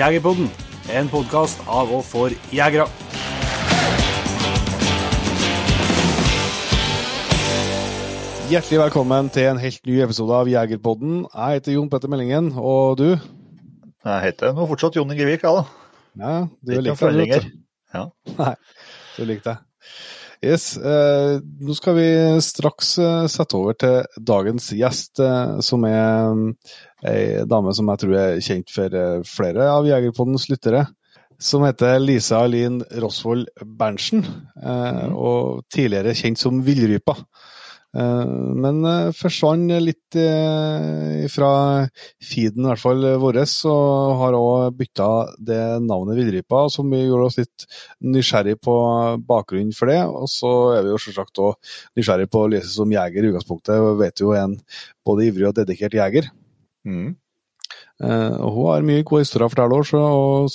Jegerpodden, 0.00 0.46
en 0.96 1.08
podkast 1.12 1.60
av 1.68 1.90
og 1.92 2.00
for 2.08 2.32
jegere. 2.56 2.86
Hjertelig 8.48 8.80
velkommen 8.80 9.28
til 9.34 9.50
en 9.50 9.60
helt 9.60 9.84
ny 9.84 9.98
episode 10.00 10.38
av 10.38 10.48
Jegerpodden. 10.48 11.26
Jeg 11.28 11.58
heter 11.58 11.76
Jon 11.76 11.92
Petter 11.92 12.08
Meldingen, 12.08 12.48
og 12.56 12.96
du? 13.02 13.10
Jeg 13.12 14.24
heter 14.24 14.56
nå 14.56 14.64
fortsatt 14.72 14.96
Jon 14.96 15.12
Ingevik, 15.12 15.44
jeg, 15.44 15.52
da. 15.52 15.66
Ja, 16.16 16.32
du 16.48 16.72
er 16.78 16.86
lik 16.86 17.36
deg. 17.36 17.50
Ja. 17.92 18.06
Nei, 18.40 18.54
du 19.18 19.26
er 19.26 19.30
lik 19.34 19.44
deg. 19.44 19.60
Yes, 20.40 20.72
eh, 20.76 21.36
nå 21.60 21.74
skal 21.76 21.98
vi 21.98 22.06
straks 22.40 22.94
eh, 22.98 23.26
sette 23.28 23.58
over 23.58 23.76
til 23.76 24.24
dagens 24.24 24.70
gjest, 24.72 25.20
eh, 25.20 25.58
som 25.60 25.84
er 25.84 26.30
mm, 26.32 26.46
ei 27.10 27.42
dame 27.48 27.74
som 27.76 27.90
jeg 27.92 28.00
tror 28.00 28.14
er 28.16 28.40
kjent 28.46 28.72
for 28.72 28.96
eh, 28.96 29.18
flere 29.28 29.68
av 29.68 29.88
Jegerpoddens 29.88 30.48
lyttere. 30.48 30.86
Som 31.40 31.64
heter 31.64 32.00
Lisa 32.00 32.40
Alin 32.44 32.80
Rosvold 33.00 33.50
Berntsen, 33.60 34.24
eh, 34.64 35.06
og 35.12 35.66
tidligere 35.72 36.16
kjent 36.16 36.40
som 36.40 36.64
Villrypa. 36.64 37.18
Eh, 37.90 38.26
Men 38.64 38.84
eh, 38.86 39.10
forsvant 39.16 39.72
litt 39.82 40.18
eh, 40.18 41.26
fra 41.32 41.52
feeden, 42.22 42.64
i 42.64 42.68
hvert 42.70 42.82
fall 42.82 43.06
vår, 43.22 43.40
og 43.70 44.12
har 44.20 44.36
òg 44.38 44.76
bytta 44.78 45.08
det 45.50 45.62
navnet 45.86 46.18
Villrypa, 46.20 46.66
som 46.70 46.90
vi 46.92 47.02
gjorde 47.02 47.30
oss 47.30 47.40
litt 47.40 47.66
nysgjerrig 48.04 48.58
på 48.62 48.74
bakgrunnen 49.26 49.74
for 49.76 49.90
det. 49.90 50.00
Og 50.06 50.28
så 50.30 50.52
er 50.76 50.86
vi 50.86 50.94
jo 50.94 51.00
selvsagt 51.02 51.42
òg 51.42 51.72
nysgjerrig 51.98 52.30
på 52.30 52.44
å 52.44 52.52
lese 52.52 52.70
som 52.74 52.94
jeger 52.94 53.26
i 53.26 53.32
utgangspunktet, 53.32 53.80
og 53.80 53.98
vet 54.02 54.22
jo 54.22 54.36
en 54.38 54.58
både 55.06 55.26
ivrig 55.30 55.50
og 55.50 55.58
dedikert 55.58 55.98
jeger. 55.98 56.30
Mm. 56.86 57.16
Og 58.00 58.54
hun 58.54 58.70
har 58.70 58.86
mye 58.86 59.04
gode 59.06 59.26
historier 59.26 59.44
å 59.46 59.52
fortelle 59.52 59.76
og, 60.00 60.54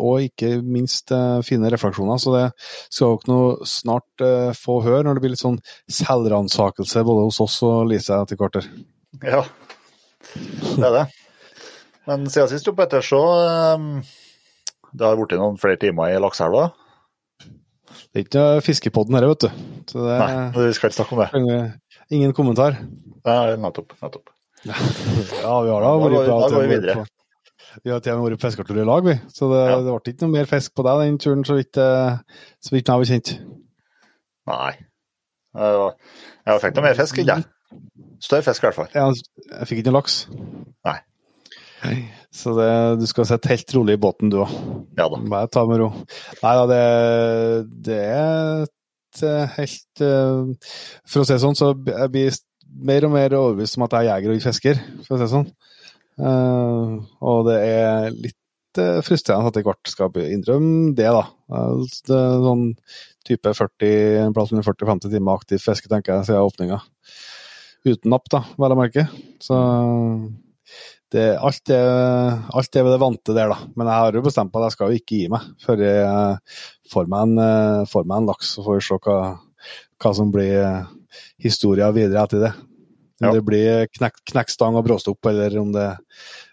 og 0.00 0.22
ikke 0.24 0.54
minst 0.64 1.10
eh, 1.12 1.40
fine 1.44 1.68
refleksjoner. 1.72 2.20
Så 2.22 2.32
det 2.36 2.44
skal 2.92 3.16
dere 3.18 3.32
nå 3.32 3.40
snart 3.68 4.24
eh, 4.24 4.52
få 4.56 4.78
høre, 4.86 5.02
når 5.04 5.18
det 5.18 5.24
blir 5.24 5.34
litt 5.34 5.42
sånn 5.44 5.58
selvransakelse 5.92 7.04
både 7.08 7.26
hos 7.28 7.40
oss 7.44 7.58
og 7.66 7.86
Lise 7.90 8.16
etter 8.22 8.38
kvarter. 8.40 8.68
ja, 9.22 9.42
det 10.78 10.86
er 10.88 10.96
det. 11.00 11.06
Men 12.08 12.24
siden 12.30 12.48
sist, 12.50 12.66
Jo 12.66 12.72
Petter, 12.74 13.04
så 13.06 13.20
um, 13.76 14.00
Det 14.92 15.04
har 15.06 15.18
blitt 15.20 15.36
noen 15.38 15.58
flere 15.60 15.78
timer 15.78 16.10
i 16.10 16.18
Lakseelva. 16.22 16.70
Det 18.12 18.18
er 18.18 18.24
ikke 18.26 18.44
fiskepodden 18.66 19.14
her, 19.16 19.26
vet 19.30 19.44
du. 19.46 19.62
Så 19.92 20.02
det 20.04 20.16
Nei, 20.18 20.34
vi 20.56 20.72
skal 20.76 20.90
ikke 20.90 20.98
snakke 20.98 21.16
om 21.16 21.22
det. 21.22 21.60
ingen 22.12 22.32
kommentar. 22.36 22.78
Nei, 23.24 23.56
nettopp. 23.60 23.94
nettopp. 24.02 24.32
Ja, 24.66 24.74
vi 25.62 25.70
har 25.72 25.82
da 25.84 25.92
vært 25.98 26.12
bra. 26.16 26.24
da 26.26 26.48
går 26.52 26.60
vi 26.66 26.68
videre. 26.74 26.94
på- 27.02 27.21
Vi 27.84 27.90
har 27.92 28.00
til 28.04 28.12
og 28.14 28.20
med 28.22 28.30
vært 28.30 28.40
på 28.42 28.46
fisketur 28.50 28.78
i 28.82 28.86
lag, 28.86 29.04
vi. 29.06 29.14
Så 29.32 29.48
det, 29.52 29.60
Ja. 29.70 29.76
det 29.80 29.92
ble 29.96 30.12
ikke 30.12 30.26
noe 30.26 30.34
mer 30.36 30.48
fisk 30.50 30.74
på 30.76 30.84
deg 30.86 31.02
den 31.06 31.18
turen, 31.22 31.44
så 31.48 31.56
vidt, 31.56 31.76
eh, 31.80 32.18
så 32.60 32.74
vidt 32.74 32.86
jeg 32.86 32.94
har 32.94 33.10
kjent. 33.12 33.32
Nei. 34.52 34.72
Jeg 35.54 36.60
fikk 36.64 36.76
noe 36.76 36.86
mer 36.86 36.98
fisk, 36.98 37.18
ikke 37.18 37.36
jeg? 37.36 37.44
Større 38.22 38.44
fisk, 38.46 38.62
i 38.62 38.66
hvert 38.68 38.78
fall. 38.78 38.90
Ja, 38.94 39.08
jeg 39.58 39.68
fikk 39.68 39.80
ikke 39.82 39.90
noe 39.92 40.00
laks. 40.00 40.18
Nei. 40.84 40.98
Så 42.32 42.52
det, 42.54 42.68
du 43.00 43.06
skal 43.10 43.26
sitte 43.26 43.50
helt 43.50 43.72
rolig 43.74 43.96
i 43.98 44.00
båten, 44.00 44.30
du 44.30 44.38
òg. 44.44 44.52
Ja 44.96 45.08
da. 45.10 45.18
Bare 45.32 45.48
ta 45.50 45.64
med 45.66 45.80
ro. 45.82 45.88
Nei 46.42 46.52
da, 46.60 46.66
det, 46.70 46.82
det 47.88 47.98
er 47.98 48.62
eh, 49.26 49.56
helt 49.58 50.04
eh, 50.06 50.70
For 51.04 51.22
å 51.22 51.26
si 51.26 51.34
det 51.34 51.42
sånn, 51.42 51.58
så 51.58 51.72
jeg 51.74 52.12
blir 52.14 52.38
mer 52.86 53.04
og 53.08 53.12
mer 53.16 53.34
overbevist 53.36 53.76
om 53.76 53.84
at 53.88 53.98
jeg 53.98 54.06
er 54.06 54.14
jeger 54.14 54.30
og 54.32 54.38
ikke 54.38 54.48
fisker, 54.52 54.80
for 55.04 55.16
å 55.16 55.18
si 55.18 55.24
det 55.26 55.32
sånn. 55.34 55.50
Eh, 56.20 56.92
og 57.24 57.46
det 57.48 57.58
er 57.64 58.08
litt 58.12 58.80
uh, 58.80 59.00
frustrerende 59.04 59.52
at 59.52 59.58
jeg 59.58 59.66
hvert 59.68 59.90
skal 59.92 60.22
innrømme 60.26 60.92
det, 60.98 61.08
da. 61.08 61.24
Eh, 61.52 61.82
Det 62.08 62.18
er 62.18 62.46
sånn 62.46 62.68
type 63.26 63.54
40, 63.54 63.92
en 64.26 64.36
plass 64.36 64.52
mellom 64.52 64.66
40-50 64.66 65.12
timer 65.12 65.40
aktiv 65.40 65.62
fiske, 65.62 65.90
tenker 65.90 66.16
jeg, 66.16 66.30
siden 66.30 66.48
åpninga. 66.48 66.80
Uten 67.86 68.12
napp, 68.14 68.28
da, 68.30 68.44
vel 68.58 68.74
å 68.74 68.78
merke. 68.78 69.06
Så 69.42 69.58
det, 71.12 71.24
alt, 71.36 71.68
er, 71.68 72.38
alt 72.56 72.76
er 72.76 72.86
ved 72.86 72.94
det 72.94 73.00
vante 73.02 73.34
der, 73.36 73.52
da. 73.52 73.68
Men 73.76 73.90
jeg 73.90 74.00
har 74.00 74.16
jo 74.16 74.24
bestemt 74.24 74.52
på 74.52 74.60
at 74.60 74.70
jeg 74.70 74.76
skal 74.76 74.92
jo 74.92 75.00
ikke 75.00 75.18
gi 75.18 75.30
meg 75.32 75.48
før 75.60 75.82
jeg 75.84 76.04
eh, 76.08 76.58
får 76.92 77.10
meg 77.12 77.26
en, 77.26 77.42
eh, 77.44 77.88
får 77.90 78.06
meg 78.08 78.22
en 78.22 78.28
laks. 78.30 78.52
Så 78.56 78.64
får 78.64 78.78
vi 78.78 78.84
se 78.86 78.98
hva, 79.06 79.16
hva 80.02 80.12
som 80.16 80.32
blir 80.32 80.54
eh, 80.62 81.18
historia 81.44 81.90
videre 81.94 82.24
etter 82.24 82.46
det. 82.46 82.52
Om 83.22 83.28
Ja. 83.28 83.32
det 83.38 83.42
blir 83.46 83.86
knekk, 83.86 84.16
knekkstang 84.32 84.74
og 84.74 84.84
bråstopp, 84.86 85.26
eller 85.30 85.54
om 85.60 85.70
det 85.72 85.88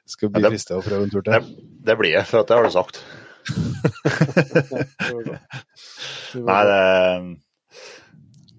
skal 0.05 0.29
bli 0.29 0.41
Ja, 0.43 0.49
det- 0.49 0.77
å 0.77 0.83
prøve 0.85 1.03
en 1.07 1.09
tur 1.09 1.23
til. 1.25 1.47
det 1.81 1.95
blir 1.97 2.11
jeg, 2.13 2.25
for 2.29 2.43
det 2.45 2.55
har 2.55 2.63
du 2.63 2.69
sagt. 2.69 3.01
Nei, 6.39 6.61
det, 6.69 6.81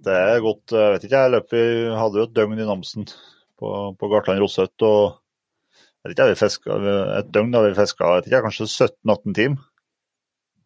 det 0.07 0.15
er 0.17 0.41
godt 0.43 0.73
Jeg 0.75 0.95
vet 0.95 1.05
ikke, 1.07 1.21
jeg 1.21 1.33
løp 1.35 1.55
hadde 2.01 2.19
jo 2.21 2.27
et 2.27 2.35
døgn 2.37 2.59
i 2.59 2.67
Namsen 2.67 3.07
på, 3.61 3.73
på 4.01 4.11
Gartland 4.11 4.41
Rosset. 4.43 4.75
og 4.83 5.19
jeg 6.01 6.09
vet 6.09 6.15
ikke, 6.17 6.29
vi 6.33 6.39
fiska 6.41 6.79
Et 7.21 7.29
døgn 7.35 7.53
da 7.53 7.63
vi 7.67 7.75
fiska 7.77 8.09
kanskje 8.47 8.67
17-18 8.71 9.35
timer. 9.37 9.61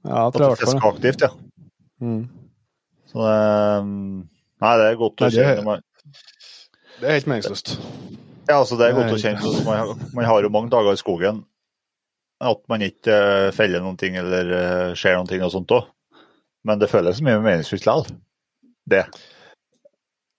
Ja, 0.04 0.26
jeg 0.28 0.32
tror 0.36 0.44
jeg 0.44 0.68
fall. 0.80 0.94
aktivt, 0.94 1.20
ja. 1.24 1.30
Mm. 2.04 2.24
Så 3.10 3.24
det, 3.24 3.38
nei, 4.62 4.72
det 4.80 4.86
er 4.90 4.98
godt 5.00 5.22
å 5.24 5.28
Nei, 5.28 5.80
det- 7.00 7.08
er 7.08 7.18
helt 7.18 7.26
meningsløst. 7.30 7.74
ja, 8.48 8.58
altså 8.58 8.78
det 8.78 8.88
er 8.88 8.96
godt 8.98 9.16
å 9.16 9.20
kjenne. 9.20 9.64
Man, 9.64 10.08
man 10.14 10.24
har 10.24 10.42
jo 10.42 10.52
mange 10.52 10.70
dager 10.72 10.92
i 10.92 11.00
skogen 11.00 11.44
at 12.44 12.60
man 12.68 12.82
ikke 12.84 13.14
eh, 13.14 13.50
feller 13.56 13.80
noen 13.80 13.96
ting 13.96 14.16
eller 14.20 14.50
skjer 14.92 14.96
ser 15.00 15.16
noen 15.16 15.30
ting 15.30 15.44
og 15.46 15.52
sånt 15.54 15.72
òg. 15.72 15.86
Men 16.64 16.80
det 16.80 16.90
føles 16.90 17.22
mye 17.24 17.40
meningsfylt 17.44 17.86
likevel. 17.86 18.18
Det. 18.88 19.04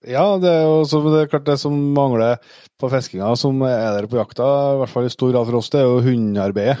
Ja, 0.06 0.36
det 0.38 0.50
er 0.52 0.62
jo 0.62 0.82
så, 0.86 1.00
det 1.10 1.24
er 1.24 1.30
klart 1.32 1.48
det 1.48 1.56
som 1.58 1.74
mangler 1.96 2.38
på 2.78 2.90
fiskinga, 2.92 3.32
som 3.38 3.58
er 3.66 3.96
der 3.96 4.06
på 4.10 4.20
jakta, 4.20 4.46
i 4.74 4.78
hvert 4.82 4.92
fall 4.92 5.08
i 5.08 5.10
stor 5.10 5.32
grad 5.32 5.48
for 5.48 5.58
oss, 5.58 5.70
det 5.72 5.80
er 5.80 5.88
jo 5.88 6.04
hundearbeidet. 6.04 6.76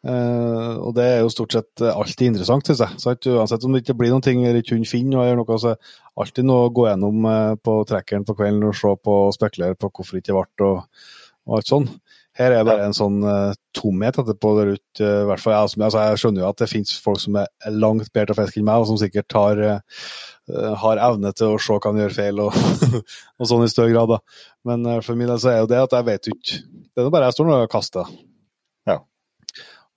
Eh, 0.00 0.74
og 0.80 0.94
det 0.96 1.04
er 1.04 1.18
jo 1.20 1.32
stort 1.32 1.56
sett 1.56 1.82
alltid 1.84 2.30
interessant, 2.30 2.66
syns 2.66 2.84
jeg. 2.84 3.00
Så 3.02 3.34
uansett 3.36 3.64
om 3.66 3.74
det 3.74 3.82
ikke 3.84 3.98
blir 4.00 4.14
noen 4.14 4.24
ting 4.24 4.44
ikke 4.48 4.78
hund 4.78 4.88
finner, 4.88 5.24
eller 5.24 5.42
noe, 5.42 5.58
så 5.60 5.74
alltid 6.20 6.48
noe 6.48 6.68
å 6.68 6.74
gå 6.74 6.86
gjennom 6.88 7.26
eh, 7.32 7.56
på 7.60 7.80
trekkeren 7.88 8.28
på 8.28 8.36
kvelden 8.38 8.70
og 8.70 8.78
se 8.78 8.94
på 8.96 9.18
og 9.26 9.34
spekulere 9.36 9.78
på 9.78 9.92
hvorfor 9.92 10.16
det 10.16 10.24
ikke 10.24 10.38
ble 10.38 10.70
og, 10.70 11.04
og 11.48 11.58
alt 11.58 11.74
sånn. 11.74 11.90
Her 12.38 12.54
er 12.54 12.64
bare 12.64 12.86
en 12.86 12.94
sånn 12.96 13.18
uh, 13.26 13.52
tomhet 13.76 14.16
etterpå 14.20 14.52
der 14.56 14.72
ute. 14.76 15.02
Uh, 15.02 15.26
hvert 15.28 15.42
fall 15.42 15.54
jeg, 15.56 15.80
altså, 15.82 16.04
jeg 16.06 16.20
skjønner 16.22 16.44
jo 16.44 16.48
at 16.48 16.62
det 16.62 16.68
finnes 16.70 16.92
folk 17.02 17.20
som 17.20 17.36
er 17.40 17.74
langt 17.74 18.12
bedre 18.14 18.30
til 18.30 18.36
å 18.36 18.38
fiske 18.38 18.60
enn 18.62 18.68
meg, 18.68 18.80
og 18.80 18.88
som 18.88 19.00
sikkert 19.00 19.36
har 19.36 19.62
eh, 19.66 20.06
eh, 20.52 20.70
har 20.84 21.02
evne 21.10 21.34
til 21.36 21.56
å 21.56 21.60
se 21.60 21.76
hva 21.76 21.92
de 21.92 22.04
gjør 22.04 22.16
feil, 22.16 22.42
og, 22.46 22.56
og 23.40 23.50
sånn 23.50 23.66
i 23.66 23.72
større 23.72 23.92
grad. 23.92 24.14
da. 24.14 24.46
Men 24.70 24.86
eh, 24.86 25.02
for 25.04 25.18
min 25.18 25.28
del 25.28 25.42
så 25.42 25.52
er 25.52 25.62
jo 25.64 25.70
det 25.74 25.82
at 25.82 25.98
jeg 25.98 26.08
vet 26.08 26.30
jo 26.30 26.36
ikke 26.36 26.60
Det 26.62 27.04
er 27.04 27.12
bare 27.12 27.28
jeg 27.28 27.38
står 27.40 27.50
nå 27.50 27.60
og 27.64 27.72
kaster. 27.72 28.14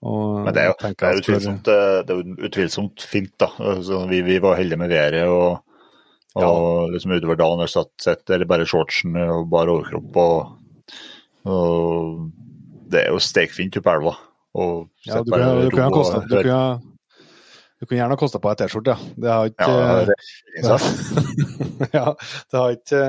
Ja. 0.04 0.10
Og 0.14 0.44
Men 0.44 0.56
det 0.56 0.64
er 0.64 0.72
jo, 0.72 0.76
det 0.84 1.08
er 1.08 1.20
utvilsomt, 1.22 1.70
eh, 1.72 2.00
det 2.04 2.16
er 2.16 2.48
utvilsomt 2.48 3.06
fint, 3.08 3.32
da. 3.40 3.48
Altså, 3.60 4.02
vi, 4.10 4.20
vi 4.26 4.42
var 4.44 4.58
heldige 4.60 4.82
med 4.82 4.92
været 4.92 5.24
og, 5.32 5.64
og 6.36 6.92
liksom 6.92 7.14
utover 7.16 7.40
dagen 7.40 7.64
har 7.64 7.72
satt 7.72 7.94
sett 8.02 8.30
eller 8.34 8.50
bare 8.50 8.68
shortsen 8.68 9.16
og 9.16 9.48
bare 9.54 9.72
overkropp. 9.78 10.20
Og, 10.20 10.98
og 11.48 12.30
det 12.92 13.06
er 13.06 13.14
jo 13.14 13.22
stekfint 13.24 13.78
oppe 13.80 13.96
elva. 13.96 14.16
Og 14.54 14.90
Ja, 15.08 15.22
du 15.24 15.32
kunne, 15.32 15.66
du 15.66 15.70
kunne 15.72 15.94
kostet, 15.96 16.28
du 16.30 16.42
kunne, 16.42 16.93
Du 17.84 17.88
kunne 17.88 17.98
gjerne 18.00 18.16
ha 18.16 18.20
kosta 18.20 18.40
på 18.40 18.48
ei 18.48 18.56
T-skjorte, 18.56 18.94
ja. 18.94 19.14
Det 19.20 19.28
har 19.28 19.50
ikke 19.50 19.66
Ja, 19.68 19.96
det, 20.08 20.14
ja. 20.64 20.76
ja, 21.98 22.04
det 22.48 22.62
har 22.62 22.76
ikke 22.78 23.02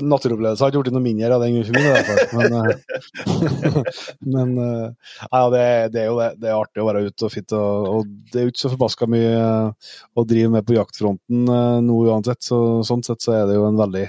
Naturopplevelser 0.00 0.64
har 0.64 0.72
ikke 0.72 0.86
blitt 0.86 0.96
noe 0.96 1.04
mindre 1.04 1.36
av 1.36 1.44
den 1.44 1.58
for 1.68 1.76
i 1.76 1.90
hvert 1.90 2.08
fall. 2.08 2.38
Men, 2.38 2.54
eh, 2.56 3.90
men 4.38 4.54
eh, 4.62 5.12
ja, 5.26 5.42
det, 5.52 5.66
det 5.92 6.00
er 6.00 6.08
jo 6.08 6.16
det. 6.22 6.30
Det 6.40 6.48
er 6.48 6.56
artig 6.56 6.80
å 6.80 6.88
være 6.88 7.04
ute 7.04 7.28
og 7.28 7.34
fitte, 7.34 7.60
og, 7.60 7.90
og 7.90 8.16
det 8.32 8.40
er 8.40 8.48
jo 8.48 8.54
ikke 8.54 8.62
så 8.62 8.72
forbaska 8.72 9.10
mye 9.12 9.36
eh, 9.42 9.92
å 10.16 10.26
drive 10.32 10.54
med 10.56 10.70
på 10.70 10.78
jaktfronten 10.78 11.44
eh, 11.58 11.76
nå 11.84 12.00
uansett. 12.08 12.40
Så, 12.48 12.62
sånn 12.88 13.04
sett 13.04 13.20
så 13.20 13.36
er 13.42 13.44
det 13.52 13.60
jo 13.60 13.68
en 13.68 13.84
veldig, 13.84 14.08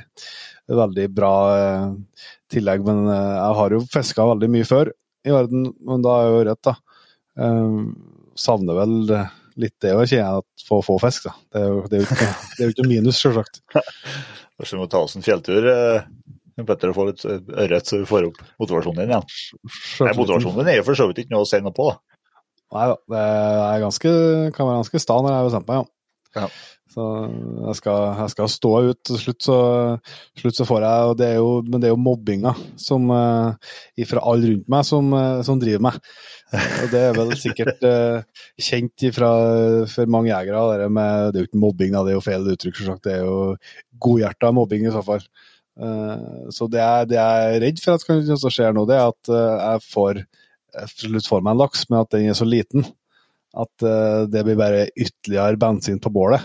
veldig 0.80 1.12
bra 1.20 1.36
eh, 1.60 2.26
tillegg. 2.56 2.88
Men 2.88 3.04
eh, 3.12 3.38
jeg 3.42 3.60
har 3.60 3.80
jo 3.82 3.86
fiska 4.00 4.32
veldig 4.32 4.54
mye 4.56 4.72
før 4.72 4.96
i 5.28 5.36
verden, 5.36 5.68
men 5.84 6.08
da 6.08 6.16
er 6.22 6.30
jeg 6.30 6.40
jo 6.40 6.50
rett, 6.54 6.66
da. 6.72 6.80
Eh, 7.44 7.80
savner 8.48 8.86
vel 8.86 9.00
litt 9.60 9.76
det 9.84 9.94
òg, 9.96 10.06
kjenner 10.10 10.24
jeg, 10.24 10.44
at 10.44 10.72
å 10.74 10.80
få 10.86 10.98
fisk, 11.02 11.28
da. 11.30 11.34
Det 11.54 11.62
er 11.62 11.68
jo, 11.70 11.82
det 11.90 12.00
er 12.00 12.04
jo 12.04 12.18
det 12.18 12.60
er 12.60 12.64
jo 12.70 12.74
ikke 12.76 12.88
minus, 12.90 13.20
selvsagt. 13.24 13.62
Kanskje 14.58 14.78
vi 14.78 14.82
må 14.82 14.88
ta 14.92 15.02
oss 15.06 15.18
en 15.18 15.26
fjelltur. 15.26 15.68
eh, 15.72 16.64
Petter, 16.64 16.92
og 16.92 16.98
få 16.98 17.08
litt 17.10 17.24
eh, 17.26 17.40
ørret, 17.66 17.90
så 17.90 17.98
vi 18.02 18.10
får 18.10 18.28
opp 18.30 18.42
motivasjonen 18.62 19.00
din 19.02 19.14
igjen. 19.16 19.30
Nei, 20.06 20.14
motivasjonen 20.20 20.60
din 20.62 20.74
er 20.76 20.80
jo 20.82 20.88
for 20.90 21.00
så 21.00 21.08
vidt 21.10 21.24
ikke 21.24 21.34
noe 21.36 21.48
å 21.48 21.50
si 21.50 21.60
noe 21.66 21.74
på. 21.76 21.90
da. 21.90 22.20
Nei 22.74 22.86
da, 22.90 22.98
det 23.14 23.24
er 23.24 23.82
ganske, 23.84 24.12
kan 24.56 24.70
være 24.70 24.80
ganske 24.84 25.02
sta 25.02 25.18
når 25.22 25.34
jeg 25.34 25.42
er 25.42 25.50
bestemt 25.50 25.70
meg, 25.70 25.82
ja. 25.82 25.90
Ja. 26.44 26.48
Så 26.94 27.04
jeg 27.26 27.78
skal, 27.80 28.04
jeg 28.20 28.32
skal 28.36 28.50
stå 28.54 28.72
ut. 28.90 29.00
Til 29.08 29.18
slutt 29.18 29.46
så, 29.48 29.58
slutt 30.38 30.60
så 30.60 30.66
får 30.70 30.84
jeg 30.86 31.08
og 31.10 31.16
det 31.18 31.30
er 31.32 31.40
jo, 31.40 31.50
Men 31.66 31.82
det 31.82 31.90
er 31.90 31.94
jo 31.96 32.02
mobbinga 32.02 32.54
som 32.80 33.10
eh, 33.16 34.04
fra 34.10 34.26
alle 34.30 34.52
rundt 34.52 34.70
meg 34.70 34.86
som, 34.86 35.10
eh, 35.18 35.40
som 35.48 35.62
driver 35.62 35.88
meg. 35.88 35.98
Og 36.54 36.92
det 36.94 37.02
er 37.02 37.16
vel 37.18 37.32
sikkert 37.40 37.82
uh, 37.82 38.44
kjent 38.62 39.08
ifra, 39.08 39.32
for 39.90 40.12
mange 40.14 40.30
jegere. 40.30 40.62
Det, 40.84 40.90
med, 40.94 41.32
det 41.34 41.40
er 41.40 41.46
jo 41.48 41.50
ikke 41.50 41.62
mobbing, 41.64 41.96
det 41.96 42.14
er 42.14 42.18
jo 42.20 42.22
feil 42.22 42.46
uttrykk, 42.54 42.78
selvsagt. 42.78 43.08
Det 43.08 43.16
er 43.16 43.24
jo 43.26 43.40
godhjerta 44.06 44.52
mobbing 44.54 44.86
i 44.86 44.94
så 44.94 45.02
fall. 45.08 45.26
Uh, 45.74 46.46
så 46.54 46.68
det 46.70 46.84
jeg, 46.84 47.10
det 47.10 47.18
jeg 47.18 47.48
er 47.48 47.62
redd 47.64 47.82
for 47.82 47.98
at 47.98 48.06
kan 48.06 48.22
skje 48.54 48.70
nå, 48.78 48.86
det 48.86 49.00
er 49.00 49.08
at 49.10 49.34
jeg 49.34 49.86
får 49.90 50.22
jeg 50.74 51.24
får 51.26 51.42
meg 51.42 51.56
en 51.56 51.64
laks, 51.64 51.88
men 51.90 52.04
at 52.04 52.14
den 52.14 52.30
er 52.30 52.38
så 52.38 52.46
liten 52.50 52.86
at 53.54 53.84
det 54.34 54.42
blir 54.46 54.58
bare 54.58 54.88
ytterligere 54.98 55.60
bensin 55.62 56.00
på 56.02 56.10
bålet 56.14 56.42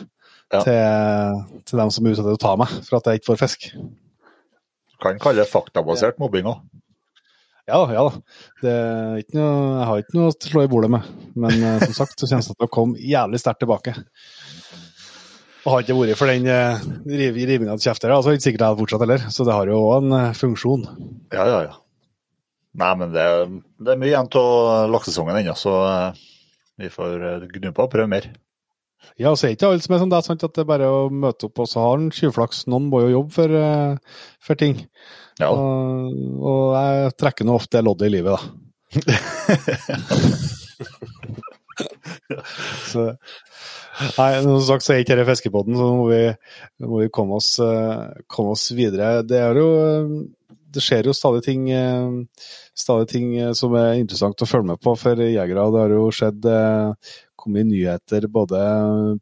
Ja. 0.49 0.63
til, 0.65 1.61
til 1.69 1.81
dem 1.83 1.91
som 1.93 2.07
er 2.07 2.15
ute 2.15 2.23
etter 2.23 2.37
å 2.39 2.41
ta 2.41 2.55
meg 2.57 2.71
for 2.87 2.97
at 2.97 3.09
jeg 3.11 3.21
ikke 3.21 3.31
får 3.35 3.41
fisk. 3.43 3.67
Kan 5.03 5.21
kalle 5.21 5.43
det 5.43 5.51
faktabasert 5.51 6.17
mobbing 6.23 6.49
òg. 6.49 6.63
Ja 7.69 7.83
da, 7.83 7.89
ja 7.93 8.05
da. 8.07 8.13
Det 8.65 8.77
noe, 9.37 9.49
jeg 9.77 9.89
har 9.91 10.01
ikke 10.01 10.17
noe 10.17 10.31
å 10.31 10.37
slå 10.41 10.63
i 10.65 10.71
bordet 10.73 10.89
med. 10.95 11.11
Men 11.37 11.59
eh, 11.61 11.83
som 11.85 11.99
sagt, 11.99 12.17
så 12.17 12.31
kjennes 12.31 12.49
det 12.49 12.57
til 12.57 12.65
å 12.65 12.73
komme 12.73 12.97
jævlig 12.97 13.43
sterkt 13.43 13.61
tilbake. 13.61 13.93
Og 15.67 15.75
har 15.75 15.85
ikke 15.85 15.99
vært 15.99 16.17
for 16.17 16.33
den 16.33 16.49
uh, 16.49 16.81
rivinga 17.05 17.77
til 17.77 17.91
kjefter, 17.91 18.15
så 18.15 18.31
er 18.31 18.33
det 18.33 18.41
ikke 18.41 18.47
sikkert 18.47 18.65
jeg 18.65 18.73
hadde 18.73 18.81
fortsatt 18.81 19.05
heller. 19.05 19.29
Så 19.35 19.45
det 19.45 19.57
har 19.59 19.69
jo 19.69 19.83
òg 19.83 19.95
en 19.99 20.17
eh, 20.17 20.35
funksjon. 20.39 20.89
Ja, 21.35 21.45
ja, 21.45 21.61
ja. 21.67 21.77
Nei, 22.79 22.91
men 23.01 23.13
det, 23.13 23.27
det 23.83 23.93
er 23.93 24.01
mye 24.01 24.13
igjen 24.13 24.31
av 24.41 24.89
laksesesongen 24.95 25.41
ennå, 25.41 25.57
så 25.59 25.75
eh, 25.91 26.23
vi 26.81 26.91
får 26.95 27.27
eh, 27.35 27.49
gnu 27.59 27.73
på 27.75 27.85
og 27.85 27.93
prøve 27.93 28.09
mer. 28.15 28.31
Ja, 29.19 29.33
så 29.35 29.47
er 29.49 29.53
ikke 29.57 29.69
alle 29.71 29.83
som 29.83 29.95
er 29.95 30.01
sånn. 30.03 30.13
Det 30.13 30.19
er 30.19 30.27
sant, 30.27 30.45
at 30.47 30.55
det 30.55 30.63
er 30.63 30.69
bare 30.69 30.89
å 30.91 31.11
møte 31.11 31.47
opp, 31.49 31.59
og 31.65 31.69
så 31.71 31.79
har 31.83 31.95
en 31.99 32.11
tjuvflaks. 32.15 32.59
Noen 32.71 32.85
må 32.93 32.99
jo 33.05 33.15
jobbe 33.17 33.33
for, 33.35 33.49
eh, 33.59 33.93
for 34.45 34.55
ting. 34.61 34.77
Ja, 35.39 35.49
Og, 35.55 35.63
og 36.43 36.63
jeg 36.75 37.13
trekker 37.19 37.45
nå 37.47 37.53
ofte 37.59 37.77
det 37.79 37.87
loddet 37.87 38.09
i 38.09 38.15
livet, 38.17 38.33
da. 38.35 38.39
så, 42.89 43.05
nei, 44.19 44.43
som 44.43 44.61
sagt 44.67 44.85
så 44.87 44.93
er 44.95 44.99
ikke 45.05 45.15
dette 45.15 45.29
fiskebåten, 45.29 45.77
så 45.79 45.85
nå 45.87 45.95
må 46.01 46.07
vi, 46.11 46.23
må 46.87 46.97
vi 47.05 47.09
komme, 47.15 47.33
oss, 47.39 47.51
eh, 47.63 47.99
komme 48.31 48.51
oss 48.57 48.65
videre. 48.75 49.23
Det 49.27 49.39
er 49.43 49.53
jo 49.63 49.69
eh, 49.83 50.07
det 50.69 50.83
skjer 50.85 51.09
jo 51.09 51.15
stadig 51.17 51.41
ting, 51.47 51.63
stadig 52.77 53.07
ting 53.09 53.31
som 53.57 53.73
er 53.81 53.97
interessant 54.03 54.43
å 54.45 54.47
følge 54.47 54.69
med 54.75 54.79
på 54.85 54.93
for 55.01 55.17
jegere. 55.17 55.65
Det 55.73 55.81
har 55.81 55.93
jo 55.97 56.13
skjedd 56.13 56.45
kommet 57.39 57.69
nyheter 57.69 58.27
både 58.33 58.61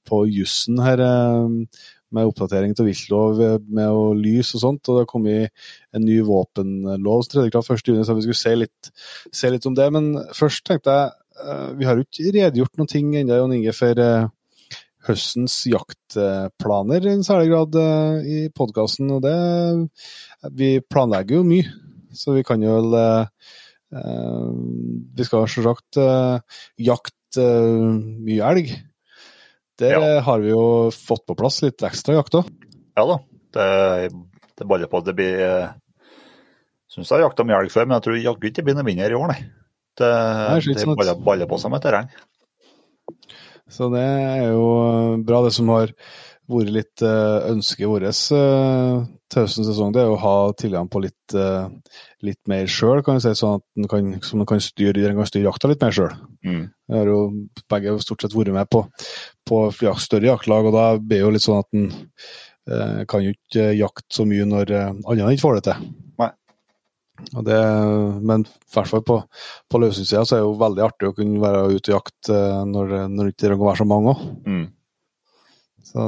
på 0.08 0.24
jussen 0.30 0.80
her 0.82 1.02
eh, 1.04 1.76
med 2.14 2.30
oppdatering 2.30 2.74
til 2.76 2.88
viltlov 2.88 3.42
eh, 3.42 3.58
med 3.66 3.90
å 3.90 4.08
lys 4.16 4.54
og 4.56 4.62
sånt, 4.62 4.82
og 4.88 4.96
det 4.96 5.04
har 5.04 5.10
kommet 5.10 5.68
en 5.96 6.06
ny 6.06 6.20
våpenlov 6.26 7.26
som 7.26 7.44
i 7.44 7.52
kraft 7.52 7.74
1.6, 7.74 8.02
så 8.06 8.16
vi 8.16 8.26
skulle 8.26 8.40
se 8.42 8.56
litt, 8.62 8.90
se 9.34 9.52
litt 9.52 9.66
om 9.68 9.76
det. 9.76 9.90
Men 9.94 10.12
først 10.36 10.64
tenkte 10.68 10.96
jeg 10.96 11.12
eh, 11.44 11.68
Vi 11.80 11.88
har 11.88 11.98
jo 11.98 12.06
ikke 12.06 12.32
redegjort 12.38 12.80
noen 12.80 12.92
ting 12.92 13.12
ennå, 13.18 13.40
Jon 13.40 13.56
Inge, 13.58 13.74
for 13.76 14.02
eh, 14.02 14.28
høstens 15.06 15.60
jaktplaner 15.70 17.04
i 17.06 17.12
en 17.14 17.26
særlig 17.26 17.52
grad 17.52 17.78
eh, 17.80 18.30
i 18.36 18.38
podkasten. 18.54 19.12
Og 19.16 19.22
det 19.24 19.36
Vi 20.56 20.76
planlegger 20.80 21.40
jo 21.40 21.46
mye, 21.46 21.70
så 22.14 22.36
vi 22.36 22.44
kan 22.46 22.62
jo 22.62 22.78
vel 22.78 22.98
eh, 23.00 23.52
eh, 23.98 24.50
Vi 25.16 25.26
skal 25.26 25.48
selvsagt 25.50 26.00
uh, 26.00 26.38
jakte 26.78 27.14
eh, 27.40 27.96
mye 28.26 28.50
elg. 28.52 28.70
Der 29.80 29.92
Ja. 29.92 30.00
eh, 30.16 30.22
har 30.24 30.40
vi 30.40 30.50
jo 30.54 30.90
fått 30.94 31.26
på 31.28 31.36
plass 31.36 31.60
litt 31.62 31.82
ekstra 31.84 32.14
jakt 32.16 32.34
òg. 32.38 32.46
ja 32.96 33.04
da. 33.06 33.18
Det, 33.56 34.10
det 34.58 34.66
baller 34.68 34.88
på. 34.92 35.00
Det 35.04 35.14
blir 35.16 35.40
eh, 35.40 35.68
Syns 36.92 37.10
jeg 37.10 37.18
har 37.18 37.26
jakta 37.28 37.44
mye 37.44 37.58
elg 37.60 37.72
før, 37.72 37.84
men 37.86 37.96
jeg 37.98 38.04
tror 38.06 38.16
jaggu 38.22 38.46
ikke 38.48 38.56
det 38.60 38.64
blir 38.64 38.76
noe 38.78 38.86
mindre 38.86 39.10
i 39.10 39.16
år, 39.18 39.28
nei. 39.32 39.40
Det, 39.98 40.08
Nei, 40.08 40.60
det 40.76 40.84
baller, 40.96 41.18
baller 41.24 41.48
på 41.50 41.58
seg 41.60 41.72
med 41.72 41.82
terreng. 41.84 42.08
Så 43.68 43.88
det 43.92 44.00
er 44.04 44.52
jo 44.52 45.16
bra, 45.26 45.40
det 45.44 45.52
som 45.56 45.68
har 45.74 45.90
vært 46.48 46.70
litt 46.72 47.02
ønsket 47.02 47.88
vårt 47.90 48.06
uh, 48.32 49.02
til 49.36 49.44
høstens 49.44 49.68
sesong. 49.68 49.92
Det 49.92 50.00
er 50.02 50.10
å 50.10 50.18
ha 50.20 50.34
tilgang 50.56 50.88
på 50.88 51.02
litt, 51.04 51.36
eh, 51.36 51.68
litt 52.24 52.40
mer 52.48 52.64
sjøl, 52.70 53.02
kan 53.04 53.18
du 53.18 53.24
si, 53.24 53.34
sånn 53.36 53.60
at 53.60 53.64
en 53.76 53.90
kan, 53.90 54.08
som 54.24 54.40
man 54.40 54.48
kan 54.48 54.62
styre, 54.64 55.04
en 55.04 55.20
kan 55.20 55.28
styre 55.28 55.50
jakta 55.50 55.68
litt 55.68 55.84
mer 55.84 55.92
sjøl. 55.92 56.16
Mm. 56.46 56.64
Jeg 56.88 56.96
har 56.96 57.12
jo 57.12 57.20
begge 57.68 57.96
stort 58.00 58.24
sett 58.24 58.36
vært 58.36 58.54
med 58.56 58.70
på, 58.72 58.86
på 59.46 59.62
større 60.00 60.32
jaktlag, 60.32 60.70
og 60.70 60.76
da 60.76 60.86
blir 60.96 61.20
det 61.20 61.24
jo 61.24 61.34
litt 61.36 61.44
sånn 61.44 61.60
at 61.60 61.76
en 61.76 61.92
eh, 61.92 63.04
kan 63.10 63.24
jo 63.24 63.34
ikke 63.36 63.70
jakte 63.76 64.08
så 64.16 64.26
mye 64.28 64.48
når 64.48 64.72
eh, 64.72 64.92
andre 65.04 65.34
ikke 65.34 65.44
får 65.44 65.58
det 65.58 65.66
til. 65.68 65.90
Nei. 66.22 66.30
Og 67.32 67.44
det, 67.46 67.58
men 68.28 68.46
i 68.46 68.72
hvert 68.74 68.90
fall 68.92 69.04
på, 69.06 69.20
på 69.68 69.80
løshundssida 69.80 70.24
så 70.24 70.36
er 70.36 70.42
det 70.42 70.48
jo 70.48 70.56
veldig 70.60 70.84
artig 70.84 71.10
å 71.10 71.16
kunne 71.16 71.42
være 71.42 71.62
ute 71.76 71.92
og 71.92 71.98
jakte 71.98 72.40
eh, 72.40 72.64
når, 72.72 72.96
når 73.12 73.20
det 73.22 73.34
ikke 73.34 73.44
trenger 73.44 73.62
å 73.62 73.70
være 73.70 73.82
så 73.82 73.88
mange 73.92 74.16
òg. 74.16 74.26
Mm. 74.48 74.66
Så, 75.86 76.02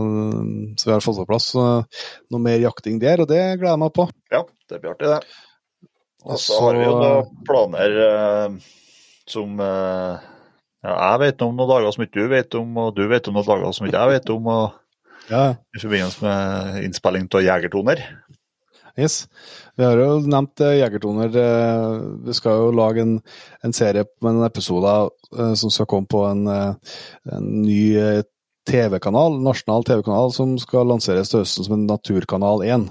så 0.74 0.88
vi 0.88 0.92
har 0.92 1.04
fått 1.04 1.20
på 1.20 1.28
plass 1.28 1.52
noe 1.54 2.40
mer 2.42 2.58
jakting 2.62 2.98
der, 3.02 3.22
og 3.22 3.28
det 3.30 3.38
gleder 3.60 3.76
jeg 3.76 3.82
meg 3.84 3.92
på. 3.94 4.08
Ja, 4.34 4.42
det 4.70 4.80
blir 4.82 4.96
artig, 4.96 5.12
det. 5.12 5.20
Og 6.26 6.40
så 6.42 6.56
har 6.64 6.74
vi 6.76 6.82
jo 6.82 6.96
da 6.98 7.12
planer 7.46 7.94
eh, 8.04 8.56
som 9.30 9.60
eh, 9.62 10.26
ja, 10.82 10.94
jeg 10.94 11.20
vet 11.22 11.44
om 11.46 11.54
noen 11.56 11.70
dager 11.70 11.94
som 11.94 12.04
ikke 12.04 12.24
du 12.24 12.32
vet 12.32 12.56
om, 12.58 12.72
og 12.82 12.96
du 12.96 13.04
vet 13.10 13.30
om 13.30 13.38
noen 13.38 13.46
dager 13.46 13.76
som 13.76 13.86
ikke 13.86 14.02
jeg 14.02 14.16
vet 14.16 14.32
om. 14.34 14.50
og 14.50 15.30
ja, 15.30 15.44
I 15.76 15.82
forbindelse 15.82 16.24
med 16.24 16.82
innspilling 16.88 17.28
av 17.38 17.44
Jegertoner. 17.46 18.02
Yes. 18.98 19.28
Vi 19.78 19.86
har 19.86 20.00
jo 20.02 20.18
nevnt 20.26 20.58
eh, 20.66 20.80
Jegertoner. 20.80 21.30
eh, 21.38 21.98
Vi 22.26 22.34
skal 22.34 22.64
jo 22.64 22.72
lage 22.74 23.04
en, 23.06 23.14
en 23.62 23.76
serie 23.76 24.02
med 24.24 24.40
en 24.40 24.46
episoder 24.48 25.12
eh, 25.38 25.54
som 25.60 25.70
skal 25.70 25.86
komme 25.86 26.10
på 26.10 26.24
en, 26.26 26.42
en 26.50 27.46
ny 27.62 27.78
TV-kanal, 28.68 29.38
nasjonal 29.44 29.86
TV-kanal, 29.88 30.32
som 30.34 30.56
skal 30.60 30.88
lanseres 30.90 31.32
til 31.32 31.42
høsten 31.42 31.66
som 31.66 31.76
en 31.78 31.86
Naturkanal 31.88 32.64
1. 32.66 32.88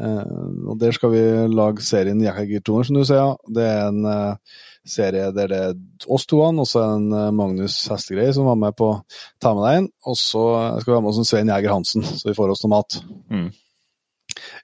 Uh, 0.00 0.70
og 0.70 0.76
Der 0.80 0.94
skal 0.94 1.10
vi 1.12 1.22
lage 1.50 1.84
serien 1.84 2.20
Jegertoner, 2.22 2.86
som 2.86 2.98
du 2.98 3.04
sier. 3.08 3.34
Det 3.50 3.64
er 3.66 3.88
en 3.88 4.04
uh, 4.06 4.60
serie 4.86 5.30
der 5.34 5.50
det 5.50 5.60
er 5.70 5.74
oss 6.06 6.28
to, 6.30 6.40
og 6.44 6.68
så 6.68 6.84
en 6.94 7.08
uh, 7.12 7.30
Magnus 7.34 7.82
Hestegreie 7.90 8.34
som 8.36 8.48
var 8.48 8.60
med 8.60 8.76
på 8.78 8.92
Ta 9.42 9.54
med 9.56 9.66
deg 9.66 9.80
inn. 9.80 9.90
Og 10.06 10.16
så 10.20 10.44
skal 10.80 10.92
vi 10.92 10.98
ha 10.98 11.02
med 11.02 11.12
oss 11.12 11.20
en 11.24 11.28
Svein 11.28 11.52
Jæger 11.52 11.74
Hansen, 11.74 12.06
så 12.06 12.30
vi 12.30 12.36
får 12.38 12.54
oss 12.54 12.64
noe 12.64 12.76
mat. 12.76 13.00
Mm. 13.32 13.50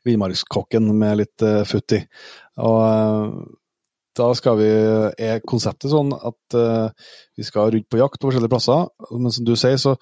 Villmarkskokken 0.06 0.92
med 0.96 1.22
litt 1.24 1.44
futt 1.66 1.96
i. 1.96 2.04
Og 2.62 2.76
eh, 2.86 3.30
da 4.16 4.26
skal 4.36 4.56
vi 4.58 4.68
Er 5.22 5.42
konseptet 5.44 5.90
sånn 5.92 6.12
at 6.14 6.56
uh, 6.56 6.88
vi 7.36 7.44
skal 7.44 7.70
rundt 7.72 7.88
på 7.92 8.00
jakt 8.00 8.18
på 8.20 8.30
forskjellige 8.30 8.52
plasser. 8.52 8.86
Men 9.12 9.34
som 9.34 9.44
du 9.46 9.52
sier, 9.58 9.76
så 9.80 9.96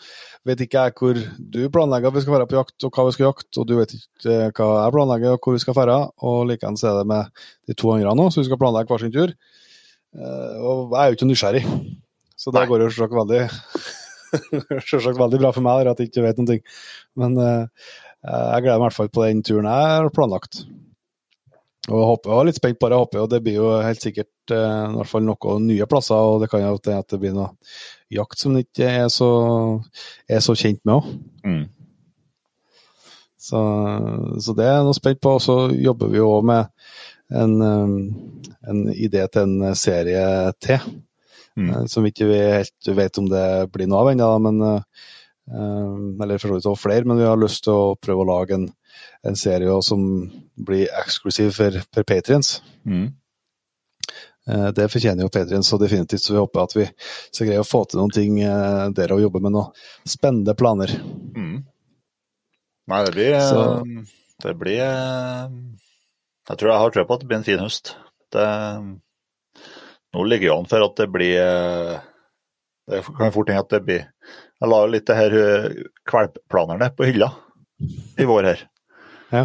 vet 0.46 0.62
ikke 0.64 0.84
jeg 0.86 0.94
hvor 1.00 1.18
du 1.38 1.60
planlegger 1.74 2.12
at 2.12 2.16
vi 2.18 2.22
skal 2.24 2.36
være 2.36 2.48
på 2.50 2.58
jakt, 2.60 2.76
og 2.86 2.94
hva 2.94 3.06
vi 3.08 3.16
skal 3.16 3.26
jakte, 3.28 3.52
og 3.58 3.66
du 3.68 3.74
vet 3.80 3.96
ikke 3.96 4.30
eh, 4.30 4.52
hva 4.54 4.68
jeg 4.84 4.94
planlegger, 4.94 5.34
og 5.34 5.42
hvor 5.42 5.56
vi 5.56 5.62
skal 5.64 5.78
dra. 5.80 5.98
Og 6.30 6.46
likeens 6.50 6.86
er 6.86 7.00
det 7.00 7.08
med 7.10 7.42
de 7.66 7.76
to 7.78 7.90
andre 7.94 8.14
nå, 8.18 8.28
så 8.30 8.42
vi 8.42 8.48
skal 8.48 8.60
planlegge 8.62 8.92
hver 8.92 9.02
sin 9.02 9.14
tur. 9.14 9.34
Uh, 10.14 10.54
og 10.62 10.94
jeg 10.94 11.00
er 11.00 11.10
jo 11.10 11.18
ikke 11.18 11.30
nysgjerrig, 11.32 11.64
så 12.38 12.54
det 12.54 12.68
går 12.70 12.84
jo 12.84 12.92
selvsagt 12.92 13.18
veldig 13.18 13.42
Selvsagt 14.90 15.18
veldig 15.18 15.38
bra 15.38 15.50
for 15.54 15.62
meg 15.62 15.86
at 15.90 16.00
jeg 16.02 16.10
ikke 16.10 16.22
vet 16.24 16.38
noen 16.38 16.52
ting. 16.54 16.62
Men 17.18 17.34
uh, 17.38 17.66
jeg 18.24 18.64
gleder 18.64 18.78
meg 18.78 18.80
i 18.80 18.86
hvert 18.88 19.00
fall 19.00 19.12
på 19.14 19.26
den 19.26 19.42
turen 19.46 19.70
jeg 19.70 19.90
har 19.90 20.14
planlagt. 20.14 20.62
Og 21.84 21.98
jeg 21.98 22.08
håper, 22.08 22.30
jeg 22.30 22.40
er 22.40 22.48
litt 22.48 22.58
spent 22.58 22.78
på 22.80 22.88
det. 22.88 22.96
Jeg 22.96 23.04
håper 23.04 23.18
jo 23.18 23.26
det 23.28 23.40
blir 23.44 23.56
jo 23.58 23.68
helt 23.84 24.04
sikkert 24.04 24.52
eh, 24.56 24.84
i 24.88 24.96
hvert 24.96 25.10
fall 25.10 25.24
noen 25.26 25.66
nye 25.68 25.88
plasser, 25.90 26.16
og 26.16 26.40
det 26.40 26.48
kan 26.52 26.62
jo 26.62 26.70
hende 26.72 26.98
at 26.98 27.12
det 27.12 27.20
blir 27.20 27.34
noe 27.36 27.50
jakt 28.14 28.40
som 28.40 28.56
ikke 28.56 28.88
er 29.02 29.08
så, 29.12 29.30
er 30.30 30.44
så 30.44 30.56
kjent 30.56 30.80
med 30.84 30.94
òg. 30.96 31.10
Mm. 31.44 31.64
Så, 33.44 33.60
så 34.40 34.54
det 34.56 34.64
er 34.64 34.78
jeg 34.78 34.86
noe 34.86 34.96
spent 34.96 35.20
på. 35.20 35.34
Og 35.36 35.42
så 35.44 35.56
jobber 35.76 36.12
vi 36.12 36.20
jo 36.22 36.30
òg 36.38 36.46
med 36.48 36.70
en, 37.34 37.58
um, 37.60 37.98
en 38.64 38.86
idé 38.94 39.26
til 39.32 39.44
en 39.44 39.76
serie 39.76 40.24
til. 40.64 40.86
Mm. 41.58 41.68
eh, 41.68 41.82
Som 41.90 42.06
vi 42.06 42.14
ikke 42.14 42.30
helt 42.32 42.94
vet 42.96 43.20
om 43.20 43.28
det 43.30 43.44
blir 43.74 43.90
noe 43.90 44.06
av 44.06 44.14
ennå, 44.14 44.30
men 44.46 44.64
eh, 44.70 45.04
Eller 46.24 46.40
for 46.40 46.56
så 46.56 46.72
vidt 46.72 46.80
flere, 46.80 47.04
men 47.04 47.20
vi 47.20 47.28
har 47.28 47.36
lyst 47.36 47.66
til 47.66 47.76
å 47.76 47.96
prøve 48.00 48.24
å 48.24 48.30
lage 48.30 48.56
en, 48.56 48.70
en 49.24 49.36
serie 49.36 49.74
som 49.82 50.00
blir 50.56 50.88
eksklusiv 51.02 51.50
for, 51.56 51.80
for 51.94 52.02
patriens. 52.08 52.60
Mm. 52.86 53.12
Eh, 54.48 54.68
Det 54.76 54.90
fortjener 54.92 55.24
jo 55.24 55.30
Patrion 55.32 55.62
så 55.64 55.78
definitivt, 55.80 56.20
så 56.20 56.34
vi 56.34 56.38
håper 56.42 56.62
at 56.66 56.74
vi 56.76 56.84
skal 57.32 57.46
greie 57.48 57.62
å 57.62 57.68
få 57.68 57.84
til 57.88 58.00
noen 58.02 58.12
ting 58.12 58.40
eh, 58.44 58.88
der 58.96 59.14
og 59.16 59.22
jobbe 59.24 59.40
med 59.40 59.54
noen 59.56 59.72
spennende 60.08 60.54
planer. 60.58 60.92
Mm. 61.36 61.62
Nei, 62.92 63.04
det 63.06 63.14
blir 63.16 63.40
Så- 63.40 63.84
Det 64.44 64.52
blir 64.58 64.76
Jeg 64.76 66.56
tror 66.58 66.68
jeg 66.70 66.78
har 66.82 66.90
trua 66.92 67.04
på 67.08 67.14
at 67.14 67.20
det 67.20 67.28
blir 67.28 67.38
en 67.38 67.44
fin 67.46 67.58
høst. 67.62 67.94
Det, 68.34 68.44
nå 70.14 70.24
ligger 70.28 70.50
det 70.50 70.58
an 70.58 70.66
for 70.68 70.84
at 70.84 70.96
det 70.96 71.06
blir 71.12 72.00
Det 72.90 73.00
kan 73.16 73.32
fort 73.32 73.48
hende 73.48 73.62
at 73.64 73.70
det 73.72 73.80
blir 73.86 74.02
Jeg 74.60 74.68
la 74.68 74.80
jo 74.84 74.90
litt 74.92 75.06
det 75.08 75.16
her 75.16 75.36
eh, 75.40 75.68
kvalpplanerne 76.04 76.90
på 76.96 77.06
hylla 77.08 77.30
i 78.18 78.24
vår 78.28 78.44
her. 78.44 78.60
Ja. 79.34 79.44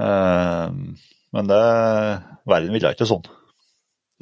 Eh, 0.00 0.68
Men 1.36 1.50
det 1.50 1.62
Verden 2.48 2.72
ville 2.72 2.94
ikke 2.94 3.08
sånn. 3.08 3.26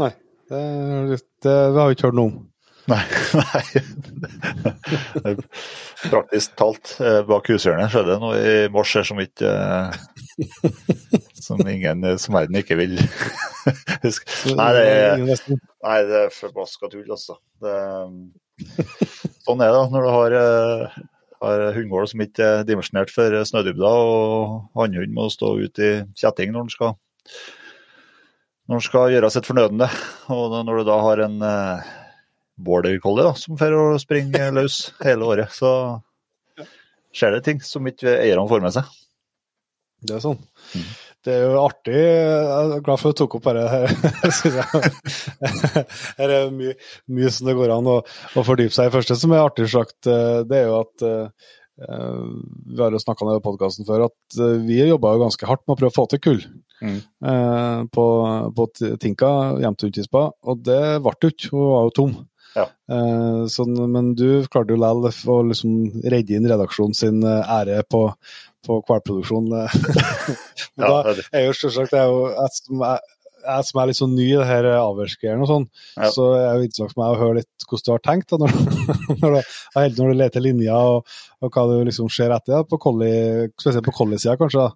Nei, 0.02 0.10
det, 0.50 1.20
det 1.46 1.56
har 1.76 1.86
vi 1.88 1.94
ikke 1.94 2.08
hørt 2.10 2.18
noe 2.18 2.30
om. 2.32 2.38
Nei. 2.86 3.02
nei. 5.25 5.32
Praktisk 6.06 6.52
talt, 6.58 6.92
eh, 7.02 7.20
bak 7.26 7.48
hushjørnet 7.50 7.90
skjedde 7.90 8.12
det 8.12 8.18
noe 8.22 8.36
i 8.38 8.68
mars 8.75 8.92
her 8.94 9.06
som 9.08 9.18
ikke 9.22 9.50
eh, 9.50 9.96
Som 11.46 11.62
ingen 11.66 12.04
som 12.22 12.36
verden 12.38 12.58
ikke 12.60 12.78
vil 12.78 12.94
huske. 14.06 14.54
Nei, 14.58 14.68
det 14.76 14.84
er, 14.86 15.25
nei, 15.26 15.98
det 16.06 16.22
er 16.25 16.34
forbaska 16.34 16.90
tull, 16.92 17.06
altså. 17.10 17.38
Det, 17.62 17.75
sånn 19.46 19.62
er 19.62 19.70
det 19.70 19.76
da, 19.76 19.84
når 19.92 20.06
du 20.06 20.10
har, 20.14 20.36
eh, 20.42 21.04
har 21.43 21.62
hundegård 21.76 22.11
som 22.11 22.23
ikke 22.25 22.49
er 22.61 22.66
dimensjonert 22.69 23.12
for 23.12 23.35
snødybder, 23.49 23.85
og 23.87 24.66
hannhund 24.78 25.14
må 25.16 25.28
stå 25.33 25.57
ute 25.61 25.87
i 25.87 25.95
kjetting 26.16 26.55
når 26.55 26.66
den 26.66 26.75
skal 26.75 26.97
når 28.66 28.81
den 28.81 28.85
skal 28.87 29.12
gjøre 29.14 29.31
sitt 29.31 29.47
fornødne. 29.47 29.87
Og 30.35 30.57
når 30.66 30.81
du 30.81 30.88
da 30.88 30.99
har 31.05 31.23
en 31.26 31.37
eh, 31.47 31.90
border 32.57 32.99
collie 33.02 33.26
da, 33.26 33.35
som 33.38 33.59
får 33.59 33.76
å 33.76 33.85
springe 34.02 34.50
løs 34.59 34.81
hele 35.05 35.28
året, 35.28 35.55
så 35.55 35.73
skjer 37.16 37.37
det 37.37 37.45
ting 37.47 37.62
som 37.64 37.87
ikke 37.88 38.19
eierne 38.19 38.49
får 38.50 38.64
med 38.64 38.75
seg. 38.76 38.88
Det 40.07 40.19
er 40.19 40.25
sånn. 40.25 40.40
Mm. 40.76 40.88
Det 41.26 41.35
er 41.35 41.42
jo 41.42 41.59
artig. 41.59 41.97
Jeg 41.99 42.71
er 42.76 42.83
glad 42.87 43.00
for 43.02 43.11
at 43.11 43.18
du 43.18 43.23
tok 43.25 43.37
opp 43.38 43.49
dette 43.49 43.80
jeg. 44.54 45.85
Her 46.21 46.35
er 46.37 46.52
mye, 46.54 46.75
mye 47.18 47.33
som 47.35 47.50
det 47.50 47.56
går 47.59 47.73
an 47.75 47.90
å, 47.90 47.97
å 48.06 48.45
fordype 48.47 48.75
seg 48.76 48.90
i. 48.90 48.95
første 48.95 49.18
som 49.18 49.35
er 49.35 49.42
artig 49.42 49.66
sagt, 49.73 49.99
eh, 50.06 50.45
det 50.47 50.61
er 50.61 50.68
jo 50.71 50.76
at 50.85 51.06
eh, 51.09 51.49
Vi 52.71 52.78
har 52.80 52.95
jo 52.95 53.02
snakka 53.02 53.26
om 53.26 53.33
det 53.33 53.40
i 53.40 53.45
podkasten 53.49 53.88
før, 53.88 54.06
at 54.06 54.38
eh, 54.38 54.54
vi 54.68 54.78
jobba 54.85 55.16
jo 55.16 55.25
ganske 55.26 55.50
hardt 55.50 55.64
med 55.66 55.75
å 55.75 55.80
prøve 55.83 55.95
å 55.95 55.99
få 55.99 56.06
til 56.14 56.23
kull. 56.28 56.47
Mm. 56.76 56.97
eh, 57.00 57.83
på, 57.90 58.06
på 58.56 58.68
Tinka, 59.02 59.33
hjemme 59.64 59.80
til 59.80 59.90
Utispa, 59.90 60.28
og 60.47 60.64
det 60.64 60.80
ble 61.02 61.18
jo 61.25 61.35
ikke. 61.35 61.52
Hun 61.56 61.68
var 61.73 61.87
jo 61.88 61.95
tom. 61.99 62.16
Ja. 62.56 62.64
Eh, 62.88 63.42
sånn, 63.52 63.76
men 63.92 64.14
du 64.16 64.47
klarte 64.49 64.73
jo 64.73 64.80
likevel 64.80 65.35
å 65.35 65.49
liksom 65.50 65.75
redde 66.09 66.38
inn 66.38 66.49
redaksjonen 66.49 66.97
sin 66.97 67.21
eh, 67.26 67.52
ære 67.59 67.83
på, 67.90 68.06
på 68.66 68.80
hvalproduksjon. 68.88 69.50
da 70.82 70.94
er 71.32 71.46
jo 71.49 71.54
selvsagt 71.56 71.92
det 71.94 72.00
er 72.02 72.11
jo 72.11 72.26
jeg 72.35 72.56
som 72.58 72.82
er, 72.87 73.04
jeg 73.46 73.66
som 73.68 73.78
er 73.78 73.87
litt 73.87 73.99
sånn 74.00 74.14
ny 74.18 74.25
i 74.26 74.38
det 74.40 74.46
her 74.49 74.66
avlsgreiene 74.75 75.44
og 75.44 75.50
sånn, 75.50 75.66
Ja. 76.00 76.08
så 76.11 76.25
er 76.35 76.56
det 76.58 76.66
interessant 76.66 76.94
for 76.96 77.02
meg 77.04 77.12
å 77.14 77.20
høre 77.20 77.37
litt 77.40 77.66
hvordan 77.66 77.85
du 77.87 77.92
har 77.94 78.02
tenkt 78.02 78.32
da, 78.32 78.38
når, 78.42 78.56
når, 79.23 79.37
du, 79.37 80.00
når 80.00 80.11
du 80.11 80.16
leter 80.18 80.42
linjer 80.42 80.75
og, 80.96 81.14
og 81.46 81.54
hva 81.54 81.64
du 81.70 81.76
liksom 81.87 82.11
ser 82.11 82.35
etter, 82.35 82.56
da, 82.56 82.66
på 82.66 82.78
collie, 82.82 83.46
spesielt 83.61 83.87
på 83.87 83.94
collie-sida 83.94 84.35
kanskje, 84.40 84.66
da. 84.66 84.75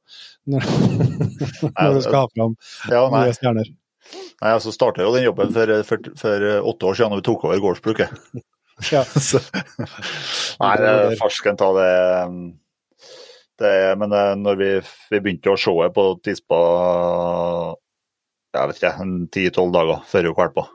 Når, 0.51 0.65
når 1.77 1.99
du 1.99 2.01
skal 2.07 2.15
ha 2.23 2.29
fram 2.33 2.55
Ja, 2.89 3.03
nye 3.13 3.35
stjerner. 3.37 3.69
nei, 4.41 4.53
altså 4.55 4.73
starta 4.73 5.03
jo 5.05 5.11
den 5.15 5.27
jobben 5.27 5.51
for, 5.55 5.75
for, 5.87 6.09
for 6.23 6.47
åtte 6.73 6.89
år 6.89 6.97
siden 6.97 7.13
da 7.13 7.19
vi 7.21 7.27
tok 7.29 7.45
over 7.47 7.61
gårdsbruket. 7.67 8.15
Ja. 8.95 9.03
Så- 9.05 9.43
Nei, 10.63 10.75
farsken 11.21 11.59
ta 11.61 11.69
det 11.77 11.91
um, 12.25 12.39
det 12.55 12.70
er, 13.67 13.97
Men 14.01 14.13
eh, 14.17 14.35
når 14.41 14.57
vi, 14.61 14.69
vi 15.13 15.21
begynte 15.21 15.53
å 15.53 15.59
se 15.61 15.73
det 15.83 15.91
på 15.97 16.05
tispa 16.25 16.61
jeg 18.51 18.67
vet 18.67 18.79
ikke, 18.81 18.93
en 19.05 19.13
ti-tolv 19.31 19.73
dager 19.77 20.01
før 20.11 20.31
hun 20.31 20.37
kvalpa, 20.39 20.69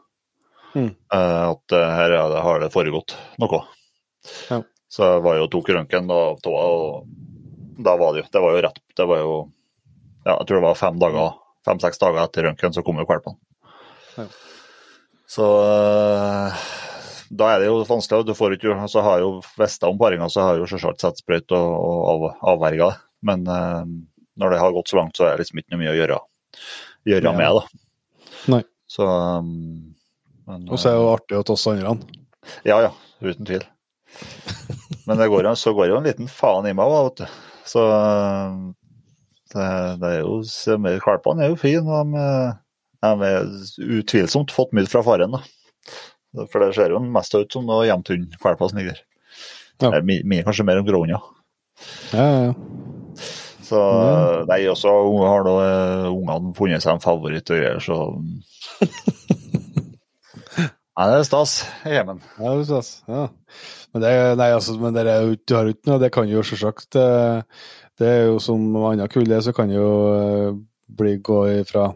Mm. 0.76 0.90
eh, 0.92 1.44
at 1.54 1.72
eh, 1.72 1.92
her 1.96 2.12
er 2.12 2.30
det, 2.34 2.40
har 2.44 2.60
det 2.60 2.68
foregått 2.74 3.14
noe. 3.40 3.62
Ja. 4.52 4.58
Så 4.92 5.06
jeg 5.08 5.22
var 5.24 5.38
jo 5.40 5.46
tok 5.54 5.70
røntgen 5.72 6.10
av 6.12 6.42
tåa, 6.44 6.64
og 6.68 7.80
da 7.80 7.94
var 7.96 8.12
det 8.12 8.26
jo 8.26 8.28
Det 8.34 8.42
var 8.44 8.56
jo 8.56 8.62
rett 8.66 8.82
Det 8.98 9.06
var 9.08 9.18
jo 9.22 9.32
Ja, 10.26 10.34
jeg 10.40 10.48
tror 10.50 10.58
det 10.60 10.66
var 10.66 10.76
fem 10.80 11.00
dager, 11.00 11.34
fem-seks 11.68 12.00
dager 12.04 12.24
etter 12.26 12.44
røntgen 12.50 12.76
så 12.76 12.84
kom 12.84 13.00
jo 13.00 13.06
kvalpene. 13.08 13.38
Ja. 14.18 14.26
Så 15.32 15.48
da 17.30 17.48
er 17.56 17.60
det 17.64 17.68
jo 17.70 17.80
vanskelig. 17.88 18.26
Du 18.28 18.34
får 18.38 18.56
ikke, 18.58 18.74
altså 18.76 19.02
har 19.06 19.20
jo 19.24 19.30
visst 19.58 19.84
om 19.88 19.98
paringa, 19.98 20.28
så 20.30 20.44
har 20.50 20.60
jo 20.62 20.68
selvsagt 20.70 21.02
satt 21.02 21.22
sprøyt 21.22 21.52
og, 21.56 21.72
og 21.76 22.06
av, 22.12 22.26
avverga 22.54 22.92
det. 22.92 23.00
Men 23.26 23.48
eh, 23.50 23.84
når 24.42 24.52
det 24.54 24.60
har 24.62 24.76
gått 24.76 24.92
så 24.92 25.00
langt, 25.00 25.16
så 25.18 25.26
er 25.30 25.36
det 25.38 25.46
liksom 25.46 25.62
ikke 25.62 25.74
noe 25.74 25.82
mye 25.84 25.94
å 25.94 25.98
gjøre, 26.00 26.20
gjøre 27.10 27.32
Ja. 27.32 27.36
med. 27.40 27.60
da. 27.60 28.30
Nei. 28.54 28.62
Så 28.92 29.08
um, 29.08 29.96
Og 30.70 30.78
så 30.78 30.92
er 30.92 30.94
det 30.98 31.02
jo 31.02 31.10
artig 31.16 31.40
å 31.40 31.46
oss 31.56 31.66
andre. 31.96 32.20
eh, 32.46 32.62
Ja 32.70 32.78
ja, 32.86 32.92
uten 33.26 33.48
tvil. 33.48 33.64
Men 35.08 35.18
det 35.20 35.28
går, 35.32 35.44
jo- 35.50 35.56
så 35.60 35.74
går 35.76 35.90
jo 35.90 35.98
en 36.00 36.06
liten 36.08 36.28
faen 36.32 36.68
i 36.70 36.74
meg 36.78 36.86
òg, 36.86 37.10
vet 37.10 37.24
du. 37.26 37.42
Så 37.66 37.82
um, 37.82 38.76
det, 39.56 39.66
det 40.02 40.12
er 40.12 40.20
jo 40.22 40.38
se 40.46 40.78
er 41.42 41.50
jo 41.54 41.58
fine. 41.60 41.82
De, 41.90 42.22
eh, 42.22 42.54
de 43.06 43.30
er 43.32 44.00
utvilsomt 44.00 44.54
fått 44.54 44.74
mye 44.78 44.90
fra 44.90 45.02
faren, 45.06 45.34
da. 45.38 45.42
For 46.52 46.60
det 46.64 46.72
ser 46.76 46.92
jo 46.96 47.00
mest 47.00 47.36
ut 47.36 47.52
som 47.54 47.66
noe 47.68 47.86
hver 47.86 48.58
plass 48.60 48.74
ligger. 48.78 48.98
Ja. 49.82 49.90
Det 49.90 49.98
er 50.00 50.06
mi- 50.08 50.24
mi- 50.24 50.44
kanskje 50.46 50.66
mer 50.68 50.80
om 50.80 50.86
gråhunder. 50.88 51.22
Ja, 52.14 52.26
ja, 52.26 52.44
ja. 52.46 52.54
Så 53.66 53.80
nei, 54.48 54.60
også 54.70 54.92
har 55.26 55.44
da 55.48 55.54
eh, 55.66 56.10
ungene 56.14 56.54
funnet 56.56 56.84
seg 56.84 56.94
en 56.94 57.02
favoritt 57.04 57.50
og 57.50 57.58
greier, 57.58 57.80
så 57.82 57.98
Nei, 60.96 61.06
det 61.12 61.16
er 61.20 61.26
stas 61.28 61.54
i 61.84 61.92
hjemmen. 61.92 62.22
Ja, 62.40 62.54
det 62.56 62.62
er 62.62 62.68
stas. 62.70 62.92
Ja. 63.12 63.24
Men 63.92 64.04
det, 64.06 64.12
nei, 64.40 64.48
altså, 64.56 64.78
men 64.80 64.94
det 64.96 65.04
er 65.12 65.26
jo 65.26 65.34
ikke- 65.36 65.90
noe, 65.90 66.00
det 66.00 66.12
kan 66.16 66.30
jo 66.30 66.44
selvsagt 66.44 66.96
eh, 67.00 67.42
Det 68.00 68.08
er 68.08 68.26
jo 68.28 68.40
som 68.44 68.64
annet 68.92 69.12
kull, 69.12 69.26
det, 69.28 69.42
så 69.44 69.52
kan 69.56 69.70
jo 69.72 69.88
eh, 70.14 70.54
bli 70.86 71.16
gå 71.26 71.40
fra 71.70 71.88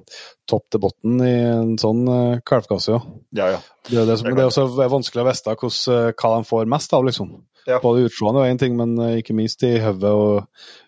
topp 0.50 0.66
til 0.74 0.82
bunn 0.84 1.22
i 1.26 1.34
en 1.46 1.76
sånn 1.82 2.02
uh, 2.10 2.40
kalvkasse, 2.46 2.96
ja. 2.96 3.02
Ja, 3.38 3.50
ja. 3.56 3.60
Det 3.90 4.02
er, 4.02 4.08
det, 4.10 4.18
som, 4.22 4.32
Det 4.34 4.44
er 4.44 4.50
også 4.50 4.66
vanskelig 4.80 5.24
å 5.24 5.28
vite 5.30 5.54
eh, 5.54 6.10
hva 6.14 6.34
de 6.36 6.50
får 6.50 6.72
mest 6.74 6.94
av, 6.98 7.06
liksom. 7.08 7.32
Ja. 7.68 7.80
Både 7.84 8.08
utseendet 8.08 8.42
og 8.42 8.50
én 8.50 8.62
ting, 8.62 8.76
men 8.80 8.98
uh, 9.02 9.14
ikke 9.20 9.38
minst 9.38 9.64
i 9.68 9.76
hodet 9.84 10.14
og 10.14 10.46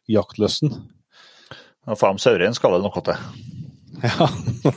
jaktlysten. 0.09 0.73
Og 1.89 1.97
Faen, 1.97 2.21
saurein 2.21 2.57
skal 2.57 2.77
det 2.77 2.83
noe 2.85 3.05
til. 3.09 3.49
Ja, 4.01 4.27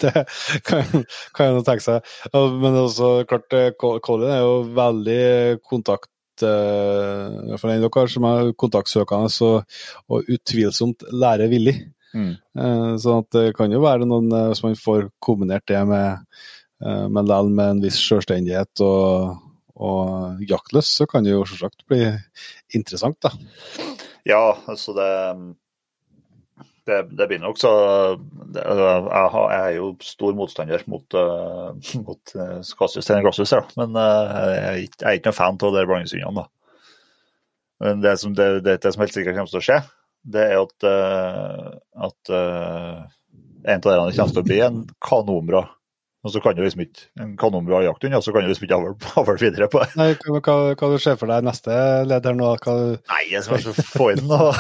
det 0.01 0.25
kan, 0.67 1.05
kan 1.35 1.47
jeg 1.49 1.65
tenke 1.67 1.85
seg. 1.85 2.11
Ja, 2.33 2.43
Men 2.61 2.77
også 2.77 3.13
klart, 3.29 3.53
eh, 3.57 3.71
Colin 3.79 4.33
er 4.33 4.43
jo 4.43 4.57
veldig 4.77 5.63
kontakt 5.65 6.11
eh, 6.45 7.55
For 7.57 7.71
den 7.71 7.85
dere 7.85 8.11
som 8.11 8.27
er 8.29 8.53
kontaktsøkende 8.61 9.31
og, 9.49 9.79
og 10.11 10.35
utvilsomt 10.37 11.07
lærevillig. 11.13 11.77
Mm. 12.15 12.35
Eh, 12.59 12.93
Så 13.03 13.17
det 13.35 13.49
kan 13.59 13.73
jo 13.73 13.83
være 13.85 14.07
noen, 14.09 14.31
eh, 14.33 14.51
hvis 14.53 14.63
man 14.65 14.79
får 14.79 15.09
kombinert 15.23 15.67
det 15.71 15.81
med, 15.89 16.25
eh, 16.85 17.07
men 17.09 17.27
likevel 17.27 17.51
med 17.51 17.75
en 17.75 17.83
viss 17.83 17.99
selvstendighet 17.99 18.85
og, 18.87 19.35
og 19.75 20.47
jaktløs, 20.47 20.95
så 21.01 21.09
kan 21.11 21.27
det 21.27 21.35
jo 21.35 21.45
selvsagt 21.49 21.87
bli 21.91 22.07
interessant, 22.75 23.19
da. 23.25 23.35
Ja, 24.25 24.55
altså 24.71 24.95
det 24.97 25.11
det, 26.85 26.99
det 27.17 27.27
blir 27.29 27.41
nok 27.41 27.59
så 27.61 27.71
det, 28.53 28.61
jeg, 28.61 29.29
har, 29.33 29.47
jeg 29.53 29.61
er 29.71 29.77
jo 29.79 29.87
stor 30.05 30.35
motstander 30.37 30.83
mot, 30.91 31.17
uh, 31.17 31.73
mot 32.05 32.35
uh, 32.37 32.59
Cassius 32.79 33.09
til 33.09 33.23
Glasshus, 33.25 33.55
da. 33.55 33.63
men 33.81 33.97
uh, 33.97 34.51
jeg, 34.53 34.91
jeg 34.93 35.09
er 35.09 35.19
ikke 35.19 35.31
noen 35.31 35.39
fan 35.39 35.61
av 35.61 35.79
de 35.79 35.85
blandingshundene. 35.89 36.45
det 38.05 38.15
som, 38.21 38.35
det, 38.37 38.49
det, 38.67 38.77
det 38.85 38.93
som 38.93 39.05
helt 39.05 39.17
sikkert 39.17 39.39
kommer 39.39 39.55
til 39.55 39.63
å 39.63 39.65
skje, 39.65 39.79
det 40.25 40.45
er 40.51 40.59
at, 40.61 40.87
uh, 40.89 41.71
at 42.09 42.33
uh, 42.33 43.05
en 43.65 43.81
av 43.81 43.89
dere 43.89 44.13
kommer 44.17 44.37
til 44.37 44.43
å 44.43 44.47
bli 44.47 44.61
en 44.65 44.85
kanonbra. 45.05 45.67
Og 46.25 46.33
så 46.33 46.41
kan 46.41 46.55
du 46.57 46.63
liksom 46.65 46.81
ikke 46.87 47.03
en 47.21 47.35
kanonbra 47.37 47.83
jakthund, 47.85 48.17
og 48.17 48.23
så 48.25 48.33
kan 48.33 48.47
du 48.47 48.49
liksom 48.49 48.65
ikke 48.65 48.79
avle 49.21 49.37
videre 49.43 49.69
på 49.69 49.83
det. 49.83 49.91
Nei, 50.01 50.09
hva, 50.25 50.41
hva, 50.41 50.57
hva 50.81 50.89
du 50.95 50.97
ser 51.03 51.19
for 51.21 51.29
deg 51.29 51.45
neste 51.45 51.77
ledd 52.09 52.25
her 52.31 52.39
nå? 52.39 52.49
Hva, 52.65 52.77
Nei, 53.13 53.21
jeg 53.29 53.45
skal 53.45 53.61
kanskje 53.61 53.85
få 53.91 54.09
inn 54.15 54.25
noe 54.31 54.55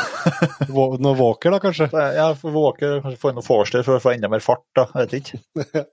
noe 1.06 1.16
Walker, 1.16 1.56
da, 1.56 1.62
kanskje? 1.64 1.88
Ja, 2.18 2.28
Walker, 2.44 3.00
kanskje 3.06 3.23
få 3.23 3.33
inn 3.33 3.40
noe 3.40 3.49
Forster 3.49 3.87
for 3.87 3.97
å 3.97 4.04
få 4.04 4.12
enda 4.12 4.28
mer 4.33 4.44
fart, 4.44 4.66
da. 4.76 4.90
Jeg 4.92 5.14
vet 5.14 5.21
ikke. 5.23 5.87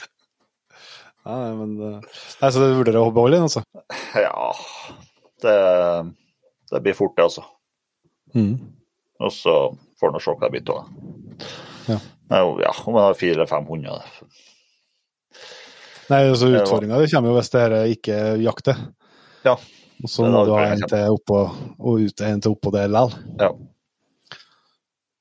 Ja, 1.24 1.36
men 1.52 1.74
eh, 1.84 1.96
Nei, 2.40 2.50
Så 2.50 2.62
du 2.62 2.78
vurderer 2.78 3.02
å 3.04 3.12
beholde 3.12 3.36
den, 3.36 3.48
altså? 3.48 3.60
Ja, 4.16 4.52
det, 5.44 5.56
det 6.72 6.80
blir 6.84 6.96
fort, 6.96 7.16
det, 7.18 7.26
altså. 7.28 7.44
Mm. 8.34 8.54
Og 9.20 9.32
så 9.34 9.56
får 10.00 10.14
han 10.14 10.22
se 10.24 10.34
hva 10.34 10.48
det 10.48 10.52
blir 10.54 10.72
av 10.74 10.80
det. 10.80 11.50
Ja. 11.90 11.98
Ja, 12.30 12.44
om 12.46 12.60
jeg 12.62 13.02
har 13.02 13.18
fire 13.18 13.34
eller 13.40 13.50
fem 13.50 13.66
hunder. 13.66 14.06
Nei, 16.10 16.24
altså 16.28 16.48
Det 16.50 16.62
Utfordringa 16.62 16.98
kommer 17.10 17.30
jo 17.30 17.36
hvis 17.38 17.52
det 17.52 17.62
her 17.64 17.76
ikke 17.90 18.18
jakter. 18.42 18.78
Ja. 19.46 19.56
Og 20.00 20.08
så 20.10 20.26
må 20.30 20.44
du 20.46 20.54
ha 20.54 20.64
en 20.72 20.82
til 20.88 21.14
oppå 21.14 21.40
og 21.44 22.06
ut, 22.06 22.22
en 22.24 22.40
til 22.42 22.54
oppå 22.54 22.72
det 22.74 22.86
likevel. 22.90 23.36
Ja. 23.42 23.50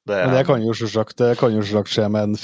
Det, 0.10 0.20
Men 0.26 0.34
det 0.36 0.46
kan 0.48 0.64
jo 0.66 0.74
selvsagt, 0.74 1.16
det 1.22 1.36
kan 1.40 1.54
jo 1.54 1.62
selvsagt 1.62 1.92
skje 1.94 2.08
med 2.10 2.24
en 2.32 2.38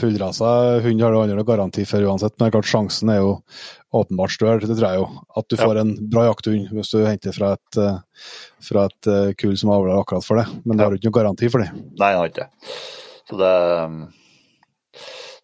fullrasa 0.00 0.50
hund, 0.82 1.02
har 1.04 1.14
du 1.14 1.18
aldri 1.20 1.44
garanti 1.46 1.84
for 1.88 2.02
uansett. 2.08 2.34
Men 2.42 2.50
klart 2.54 2.66
sjansen 2.70 3.12
er 3.14 3.20
jo 3.22 3.36
åpenbart 3.94 4.32
større, 4.34 4.58
det 4.64 4.74
tror 4.78 4.88
jeg 4.88 4.98
jo. 5.02 5.06
At 5.36 5.46
du 5.48 5.56
Ja. 5.56 5.62
får 5.66 5.80
en 5.82 5.92
bra 6.10 6.24
jakthund 6.30 6.70
hvis 6.72 6.90
du 6.90 7.04
henter 7.06 7.32
fra 7.36 7.52
et, 7.54 7.78
eh, 7.78 7.98
fra 8.68 8.84
et 8.90 9.06
eh, 9.12 9.32
kull 9.38 9.54
som 9.56 9.70
avler 9.70 9.94
akkurat 10.00 10.24
for 10.26 10.36
det. 10.40 10.46
Men 10.64 10.76
du 10.76 10.82
Ja. 10.82 10.88
har 10.88 10.92
jo 10.96 10.98
ikke 10.98 11.10
noen 11.12 11.18
garanti 11.20 11.50
for 11.50 11.58
det. 11.62 11.70
Nei, 12.00 12.10
jeg 12.10 12.18
har 12.18 12.28
ikke 12.28 12.42
det. 12.42 12.50
Så 13.30 13.38
det 13.38 13.54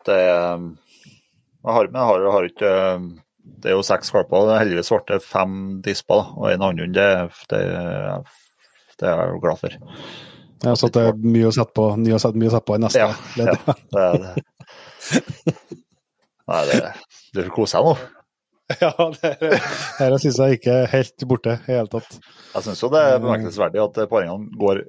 Det 0.06 0.18
Jeg 0.18 1.74
har, 1.74 1.86
men 1.88 2.00
jeg 2.00 2.08
har, 2.08 2.20
jeg 2.22 2.32
har 2.32 2.44
ikke 2.48 2.72
Det 3.60 3.70
er 3.70 3.76
jo 3.76 3.82
seks 3.82 4.10
valper. 4.12 4.58
Heldigvis 4.58 4.90
ble 4.90 5.00
det 5.18 5.22
fem 5.24 5.80
disper 5.82 6.34
og 6.36 6.50
en 6.52 6.60
hannhund. 6.60 6.94
Det, 6.94 7.30
det, 7.48 7.62
det 9.00 9.08
er 9.08 9.16
jeg 9.32 9.40
glad 9.42 9.58
for. 9.58 9.70
Ja, 10.64 10.74
så 10.76 10.88
at 10.88 10.96
det 10.96 11.02
er 11.10 11.18
mye 11.22 11.48
å 11.48 11.54
sette 11.54 11.74
på, 11.76 11.88
mye 12.02 12.16
å 12.16 12.20
sette, 12.22 12.38
mye 12.40 12.50
å 12.50 12.54
sette 12.56 12.66
på 12.66 12.76
i 12.78 12.82
neste 12.82 13.02
Ja, 13.02 13.10
ledd. 13.38 13.58
ja, 13.68 13.74
det 13.94 14.06
er 14.06 14.22
det. 14.24 14.32
Nei, 16.48 16.62
det, 16.70 16.78
du 17.36 17.42
koser 17.52 17.84
deg 17.84 17.90
nå. 17.90 17.98
Ja, 18.82 18.90
det 19.16 19.30
her 19.96 20.14
syns 20.20 20.38
jeg 20.42 20.58
ikke 20.58 20.72
er 20.82 20.90
helt 20.92 21.22
borte 21.30 21.54
i 21.54 21.60
det 21.62 21.72
hele 21.78 21.88
tatt. 21.92 22.18
Jeg 22.52 22.66
syns 22.66 22.82
jo 22.84 22.90
det 22.92 23.00
er 23.00 23.22
bemerkelsesverdig 23.22 23.80
at 23.80 24.00
paringene 24.10 24.58
går, 24.60 24.82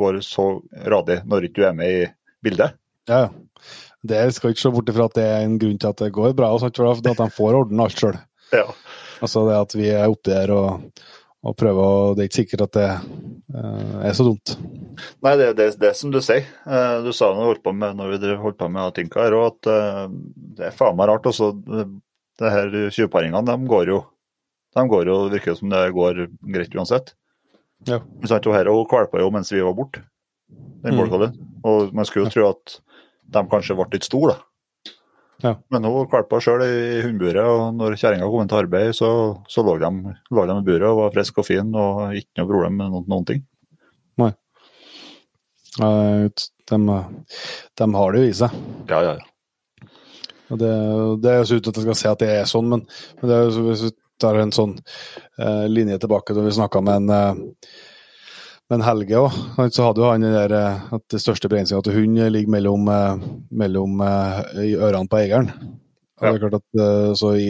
går 0.00 0.18
så 0.26 0.46
radig 0.90 1.20
når 1.30 1.46
ikke 1.46 1.60
du 1.60 1.66
er 1.68 1.76
med 1.78 1.94
i 1.94 2.00
bildet. 2.42 2.74
Ja. 3.10 3.28
Det 4.02 4.18
skal 4.34 4.54
ikke 4.54 4.64
se 4.64 4.72
bort 4.74 4.90
ifra 4.90 5.06
at 5.10 5.14
det 5.18 5.26
er 5.28 5.44
en 5.44 5.58
grunn 5.62 5.78
til 5.78 5.92
at 5.92 6.02
det 6.02 6.10
går 6.16 6.34
bra, 6.38 6.50
og 6.56 6.62
sånt, 6.64 6.78
for 6.80 6.90
at 6.90 7.04
de 7.20 7.30
får 7.36 7.58
ordne 7.60 7.84
alt 7.86 8.02
sjøl. 8.02 8.18
Ja. 8.56 8.64
Altså 9.22 9.44
det 9.46 9.58
at 9.60 9.74
vi 9.78 9.90
er 9.92 10.08
oppi 10.10 10.32
der 10.32 10.50
og, 10.56 11.02
og 11.44 11.56
prøver, 11.60 11.90
og 12.10 12.16
det 12.16 12.24
er 12.24 12.30
ikke 12.32 12.40
sikkert 12.40 12.64
at 12.66 12.78
det 12.80 12.86
eh, 12.90 13.96
er 14.08 14.16
så 14.16 14.26
dumt. 14.30 14.54
Nei, 15.24 15.34
det 15.40 15.48
er 15.50 15.58
det, 15.58 15.66
det 15.80 15.94
som 15.98 16.12
du 16.14 16.20
sier. 16.24 16.46
Eh, 16.66 17.00
Du 17.04 17.10
sa 17.16 17.32
når, 17.32 17.40
vi 17.40 17.50
holdt 17.54 17.64
på 17.66 17.74
med, 17.76 17.98
når 17.98 18.14
vi 18.14 18.36
holdt 18.40 18.58
på 18.60 18.70
med 18.72 18.94
Tinka 18.96 19.24
her, 19.26 19.36
òg, 19.38 19.52
at 19.54 19.70
eh, 19.72 20.06
det 20.58 20.70
er 20.70 20.76
faen 20.76 20.98
meg 20.98 21.10
rart. 21.10 21.28
Også, 21.30 21.52
det 21.60 22.54
her 22.54 22.72
20-paringene, 22.88 23.44
de 23.46 23.70
går 23.70 23.92
jo 23.94 24.00
de 24.76 24.86
går 24.88 25.08
jo, 25.10 25.16
det 25.26 25.40
virker 25.40 25.56
som 25.58 25.72
det 25.72 25.80
går 25.94 26.26
greit 26.54 26.76
uansett. 26.78 27.14
Ja. 27.88 27.98
Men 27.98 28.30
sant, 28.30 28.46
her 28.54 28.70
hun 28.70 28.86
kvalpa 28.88 29.22
jo 29.22 29.30
mens 29.34 29.50
vi 29.52 29.64
var 29.64 29.74
borte, 29.74 30.04
den 30.84 30.96
Mm. 31.00 31.34
Og 31.62 31.92
man 31.92 32.06
skulle 32.08 32.30
jo 32.30 32.32
tro 32.32 32.46
at 32.48 32.80
de 33.28 33.40
kanskje 33.50 33.74
ble 33.76 33.84
litt 33.92 34.06
store, 34.06 34.32
da. 34.32 34.94
Ja. 35.42 35.52
Men 35.70 35.84
hun 35.84 36.08
kvalpa 36.08 36.40
sjøl 36.40 36.62
i 36.64 37.02
hundeburet, 37.04 37.44
og 37.44 37.74
når 37.76 37.96
kjerringa 38.00 38.28
kom 38.28 38.42
inn 38.42 38.48
til 38.48 38.60
arbeid, 38.62 38.94
så, 38.96 39.10
så 39.48 39.64
lå, 39.64 39.76
de, 39.80 40.14
lå 40.30 40.46
de 40.48 40.56
i 40.56 40.64
buret 40.64 40.88
og 40.88 41.02
var 41.02 41.12
friske 41.14 41.40
og 41.40 41.46
fine 41.46 41.76
og 41.76 42.16
ikke 42.16 42.40
noe 42.40 42.48
problem 42.48 42.76
med 42.80 42.92
noen, 42.94 43.06
noen 43.12 43.28
ting. 43.28 43.44
Eh, 45.80 46.48
De, 46.70 46.78
de 47.80 47.86
har 47.94 48.12
det 48.14 48.20
jo 48.22 48.26
i 48.30 48.34
seg. 48.38 48.52
Ja, 48.86 49.00
ja, 49.02 49.14
ja. 49.18 49.88
Og 50.50 50.58
det, 50.58 50.70
det 51.22 51.30
er 51.32 51.40
jo 51.40 51.48
så 51.48 51.58
ut 51.58 51.68
at 51.70 51.78
jeg 51.80 51.86
skal 51.86 51.98
si 51.98 52.08
at 52.10 52.22
det 52.22 52.28
er 52.30 52.46
sånn, 52.46 52.68
men, 52.70 52.84
men 53.20 53.30
det 53.30 53.36
er 53.36 53.48
jo, 53.48 53.64
hvis 53.66 53.82
vi 53.88 53.90
tar 54.22 54.38
en 54.38 54.52
sånn 54.54 54.76
eh, 54.78 55.66
linje 55.70 55.98
tilbake 56.02 56.34
da 56.36 56.44
vi 56.44 56.54
snakka 56.54 56.82
med 56.86 57.02
en 57.02 57.12
eh, 57.16 57.42
med 58.70 58.76
en 58.78 58.86
Helge 58.86 59.18
òg, 59.18 59.34
så 59.74 59.88
hadde 59.88 60.02
jo 60.04 60.10
han 60.12 60.22
der 60.30 60.54
eh, 60.54 60.82
at 60.94 61.04
det 61.10 61.18
største 61.22 61.50
begrensninga 61.50 61.82
til 61.88 61.96
hund 61.98 62.20
ligger 62.36 62.54
mellom, 62.54 62.86
eh, 62.94 63.28
mellom 63.62 64.02
eh, 64.06 64.40
i 64.68 64.74
ørene 64.78 65.10
på 65.10 65.18
eieren. 65.24 65.50
Og 66.20 66.26
det 66.26 66.34
er 66.36 66.42
klart 66.44 66.58
at 66.60 66.82
eh, 66.84 67.10
så 67.18 67.32
i, 67.40 67.48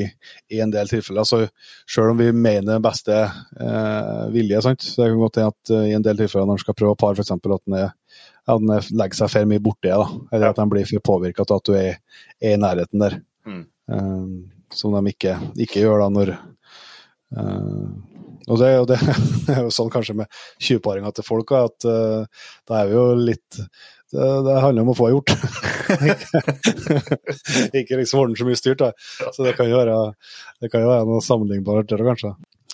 i 0.55 0.61
en 0.65 0.73
del 0.73 0.89
tilfeller, 0.89 1.29
så 1.29 1.43
selv 1.91 2.15
om 2.15 2.21
vi 2.23 2.31
mener 2.33 2.81
beste 2.85 3.17
eh, 3.21 4.27
vilje, 4.33 4.63
sant, 4.65 4.85
så 4.87 5.03
det 5.03 5.11
kan 5.11 5.25
godt 5.27 5.41
hende 5.43 5.53
at 5.53 5.75
eh, 5.77 5.89
i 5.91 5.97
en 5.99 6.07
del 6.07 6.21
tilfeller 6.23 6.49
når 6.49 6.61
en 6.61 6.65
skal 6.65 6.79
prøve 6.79 6.97
å 6.97 7.01
pare, 7.05 7.19
f.eks. 7.19 7.35
at 7.37 7.67
den 7.67 7.81
er 7.83 7.91
at 8.47 8.71
er- 8.77 8.93
legger 9.03 9.21
seg 9.21 9.33
for 9.33 9.51
mye 9.51 9.63
borti, 9.65 9.91
da. 9.91 10.07
eller 10.33 10.51
at 10.51 10.61
de 10.61 10.69
blir 10.71 10.89
for 10.89 11.07
påvirka 11.13 11.45
av 11.47 11.59
at 11.59 11.69
du 11.69 11.75
er, 11.77 12.01
er 12.41 12.57
i 12.57 12.61
nærheten 12.61 13.05
der. 13.05 13.21
Mm. 13.47 13.65
Eh, 13.91 14.25
som 14.73 14.95
de 14.95 15.13
ikke, 15.13 15.37
ikke 15.59 15.83
gjør 15.83 16.05
da 16.05 16.09
når 16.15 16.33
uh, 17.37 17.87
Og 18.51 18.59
det, 18.59 18.69
og 18.79 18.87
det 18.91 18.99
er 19.51 19.65
jo 19.65 19.73
sånn 19.75 19.91
kanskje 19.93 20.17
med 20.23 20.43
tjuvparinga 20.63 21.11
til 21.15 21.27
folk, 21.27 21.53
at 21.59 21.87
uh, 21.87 22.47
da 22.69 22.81
er 22.81 22.91
vi 22.91 22.99
jo 22.99 23.07
litt 23.19 23.61
det, 24.11 24.27
det 24.43 24.57
handler 24.59 24.83
om 24.83 24.91
å 24.91 24.97
få 24.99 25.11
gjort. 25.13 25.31
ikke 27.79 27.99
liksom 28.01 28.25
ordne 28.25 28.39
så 28.39 28.47
mye 28.49 28.59
styrt. 28.59 28.83
Da. 28.83 28.91
Så 29.31 29.47
det 29.47 29.55
kan 29.55 29.71
jo 29.71 29.79
være, 29.79 29.99
det 30.59 30.71
kan 30.73 30.83
jo 30.83 30.91
være 30.91 31.07
noe 31.07 31.23
sammenlignbart 31.23 31.87
der, 31.93 32.03
kanskje. 32.09 32.33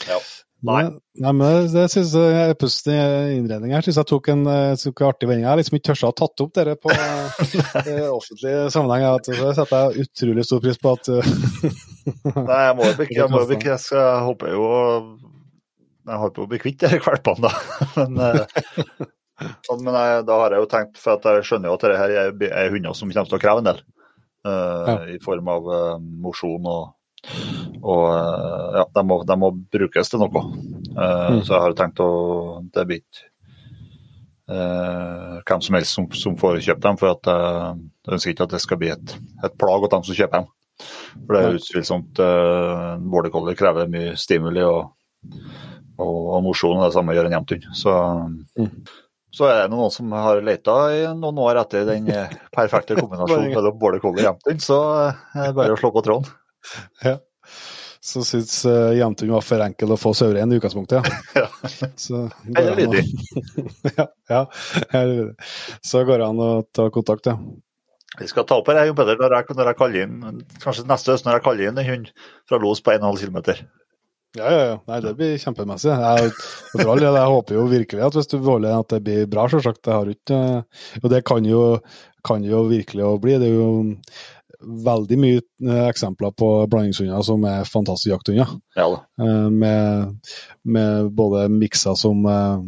Ja. 0.09 0.17
Nei. 0.65 0.87
Nei, 1.21 1.33
men 1.37 1.67
det 1.69 1.85
synes 1.93 2.15
jeg 2.17 3.35
innredningen 3.37 3.77
her 3.77 3.85
synes 3.85 3.99
jeg 4.01 4.09
tok 4.09 4.31
en, 4.33 4.47
eh, 4.49 4.73
tok 4.81 5.03
en 5.03 5.09
artig 5.11 5.29
vending. 5.29 5.45
Jeg 5.45 5.51
har 5.51 5.61
liksom 5.61 5.77
ikke 5.77 5.89
tørst 5.91 6.07
å 6.07 6.11
ha 6.11 6.17
tatt 6.17 6.43
opp 6.45 6.55
dere 6.57 6.77
på 6.81 6.93
eh, 6.95 8.07
offentlig 8.19 8.55
sammenheng. 8.73 9.05
Det 9.27 9.53
setter 9.59 9.77
jeg 9.77 10.07
utrolig 10.07 10.47
stor 10.49 10.63
pris 10.65 10.81
på. 10.81 10.95
at 10.97 11.11
eh, 11.13 11.29
Nei, 12.41 12.63
jeg 12.65 12.79
må 12.79 12.89
jo 12.89 12.95
ikke, 12.97 13.19
jeg 13.19 13.33
må 13.33 13.43
jo 13.43 13.59
ikke, 13.59 13.77
jeg 14.01 14.25
håper 14.31 14.55
jo 14.55 14.71
Jeg 16.07 16.23
håper 16.25 16.47
å 16.47 16.49
bli 16.55 16.63
kvitt 16.63 16.81
disse 16.87 17.03
valpene, 17.05 17.51
da. 17.51 17.53
Men, 18.01 18.25
eh, 18.25 19.05
men 19.69 19.93
jeg, 19.93 20.21
da 20.25 20.37
har 20.41 20.55
jeg 20.55 20.63
jo 20.63 20.69
tenkt, 20.73 20.97
for 20.97 21.19
at 21.19 21.27
jeg 21.29 21.45
skjønner 21.45 21.69
jo 21.69 21.77
at 21.77 21.83
dette 21.85 21.99
her 22.01 22.13
er, 22.23 22.31
er 22.49 22.71
hunder 22.73 22.95
som 22.97 23.11
kommer 23.13 23.29
til 23.29 23.37
å 23.37 23.41
kreve 23.43 23.61
en 23.61 23.69
del. 23.69 23.83
Uh, 24.47 24.87
Ja. 24.87 24.95
I 25.13 25.19
form 25.21 25.51
av 25.51 25.67
uh, 25.69 25.99
mosjon 26.01 26.65
og, 26.71 26.96
og 27.83 28.05
eh, 28.11 28.77
ja, 28.81 28.85
de 28.97 29.03
må, 29.07 29.21
de 29.29 29.37
må 29.39 29.51
brukes 29.73 30.13
til 30.13 30.23
noe. 30.23 30.43
Uh, 30.97 31.15
Mm. 31.37 31.41
Så 31.45 31.53
jeg 31.53 31.61
har 31.61 31.75
tenkt 31.77 31.99
å 32.01 32.07
Det 32.73 32.85
blir 32.89 33.01
ikke 33.03 33.27
uh, 34.51 35.41
hvem 35.47 35.63
som 35.65 35.77
helst 35.77 35.97
som, 35.97 36.07
som 36.15 36.37
får 36.41 36.61
kjøpt 36.65 36.85
dem, 36.85 36.99
for 37.01 37.13
at 37.15 37.31
eh, 37.31 37.73
jeg 38.07 38.17
ønsker 38.17 38.33
ikke 38.33 38.47
at 38.47 38.55
det 38.57 38.61
skal 38.63 38.79
bli 38.81 38.91
et, 38.95 39.17
et 39.45 39.57
plag 39.61 39.85
at 39.87 39.97
dem 39.97 40.07
som 40.07 40.17
kjøper 40.19 40.41
dem. 40.41 40.53
For 41.25 41.33
det 41.37 41.41
er 41.43 41.59
utvilsomt 41.59 42.21
uh, 42.21 42.95
Border 43.01 43.33
collie 43.35 43.57
krever 43.59 43.89
mye 43.91 44.15
stimuli 44.21 44.63
og, 44.67 44.93
og, 45.97 46.17
og 46.37 46.41
mosjon, 46.45 46.79
og 46.79 46.89
det 46.89 46.97
samme 46.97 47.17
gjør 47.17 47.31
en 47.31 47.37
jevnthund. 47.39 47.69
Så, 47.77 47.95
Mm. 48.57 48.73
så 49.37 49.51
er 49.51 49.63
det 49.63 49.71
noen 49.75 49.91
som 49.93 50.13
har 50.17 50.41
leta 50.45 50.75
i 50.97 51.05
noen 51.17 51.39
år 51.45 51.63
etter 51.65 51.85
den 51.89 52.07
perfekte 52.57 52.97
kombinasjonen 53.01 53.53
mellom 53.55 53.79
border 53.81 54.01
collie 54.05 54.25
og 54.25 54.31
jevnthund, 54.31 54.63
så 54.65 54.81
er 55.35 55.51
det 55.51 55.57
bare 55.59 55.77
å 55.77 55.81
slå 55.81 55.93
på 55.93 56.05
tråden. 56.07 56.31
Så 58.07 58.23
syns 58.23 58.61
uh, 58.69 58.93
jevnthund 58.95 59.33
var 59.35 59.43
for 59.43 59.63
enkel 59.65 59.91
å 59.95 59.99
få 59.99 60.13
saurein 60.15 60.53
i 60.53 60.59
utgangspunktet. 60.61 61.07
Ja. 61.35 61.47
Ja. 61.83 61.89
Så, 61.99 62.21
Eller 62.53 62.77
går 62.77 62.87
å- 62.87 62.93
lydig. 62.95 63.05
ja, 64.31 64.43
ja, 64.93 65.01
så 65.85 66.03
går 66.07 66.23
det 66.23 66.29
an 66.29 66.43
å 66.43 66.51
ta 66.77 66.87
kontakt, 66.95 67.27
ja. 67.27 67.35
Vi 68.17 68.29
skal 68.31 68.47
ta 68.49 68.61
opp 68.61 68.71
her, 68.71 68.85
Jon 68.89 68.97
Peder, 68.97 69.19
når 69.21 69.35
jeg, 69.35 69.57
når 69.59 69.69
jeg 69.73 69.79
kaller 69.81 70.05
inn, 70.07 70.45
kanskje 70.63 70.87
neste 70.89 71.13
høst 71.13 71.27
når 71.27 71.37
jeg 71.37 71.45
kaller 71.49 71.67
inn 71.69 71.81
en 71.83 71.89
hund 71.91 72.13
fra 72.49 72.61
Los 72.63 72.81
på 72.81 72.95
1,5 72.95 73.19
km. 73.27 73.67
Ja, 74.37 74.47
ja, 74.53 74.63
ja. 74.71 74.79
Nei, 74.89 75.01
det 75.05 75.13
blir 75.19 75.35
kjempemessig. 75.43 75.91
Jeg, 75.93 76.31
for 76.73 76.93
all 76.95 77.03
del, 77.03 77.19
jeg 77.19 77.35
håper 77.35 77.59
jo 77.59 77.67
virkelig 77.73 78.07
at 78.07 78.17
hvis 78.17 78.31
du 78.33 78.39
beholder 78.39 78.79
at 78.79 78.95
det 78.95 79.03
blir 79.05 79.29
bra, 79.33 79.45
selvsagt. 79.53 79.83
Det 79.85 79.95
har 79.97 80.09
ikke 80.15 80.41
Og 81.03 81.07
det 81.13 81.23
kan 81.29 81.45
jo, 81.49 81.61
kan 82.27 82.45
jo 82.47 82.63
virkelig 82.71 83.05
å 83.05 83.15
bli. 83.23 83.37
Det 83.43 83.51
er 83.51 83.57
jo 83.59 83.69
veldig 84.61 85.19
mye 85.21 85.41
eh, 85.41 85.83
eksempler 85.89 86.33
på 86.37 86.49
blandingshunder 86.71 87.25
som 87.27 87.45
er 87.49 87.69
fantastiske 87.69 88.13
jakthunder. 88.15 88.55
Ja. 88.77 88.89
Eh, 89.21 89.49
Med, 89.51 90.17
med 90.63 91.11
både 91.17 91.47
mikser 91.53 91.95
som, 91.95 92.25
uh, 92.27 92.63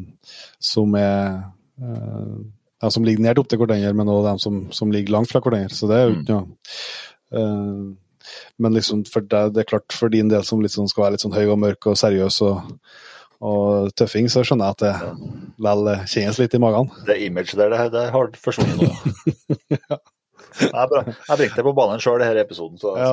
som 0.59 0.95
er 0.95 1.51
uh, 1.83 2.37
De 2.79 2.91
som 2.95 3.05
ligger 3.05 3.25
nært 3.25 3.41
opp 3.41 3.49
til 3.51 3.59
hverandre, 3.59 3.93
men 3.93 4.09
også 4.09 4.29
de 4.29 4.45
som, 4.45 4.59
som 4.73 4.93
ligger 4.95 5.17
langt 5.17 5.31
fra 5.31 5.43
hverandre. 5.43 5.75
Så 5.75 5.89
det 5.91 5.97
er 5.99 6.07
jo 6.07 6.19
ikke 6.21 6.37
noe 6.37 7.97
Men 8.61 8.75
liksom 8.75 9.05
for 9.09 9.25
deg, 9.25 9.55
det 9.55 9.65
er 9.65 9.71
klart 9.73 9.95
for 9.95 10.13
din 10.13 10.29
del 10.31 10.45
som 10.45 10.63
sånn 10.63 10.91
skal 10.91 11.07
være 11.07 11.17
litt 11.17 11.25
sånn 11.25 11.35
høy 11.35 11.49
og 11.49 11.59
mørk 11.59 11.89
og 11.91 11.97
seriøs 11.99 12.39
og, 12.47 12.77
og 13.41 13.91
tøffing, 13.99 14.29
så 14.31 14.45
skjønner 14.45 14.69
jeg 14.69 14.77
at 14.77 14.85
det 14.85 15.57
vel 15.67 15.91
kjennes 16.07 16.39
litt 16.39 16.55
i 16.55 16.61
magen. 16.63 16.91
Det 17.09 17.19
image 17.27 17.57
der, 17.59 17.73
det, 17.73 17.91
det 17.95 18.05
har 18.15 18.31
forsvunnet 18.43 18.83
nå. 18.83 18.91
ja. 19.79 19.99
Jeg, 20.59 20.89
bra. 20.91 21.03
jeg 21.07 21.41
bringte 21.41 21.61
det 21.61 21.67
på 21.67 21.75
banen 21.77 22.03
sjøl 22.03 22.23
denne 22.23 22.45
episoden. 22.45 22.81
Så 22.81 22.95
ja. 22.99 23.13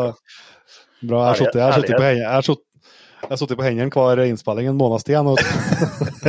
Bra. 1.05 1.21
Jeg 1.21 1.27
har 1.27 1.39
sittet, 1.41 1.59
jeg 1.61 1.97
på 1.97 2.05
hendene. 2.05 2.21
Jeg 2.23 2.31
har 2.31 2.47
sittet, 2.47 3.55
jeg 3.55 3.59
på 3.59 3.67
hendene 3.67 3.91
hver 3.95 4.23
innspilling 4.25 4.69
en 4.71 4.79
måneds 4.79 5.07
tid 5.07 5.21
nå. 5.25 5.35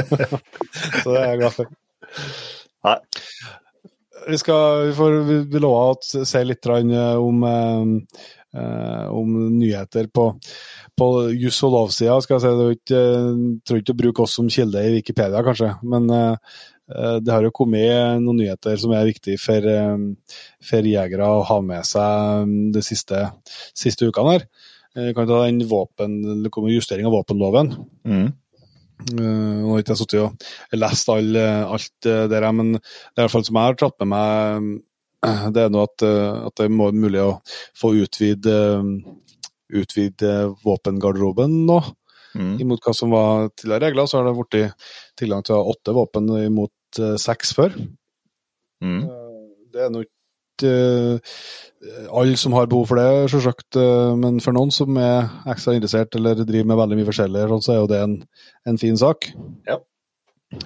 så 1.03 1.13
det 1.13 1.21
er 1.21 1.29
jeg 1.31 1.43
glad 1.45 1.57
for. 1.57 1.77
Nei. 2.87 2.99
Vi 4.27 4.39
skal, 4.43 4.89
vi 4.89 4.95
får, 4.97 5.19
vi 5.53 5.61
lover 5.63 5.93
å 5.95 6.25
si 6.27 6.41
litt 6.43 6.67
om, 6.67 7.45
eh, 7.47 9.05
om 9.15 9.37
nyheter 9.55 10.09
på, 10.11 10.25
på 10.99 11.11
juss 11.31 11.61
og 11.69 11.77
lov-sida. 11.77 12.17
Jeg 12.27 12.43
si, 12.43 12.97
tror 13.63 13.83
ikke 13.83 13.95
å 13.95 14.01
bruke 14.03 14.25
oss 14.25 14.35
som 14.41 14.51
kilde 14.51 14.83
i 14.83 14.97
Wikipedia, 14.97 15.45
kanskje. 15.47 15.77
Men 15.87 16.11
eh, 16.11 16.57
det 16.87 17.33
har 17.33 17.43
jo 17.43 17.51
kommet 17.51 18.21
noen 18.23 18.39
nyheter 18.39 18.79
som 18.79 18.93
er 18.95 19.09
viktige 19.09 19.41
for, 19.43 19.65
for 20.63 20.87
jegere 20.87 21.27
å 21.27 21.45
ha 21.49 21.57
med 21.65 21.87
seg 21.89 22.53
de 22.75 22.83
siste, 22.87 23.25
siste 23.75 24.07
ukene. 24.07 24.37
her. 24.37 24.47
Jeg 24.97 25.17
kan 25.17 25.27
ta 25.29 25.43
den 25.45 25.61
våpen, 25.69 26.21
det 26.45 26.53
kommer 26.55 26.73
justering 26.73 27.09
av 27.09 27.17
våpenloven. 27.19 27.73
Mm. 28.07 28.29
Nå 29.13 29.73
har 29.75 29.83
ikke 29.83 29.93
jeg 29.93 30.01
sittet 30.01 30.23
og 30.23 30.79
lest 30.79 31.11
all, 31.13 31.37
alt 31.37 32.07
det 32.07 32.31
der, 32.33 32.47
men 32.57 32.77
det 32.79 32.81
er 32.81 33.21
i 33.21 33.27
hvert 33.27 33.35
fall 33.35 33.45
som 33.45 33.59
jeg 33.59 33.73
har 33.73 33.81
tatt 33.83 33.99
med 34.01 34.13
meg, 34.15 34.71
det 35.53 35.67
er 35.67 35.73
nå 35.73 35.85
at, 35.85 36.05
at, 36.07 36.57
det 36.57 36.67
er 36.69 36.75
mulig 36.77 37.23
å 37.23 37.31
få 37.77 37.93
utvide, 37.99 38.57
utvide 39.69 40.33
våpengarderoben 40.65 41.63
nå. 41.69 41.81
Mm. 42.37 42.57
Imot 42.65 42.85
hva 42.85 42.93
som 42.97 43.13
var 43.15 43.49
tidligere 43.55 43.89
regler, 43.89 44.09
så 44.09 44.21
har 44.21 44.29
det 44.29 44.37
blitt 44.39 44.89
tilgang 45.19 45.45
til 45.47 45.73
åtte 45.73 45.95
våpen 45.97 46.29
imot 46.43 47.01
seks 47.21 47.55
før. 47.57 47.75
Mm. 48.85 49.03
Det 49.73 49.85
er 49.85 49.93
nå 49.93 50.05
ikke 50.05 50.15
alle 52.11 52.37
som 52.37 52.55
har 52.57 52.69
behov 52.71 52.89
for 52.91 53.01
det, 53.01 53.31
selvsagt. 53.33 53.77
Eh, 53.77 54.13
men 54.19 54.41
for 54.45 54.57
noen 54.57 54.73
som 54.75 54.97
er 55.01 55.29
ekstra 55.53 55.77
interessert 55.77 56.17
eller 56.19 56.45
driver 56.45 56.71
med 56.73 56.81
veldig 56.81 56.99
mye 57.01 57.09
forskjellig, 57.11 57.45
så 57.65 57.75
er 57.75 57.81
jo 57.81 57.91
det 57.91 58.01
en, 58.03 58.17
en 58.69 58.81
fin 58.81 58.97
sak. 59.01 59.31
Ja. 59.69 59.81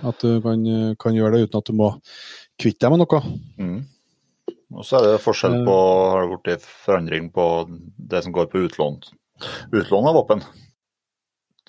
At 0.06 0.20
du 0.22 0.40
kan, 0.44 0.66
kan, 1.00 1.16
gjøre 1.16 1.36
det 1.38 1.48
uten 1.48 1.58
at 1.62 1.70
du 1.70 1.76
må 1.76 1.90
kvitte 2.60 2.84
deg 2.84 2.94
med 2.94 3.02
noe. 3.02 3.22
Mm. 3.58 3.78
Og 4.76 4.86
så 4.86 5.00
er 5.00 5.06
det 5.08 5.22
forskjell 5.24 5.62
på 5.66 5.74
eh. 5.74 6.10
Har 6.14 6.26
det 6.28 6.40
blitt 6.44 6.66
forandring 6.86 7.30
på 7.34 7.46
det 8.12 8.22
som 8.26 8.34
går 8.36 8.50
på 8.52 8.66
utlån, 8.68 9.00
utlån 9.74 10.10
av 10.10 10.18
våpen? 10.20 10.44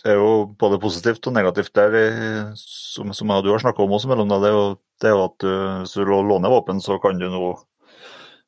Det 0.01 0.09
er 0.09 0.17
jo 0.17 0.29
både 0.57 0.79
positivt 0.81 1.27
og 1.29 1.35
negativt 1.35 1.75
der, 1.77 2.53
som, 2.57 3.11
som 3.13 3.33
du 3.45 3.51
har 3.51 3.61
snakka 3.61 3.83
om 3.83 3.91
også 3.93 4.09
mellom 4.09 4.31
deg. 4.31 4.41
Det 4.41 4.49
er 4.49 4.55
jo, 4.55 4.63
det 5.01 5.09
er 5.09 5.13
jo 5.13 5.25
at 5.27 5.35
du, 5.43 5.51
hvis 5.83 5.93
du 5.93 6.05
låner 6.09 6.53
våpen, 6.53 6.81
så 6.81 6.97
kan 7.03 7.21
du 7.21 7.27
nå 7.29 7.49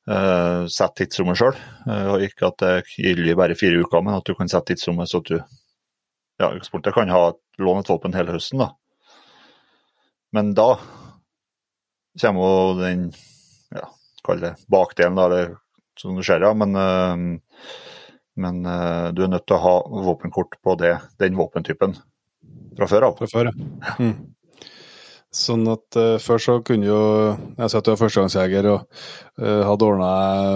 eh, 0.10 0.64
sette 0.74 1.04
tidsrommet 1.04 1.38
sjøl. 1.38 1.60
Eh, 1.86 2.26
ikke 2.30 2.50
at 2.50 2.58
det 2.64 2.74
gjelder 2.98 3.38
bare 3.38 3.60
fire 3.60 3.84
uker, 3.86 4.02
men 4.02 4.18
at 4.18 4.26
du 4.26 4.34
kan 4.40 4.50
sette 4.50 4.74
tidsrommet 4.74 5.12
så 5.12 5.22
at 5.22 5.30
du 5.30 5.38
ja, 5.38 6.50
eksporter 6.50 6.96
kan 6.96 7.14
ha 7.14 7.28
låne 7.62 7.84
et 7.84 7.94
våpen 7.94 8.18
hele 8.18 8.34
høsten. 8.34 8.64
da. 8.64 8.72
Men 10.34 10.56
da 10.58 10.72
kommer 12.22 12.42
jo 12.42 12.78
den 12.82 13.10
ja, 13.74 13.86
kall 14.26 14.42
det 14.42 14.56
bakdelen, 14.74 15.18
da, 15.18 15.30
eller 15.30 15.54
som 16.00 16.18
du 16.18 16.24
ser, 16.26 16.42
ja. 16.42 16.54
Men, 16.58 16.74
uh, 16.74 17.93
men 18.40 18.64
du 19.14 19.24
er 19.24 19.30
nødt 19.30 19.46
til 19.46 19.58
å 19.58 19.64
ha 19.64 19.74
våpenkort 20.08 20.58
på 20.64 20.76
det, 20.80 20.96
den 21.22 21.36
våpentypen 21.38 21.98
fra 22.78 22.88
før 22.90 23.10
av. 23.10 23.20
Fra 23.20 23.30
før, 23.30 23.52
ja. 23.52 23.98
Mm. 24.00 24.34
Sånn 25.34 25.66
at 25.72 25.98
uh, 25.98 26.20
Før 26.22 26.42
så 26.42 26.58
kunne 26.66 26.86
jo 26.86 27.00
Jeg 27.58 27.72
sa 27.72 27.80
at 27.80 27.88
du 27.88 27.94
er 27.94 27.98
førstegangsjeger 27.98 28.70
og 28.70 28.84
uh, 29.42 29.64
hadde 29.66 29.88
ordna 29.88 30.12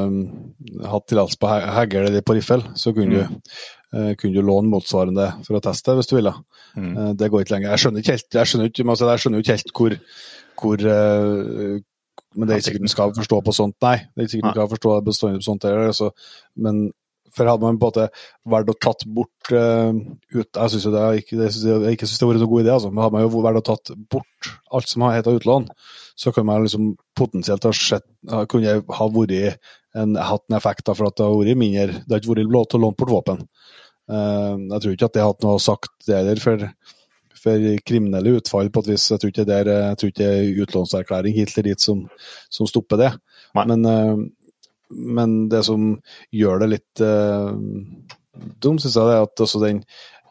uh, 0.05 0.85
hatt 0.91 1.07
tillatelse 1.09 1.41
på 1.41 1.49
hegl 1.49 2.03
eller 2.03 2.25
på 2.25 2.35
riffel, 2.37 2.63
så 2.77 2.93
kunne, 2.93 3.23
mm. 3.25 3.33
du, 3.33 3.57
uh, 3.97 4.11
kunne 4.19 4.37
du 4.37 4.45
låne 4.45 4.69
motsvarende 4.69 5.31
for 5.47 5.57
å 5.57 5.63
teste 5.65 5.97
hvis 5.97 6.11
du 6.11 6.17
ville. 6.19 6.33
Mm. 6.77 7.17
det 7.17 7.31
går 7.33 7.41
ikke 7.41 7.55
lenger. 7.55 7.71
Jeg 7.73 7.81
skjønner 7.81 8.03
ikke 8.03 8.13
helt, 8.13 8.27
jeg 8.37 8.49
skjønner 8.51 8.67
ikke, 8.69 8.83
altså, 8.93 9.07
jeg 9.09 9.21
skjønner 9.23 9.41
ikke 9.41 9.55
helt 9.55 9.71
hvor, 9.79 9.93
hvor 10.61 10.83
Men 10.83 12.43
det 12.43 12.53
er 12.53 12.59
ikke 12.59 12.67
sikkert 12.67 12.85
du 12.85 12.91
skal 12.93 13.15
forstå 13.17 13.39
på 13.47 13.55
sånt, 13.57 13.75
nei. 13.81 13.95
Det 14.03 14.21
er 14.21 14.27
ikke 14.27 14.33
sikkert 14.35 14.51
du 14.51 14.59
skal 14.59 14.69
forstå 14.75 14.91
på 15.07 15.15
sånt 15.47 15.65
heller. 15.65 15.89
Altså, 15.89 16.11
men 16.61 16.83
for 17.35 17.49
hadde 17.49 17.65
man 17.65 17.79
på 17.79 17.87
en 17.87 17.91
måte 17.91 18.07
valgt 18.49 18.71
å 18.73 18.77
tatt 18.87 19.05
bort 19.17 19.51
uh, 19.53 19.91
ut, 20.33 20.49
Jeg 20.49 20.73
syns 20.73 20.87
det, 20.93 21.05
ikke, 21.21 21.39
det, 21.39 21.49
jeg 21.53 21.97
ikke 21.97 22.09
synes 22.09 22.19
det 22.19 22.25
har 22.25 22.31
vært 22.33 22.43
noen 22.43 22.53
god 22.53 22.65
idé, 22.65 22.73
altså, 22.73 22.91
men 22.91 23.03
hadde 23.03 23.17
man 23.17 23.25
jo 23.25 23.43
valgt 23.45 23.61
å 23.61 23.65
tatt 23.71 23.93
bort 24.11 24.51
alt 24.77 24.91
som 24.91 25.05
har 25.05 25.17
hett 25.17 25.31
utlån, 25.31 25.67
så 26.17 26.33
kan 26.35 26.47
man 26.49 26.65
liksom 26.65 26.93
potensielt 27.17 27.67
ha 27.67 27.73
sett, 27.75 28.07
kunne 28.51 28.79
ha 28.99 29.09
vært 29.13 29.59
en, 29.97 30.15
hatt 30.19 30.45
en 30.49 30.59
effekt 30.59 30.85
da, 30.87 30.95
for 30.97 31.09
at 31.09 31.17
det 31.17 31.25
har 31.25 31.35
vært 31.39 31.59
mindre 31.59 32.03
Det 32.03 32.13
har 32.13 32.21
ikke 32.21 32.35
vært 32.35 32.53
lov 32.53 32.69
til 32.69 32.79
å 32.79 32.85
låne 32.85 32.99
bort 32.99 33.13
våpen. 33.15 33.43
Uh, 34.07 34.55
jeg 34.55 34.83
tror 34.83 34.93
ikke 34.95 35.09
at 35.09 35.17
det 35.17 35.23
har 35.23 35.33
hatt 35.33 35.43
noe 35.45 35.61
sagt 35.63 35.93
det 36.07 36.15
heller 36.15 36.41
for, 36.41 36.65
for 37.37 37.69
kriminelle 37.87 38.37
utfall 38.39 38.71
på 38.71 38.85
et 38.85 38.91
vis. 38.93 39.09
Jeg 39.11 39.21
tror 39.21 39.33
ikke 39.33 39.47
det 39.49 39.61
er 39.63 40.61
utlånserklæring 40.65 41.35
hit 41.35 41.53
eller 41.53 41.71
dit 41.73 41.83
som, 41.83 42.05
som 42.53 42.69
stopper 42.69 43.01
det. 43.03 43.11
Nei. 43.57 43.65
Men 43.73 43.87
uh, 43.87 44.27
men 44.89 45.47
det 45.51 45.63
som 45.67 45.95
gjør 46.33 46.63
det 46.63 46.69
litt 46.71 47.01
uh, 47.03 47.51
dumt, 48.61 48.83
syns 48.83 48.97
jeg, 48.97 49.15
er 49.15 49.25
at 49.25 49.43
også 49.43 49.61
den 49.63 49.81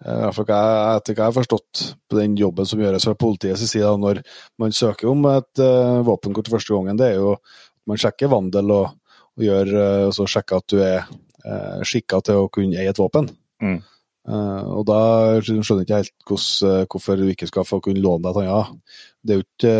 uh, 0.04 0.28
etter 0.28 0.44
hva 0.46 0.60
jeg 0.98 1.22
har 1.22 1.34
forstått 1.36 1.82
på 2.08 2.18
den 2.18 2.36
jobben 2.38 2.68
som 2.68 2.80
gjøres 2.82 3.06
fra 3.08 3.16
politiets 3.18 3.66
side 3.70 3.90
når 4.00 4.22
man 4.60 4.74
søker 4.76 5.10
om 5.12 5.26
et 5.32 5.62
uh, 5.62 6.02
våpenkort 6.06 6.50
første 6.52 6.74
gangen, 6.74 7.00
det 7.00 7.12
er 7.12 7.20
jo 7.20 7.34
at 7.36 7.90
man 7.90 8.00
sjekker 8.00 8.32
vandel 8.32 8.72
og, 8.74 8.96
og 9.36 9.46
gjør, 9.48 9.74
uh, 9.76 10.08
så 10.14 10.28
sjekker 10.30 10.62
at 10.62 10.72
du 10.72 10.80
er 10.84 11.04
uh, 11.04 11.84
skikka 11.86 12.22
til 12.24 12.44
å 12.44 12.48
kunne 12.52 12.80
eie 12.80 12.92
et 12.92 13.02
våpen. 13.02 13.30
Mm. 13.62 13.78
Og 14.26 14.80
da 14.88 14.96
skjønner 15.38 15.62
jeg 15.62 15.84
ikke 15.84 15.98
helt 16.00 16.24
hvordan, 16.26 16.86
hvorfor 16.90 17.20
du 17.20 17.28
ikke 17.30 17.46
skal 17.46 17.62
få 17.62 17.76
kunne 17.78 18.02
låne 18.02 18.26
deg 18.26 18.40
et 18.42 18.48
annet. 18.50 18.96
Det 19.22 19.36
er 19.36 19.38
jo 19.38 19.44
ikke 19.44 19.74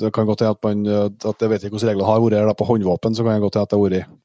det 0.00 0.10
kan 0.14 0.26
godt 0.26 0.42
hende 0.42 0.56
at 0.56 0.66
man 0.66 0.86
at 0.88 1.42
Jeg 1.42 1.50
vet 1.50 1.64
ikke 1.64 1.76
hvordan 1.76 1.90
reglene 1.92 2.08
har 2.10 2.46
vært 2.48 2.58
på 2.58 2.66
håndvåpen, 2.68 3.14
så 3.14 3.24
kan 3.24 3.38
det 3.38 3.44
godt 3.46 3.58
hende 3.58 3.68
at 3.68 3.74
det 3.74 3.78
har 3.78 3.84
vært 3.88 4.20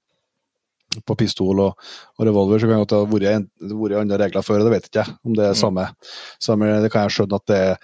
på 1.06 1.15
pistol 1.20 1.62
og, 1.63 1.89
og, 2.18 2.26
revolver, 2.26 2.62
så 2.62 2.70
kan 2.70 2.82
det 2.82 2.98
ha 2.98 3.04
vært, 3.10 4.00
andre 4.02 4.20
regler 4.24 4.46
før. 4.46 4.63
Det 4.65 4.74
vet 4.74 4.89
ikke 4.89 5.04
jeg 5.04 5.18
om 5.26 5.36
det 5.38 5.46
er 5.46 5.54
mm. 5.56 5.62
samme. 5.62 5.86
samme 6.42 6.72
det 6.84 6.92
kan 6.94 7.06
jeg 7.06 7.18
skjønne 7.18 7.39
at 7.39 7.52
det 7.52 7.60
er 7.68 7.78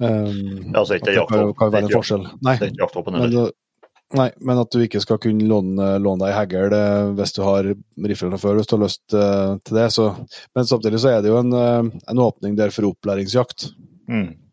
um, 0.00 0.72
altså 0.72 0.98
ikke 0.98 1.12
det 1.12 1.26
kan, 1.28 1.52
kan 1.58 1.74
være 1.74 1.88
en 1.88 1.94
forskjell. 1.94 2.26
Nei, 2.46 2.56
men, 2.62 3.36
nei, 4.16 4.28
men 4.40 4.62
at 4.62 4.72
du 4.72 4.80
ikke 4.86 5.02
skal 5.04 5.20
kunne 5.22 5.50
låne, 5.50 5.90
låne 6.02 6.24
deg 6.24 6.36
hagl 6.36 6.78
eh, 6.78 7.12
hvis 7.18 7.36
du 7.36 7.42
har 7.44 7.70
rifle 8.08 8.32
fra 8.32 8.40
før, 8.40 8.60
hvis 8.60 8.72
du 8.72 8.76
har 8.78 8.84
lyst 8.86 9.04
uh, 9.18 9.60
til 9.66 9.80
det. 9.82 9.90
Så, 9.94 10.08
men 10.56 10.72
samtidig 10.72 11.02
så 11.04 11.12
er 11.12 11.22
det 11.24 11.32
jo 11.32 11.42
en, 11.42 11.52
en 11.52 12.24
åpning 12.24 12.56
der 12.58 12.74
for 12.74 12.88
opplæringsjakt. 12.88 13.70
Mm. 14.08 14.45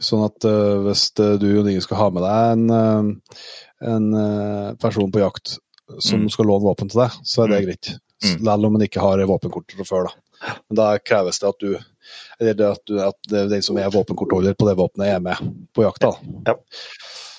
Sånn 0.00 0.24
at 0.26 0.46
uh, 0.48 0.80
hvis 0.86 1.08
du 1.16 1.48
og 1.60 1.68
Inge 1.68 1.82
skal 1.84 2.00
ha 2.00 2.08
med 2.14 2.24
deg 2.24 2.54
en, 2.54 2.64
uh, 2.72 3.44
en 3.92 4.08
uh, 4.16 4.72
person 4.80 5.12
på 5.12 5.22
jakt 5.22 5.56
som 5.98 6.24
mm. 6.24 6.32
skal 6.32 6.48
låne 6.48 6.64
våpen 6.64 6.90
til 6.92 7.02
deg, 7.04 7.16
så 7.26 7.44
er 7.44 7.52
det 7.52 7.58
mm. 7.58 7.64
greit. 7.66 7.94
Mm. 8.22 8.36
Selv 8.46 8.68
om 8.68 8.76
man 8.76 8.84
ikke 8.86 9.02
har 9.02 9.24
våpenkort 9.28 9.74
fra 9.76 9.88
før. 9.88 10.08
Da. 10.08 10.54
Men 10.68 10.78
da 10.78 10.90
kreves 11.02 11.42
det 11.42 11.50
at 11.50 11.62
du 11.62 11.72
eller 12.40 12.56
det 12.58 12.66
at, 12.66 12.82
du, 12.88 12.96
at 12.98 13.28
den 13.30 13.62
som 13.62 13.78
er 13.78 13.92
våpenkortholder 13.94 14.56
på 14.58 14.66
det 14.66 14.74
våpenet, 14.78 15.12
er 15.14 15.20
med 15.22 15.52
på 15.74 15.84
jakta. 15.84 16.10
Ja. 16.48 16.56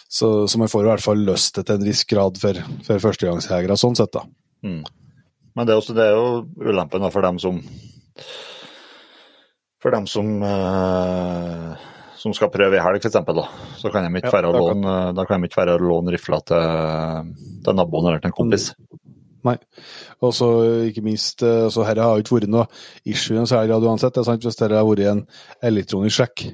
Så, 0.08 0.48
så, 0.48 0.60
man 0.62 0.70
får 0.72 0.86
i 0.86 0.90
hvert 0.92 1.04
fall 1.04 1.24
løst 1.28 1.58
det 1.58 1.66
til 1.68 1.80
en 1.80 1.88
viss 1.88 2.04
grad 2.08 2.38
for, 2.40 2.60
for 2.86 3.02
førstegangsjegere, 3.04 3.76
sånn 3.80 3.98
sett. 4.00 4.14
da. 4.14 4.24
Mm. 4.64 4.84
Men 5.58 5.68
det 5.68 5.74
er, 5.74 5.82
også, 5.82 5.96
det 5.98 6.06
er, 6.06 6.16
jo 6.16 6.70
ulempen 6.70 7.04
for 7.12 7.26
dem 7.26 7.42
som 7.42 7.60
For 9.84 9.92
dem 9.92 10.08
som 10.08 10.38
uh 10.48 11.90
som 12.24 12.34
skal 12.36 12.52
prøve 12.54 12.78
i 12.78 12.84
helg, 12.84 13.04
f.eks., 13.04 13.20
så 13.82 13.92
kan 13.92 14.08
de 14.08 14.22
ikke 14.22 14.32
ja, 14.32 14.52
låne, 14.56 14.98
da 15.16 15.26
kan 15.28 15.44
de 15.44 15.50
ikke 15.50 15.60
være 15.60 15.80
låne 15.84 16.14
rifla 16.16 16.40
til, 16.48 17.34
til, 17.66 17.76
naboen 17.76 18.08
eller 18.08 18.24
til 18.24 18.32
en 18.32 18.38
kompis. 18.38 18.70
Nei. 19.44 19.58
Og 20.24 20.32
så 20.32 20.48
ikke 20.88 21.04
minst, 21.04 21.44
eh, 21.44 21.68
så 21.74 21.84
her 21.84 22.00
har 22.00 22.16
jo 22.16 22.24
ikke 22.24 22.38
vært 22.38 22.54
noe 22.54 22.64
issue 23.04 23.36
i 23.36 23.42
en 23.42 23.50
særlig 23.50 23.74
grad 23.74 23.88
uansett. 23.90 24.16
Det 24.16 24.22
er 24.22 24.30
sant, 24.30 24.46
Hvis 24.48 24.56
dette 24.56 24.80
har 24.80 24.88
vært 24.88 25.10
en 25.12 25.26
elektronisk 25.68 26.16
sjekk 26.22 26.46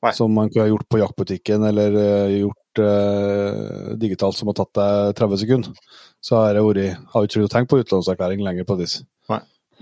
Nei. 0.00 0.14
som 0.16 0.32
man 0.32 0.48
kunne 0.48 0.64
ha 0.64 0.72
gjort 0.72 0.88
på 0.88 1.02
jaktbutikken 1.02 1.68
eller 1.68 1.98
uh, 2.00 2.32
gjort 2.32 2.80
uh, 2.80 3.92
digitalt 4.00 4.38
som 4.38 4.48
har 4.48 4.56
tatt 4.56 4.72
deg 4.80 5.18
30 5.20 5.42
sekunder, 5.44 5.96
så 6.24 6.40
har 6.40 6.56
jeg 6.56 6.64
vært, 6.70 7.04
har 7.12 7.28
ikke 7.28 7.52
tenkt 7.52 7.74
på 7.74 7.82
utlånserklæring 7.84 8.40
lenger 8.46 8.64
på 8.64 8.78
et 8.78 8.86
vis. 8.86 9.02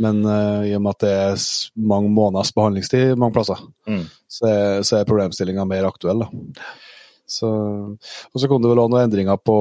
Men 0.02 0.20
uh, 0.26 0.62
i 0.66 0.74
og 0.76 0.82
med 0.84 0.94
at 0.94 1.04
det 1.04 1.14
er 1.14 1.46
mange 1.90 2.10
måneders 2.14 2.52
behandlingstid 2.54 3.16
mange 3.18 3.34
plasser, 3.34 3.62
mm. 3.88 4.04
så, 4.30 4.50
er, 4.50 4.84
så 4.86 5.00
er 5.00 5.08
problemstillinga 5.08 5.66
mer 5.68 5.88
aktuell. 5.88 6.22
Da. 6.22 6.68
Så, 7.28 7.48
og 8.32 8.40
så 8.40 8.48
kom 8.48 8.62
det 8.64 8.70
vel 8.70 8.80
òg 8.80 8.88
noen 8.88 9.04
endringer 9.04 9.36
på, 9.44 9.56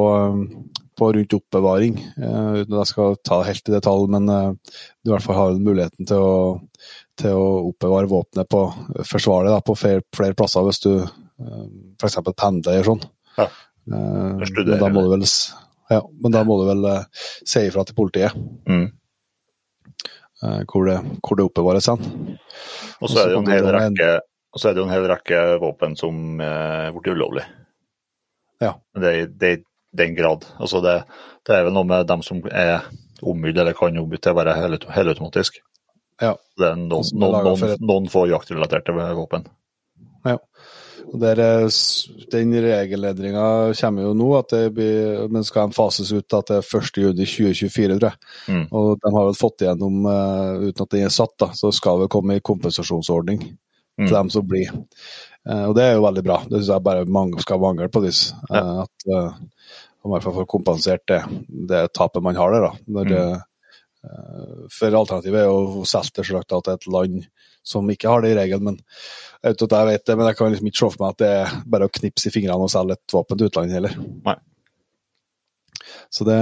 på 0.97 1.09
rundt 1.17 1.35
oppbevaring. 1.35 1.97
Uh, 2.15 2.61
uten 2.61 2.77
at 2.77 2.79
jeg 2.79 2.91
skal 2.93 3.17
ta 3.19 3.41
det 3.41 3.49
helt 3.49 3.71
i 3.71 3.75
detalj, 3.75 4.07
men 4.13 4.31
uh, 4.31 4.77
du 5.03 5.11
i 5.11 5.13
hvert 5.13 5.25
fall 5.25 5.39
har 5.41 5.59
muligheten 5.59 6.07
til 6.07 6.23
å, 6.23 6.37
til 7.19 7.35
å 7.35 7.47
oppbevare 7.73 8.11
våpenet 8.11 8.49
på 8.53 8.63
forsvarlig 9.09 9.51
da, 9.51 9.59
på 9.67 9.75
flere, 9.75 10.05
flere, 10.15 10.37
plasser 10.37 10.63
hvis 10.69 10.79
du 10.85 10.91
uh, 11.03 11.65
f.eks. 11.99 12.21
pendler 12.29 12.77
eller 12.77 12.91
sånn. 12.93 13.03
Ja. 13.35 13.49
Uh, 13.91 14.37
men, 14.39 14.71
da 14.77 14.93
må 14.93 15.03
du 15.03 15.11
vel, 15.17 15.27
ja, 15.91 15.99
må 16.23 16.61
du 16.61 16.65
vel 16.69 16.87
si 17.17 17.67
ifra 17.67 17.83
til 17.83 17.99
politiet. 17.99 18.47
Mm. 18.69 18.87
Hvor 20.41 20.85
det, 20.85 20.97
hvor, 21.25 21.37
det, 21.37 21.45
oppbevares 21.47 21.87
hen. 21.89 22.03
Og 23.01 23.09
så 23.09 23.23
er 23.23 23.31
det 23.31 23.37
jo 23.37 23.39
en 23.41 23.53
hel 23.53 23.69
rekke 23.73 24.09
det 24.57 24.81
en 24.81 24.89
hel 24.89 25.05
rekke 25.09 25.39
våpen 25.61 25.95
som 25.97 26.39
er 26.41 26.93
blitt 26.95 27.09
ulovlig. 27.13 27.43
Ja. 28.63 28.71
Det 28.97 29.11
er 29.11 29.51
i 29.53 29.57
den 29.97 30.15
grad. 30.17 30.45
Altså 30.57 30.81
det, 30.81 30.95
det, 31.45 31.53
er 31.55 31.67
vel 31.67 31.75
noe 31.75 31.85
med 31.85 32.07
dem 32.09 32.23
som 32.25 32.41
er 32.49 32.87
ombydd 33.21 33.57
eller 33.57 33.77
kan 33.77 33.97
ombytte 34.01 34.33
å 34.33 34.37
være 34.37 34.55
helautomatisk. 34.95 35.59
Ja. 36.21 36.33
Det 36.57 36.71
er 36.71 36.79
noen, 36.79 37.05
noen, 37.13 37.37
noen, 37.45 37.77
noen 37.85 38.09
få 38.09 38.25
jaktrelaterte 38.31 38.95
våpen. 39.17 39.45
Der, 41.15 41.39
den 42.31 42.53
regelendringa 42.63 43.73
kommer 43.79 44.03
jo 44.03 44.13
nå, 44.17 44.27
at 44.37 44.51
det 44.51 44.63
blir, 44.75 45.27
men 45.31 45.45
skal 45.47 45.69
de 45.69 45.77
fases 45.77 46.11
ut 46.11 46.25
da, 46.27 46.41
til 46.43 46.59
1.6.2024, 46.59 47.95
tror 47.95 48.09
jeg. 48.09 48.31
Mm. 48.51 48.65
Og 48.75 48.89
de 48.99 49.13
har 49.15 49.29
vel 49.29 49.39
fått 49.39 49.63
igjennom, 49.63 50.01
uh, 50.03 50.67
uten 50.67 50.83
at 50.83 50.95
den 50.95 51.07
er 51.07 51.13
satt, 51.13 51.35
da, 51.39 51.51
så 51.55 51.71
skal 51.75 52.03
det 52.03 52.11
komme 52.13 52.37
i 52.37 52.43
kompensasjonsordning 52.43 53.45
til 53.97 54.13
dem 54.13 54.31
som 54.33 54.45
blir. 54.47 54.73
Uh, 55.47 55.69
og 55.69 55.77
det 55.77 55.85
er 55.87 55.95
jo 55.95 56.05
veldig 56.05 56.25
bra. 56.27 56.41
Det 56.45 56.59
syns 56.59 56.73
jeg 56.75 56.87
bare 56.89 57.07
mange 57.19 57.43
skal 57.45 57.63
mangle 57.63 57.87
på 57.93 58.03
vis. 58.03 58.27
Ja. 58.51 58.83
At 58.83 59.07
uh, 59.07 59.31
man 60.03 60.11
i 60.11 60.15
hvert 60.17 60.27
fall 60.27 60.39
får 60.41 60.51
kompensert 60.51 61.07
det, 61.09 61.21
det 61.71 61.85
tapet 61.95 62.25
man 62.25 62.37
har 62.39 62.53
der. 62.53 62.67
da. 62.67 62.89
Når, 62.99 63.15
for 64.71 64.93
alternativet 64.93 65.41
er 65.41 65.51
å 65.51 65.85
selge 65.87 66.19
det 66.19 66.27
selvsagt 66.27 66.53
til 66.53 66.73
et 66.73 66.89
land 66.93 67.23
som 67.67 67.89
ikke 67.91 68.11
har 68.11 68.23
det 68.23 68.31
i 68.31 68.37
regelen. 68.37 68.63
men 68.63 68.77
jeg 69.43 69.53
vet 69.53 69.71
jeg 69.71 69.87
vet 69.87 70.05
det, 70.05 70.17
men 70.17 70.27
jeg 70.27 70.37
kan 70.37 70.51
liksom 70.51 70.67
ikke 70.69 70.79
se 70.79 70.91
for 70.93 71.03
meg 71.03 71.15
at 71.15 71.21
det 71.21 71.31
er 71.33 71.55
bare 71.73 71.87
å 71.87 71.95
knipse 71.99 72.29
i 72.29 72.33
fingrene 72.33 72.67
og 72.67 72.71
selge 72.73 72.97
et 72.97 73.13
våpen 73.13 73.39
til 73.39 73.49
utlandet 73.49 73.77
heller. 73.77 73.97
Nei. 74.25 74.37
Så 76.13 76.25
det, 76.27 76.37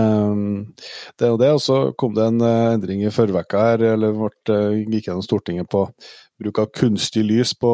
det 1.20 1.28
er 1.28 1.38
det. 1.42 1.52
Og 1.58 1.62
så 1.62 1.78
kom 1.98 2.16
det 2.16 2.28
en 2.30 2.42
endring 2.46 3.04
i 3.06 3.14
forrige 3.14 3.44
uke 3.46 3.62
her, 3.62 3.84
eller 3.96 4.16
ble, 4.16 4.60
gikk 4.86 5.10
gjennom 5.10 5.26
Stortinget 5.26 5.70
på 5.72 5.86
bruk 6.42 6.62
av 6.62 6.72
kunstig 6.76 7.26
lys 7.26 7.54
på, 7.58 7.74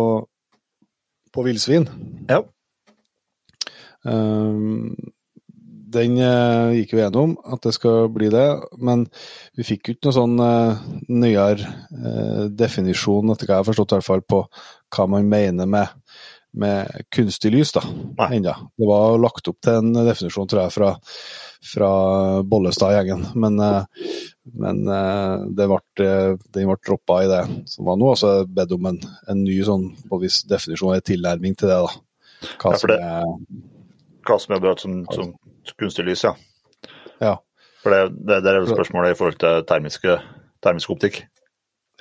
på 1.32 1.46
villsvin. 1.48 1.88
Ja. 2.30 2.42
Um, 4.02 4.96
den 5.94 6.18
uh, 6.20 6.72
gikk 6.76 6.96
jo 6.96 7.02
gjennom, 7.02 7.38
at 7.54 7.64
det 7.66 7.74
skal 7.76 8.10
bli 8.14 8.32
det. 8.34 8.48
Men 8.82 9.06
vi 9.58 9.66
fikk 9.68 9.88
jo 9.88 9.96
ikke 9.96 10.10
noen 10.10 10.18
sånn 10.18 10.44
uh, 10.44 10.84
nøyere 11.12 11.72
uh, 11.96 12.44
definisjon, 12.50 13.32
etter 13.34 13.50
hva 13.50 13.58
jeg 13.58 13.64
har 13.64 13.70
forstått, 13.72 13.96
i 13.96 14.00
hvert 14.00 14.10
fall 14.10 14.26
på 14.26 14.44
hva 14.96 15.08
man 15.12 15.30
mener 15.32 15.70
med, 15.70 15.94
med 16.62 17.08
kunstig 17.14 17.54
lys 17.54 17.74
da, 17.78 17.84
ennå. 18.28 18.56
Det 18.76 18.90
var 18.90 19.22
lagt 19.22 19.48
opp 19.52 19.62
til 19.64 19.80
en 19.80 20.04
definisjon, 20.08 20.50
tror 20.52 20.66
jeg, 20.66 20.76
fra, 20.76 20.92
fra 21.74 21.92
Bollestad-gjengen. 22.44 23.30
Men, 23.40 23.56
men 24.60 24.82
det 25.56 25.70
ble, 25.72 26.12
den 26.52 26.68
ble 26.68 26.78
droppa 26.84 27.22
i 27.24 27.32
det 27.32 27.42
som 27.72 27.88
var 27.88 28.00
nå. 28.02 28.12
Og 28.12 28.20
så 28.20 28.34
det 28.42 28.52
bedt 28.58 28.76
om 28.76 28.92
en, 28.92 29.00
en 29.32 29.44
ny 29.46 29.62
sånn, 29.64 29.94
på 30.12 30.20
viss 30.26 30.42
definisjon, 30.52 30.98
en 30.98 31.12
tilnærming 31.14 31.56
til 31.56 31.72
det. 31.72 31.80
da. 31.88 32.00
Hva, 32.58 32.74
Ja, 32.74 32.78
som 32.82 32.94
er, 32.96 33.26
Hva 34.26 34.38
som 34.42 34.56
er 34.56 34.62
bra 34.62 34.74
som, 34.78 35.00
som 35.14 35.32
kunstig 35.80 36.06
lys, 36.08 36.24
ja. 36.24 36.36
ja. 37.22 37.36
For 37.84 37.94
det, 37.94 38.02
det, 38.22 38.42
det 38.46 38.52
er 38.52 38.60
vel 38.62 38.72
spørsmålet 38.72 39.14
i 39.14 39.20
forhold 39.20 39.40
til 39.42 39.64
termiske, 39.70 40.18
termisk 40.64 40.94
optikk. 40.94 41.24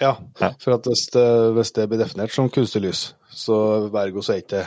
Ja, 0.01 0.15
Ja. 0.41 0.55
for 0.61 0.79
at 0.79 0.87
hvis 0.89 1.07
det, 1.13 1.29
hvis 1.57 1.73
det 1.77 1.89
blir 1.89 2.01
definert 2.01 2.33
som 2.33 2.49
kunstig 2.53 2.83
lys, 2.87 3.01
så 3.29 3.57
ergo 3.93 4.23
så 4.25 4.33
er 4.33 4.43
ikke 4.43 4.57
det 4.57 4.67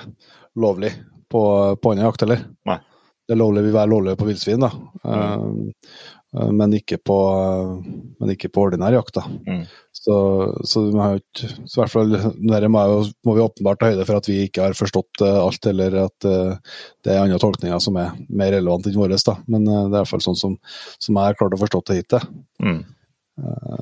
lovlig 0.62 0.92
på, 1.30 1.44
på 1.82 1.94
annen 1.94 2.06
jakt, 2.06 2.26
eller? 2.26 2.44
Nei. 2.70 2.78
Det 3.24 3.34
er 3.34 3.40
lovlig, 3.40 3.64
vil 3.64 3.74
være 3.74 3.90
lovlig 3.90 4.18
på 4.20 4.28
villsvin, 4.28 4.66
da. 4.66 4.70
Um, 5.08 5.72
uh, 5.72 6.14
men, 6.34 6.74
ikke 6.80 6.98
på, 6.98 7.18
men 8.20 8.34
ikke 8.34 8.50
på 8.54 8.64
ordinær 8.68 8.96
jakt, 8.96 9.20
da. 9.20 9.26
Mm. 9.48 9.64
Så, 10.04 10.16
så, 10.68 10.82
vi 10.88 11.00
har 11.00 11.20
ikke, 11.20 11.52
så 11.70 11.78
i 11.78 11.82
hvert 11.84 11.94
fall 11.94 12.16
der 12.50 12.66
må, 12.74 12.82
jo, 12.90 13.04
må 13.24 13.36
vi 13.38 13.44
åpenbart 13.46 13.80
ta 13.80 13.92
høyde 13.92 14.08
for 14.10 14.20
at 14.20 14.28
vi 14.28 14.40
ikke 14.48 14.66
har 14.66 14.76
forstått 14.76 15.22
uh, 15.24 15.44
alt, 15.44 15.70
eller 15.70 16.00
at 16.08 16.26
det 16.26 17.14
er 17.14 17.22
andre 17.22 17.38
tolkninger 17.40 17.80
som 17.84 18.02
er 18.02 18.18
mer 18.34 18.52
relevant 18.58 18.90
enn 18.90 18.98
våre. 18.98 19.22
Da. 19.24 19.38
Men 19.48 19.70
det 19.70 19.78
er 19.78 19.88
i 19.88 19.94
hvert 20.00 20.12
fall 20.16 20.26
sånn 20.26 20.40
som, 20.40 20.58
som 20.98 21.16
jeg 21.22 21.30
har 21.32 21.40
klart 21.40 21.56
å 21.56 21.62
forstå 21.62 21.86
det 21.88 22.02
hittil. 22.02 22.28
Mm. 22.66 22.82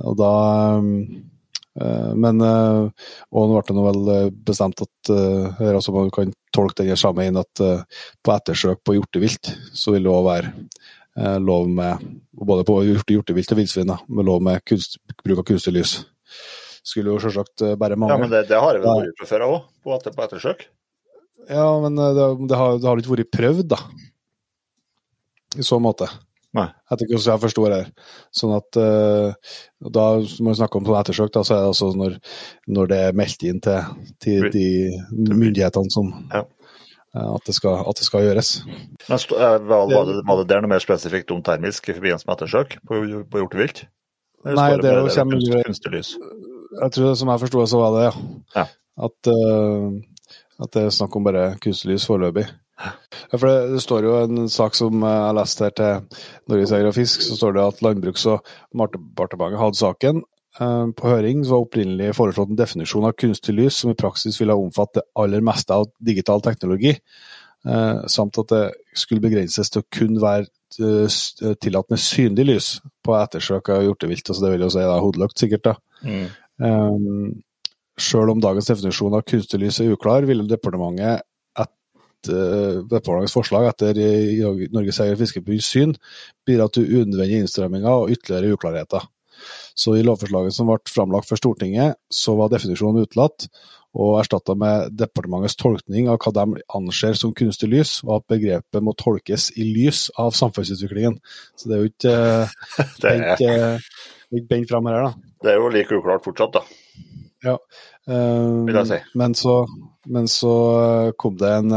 Og 0.07 0.15
da 0.19 0.33
eh, 0.79 2.11
Men 2.15 2.41
eh, 2.45 3.07
Og 3.31 3.49
nå 3.49 3.57
ble 3.57 3.65
det 3.67 3.75
nå 3.77 3.85
vel 3.89 4.13
eh, 4.15 4.29
bestemt 4.47 4.83
at 4.83 5.11
eh, 5.11 5.59
eller 5.59 5.79
altså 5.79 5.95
man 5.95 6.11
kan 6.13 6.31
tolke 6.55 6.87
den 6.87 6.99
samme 6.99 7.27
inn 7.27 7.39
at 7.39 7.63
eh, 7.63 7.83
på 8.23 8.35
ettersøk 8.35 8.81
på 8.83 8.97
hjortevilt, 8.97 9.53
så 9.75 9.95
vil 9.95 10.07
det 10.07 10.11
òg 10.11 10.25
være 10.27 10.51
eh, 10.51 10.79
lov 11.43 11.67
med 11.67 12.03
Både 12.41 12.63
på 12.65 12.77
hjorte, 12.87 13.13
hjortevilt 13.13 13.51
og 13.51 13.57
villsvin, 13.59 13.91
med 14.07 14.25
lov 14.25 14.39
med 14.41 14.63
kunst, 14.65 14.95
bruk 15.21 15.41
av 15.41 15.45
kunstig 15.51 15.73
lys. 15.75 15.91
Skulle 16.87 17.11
jo 17.11 17.19
selvsagt 17.21 17.61
bære 17.77 17.97
mange 17.99 18.15
Ja, 18.15 18.21
men 18.21 18.31
det, 18.31 18.45
det 18.49 18.57
har 18.57 18.73
jeg 18.73 18.81
vel 18.81 19.03
vært 19.03 19.19
fra 19.19 19.27
før 19.29 19.43
òg, 19.45 19.57
på, 19.83 19.93
etter, 19.97 20.15
på 20.15 20.23
ettersøk. 20.25 20.63
Ja, 21.49 21.67
men 21.81 21.97
eh, 21.97 22.13
det, 22.15 22.27
det, 22.49 22.57
har, 22.57 22.77
det 22.79 22.89
har 22.89 23.01
ikke 23.01 23.15
vært 23.15 23.31
prøvd, 23.33 23.63
da. 23.73 23.79
I 25.59 25.65
så 25.67 25.79
måte. 25.83 26.07
Nei. 26.55 26.67
Jeg 26.67 26.91
vet 26.91 27.03
ikke 27.05 27.17
hvordan 27.17 27.31
jeg 27.31 27.43
forstår 27.45 27.71
det. 27.71 27.79
her. 27.79 28.15
Sånn 28.35 28.53
at 28.57 28.79
uh, 28.79 29.51
da 29.95 30.05
må 30.43 30.51
vi 30.51 30.59
snakke 30.59 30.79
om 30.79 30.87
sånn 30.87 30.99
ettersøk, 30.99 31.31
da, 31.35 31.43
så 31.47 31.55
er 31.55 31.61
det 31.61 31.69
altså 31.71 31.91
når, 31.95 32.17
når 32.75 32.89
det 32.91 32.99
er 33.05 33.15
meldt 33.19 33.45
inn 33.47 33.61
til, 33.63 33.93
til 34.23 34.49
de 34.51 34.65
myndighetene 35.15 35.93
som 35.93 36.11
Ja. 36.31 36.43
Eh, 37.15 37.29
at, 37.35 37.47
det 37.47 37.55
skal, 37.57 37.81
at 37.87 38.01
det 38.01 38.07
skal 38.07 38.25
gjøres. 38.27 38.51
Men 39.07 39.17
eh, 39.17 39.57
var, 39.69 39.89
var, 39.91 40.05
det, 40.09 40.19
var 40.27 40.41
det 40.41 40.47
der 40.51 40.63
noe 40.63 40.73
mer 40.73 40.83
spesifikt 40.83 41.33
om 41.35 41.43
termisk 41.45 41.89
i 41.89 41.97
forbindelse 41.97 42.27
med 42.27 42.37
ettersøk 42.37 42.77
på, 42.87 43.01
på 43.31 43.43
hjortevilt? 43.43 43.85
Nei, 44.47 44.71
det 44.81 44.89
er 44.89 45.03
jo 45.03 45.09
kunst, 45.09 45.51
kunstig 45.67 45.93
lys. 45.93 46.15
Jeg 46.71 46.95
tror 46.95 47.13
Som 47.19 47.29
jeg 47.29 47.43
forsto 47.43 47.61
det, 47.61 47.69
så 47.69 47.81
var 47.81 47.97
det, 47.97 48.07
ja. 48.07 48.13
Ja. 48.55 48.65
At, 49.05 49.29
uh, 49.29 50.33
at 50.61 50.73
det 50.73 50.87
er 50.87 50.95
snakk 50.95 51.15
om 51.17 51.25
bare 51.27 51.51
kunstig 51.61 51.91
lys 51.91 52.07
foreløpig. 52.09 52.47
Ja, 52.81 53.37
for 53.37 53.45
det, 53.45 53.57
det 53.75 53.83
står 53.83 54.07
jo 54.07 54.15
en 54.23 54.47
sak 54.49 54.75
som 54.77 55.03
jeg 55.05 55.35
leste 55.37 55.67
her 55.67 55.75
til 55.77 56.21
Norges 56.49 56.73
Jeger 56.73 56.89
og 56.89 56.95
Fisk, 56.97 57.21
så 57.21 57.37
står 57.37 57.53
det 57.57 57.65
at 57.67 57.83
Landbruks- 57.85 58.25
og 58.31 58.47
matdepartementet 58.77 59.61
hadde 59.61 59.79
saken 59.79 60.23
på 60.57 61.07
høring. 61.07 61.43
Så 61.45 61.55
var 61.55 61.65
opprinnelig 61.65 62.15
foreslått 62.17 62.51
en 62.51 62.59
definisjon 62.59 63.07
av 63.07 63.15
kunstig 63.19 63.55
lys 63.57 63.81
som 63.81 63.91
i 63.91 63.97
praksis 63.99 64.39
ville 64.41 64.57
omfatte 64.57 64.99
det 64.99 65.07
aller 65.21 65.43
meste 65.45 65.75
av 65.75 65.87
digital 65.99 66.43
teknologi, 66.43 66.95
eh, 67.67 68.01
samt 68.07 68.39
at 68.41 68.51
det 68.51 68.63
skulle 68.97 69.23
begrenses 69.23 69.71
til 69.71 69.83
å 69.83 69.89
kun 69.91 70.19
være 70.21 70.49
eh, 70.81 71.55
tillatt 71.61 71.89
med 71.91 72.03
synlig 72.03 72.47
lys 72.49 72.73
på 73.03 73.15
ettersøk 73.19 73.71
av 73.71 73.85
hjortevilt. 73.87 74.27
Altså 74.27 74.45
det 74.45 74.53
vil 74.55 74.67
jo 74.67 74.73
si 74.73 74.83
da, 74.83 74.99
hodeløkt, 74.99 75.39
sikkert. 75.39 75.71
da. 75.71 75.75
Mm. 76.03 76.27
Um, 76.61 77.41
Sjøl 78.01 78.31
om 78.31 78.39
dagens 78.41 78.69
definisjon 78.69 79.13
av 79.13 79.25
kunstig 79.27 79.59
lys 79.61 79.81
er 79.81 79.91
uklar, 79.93 80.25
ville 80.25 80.47
departementet 80.49 81.27
departementets 82.21 83.33
forslag 83.33 83.65
etter 83.65 83.97
Norges 84.69 84.99
Jeger- 84.99 85.15
og 85.15 85.21
Fiskerforbunds 85.21 85.69
syn 85.73 85.95
bidra 86.45 86.67
til 86.69 86.85
unødvendige 86.85 87.41
innstramminger 87.41 88.03
og 88.03 88.11
ytterligere 88.13 88.53
uklarheter. 88.53 89.07
Så 89.77 89.95
i 89.97 90.05
lovforslaget 90.05 90.55
som 90.55 90.69
ble 90.69 90.79
framlagt 90.89 91.29
for 91.29 91.39
Stortinget, 91.39 91.97
så 92.11 92.35
var 92.39 92.51
definisjonen 92.53 93.05
utelatt 93.05 93.47
og 93.91 94.21
erstatta 94.21 94.55
med 94.55 94.93
departementets 94.95 95.57
tolkning 95.59 96.07
av 96.11 96.19
hva 96.23 96.31
de 96.35 96.61
anser 96.77 97.17
som 97.19 97.33
kunstig 97.35 97.67
lys, 97.73 97.97
og 98.07 98.21
at 98.21 98.29
begrepet 98.31 98.85
må 98.85 98.93
tolkes 98.99 99.49
i 99.59 99.67
lys 99.67 100.05
av 100.21 100.31
samfunnsutviklingen. 100.37 101.17
Så 101.59 101.67
det 101.67 101.75
er 101.75 101.81
jo 101.81 101.91
ikke 101.91 102.15
Det, 103.01 103.11
er, 103.11 103.25
ikke, 103.33 103.51
ikke 104.31 104.47
bent 104.53 104.71
fram 104.71 104.87
her, 104.87 105.09
da. 105.09 105.35
det 105.43 105.51
er 105.51 105.59
jo 105.59 105.73
like 105.73 105.99
uklart 105.99 106.23
fortsatt, 106.27 106.61
da. 106.61 106.63
Um, 108.07 108.67
Vil 108.67 108.77
jeg 108.79 108.89
si. 108.89 108.99
Men 109.17 109.35
så, 109.37 109.55
men 110.07 110.29
så 110.31 110.53
kom 111.19 111.35
det 111.41 111.51
en, 111.57 111.75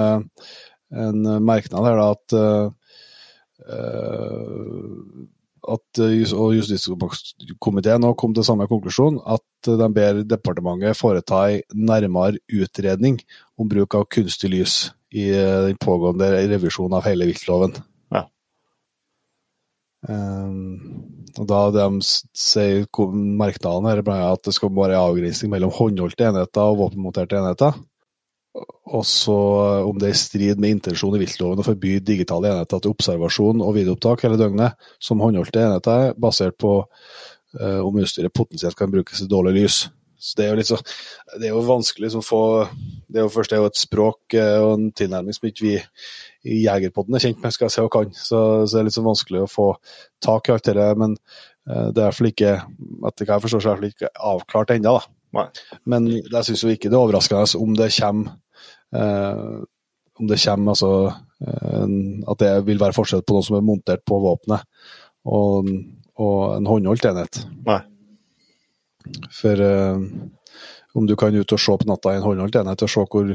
en 0.94 1.28
merknad 1.44 1.88
her 1.88 1.98
da 1.98 2.06
at 2.14 2.36
uh, 2.38 2.66
at 5.70 6.00
jus- 6.12 6.34
og 6.36 6.54
Justiskomiteen 6.56 8.06
kom 8.18 8.34
til 8.36 8.46
samme 8.46 8.66
konklusjon, 8.70 9.20
at 9.24 9.70
uh, 9.70 9.78
de 9.80 9.88
ber 9.94 10.22
departementet 10.28 10.98
foreta 10.98 11.46
en 11.52 11.86
nærmere 11.88 12.40
utredning 12.52 13.20
om 13.58 13.70
bruk 13.70 13.96
av 13.98 14.08
kunstig 14.12 14.52
lys 14.52 14.76
i 15.14 15.30
uh, 15.30 15.64
den 15.68 15.80
pågående 15.80 16.30
revisjonen 16.50 16.98
av 16.98 17.08
hele 17.08 17.28
viltloven. 17.30 17.76
Ja. 18.14 18.26
Um, 20.08 21.14
og 21.38 21.48
da 21.50 21.64
de 21.74 21.88
sier 22.04 22.84
merknadene 23.14 23.90
her, 23.90 24.04
blant 24.06 24.28
at 24.28 24.46
det 24.46 24.54
skal 24.54 24.70
være 24.74 25.00
avgrensning 25.00 25.50
mellom 25.54 25.72
håndholdte 25.74 26.28
enheter 26.28 26.70
og 26.70 26.78
våpenmonterte 26.82 27.40
enheter. 27.40 27.78
Og 28.54 29.02
så 29.08 29.34
om 29.88 29.96
det 29.98 30.10
er 30.10 30.14
i 30.14 30.18
strid 30.18 30.60
med 30.62 30.76
intensjonen 30.76 31.18
i 31.18 31.24
viltloven 31.24 31.62
å 31.62 31.66
forby 31.66 31.96
digitale 32.04 32.52
enheter 32.52 32.82
til 32.82 32.92
observasjon 32.94 33.62
og 33.64 33.74
videoopptak 33.78 34.22
hele 34.26 34.38
døgnet 34.38 34.78
som 35.02 35.22
håndholdte 35.24 35.62
enheter, 35.62 36.12
basert 36.20 36.56
på 36.62 36.76
uh, 36.84 37.80
om 37.82 37.98
utstyret 38.02 38.34
potensielt 38.34 38.78
kan 38.78 38.92
brukes 38.92 39.24
i 39.24 39.30
dårlig 39.30 39.56
lys. 39.58 39.78
Så 40.24 40.38
Det 40.38 40.44
er 40.44 40.52
jo 40.52 40.58
litt 40.60 40.70
så, 40.70 40.78
det 41.40 41.48
er 41.48 41.52
jo 41.52 41.64
vanskelig 41.66 42.14
å 42.16 42.22
få 42.24 42.38
Det 43.12 43.18
er 43.20 43.26
jo 43.26 43.32
først 43.34 43.50
det 43.50 43.56
er 43.58 43.64
jo 43.64 43.72
et 43.72 43.80
språk 43.80 44.36
uh, 44.38 44.60
og 44.60 44.70
en 44.76 44.86
tilnærming 45.00 45.36
som 45.36 45.48
ikke 45.50 45.66
vi 45.66 45.74
i 46.44 46.60
Jegerpodden 46.62 47.16
er 47.16 47.24
kjent 47.24 47.42
med, 47.42 47.56
skal 47.56 47.66
jeg 47.66 47.74
si 47.74 47.82
og 47.82 47.90
kan. 47.92 48.14
Så, 48.14 48.38
så 48.68 48.70
det 48.70 48.80
er 48.84 48.88
litt 48.90 48.98
så 48.98 49.04
vanskelig 49.04 49.42
å 49.42 49.50
få 49.50 49.68
tak 50.22 50.48
i 50.48 50.54
alt 50.54 50.70
det 50.70 50.86
men 51.00 51.18
uh, 51.18 51.90
det 51.90 51.98
er 51.98 52.06
iallfall 52.06 52.30
ikke 52.30 52.54
etter 53.10 53.26
hva 53.26 53.40
jeg 53.40 53.46
forstår, 53.48 53.66
så 53.66 53.74
er 53.74 53.82
det 53.82 53.92
ikke 53.96 54.14
avklart 54.30 54.76
ennå. 54.76 54.98
Men 55.90 56.06
jeg 56.06 56.46
syns 56.46 56.62
ikke 56.70 56.86
det 56.86 56.94
er 56.94 57.02
overraskende 57.02 57.58
om 57.58 57.72
det 57.74 57.90
kommer 57.96 58.36
Eh, 58.36 58.43
om 58.94 60.28
det 60.30 60.38
kommer 60.44 60.74
altså 60.74 60.92
eh, 61.40 61.88
At 62.30 62.42
det 62.42 62.52
vil 62.68 62.80
være 62.80 62.96
forskjell 62.96 63.24
på 63.26 63.36
noe 63.36 63.46
som 63.46 63.58
er 63.58 63.66
montert 63.66 64.04
på 64.06 64.20
våpenet 64.22 64.64
og, 65.24 65.70
og 66.20 66.40
en 66.58 66.66
håndholdt 66.68 67.06
enhet. 67.08 67.38
Nei. 67.64 67.78
For 69.32 69.56
uh, 69.56 70.02
om 70.94 71.06
du 71.08 71.14
kan 71.16 71.32
ut 71.32 71.54
og 71.56 71.60
se 71.60 71.76
på 71.80 71.88
natta 71.88 72.12
i 72.12 72.18
en 72.18 72.26
håndholdt 72.26 72.58
enhet 72.60 72.84
og 72.84 72.92
se 72.92 73.04
hvor 73.08 73.30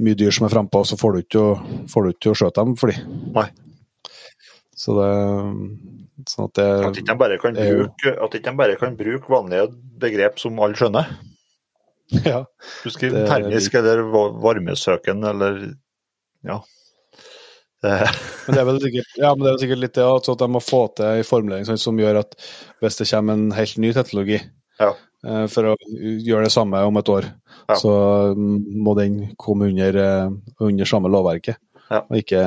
mye 0.00 0.18
dyr 0.18 0.36
som 0.36 0.46
er 0.46 0.54
frampå, 0.54 0.84
så 0.86 0.98
får 1.00 1.16
du 1.16 1.18
ikke 1.24 2.30
å 2.30 2.36
skjøte 2.38 2.62
dem 2.62 2.76
for 2.78 2.94
de. 2.94 3.02
Nei. 3.34 3.48
Så 4.78 4.94
det 4.96 5.10
sånn 6.30 6.46
at 6.46 6.54
det 6.56 6.68
At 6.86 7.00
ikke 7.02 7.10
de 7.10 7.18
bare 7.20 7.40
kan 7.42 7.58
bruke, 7.58 8.14
ikke 8.38 8.54
bare 8.62 8.78
kan 8.80 8.96
bruke 8.96 9.34
vanlige 9.34 9.66
begrep 10.00 10.40
som 10.40 10.62
alle 10.62 10.78
skjønner? 10.78 11.10
Ja. 12.26 12.44
Du 12.82 12.90
skriver 12.90 13.28
termisk 13.30 13.74
eller 13.78 14.02
varmesøken 14.42 15.24
eller 15.30 15.60
ja. 16.46 16.60
men 17.80 18.52
det 18.52 18.60
er 18.60 18.66
vel 18.68 18.80
sikkert, 18.82 19.12
ja, 19.16 19.30
men 19.32 19.46
det 19.46 19.52
er 19.52 19.60
sikkert 19.62 19.80
litt 19.80 19.94
det 19.96 20.04
at 20.04 20.26
de 20.42 20.48
må 20.52 20.60
få 20.60 20.82
til 20.98 21.20
en 21.20 21.24
formulering 21.24 21.68
sånn, 21.68 21.80
som 21.80 22.00
gjør 22.00 22.18
at 22.20 22.34
hvis 22.82 22.98
det 22.98 23.06
kommer 23.08 23.38
en 23.38 23.54
helt 23.56 23.78
ny 23.80 23.94
teknologi 23.96 24.36
ja. 24.80 24.90
Eh, 25.26 25.46
for 25.52 25.72
å 25.72 25.76
gjøre 26.00 26.46
det 26.46 26.52
samme 26.54 26.80
om 26.88 26.96
et 26.96 27.10
år, 27.12 27.26
ja. 27.68 27.76
så 27.76 27.92
mm, 28.36 28.54
må 28.84 28.94
den 28.96 29.18
komme 29.40 29.68
under, 29.68 29.98
eh, 30.00 30.30
under 30.64 30.88
samme 30.88 31.10
lovverket. 31.12 31.60
Og 31.90 32.16
ikke, 32.20 32.40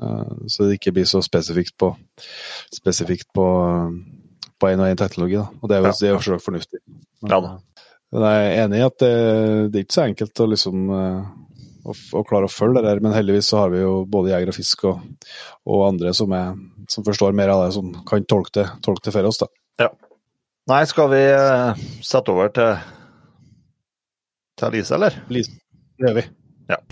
eh, 0.00 0.34
så 0.52 0.68
det 0.68 0.78
ikke 0.78 0.94
blir 0.96 1.08
så 1.10 1.20
spesifikt 1.24 1.76
på, 1.80 1.90
spesifikt 2.72 3.28
på, 3.36 3.46
på 4.56 4.70
en 4.70 4.84
og 4.84 4.88
en 4.88 5.00
teknologi. 5.02 5.36
Da. 5.36 5.48
Og 5.60 5.72
det 5.72 5.76
er 5.76 5.88
jo, 5.90 6.16
ja. 6.16 6.40
fornuftig. 6.40 6.80
Ja 7.26 7.42
da. 7.44 7.56
Men 8.14 8.24
jeg 8.26 8.46
er 8.46 8.62
enig 8.64 8.78
i 8.78 8.86
at 8.86 8.98
det, 9.02 9.14
det 9.72 9.80
er 9.80 9.86
ikke 9.86 9.98
så 9.98 10.06
enkelt 10.06 10.42
å 10.42 10.48
liksom 10.52 10.90
eh, 10.94 11.20
å, 11.86 11.94
å, 12.18 12.24
klare 12.26 12.48
å 12.48 12.52
følge 12.52 12.80
det 12.80 12.90
der, 12.90 13.02
men 13.04 13.14
heldigvis 13.16 13.50
så 13.52 13.62
har 13.64 13.72
vi 13.74 13.82
jo 13.82 13.92
både 14.10 14.32
jeger 14.32 14.52
og 14.52 14.56
fisk 14.56 14.84
og, 14.90 15.06
og 15.66 15.86
andre 15.88 16.14
som, 16.16 16.34
er, 16.36 16.56
som, 16.92 17.06
forstår 17.06 17.36
mer 17.36 17.52
av 17.54 17.64
det, 17.64 17.72
som 17.76 17.92
kan 18.08 18.26
tolke 18.28 18.54
det, 18.60 18.66
tolke 18.86 19.06
det 19.08 19.14
for 19.16 19.30
oss. 19.30 19.42
da. 19.42 19.50
Ja. 19.86 19.90
Nei, 20.70 20.82
skal 20.90 21.10
vi 21.12 21.22
uh, 21.30 21.86
sette 22.02 22.34
over 22.34 22.50
til, 22.54 22.72
til 24.58 24.78
Lise, 24.78 24.98
eller? 24.98 25.22
Lise, 25.30 25.58
det 25.94 26.10
gjør 26.10 26.20
vi. 26.22 26.28
Ja. 26.72 26.82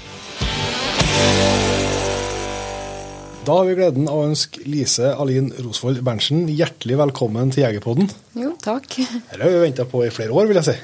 Da 3.44 3.58
har 3.58 3.66
vi 3.68 3.74
gleden 3.76 4.06
av 4.08 4.22
å 4.22 4.28
ønske 4.30 4.62
Lise 4.64 5.10
Alin 5.20 5.50
Rosvold 5.60 5.98
Berntsen 6.06 6.46
hjertelig 6.48 6.96
velkommen 6.96 7.50
til 7.52 7.66
Jegerpodden. 7.66 8.06
Jo, 8.40 8.54
takk. 8.62 8.86
Dette 8.96 9.40
har 9.42 9.52
vi 9.52 9.58
venta 9.60 9.84
på 9.84 10.00
i 10.06 10.12
flere 10.14 10.32
år, 10.32 10.48
vil 10.48 10.56
jeg 10.62 10.68
si. 10.70 10.74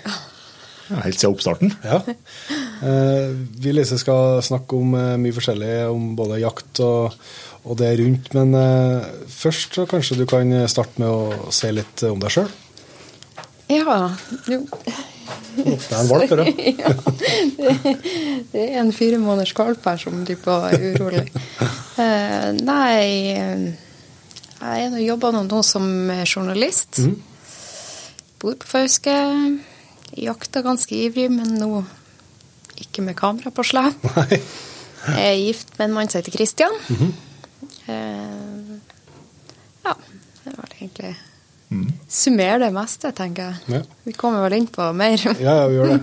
Ja, 0.90 0.99
helt 1.07 1.16
siden 1.16 1.33
oppstarten. 1.33 1.73
Ja. 1.87 2.03
Eh, 2.81 3.33
vi 3.64 3.73
Lise 3.73 3.96
skal 4.01 4.42
snakke 4.44 4.77
om 4.77 4.92
eh, 4.96 5.16
mye 5.20 5.37
forskjellig, 5.37 5.73
om 5.88 6.11
både 6.16 6.42
jakt 6.42 6.83
og, 6.85 7.16
og 7.64 7.81
det 7.81 7.94
rundt. 8.03 8.29
Men 8.37 8.53
eh, 8.57 9.09
først 9.33 9.81
så 9.81 9.87
kanskje 9.88 10.20
du 10.20 10.27
kan 10.29 10.53
starte 10.68 11.01
med 11.01 11.09
å 11.09 11.53
si 11.53 11.73
litt 11.73 12.05
om 12.11 12.20
deg 12.20 12.37
sjøl? 12.37 12.53
Ja, 13.73 14.03
jo 14.53 14.66
det 15.56 15.76
er 15.76 16.00
en 16.00 16.10
valp, 16.10 16.34
det. 16.40 16.46
ja, 16.82 16.92
det, 18.52 18.64
er 18.64 18.80
en 18.80 18.92
fire 18.96 19.18
måneders 19.22 19.54
valp 19.58 19.84
her 19.90 20.02
som 20.02 20.24
de 20.26 20.36
på 20.40 20.56
er 20.70 20.86
urolig. 20.94 21.24
Uh, 21.98 22.50
nei 22.60 23.74
Jeg 24.60 25.04
jobber 25.06 25.40
nå 25.40 25.62
som 25.66 25.86
journalist. 26.24 27.02
Mm. 27.04 27.16
Bor 28.40 28.56
på 28.60 28.68
Fauske. 28.68 29.16
Jakta 30.16 30.62
ganske 30.66 30.96
ivrig, 30.96 31.30
men 31.32 31.54
nå 31.60 31.84
ikke 32.80 33.04
med 33.04 33.16
kamera 33.18 33.52
på 33.54 33.64
slep. 33.66 34.06
Jeg 35.00 35.26
er 35.30 35.38
gift 35.40 35.78
med 35.78 35.88
en 35.88 35.94
mann 35.96 36.10
som 36.12 36.20
heter 36.20 36.32
Christian. 36.32 36.74
Mm 36.88 36.96
-hmm. 36.96 37.12
uh, 37.88 38.78
ja, 39.84 39.94
det 40.44 40.52
var 40.56 40.68
det 40.68 40.76
egentlig 40.80 41.16
mm. 41.70 41.87
summere 42.11 42.59
det 42.64 42.72
meste, 42.74 43.12
tenker 43.16 43.48
jeg. 43.50 43.78
Ja. 43.78 43.83
Vi 44.06 44.16
kommer 44.18 44.44
vel 44.46 44.59
inn 44.61 44.68
på 44.70 44.90
mer. 44.96 45.22
ja, 45.46 45.62
ja, 45.62 45.68
vi 45.70 45.78
gjør 45.78 45.94
det. 45.94 46.00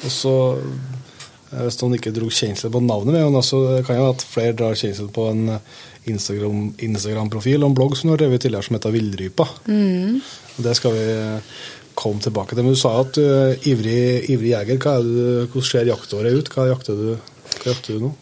Og 0.00 0.12
så 0.14 0.34
eh, 0.56 1.62
Hvis 1.66 1.80
noen 1.82 1.98
ikke 1.98 2.14
dro 2.16 2.30
kjensel 2.32 2.72
på 2.72 2.82
navnet 2.84 3.16
mitt, 3.16 3.44
så 3.46 3.62
kan 3.86 4.00
jo 4.00 4.10
at 4.14 4.24
flere 4.26 4.56
drar 4.56 4.78
kjensel 4.78 5.10
på 5.14 5.28
en 5.32 5.56
eh, 5.56 5.76
Instagram-profil 6.10 6.86
Instagram 6.86 7.28
og 7.34 7.68
en 7.68 7.76
blogg 7.76 7.98
som 7.98 8.08
du 8.08 8.14
har 8.14 8.22
drevet 8.22 8.42
tidligere, 8.42 8.66
som 8.66 8.78
heter 8.78 8.94
Villrypa. 8.94 9.46
Mm. 9.68 10.20
Det 10.64 10.74
skal 10.78 10.96
vi 10.96 11.04
eh, 11.12 11.54
komme 12.00 12.24
tilbake 12.24 12.56
til. 12.56 12.64
Men 12.64 12.76
du 12.76 12.80
sa 12.80 12.94
at 13.02 13.14
du 13.16 13.22
er 13.24 13.68
ivrig, 13.68 14.30
ivrig 14.32 14.54
jeger. 14.54 14.80
Hva 14.80 14.96
er 14.98 15.06
det, 15.06 15.30
hvordan 15.52 15.70
ser 15.70 15.90
jaktåret 15.90 16.38
ut? 16.38 16.52
Hva 16.54 16.68
jakter 16.70 17.00
du, 17.00 17.08
hva 17.60 17.72
jakter 17.74 17.96
du 17.98 18.06
nå? 18.06 18.12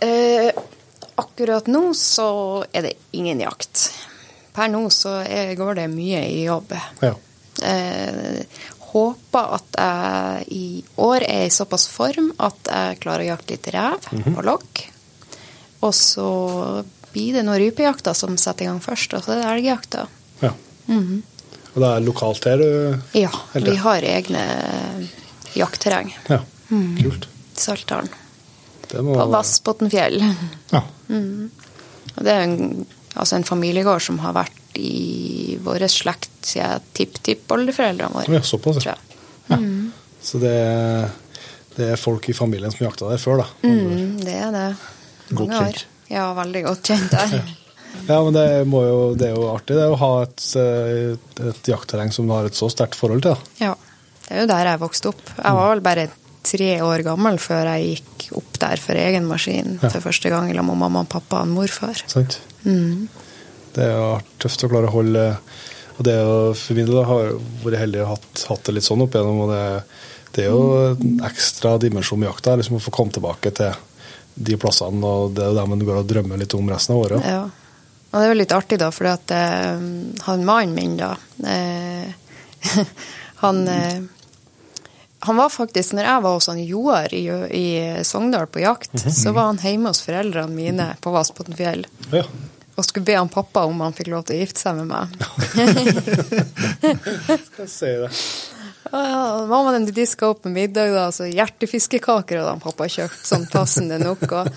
Eh, 0.00 0.50
akkurat 1.20 1.68
nå 1.68 1.90
så 1.98 2.30
er 2.72 2.88
det 2.88 2.94
ingen 3.16 3.42
jakt 3.42 3.90
per 4.60 4.68
nå 4.68 4.84
så 4.92 5.22
er, 5.24 5.54
går 5.56 5.80
det 5.80 5.88
mye 5.88 6.20
i 6.28 6.44
jobb. 6.44 6.74
Ja. 7.00 7.14
Eh, 7.64 8.60
håper 8.90 9.54
at 9.56 9.76
jeg 9.78 10.44
i 10.56 10.64
år 11.00 11.24
er 11.24 11.46
i 11.46 11.54
såpass 11.54 11.86
form 11.88 12.32
at 12.42 12.68
jeg 12.68 13.00
klarer 13.04 13.24
å 13.24 13.30
jakte 13.32 13.54
litt 13.56 13.68
rev 13.72 14.08
mm 14.10 14.22
-hmm. 14.22 14.36
og 14.36 14.44
lokk. 14.44 14.82
Og 15.80 15.94
så 15.94 16.30
blir 17.12 17.34
det 17.34 17.44
noen 17.46 17.58
rypejakter 17.58 18.14
som 18.14 18.36
setter 18.38 18.64
i 18.64 18.68
gang 18.68 18.80
først, 18.80 19.14
og 19.14 19.24
så 19.24 19.32
er 19.32 19.36
det 19.40 19.50
elgjakta. 19.52 20.06
Ja. 20.40 20.52
Mm 20.86 21.02
-hmm. 21.06 21.22
Og 21.74 21.80
det 21.80 21.88
er 21.88 22.00
lokalt 22.00 22.44
her? 22.44 22.58
Du, 22.58 22.98
ja, 23.12 23.30
vi 23.54 23.76
har 23.76 24.02
egne 24.02 24.44
jaktterreng. 25.54 26.18
Ja, 26.28 26.40
mm. 26.68 27.02
kult. 27.02 27.28
Saltdalen. 27.54 28.08
Må... 28.92 29.14
På 29.14 29.26
Vassbotnfjell. 29.26 30.24
Ja. 30.70 30.82
Mm. 31.08 31.50
Og 32.16 32.24
det 32.24 32.32
er 32.32 32.42
en 32.42 32.86
altså 33.14 33.36
en 33.36 33.46
familiegård 33.46 34.02
som 34.04 34.20
har 34.22 34.34
vært 34.36 34.78
i 34.78 35.56
vår 35.62 35.86
slekt 35.90 36.52
siden 36.52 36.84
tipptippoldeforeldrene 36.96 38.12
våre. 38.14 38.38
Ja, 38.38 38.42
såpass, 38.46 38.84
ja. 38.86 38.96
Mm. 39.50 39.90
Så 40.22 40.38
det 40.42 40.52
er, 40.52 41.08
det 41.76 41.88
er, 41.94 42.00
folk 42.00 42.28
i 42.30 42.36
familien 42.36 42.72
som 42.74 42.84
jakta 42.86 43.08
der 43.10 43.22
før, 43.22 43.42
da? 43.42 43.48
Mm, 43.66 44.20
det 44.22 44.36
er 44.36 44.52
det. 44.54 44.66
Godt 45.32 45.56
kjent. 45.56 45.86
Ja, 46.10 46.28
veldig 46.36 46.62
godt 46.66 46.92
kjent 46.92 47.14
der. 47.14 47.34
ja, 48.10 48.18
men 48.26 48.36
det, 48.36 48.46
jo, 48.66 49.02
det, 49.18 49.30
er 49.30 49.34
jo 49.34 49.48
artig 49.50 49.78
det 49.78 49.88
å 49.90 49.98
ha 49.98 50.12
et, 50.26 50.46
et, 50.60 51.44
et 51.50 51.70
jaktterreng 51.72 52.14
som 52.14 52.28
du 52.28 52.34
har 52.36 52.46
et 52.46 52.58
så 52.58 52.70
sterkt 52.70 52.98
forhold 52.98 53.24
til. 53.26 53.34
Da. 53.34 53.70
Ja, 53.70 53.74
det 54.26 54.36
er 54.36 54.44
jo 54.44 54.50
der 54.52 54.72
jeg 54.72 54.82
vokste 54.84 55.10
opp. 55.14 55.22
Jeg 55.34 55.58
var 55.58 55.72
vel 55.74 55.84
bare 55.84 56.08
tre 56.46 56.70
år 56.84 57.04
gammel 57.06 57.38
før 57.42 57.72
jeg 57.74 57.96
gikk 57.96 58.28
opp 58.40 58.60
der 58.62 58.80
for 58.80 58.98
egen 59.00 59.26
maskin 59.28 59.76
ja. 59.80 59.88
for 59.88 60.04
første 60.04 60.32
gang 60.32 60.48
sammen 60.50 60.72
med 60.72 60.84
mamma 60.84 61.04
og 61.04 61.10
pappa 61.12 61.42
og 61.44 61.52
morfar. 61.52 62.00
Sant. 62.10 62.38
Mm. 62.64 63.08
Det 63.74 63.84
er 63.86 63.92
jo 63.94 64.08
tøft 64.42 64.64
å 64.66 64.70
klare 64.72 64.90
å 64.90 64.94
holde 64.94 65.26
og 66.00 66.06
det 66.08 66.16
å 66.24 66.36
For 66.56 66.78
min 66.78 66.88
del 66.88 67.02
har 67.04 67.34
vært 67.60 67.82
heldig 67.82 68.00
og 68.06 68.14
hatt, 68.14 68.44
hatt, 68.48 68.64
det 68.64 68.78
litt 68.78 68.86
sånn 68.86 69.04
opp 69.04 69.12
igjennom. 69.12 69.42
og 69.44 69.50
det, 69.52 69.64
det 70.32 70.46
er 70.46 70.54
jo 70.54 70.62
en 70.94 71.18
ekstra 71.28 71.74
dimensjon 71.82 72.22
med 72.22 72.30
jakta, 72.30 72.56
liksom 72.56 72.78
å 72.78 72.80
få 72.80 72.94
komme 72.94 73.12
tilbake 73.12 73.52
til 73.58 73.74
de 74.32 74.56
plassene. 74.56 75.04
og 75.04 75.34
Det 75.36 75.44
er 75.44 75.50
jo 75.52 75.58
dem 75.58 75.74
en 75.76 75.84
går 75.90 76.00
og 76.00 76.08
drømmer 76.08 76.40
litt 76.40 76.56
om 76.56 76.72
resten 76.72 76.96
av 76.96 77.02
året. 77.02 77.26
Ja. 77.28 77.42
Og 78.10 78.16
det 78.16 78.24
er 78.24 78.32
jo 78.32 78.38
litt 78.40 78.54
artig, 78.56 78.80
da, 78.80 78.88
fordi 78.90 79.12
at 79.12 79.34
eh, 79.36 79.84
han 80.24 80.46
mannen 80.48 80.72
min, 80.74 80.96
da 80.98 81.12
eh, 81.46 82.08
Han 83.44 83.62
eh, 83.72 84.00
han 85.20 85.36
var 85.36 85.48
faktisk, 85.52 85.92
når 85.96 86.06
jeg 86.08 86.22
var 86.24 86.36
hos 86.36 86.46
han 86.48 86.60
Joar 86.64 87.14
i, 87.14 87.24
i 87.56 88.04
Sogndal 88.04 88.46
på 88.46 88.62
jakt, 88.62 88.92
mm 88.94 89.02
-hmm. 89.04 89.22
så 89.22 89.32
var 89.32 89.42
han 89.42 89.58
hjemme 89.58 89.88
hos 89.88 90.02
foreldrene 90.02 90.54
mine 90.54 90.96
på 91.00 91.10
Vassbotnfjell. 91.10 91.86
Ja. 92.12 92.24
Og 92.74 92.84
skulle 92.84 93.04
be 93.04 93.14
han 93.14 93.28
pappa 93.28 93.64
om 93.64 93.80
han 93.80 93.92
fikk 93.92 94.06
lov 94.06 94.22
til 94.24 94.36
å 94.36 94.40
gifte 94.40 94.60
seg 94.60 94.74
med 94.74 94.86
meg. 94.86 95.08
Skal 97.52 97.68
si 97.68 97.86
det. 97.86 98.10
Ja, 98.92 99.46
Mamma 99.46 99.72
den 99.72 99.86
diska 99.86 100.26
opp 100.26 100.44
med 100.44 100.52
middag, 100.52 100.90
da, 100.90 101.12
så 101.12 101.24
hjertefiskekaker 101.30 102.40
hadde 102.40 102.50
han 102.50 102.62
pappa 102.62 102.88
kjøpt 102.90 103.26
sånn 103.26 103.46
passende 103.46 104.00
nok. 104.02 104.24
Og 104.32 104.48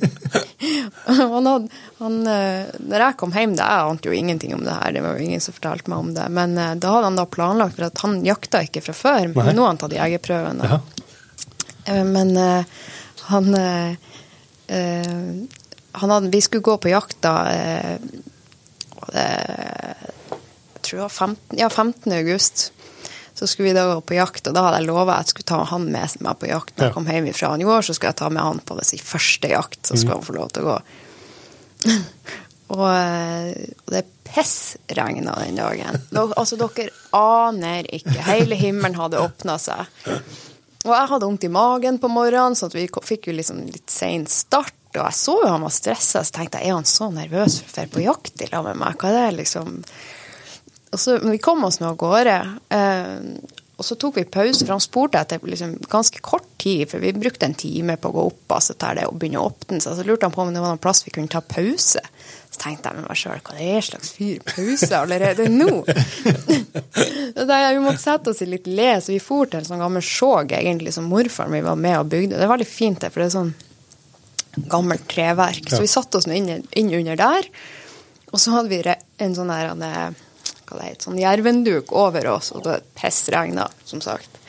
han 1.06 1.48
hadde, 1.48 1.80
han, 1.98 2.18
eh, 2.30 2.72
når 2.78 3.06
jeg 3.06 3.18
kom 3.20 3.34
hjem, 3.36 3.56
da, 3.58 3.68
jeg 3.72 3.92
ante 3.94 4.10
jo 4.10 4.16
ingenting 4.16 4.54
om 4.56 4.64
det 4.66 4.76
her, 4.78 4.94
det 4.96 5.04
var 5.04 5.18
jo 5.18 5.26
ingen 5.26 5.42
som 5.44 5.56
fortalte 5.56 5.92
meg 5.92 6.04
om 6.04 6.12
det, 6.16 6.28
men 6.32 6.56
eh, 6.58 6.74
da 6.80 6.96
hadde 6.96 7.10
han 7.10 7.20
da 7.20 7.26
planlagt, 7.28 7.78
for 7.78 7.88
at 7.88 8.04
han 8.04 8.20
jakta 8.26 8.62
ikke 8.66 8.84
fra 8.84 8.96
før, 8.96 9.32
men 9.34 9.54
nå 9.56 9.66
har 9.66 9.74
han 9.74 9.82
tatt 9.82 9.96
jegerprøven. 9.98 10.62
Ja. 10.66 10.80
Men 12.06 12.36
eh, 12.38 12.84
han 13.32 13.54
eh, 13.58 13.96
eh, 14.66 15.16
han 15.92 16.10
hadde, 16.10 16.28
Vi 16.28 16.40
skulle 16.40 16.62
gå 16.62 16.76
på 16.76 16.88
jakt 16.88 17.18
da 17.22 17.34
eh, 17.52 17.96
det, 19.12 19.26
Jeg 20.72 20.82
tror 20.82 20.98
det 20.98 21.02
var 21.02 21.08
15, 21.08 21.58
ja, 21.58 21.68
15. 21.70 22.12
august. 22.12 22.72
Så 23.42 23.46
skulle 23.50 23.72
vi 23.72 23.74
da 23.74 23.88
gå 23.88 24.00
på 24.06 24.14
jakt, 24.14 24.46
og 24.46 24.54
da 24.54 24.62
hadde 24.62 24.76
jeg 24.78 24.86
lova 24.86 25.16
at 25.18 25.26
jeg 25.26 25.34
skulle 25.34 25.48
ta 25.50 25.56
han 25.66 25.88
med 25.90 26.12
meg 26.22 26.36
på 26.38 26.46
jakt. 26.46 26.76
Når 26.76 26.84
jeg 26.86 26.94
kom 26.94 27.08
hjem 27.10 27.24
fra 27.34 27.48
i 27.58 27.64
år, 27.66 27.80
så 27.82 27.96
skulle 27.96 28.12
jeg 28.12 28.18
ta 28.20 28.28
med 28.30 28.46
han 28.46 28.60
på 28.62 28.76
sin 28.86 29.02
første 29.02 29.50
jakt. 29.50 29.80
Så 29.88 29.98
skal 29.98 30.20
han 30.20 30.26
få 30.28 30.36
lov 30.36 30.52
til 30.54 30.62
å 30.62 30.68
gå. 30.68 30.76
og, 32.76 32.84
eh, 32.86 33.48
og 33.82 33.90
det 33.96 34.04
pissregna 34.28 35.34
den 35.40 35.58
dagen. 35.58 35.98
Altså, 36.22 36.60
dere 36.60 36.94
aner 37.18 37.90
ikke. 37.90 38.14
Hele 38.30 38.62
himmelen 38.62 38.94
hadde 39.00 39.26
åpna 39.26 39.58
seg. 39.58 39.90
Og 40.86 40.94
jeg 40.94 41.10
hadde 41.10 41.26
vondt 41.26 41.50
i 41.50 41.52
magen 41.58 41.98
på 41.98 42.14
morgenen, 42.14 42.54
så 42.54 42.70
vi 42.70 42.86
fikk 42.86 43.32
jo 43.32 43.36
liksom 43.40 43.66
litt 43.74 43.90
sein 43.90 44.30
start. 44.30 44.78
Og 44.94 45.02
jeg 45.02 45.18
så 45.18 45.38
jo 45.42 45.50
han 45.50 45.66
var 45.66 45.74
stressa, 45.74 46.22
så 46.22 46.38
tenkte 46.38 46.62
jeg 46.62 46.70
er 46.70 46.78
han 46.78 46.86
så 46.86 47.10
nervøs 47.10 47.58
for 47.64 47.74
å 47.74 47.76
dra 47.82 47.90
på 47.90 48.06
jakt 48.06 48.46
i 48.46 48.52
lag 48.54 48.70
med 48.70 48.84
meg? 48.86 49.02
Hva 49.02 49.10
er 49.10 49.32
det 49.32 49.38
liksom 49.42 49.82
så, 51.00 51.18
men 51.22 51.34
vi 51.36 51.42
kom 51.42 51.64
oss 51.64 51.80
nå 51.80 51.88
av 51.92 51.98
gårde. 52.00 52.38
Eh, 52.68 53.60
og 53.82 53.86
så 53.86 53.96
tok 53.98 54.20
vi 54.20 54.22
pause, 54.28 54.60
for 54.62 54.76
han 54.76 54.82
spurte 54.84 55.18
etter 55.18 55.40
liksom, 55.42 55.72
ganske 55.90 56.20
kort 56.22 56.46
tid, 56.60 56.84
for 56.90 57.02
vi 57.02 57.14
brukte 57.16 57.48
en 57.48 57.56
time 57.58 57.96
på 57.98 58.12
å 58.12 58.14
gå 58.14 58.26
opp 58.28 58.54
altså, 58.54 58.76
der 58.78 59.00
det 59.00 59.08
og 59.08 59.16
begynne 59.18 59.40
å 59.40 59.48
åpne 59.48 59.80
seg. 59.82 59.96
Så 59.98 60.04
lurte 60.06 60.28
han 60.28 60.34
på 60.36 60.44
om 60.44 60.52
det 60.54 60.62
var 60.62 60.74
noen 60.74 60.82
plass 60.82 61.02
vi 61.06 61.14
kunne 61.14 61.32
ta 61.32 61.40
pause. 61.42 62.02
Så 62.52 62.60
tenkte 62.60 62.92
jeg 62.92 63.00
med 63.00 63.08
meg 63.08 63.18
sjøl, 63.18 63.40
hva 63.42 63.56
det 63.58 63.68
er 63.72 63.88
slags 63.88 64.12
fyr? 64.14 64.38
Pause 64.46 64.92
allerede 65.00 65.48
nå? 65.50 65.82
Da 67.32 67.58
Vi 67.72 67.82
måtte 67.82 67.98
sette 68.02 68.30
oss 68.30 68.42
i 68.44 68.50
litt 68.52 68.68
le, 68.68 68.94
så 69.00 69.14
vi 69.14 69.20
for 69.24 69.48
til 69.48 69.62
en 69.62 69.66
sånn 69.66 69.82
gammel 69.82 70.04
skjåg 70.04 70.52
egentlig 70.60 70.92
som 70.94 71.08
morfaren 71.10 71.50
min 71.56 71.66
var 71.66 71.80
med 71.80 71.98
og 71.98 72.10
bygde. 72.12 72.36
Det 72.36 72.44
er 72.44 72.52
veldig 72.52 72.68
fint, 72.68 73.00
det, 73.00 73.10
for 73.10 73.24
det 73.24 73.30
er 73.30 73.38
sånn 73.40 73.54
gammelt 74.70 75.08
treverk. 75.10 75.64
Så 75.72 75.80
vi 75.82 75.90
satte 75.90 76.20
oss 76.20 76.28
inn, 76.28 76.60
inn 76.70 76.92
under 77.00 77.18
der. 77.18 77.48
Og 78.30 78.38
så 78.40 78.52
hadde 78.54 78.70
vi 78.70 78.84
en 79.24 79.34
sånn 79.34 79.50
her 79.50 79.72
hva 80.72 80.80
det 80.80 80.90
heter, 80.90 81.06
sånn 81.08 81.20
jervenduk 81.20 81.92
over 81.96 82.26
oss, 82.34 82.50
og 82.56 82.64
det 82.66 82.80
pissregna, 82.98 83.68
som 83.88 84.02
sagt. 84.04 84.40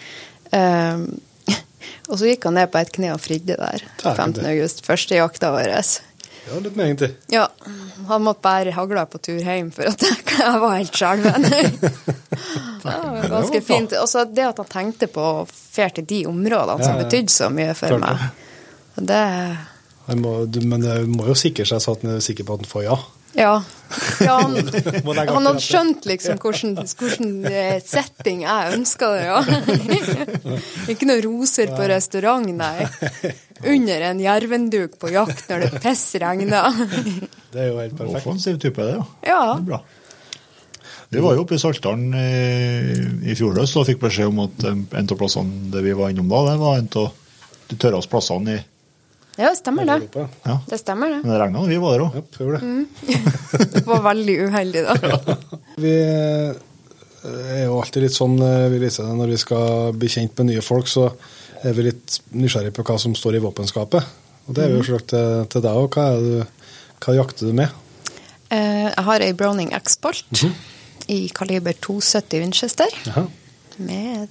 Um, 0.49 1.07
og 2.09 2.17
så 2.17 2.32
gikk 2.32 2.47
han 2.49 2.57
ned 2.59 2.71
på 2.74 2.82
et 2.82 2.95
kne 2.95 3.13
og 3.15 3.21
fridde 3.24 3.59
der. 3.59 3.86
15. 4.03 4.41
august, 4.53 4.84
første 4.88 5.19
jakta 5.19 5.53
vår. 5.55 5.76
Ja, 6.43 6.59
litt 6.59 6.76
mer 6.76 6.89
egentlig. 6.89 7.11
Ja, 7.32 7.47
han 8.07 8.24
måtte 8.26 8.43
bære 8.43 8.74
hagla 8.76 9.05
på 9.07 9.19
tur 9.24 9.39
hjem, 9.39 9.71
for 9.76 9.88
at 9.88 10.03
jeg, 10.07 10.55
var 10.63 10.76
helt 10.76 10.97
skjelven. 10.97 11.47
det 11.49 12.82
var 12.84 13.30
ganske 13.32 13.61
fint. 13.63 13.95
Og 14.01 14.09
så 14.11 14.26
det 14.28 14.47
at 14.49 14.59
han 14.59 14.71
tenkte 14.71 15.07
på 15.11 15.24
å 15.24 15.45
fære 15.47 16.01
til 16.01 16.09
de 16.09 16.24
områdene 16.32 16.84
som 16.84 16.99
betydde 16.99 17.36
så 17.36 17.51
mye 17.53 17.76
for 17.78 17.99
meg. 18.01 18.26
Det 18.99 19.24
må, 20.19 20.34
du, 20.45 20.59
men 20.67 20.84
det 20.84 20.97
må 21.07 21.30
jo 21.30 21.36
sikre 21.38 21.65
seg 21.67 21.80
så 21.82 21.95
at 21.95 22.03
han 22.03 22.17
er 22.17 22.24
sikker 22.24 22.45
på 22.47 22.57
at 22.57 22.65
han 22.65 22.69
får 22.69 22.88
ja. 22.89 22.97
Ja. 23.34 23.63
ja 24.19 24.36
han, 24.41 24.57
han 25.36 25.47
hadde 25.47 25.63
skjønt 25.63 26.05
liksom 26.09 26.38
hvordan, 26.41 26.75
hvordan 26.99 27.31
eh, 27.49 27.79
setting 27.86 28.43
jeg 28.45 28.75
ønska 28.77 29.09
det, 29.13 29.23
ja. 29.29 29.39
Ikke 30.93 31.09
noe 31.09 31.23
roser 31.25 31.73
på 31.73 31.88
restaurant, 31.89 32.47
nei. 32.53 33.34
Under 33.63 34.07
en 34.09 34.21
jervenduk 34.21 34.99
på 35.01 35.13
jakt 35.13 35.49
når 35.49 35.65
det 35.65 35.81
pissregner. 35.84 36.79
Det 37.53 37.65
er 37.65 37.69
jo 37.71 37.81
helt 37.81 37.97
perfekt. 37.97 38.21
Offensiv 38.21 38.61
type, 38.61 38.86
det, 38.86 38.97
ja. 38.97 39.05
Ja. 39.34 39.43
Det 39.53 39.61
er 39.63 39.67
bra. 39.73 39.84
Vi 41.13 41.21
var 41.21 41.36
jo 41.38 41.43
oppe 41.43 41.53
i 41.53 41.61
Saltdalen 41.61 42.13
i, 42.17 43.29
i 43.29 43.36
fjor 43.38 43.59
høst 43.61 43.77
og 43.77 43.86
fikk 43.86 43.99
beskjed 44.01 44.31
om 44.31 44.47
at 44.47 44.63
eh, 44.65 44.79
en 44.97 45.09
av 45.13 45.19
plassene 45.19 45.73
det 45.73 45.84
vi 45.86 45.93
var 45.97 46.13
innom 46.13 46.31
da, 46.31 46.39
det 46.47 46.55
var 46.61 46.79
en 46.79 46.89
av 47.03 47.11
de 47.69 47.77
tørreste 47.79 48.09
plassene 48.09 48.55
i 48.55 48.61
Ja, 49.38 49.49
det 49.49 49.57
stemmer 49.57 49.86
det. 49.89 50.25
Ja. 50.45 50.59
Det 50.69 50.77
stemmer 50.77 51.09
det. 51.09 51.21
Men 51.23 51.31
det 51.34 51.39
regna 51.41 51.61
da 51.63 51.69
vi 51.71 51.77
var 51.81 51.95
der 51.97 52.03
òg. 52.05 52.17
Ja, 52.19 52.21
prøv 52.38 52.51
det. 52.53 52.61
Mm. 52.61 52.88
Det 53.73 53.86
var 53.88 54.01
veldig 54.05 54.36
uheldig, 54.47 54.84
da. 54.86 55.38
Vi 55.84 55.93
eh, 55.93 56.53
er 57.55 57.63
jo 57.65 57.79
alltid 57.81 58.03
litt 58.05 58.13
sånn, 58.17 58.36
eh, 58.45 58.67
vi 58.73 58.79
Lise, 58.84 59.05
når 59.05 59.31
vi 59.34 59.38
skal 59.41 59.93
bli 59.97 60.09
kjent 60.11 60.38
med 60.38 60.51
nye 60.51 60.61
folk, 60.65 60.89
så 60.91 61.07
er 61.63 61.73
vi 61.77 61.88
litt 61.88 62.19
nysgjerrig 62.36 62.73
på 62.75 62.86
hva 62.86 62.97
som 63.01 63.15
står 63.17 63.38
i 63.39 63.41
våpenskapet. 63.41 64.11
Og 64.47 64.53
det 64.57 64.65
er 64.67 64.73
jo 64.75 64.84
selvsagt 64.86 65.09
til, 65.13 65.45
til 65.53 65.63
deg 65.65 65.79
òg. 65.81 65.97
Hva, 65.97 66.05
er 66.13 66.21
du- 66.21 67.01
hva 67.05 67.15
jakter 67.17 67.49
du 67.49 67.53
med? 67.57 67.73
Eh, 68.53 68.86
Jeg 68.91 69.03
har 69.09 69.21
ei 69.25 69.34
Browning 69.34 69.73
Export 69.73 70.25
mm 70.29 70.39
-hmm. 70.39 70.53
i 71.07 71.29
kaliber 71.34 71.73
270 71.73 72.39
Winchester. 72.39 72.88
Jaha. 73.05 73.25
Med 73.77 74.27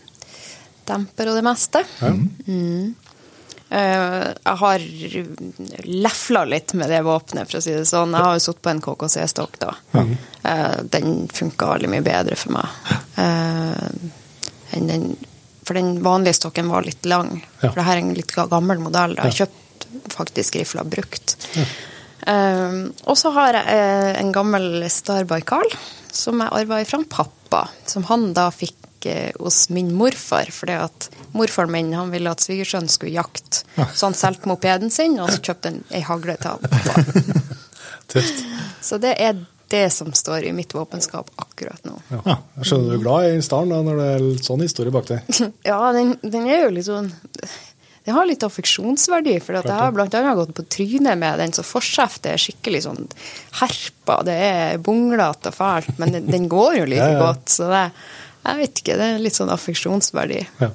demper 0.87 1.29
og 1.31 1.35
det 1.37 1.45
meste. 1.45 1.85
Ja. 2.01 2.11
Mm. 2.47 2.95
Eh, 3.73 4.33
jeg 4.45 4.57
har 4.61 4.83
lefla 5.89 6.45
litt 6.45 6.75
med 6.77 6.91
det 6.93 7.01
våpenet, 7.07 7.49
for 7.49 7.59
å 7.59 7.65
si 7.65 7.73
det 7.73 7.87
sånn. 7.89 8.13
Jeg 8.13 8.27
har 8.27 8.37
jo 8.37 8.43
sittet 8.45 8.65
på 8.67 8.73
en 8.73 8.83
KKC-stokk, 8.85 9.61
da. 9.63 9.75
Mm. 9.97 10.17
den 10.93 11.13
funka 11.33 11.69
veldig 11.71 11.89
mye 11.93 12.05
bedre 12.05 12.37
for 12.37 12.57
meg. 12.57 12.91
Eh, 13.23 14.11
den, 14.73 15.07
for 15.65 15.79
den 15.79 15.95
vanlige 16.05 16.41
stokken 16.41 16.69
var 16.73 16.85
litt 16.85 17.07
lang. 17.09 17.39
For 17.63 17.79
det 17.79 17.87
her 17.87 17.97
er 17.97 18.03
en 18.03 18.15
litt 18.19 18.35
gammel 18.37 18.83
modell. 18.83 19.17
Jeg 19.17 19.25
har 19.25 19.39
kjøpt 19.41 19.89
faktisk 20.13 20.61
rifla 20.61 20.85
brukt. 20.85 21.37
Og 22.27 23.17
så 23.19 23.33
har 23.39 23.57
jeg 23.61 24.17
en 24.21 24.35
gammel 24.35 24.85
Star 24.93 25.25
Baikal 25.31 25.69
som 26.13 26.43
jeg 26.43 26.53
arva 26.61 26.83
ifra 26.85 27.01
pappa. 27.09 27.67
Som 27.89 28.05
han 28.11 28.33
da 28.37 28.51
fikk 28.53 28.82
eh, 29.11 29.31
hos 29.41 29.69
min 29.75 29.93
morfar. 29.97 30.51
For 30.55 30.71
det 30.71 30.79
at 30.89 31.09
morfaren 31.37 31.73
min 31.75 31.93
han 31.97 32.13
ville 32.15 32.31
at 32.33 32.43
svigersønnen 32.45 32.91
skulle 32.93 33.15
jakte. 33.17 33.65
Så 33.95 34.09
han 34.09 34.17
solgte 34.19 34.51
mopeden 34.51 34.91
sin, 34.95 35.19
og 35.23 35.31
så 35.33 35.41
kjøpte 35.43 35.73
han 35.73 35.81
ei 35.95 36.03
hagle 36.07 36.37
til 36.41 36.55
han. 36.55 37.41
Tøft. 38.13 38.45
Så 38.85 38.99
det 39.03 39.15
er 39.23 39.41
det 39.73 39.87
som 39.95 40.13
står 40.13 40.45
i 40.45 40.53
mitt 40.53 40.75
våpenskap 40.77 41.31
akkurat 41.41 41.81
nå. 41.89 41.95
Ja. 42.13 42.35
Jeg 42.61 42.69
skjønner 42.69 42.91
du 42.93 42.97
er 42.99 43.05
glad 43.07 43.29
i 43.33 43.43
Staren 43.45 43.71
da, 43.73 43.79
når 43.87 44.01
det 44.03 44.09
er 44.19 44.25
sånn 44.45 44.65
historie 44.65 44.93
bak 44.93 45.07
deg. 45.09 45.31
Ja, 45.71 45.79
den, 45.97 46.17
den 46.21 46.45
er 46.51 46.67
jo 46.67 46.75
litt 46.77 46.89
sånn 46.91 47.09
Den 48.05 48.17
har 48.19 48.27
litt 48.29 48.43
affeksjonsverdi, 48.45 49.39
for 49.41 49.57
at 49.61 49.69
jeg 49.71 49.79
har 49.79 49.95
annet 49.95 50.37
gått 50.43 50.53
på 50.59 50.65
trynet 50.77 51.17
med 51.21 51.39
den, 51.41 51.55
så 51.57 51.65
forskjeftet 51.65 52.33
er 52.35 52.43
skikkelig 52.43 52.83
sånn 52.85 53.07
herpa. 53.63 54.19
Det 54.27 54.35
er 54.51 54.83
bunglete 54.83 55.53
og 55.53 55.57
fælt, 55.57 55.95
men 56.03 56.19
den, 56.19 56.27
den 56.29 56.49
går 56.53 56.81
jo 56.83 56.89
like 56.91 56.99
Ja, 57.07 57.15
ja. 57.17 57.23
godt. 57.31 57.47
Så 57.55 57.71
det, 57.71 57.85
jeg 58.43 58.59
vet 58.59 58.83
ikke, 58.83 58.99
det 58.99 59.07
er 59.07 59.23
litt 59.23 59.39
sånn 59.39 59.53
affeksjonsverdi. 59.55 60.43
Ja, 60.63 60.73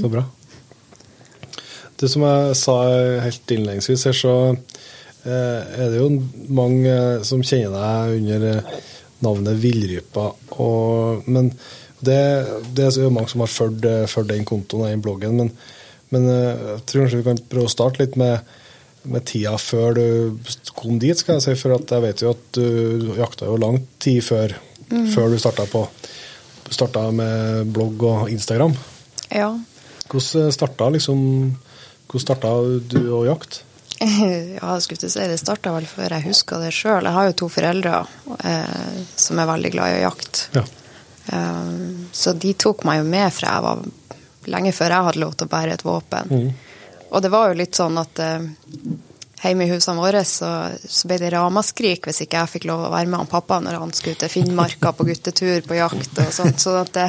Så 0.00 0.10
bra. 0.12 0.24
Det 2.00 2.08
som 2.10 2.24
jeg 2.26 2.56
sa 2.58 2.74
helt 3.22 3.52
innledningsvis 3.54 4.06
her, 4.08 4.16
så 4.16 4.34
eh, 4.50 5.60
er 5.84 5.92
det 5.92 6.00
jo 6.00 6.08
mange 6.52 6.96
som 7.28 7.44
kjenner 7.44 7.76
deg 7.76 8.16
under 8.18 8.46
eh, 8.50 8.74
navnet 9.24 9.60
Villrypa. 9.62 10.26
Og, 10.58 11.28
men 11.30 11.52
det, 12.04 12.18
det 12.74 12.88
er 12.88 13.00
jo 13.06 13.12
mange 13.14 13.30
som 13.32 13.44
har 13.44 13.52
fulgt 13.52 13.86
eh, 13.88 14.28
den 14.32 14.48
kontoen 14.48 14.84
og 14.84 14.90
den 14.90 15.04
bloggen. 15.04 15.38
Men, 15.38 15.52
men 16.14 16.28
eh, 16.32 16.66
jeg 16.74 16.84
tror 16.88 17.04
kanskje 17.04 17.22
vi 17.22 17.28
kan 17.28 17.44
prøve 17.52 17.70
å 17.70 17.74
starte 17.76 18.02
litt 18.02 18.18
med, 18.20 18.56
med 19.04 19.28
tida 19.28 19.54
før 19.60 20.00
du 20.00 20.04
kom 20.74 20.98
dit. 21.02 21.16
skal 21.20 21.38
jeg 21.38 21.46
si, 21.46 21.56
For 21.62 21.76
at 21.76 21.94
jeg 21.94 22.08
vet 22.08 22.24
jo 22.24 22.34
at 22.34 22.44
du 22.58 23.14
jakta 23.20 23.48
jo 23.52 23.60
lang 23.60 23.82
tid 24.02 24.24
før, 24.24 24.56
før 25.14 25.32
du 25.32 25.40
starta 25.40 25.68
på 25.70 25.86
starta 26.70 27.10
med 27.14 27.70
blogg 27.74 28.02
og 28.08 28.30
Instagram. 28.32 28.74
Ja. 29.34 29.50
Hvordan 30.08 30.52
starta 30.52 30.90
liksom 30.94 31.20
Hvordan 32.04 32.22
starta 32.22 32.50
du 32.90 33.00
å 33.16 33.24
jakte? 33.26 33.64
Ja, 34.04 34.74
jeg 34.74 34.84
skulle 34.84 35.00
til 35.00 35.10
å 35.10 35.14
si 35.14 35.26
det 35.30 35.40
starta 35.40 35.72
vel 35.74 35.86
før 35.88 36.16
jeg 36.16 36.28
huska 36.28 36.58
det 36.62 36.72
sjøl. 36.74 37.06
Jeg 37.06 37.16
har 37.16 37.28
jo 37.28 37.36
to 37.42 37.50
foreldre 37.52 38.00
eh, 38.50 38.96
som 39.16 39.40
er 39.40 39.50
veldig 39.50 39.70
glad 39.74 39.92
i 39.92 39.98
å 39.98 40.02
jakte. 40.08 40.58
Ja. 40.58 40.64
Eh, 41.32 41.70
så 42.12 42.34
de 42.36 42.52
tok 42.58 42.84
meg 42.88 43.00
jo 43.00 43.08
med 43.08 43.32
fra 43.34 43.56
jeg 43.56 43.66
var 43.66 43.84
lenge 44.54 44.74
før 44.76 44.92
jeg 44.92 45.08
hadde 45.08 45.22
lov 45.22 45.36
til 45.38 45.48
å 45.48 45.54
bære 45.54 45.76
et 45.78 45.86
våpen. 45.86 46.34
Og 47.14 47.22
det 47.22 47.30
var 47.32 47.50
jo 47.50 47.58
litt 47.62 47.78
sånn 47.78 47.98
at 48.00 48.22
eh, 48.22 48.48
hjemme 49.50 49.66
i 49.66 49.72
husene 49.72 50.00
våre 50.00 50.22
så, 50.28 50.50
så 50.74 51.08
ble 51.10 51.18
det 51.22 51.32
ramaskrik 51.34 52.08
hvis 52.08 52.24
ikke 52.24 52.42
jeg 52.42 52.52
fikk 52.56 52.68
lov 52.70 52.86
å 52.86 52.92
være 52.92 53.10
med 53.10 53.22
han 53.22 53.30
pappa 53.30 53.60
når 53.62 53.78
han 53.82 53.94
skulle 53.96 54.18
til 54.20 54.32
Finnmarka 54.32 54.94
på 54.96 55.06
guttetur 55.08 55.64
på 55.66 55.78
jakt 55.78 56.20
og 56.22 56.32
sånt. 56.34 56.62
Så 56.62 56.76
det, 56.94 57.08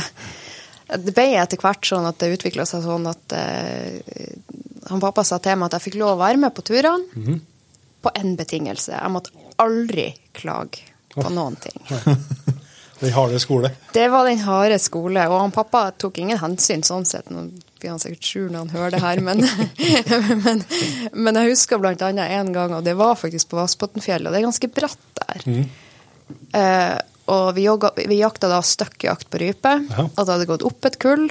det 0.91 1.15
ble 1.15 1.27
etter 1.41 1.61
hvert 1.61 1.87
sånn 1.87 2.07
at 2.09 2.19
det 2.21 2.33
utvikla 2.35 2.67
seg 2.69 2.85
sånn 2.85 3.07
at 3.11 3.37
eh, 3.37 3.99
han 4.89 5.03
pappa 5.03 5.25
sa 5.25 5.39
til 5.41 5.57
meg 5.57 5.69
at 5.69 5.79
jeg 5.79 5.87
fikk 5.89 5.99
lov 6.01 6.15
å 6.15 6.23
være 6.23 6.41
med 6.41 6.53
på 6.55 6.65
turene 6.67 7.39
på 8.05 8.11
én 8.19 8.35
betingelse. 8.37 8.93
Jeg 8.93 9.13
måtte 9.13 9.33
aldri 9.61 10.11
klage 10.35 10.85
på 11.15 11.29
noen 11.33 11.55
ting. 11.57 11.79
Den 12.99 13.11
harde 13.11 13.39
skole. 13.39 13.71
Det 13.93 14.07
var 14.07 14.25
den 14.25 14.39
harde 14.39 14.77
skole, 14.79 15.25
og 15.27 15.41
han 15.41 15.51
pappa 15.51 15.89
tok 15.99 16.21
ingen 16.23 16.39
hensyn 16.39 16.83
sånn 16.85 17.03
sett. 17.05 17.27
Blir 17.85 17.93
han 17.93 18.01
sikkert 18.01 18.25
sur 18.25 18.45
når 18.49 18.63
han 18.63 18.69
hører 18.73 18.93
det 18.95 19.01
her, 19.03 19.19
men, 19.21 19.43
men, 20.45 20.63
men 21.13 21.37
jeg 21.37 21.51
husker 21.53 21.77
annet 21.85 22.23
en 22.25 22.49
gang, 22.55 22.73
og 22.73 22.81
det 22.87 22.95
var 22.97 23.13
faktisk 23.19 23.51
på 23.51 23.59
Vassbotnfjellet, 23.59 24.25
og 24.25 24.33
det 24.33 24.39
er 24.41 24.47
ganske 24.47 24.69
bratt 24.73 25.03
der. 25.21 25.45
Eh, 26.57 26.95
og 27.29 27.51
vi, 27.57 27.67
jogga, 27.67 27.91
vi 28.09 28.17
jakta 28.23 28.49
da 28.49 28.57
støkkjakt 28.65 29.29
på 29.29 29.41
rype, 29.43 29.75
Ja. 29.91 30.07
og 30.07 30.17
det 30.17 30.33
hadde 30.33 30.49
gått 30.49 30.65
opp 30.65 30.89
et 30.89 30.97
kull. 31.01 31.27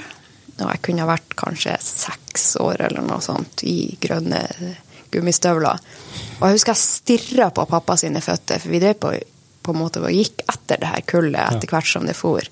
og 0.55 0.69
jeg 0.71 0.81
kunne 0.87 1.03
ha 1.03 1.09
vært 1.11 1.35
kanskje 1.35 1.75
seks 1.83 2.53
år 2.63 2.85
eller 2.87 3.03
noe 3.03 3.19
sånt 3.19 3.65
i 3.67 3.97
grønne 3.99 4.39
gummistøvler. 5.11 5.81
Og 6.39 6.45
jeg 6.47 6.55
husker 6.55 6.71
jeg 6.71 6.83
stirra 6.85 7.49
på 7.51 7.65
pappa 7.67 7.97
sine 7.99 8.21
føtter, 8.23 8.63
for 8.63 8.71
vi 8.71 8.79
drev 8.79 8.95
på, 9.03 9.11
på 9.67 9.75
en 9.75 9.81
måte 9.83 9.99
og 9.99 10.15
gikk 10.15 10.45
etter 10.47 10.79
det 10.79 10.93
her 10.93 11.03
kullet 11.11 11.41
etter 11.57 11.67
hvert 11.75 11.91
som 11.91 12.07
det 12.07 12.15
for. 12.15 12.47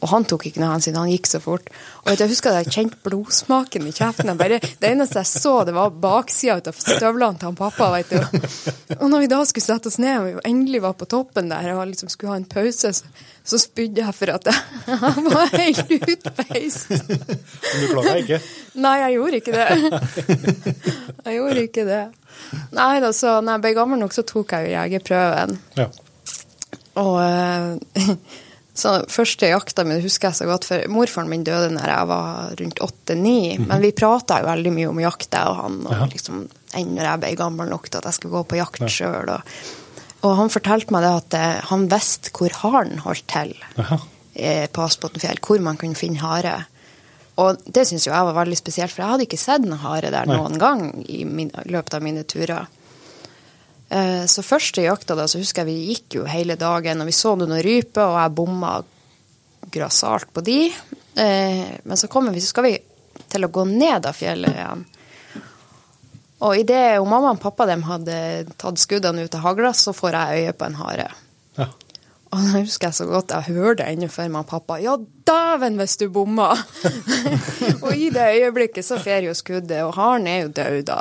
Og 0.00 0.08
han 0.08 0.24
tok 0.24 0.46
ikke 0.48 0.62
noe 0.62 0.72
hensyn, 0.72 0.96
han 0.96 1.10
gikk 1.12 1.28
så 1.28 1.40
fort. 1.44 1.66
Og 2.06 2.14
jeg 2.14 2.30
husker 2.30 2.54
at 2.54 2.64
jeg 2.64 2.72
kjente 2.72 3.00
blodsmaken 3.04 3.88
i 3.88 3.92
kjeften. 3.92 4.32
Bare, 4.40 4.60
det 4.60 4.88
eneste 4.88 5.20
jeg 5.20 5.28
så, 5.28 5.52
det 5.68 5.74
var 5.76 5.92
baksida 5.92 6.56
av 6.72 6.78
støvlene 6.80 7.36
til 7.40 7.50
han 7.50 7.58
pappa. 7.58 7.90
vet 7.98 8.14
du. 8.14 8.96
Og 8.96 9.06
når 9.12 9.24
vi 9.26 9.30
da 9.32 9.42
skulle 9.48 9.66
sette 9.66 9.92
oss 9.92 10.00
ned, 10.00 10.16
og 10.16 10.26
vi 10.28 10.34
endelig 10.48 10.80
var 10.86 10.96
på 10.96 11.08
toppen 11.10 11.52
der 11.52 11.72
og 11.74 11.84
liksom 11.92 12.08
skulle 12.12 12.32
ha 12.32 12.40
en 12.40 12.48
pause, 12.48 12.94
så, 12.96 13.28
så 13.44 13.60
spydde 13.60 14.04
jeg 14.04 14.16
for 14.16 14.32
at 14.32 14.48
jeg, 14.48 14.58
jeg 14.88 15.24
var 15.28 15.54
helt 15.60 15.94
utbeist. 16.00 16.90
Men 16.96 17.84
du 17.84 17.86
klaga 17.92 18.16
ikke? 18.24 18.40
Nei, 18.80 18.96
jeg 19.04 19.18
gjorde 19.18 19.42
ikke 19.42 19.56
det. 19.56 19.68
Jeg 21.20 21.36
gjorde 21.36 21.64
ikke 21.68 21.88
det. 21.88 22.04
Nei 22.72 22.92
da, 23.04 23.10
så 23.12 23.40
når 23.44 23.58
jeg 23.58 23.64
ble 23.66 23.74
gammel 23.76 24.00
nok, 24.00 24.14
så 24.16 24.24
tok 24.24 24.56
jeg 24.56 24.70
jo 24.70 24.76
jegerprøven. 24.78 25.58
Ja. 25.76 25.90
Og 27.00 27.16
eh, 27.22 28.14
så 28.80 28.92
første 29.12 29.48
jakta 29.50 29.84
mi 29.86 29.98
husker 30.02 30.30
jeg 30.30 30.38
så 30.40 30.46
godt, 30.48 30.64
for 30.68 30.86
morfaren 30.92 31.28
min 31.30 31.44
døde 31.46 31.68
når 31.74 31.92
jeg 31.92 32.08
var 32.10 32.54
rundt 32.60 32.80
åtte-ni. 32.86 33.36
Men 33.62 33.84
vi 33.84 33.92
prata 33.96 34.40
jo 34.40 34.48
veldig 34.48 34.72
mye 34.78 34.88
om 34.90 35.02
jakt, 35.04 35.28
jeg 35.36 35.52
og 35.52 35.60
han, 35.60 35.76
og 35.86 35.92
Ja. 35.98 36.08
liksom, 36.14 36.40
enn 36.80 36.94
når 36.96 37.08
jeg 37.10 37.20
ble 37.26 37.34
gammel 37.42 37.70
nok 37.70 37.90
til 37.90 38.00
at 38.00 38.08
jeg 38.10 38.18
skulle 38.18 38.38
gå 38.40 38.42
på 38.54 38.58
jakt 38.60 38.82
sjøl. 38.90 39.30
Og, 39.36 39.54
og 40.24 40.34
han 40.40 40.50
fortalte 40.52 40.92
meg 40.96 41.04
det 41.06 41.12
at 41.20 41.38
eh, 41.38 41.60
han 41.70 41.86
visste 41.92 42.32
hvor 42.36 42.56
haren 42.64 42.98
holdt 43.06 43.26
til 43.30 43.54
eh, 43.78 44.66
på 44.72 44.82
Aspottenfjell, 44.84 45.40
hvor 45.44 45.60
man 45.64 45.76
kunne 45.80 45.98
finne 45.98 46.20
hare. 46.24 46.56
Og 47.40 47.56
det 47.64 47.86
syns 47.88 48.04
jo 48.04 48.12
jeg 48.12 48.26
var 48.28 48.36
veldig 48.42 48.58
spesielt, 48.58 48.92
for 48.92 49.00
jeg 49.04 49.10
hadde 49.14 49.24
ikke 49.28 49.38
sett 49.40 49.64
noen 49.64 49.80
hare 49.84 50.10
der 50.12 50.26
Nei. 50.28 50.36
noen 50.36 50.58
gang 50.60 50.82
i 51.08 51.22
min, 51.24 51.48
løpet 51.64 51.94
av 51.96 52.02
mine 52.04 52.24
turer. 52.28 52.66
Eh, 53.90 54.24
Så 54.30 54.42
første 54.46 54.84
jakta 54.84 55.16
da, 55.18 55.26
så 55.26 55.40
husker 55.42 55.64
jeg 55.64 55.70
vi 55.74 55.88
gikk 55.94 56.20
jo 56.20 56.24
hele 56.30 56.56
dagen, 56.56 57.00
og 57.02 57.10
vi 57.10 57.16
så 57.16 57.34
noen 57.38 57.58
ryper, 57.64 58.06
og 58.06 58.20
jeg 58.20 58.34
bomma 58.38 58.76
grassat 59.70 60.30
på 60.34 60.44
de. 60.46 60.60
Eh, 61.16 61.66
Men 61.84 61.96
så 61.96 62.08
kommer 62.08 62.32
vi, 62.32 62.40
så 62.40 62.54
skal 62.54 62.68
vi 62.68 62.78
til 63.30 63.44
å 63.46 63.50
gå 63.52 63.64
ned 63.68 64.06
av 64.06 64.16
fjellet 64.16 64.54
igjen. 64.54 64.86
Og 66.40 66.56
idet 66.56 66.96
mamma 67.04 67.34
og 67.34 67.40
pappa 67.42 67.66
dem 67.68 67.82
hadde 67.84 68.46
tatt 68.56 68.80
skuddene 68.80 69.26
ut 69.26 69.34
av 69.36 69.42
hagla, 69.44 69.74
så 69.76 69.92
får 69.92 70.16
jeg 70.16 70.44
øye 70.46 70.52
på 70.56 70.64
en 70.70 70.78
hare. 70.78 71.08
Ja. 71.58 71.66
Og 72.30 72.38
da 72.46 72.60
husker 72.62 72.88
jeg 72.88 72.94
så 72.96 73.06
godt 73.10 73.34
jeg 73.34 73.56
hørte 73.56 73.84
ennå 73.90 74.06
før 74.08 74.28
meg 74.30 74.46
pappa 74.46 74.76
Ja, 74.80 74.94
dæven 75.26 75.76
hvis 75.76 75.98
du 75.98 76.06
bomma! 76.14 76.52
og 77.84 77.90
i 77.92 78.08
det 78.14 78.28
øyeblikket 78.38 78.86
så 78.86 79.00
fer 79.02 79.26
jo 79.26 79.34
skuddet, 79.36 79.82
og 79.84 79.96
haren 79.98 80.26
er 80.30 80.44
jo 80.46 80.52
død 80.54 80.80
da. 80.88 81.00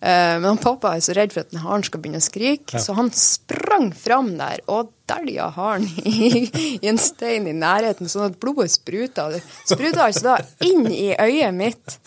Eh, 0.00 0.34
Men 0.38 0.44
han 0.44 0.60
pappa 0.62 0.92
er 0.94 1.02
så 1.02 1.14
redd 1.16 1.32
for 1.34 1.42
at 1.42 1.50
den 1.50 1.62
haren 1.64 1.82
skal 1.82 1.98
begynne 2.02 2.20
å 2.22 2.22
skrike, 2.22 2.78
så 2.78 2.94
han 2.94 3.10
sprang 3.10 3.88
fram 3.98 4.36
der 4.38 4.60
og 4.70 4.92
dælja 5.08 5.48
haren 5.56 5.88
i, 6.06 6.44
i 6.78 6.86
en 6.90 7.00
stein 7.02 7.48
i 7.50 7.54
nærheten, 7.56 8.06
sånn 8.12 8.28
at 8.28 8.38
blodet 8.38 8.70
spruta. 8.70 9.26
Det 9.32 9.40
spruta 9.66 10.04
altså 10.06 10.22
da 10.28 10.36
inn 10.68 10.86
i 10.92 11.08
øyet 11.16 11.56
mitt, 11.56 11.98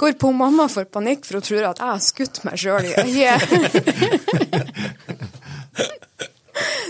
hvorpå 0.00 0.30
mamma 0.32 0.70
får 0.72 0.88
panikk 0.94 1.26
for 1.26 1.40
hun 1.40 1.46
tror 1.50 1.68
at 1.72 1.82
jeg 1.82 1.90
har 1.92 2.04
skutt 2.06 2.44
meg 2.46 2.56
sjøl 2.62 2.88
i 2.88 2.96
øyet. 3.04 3.40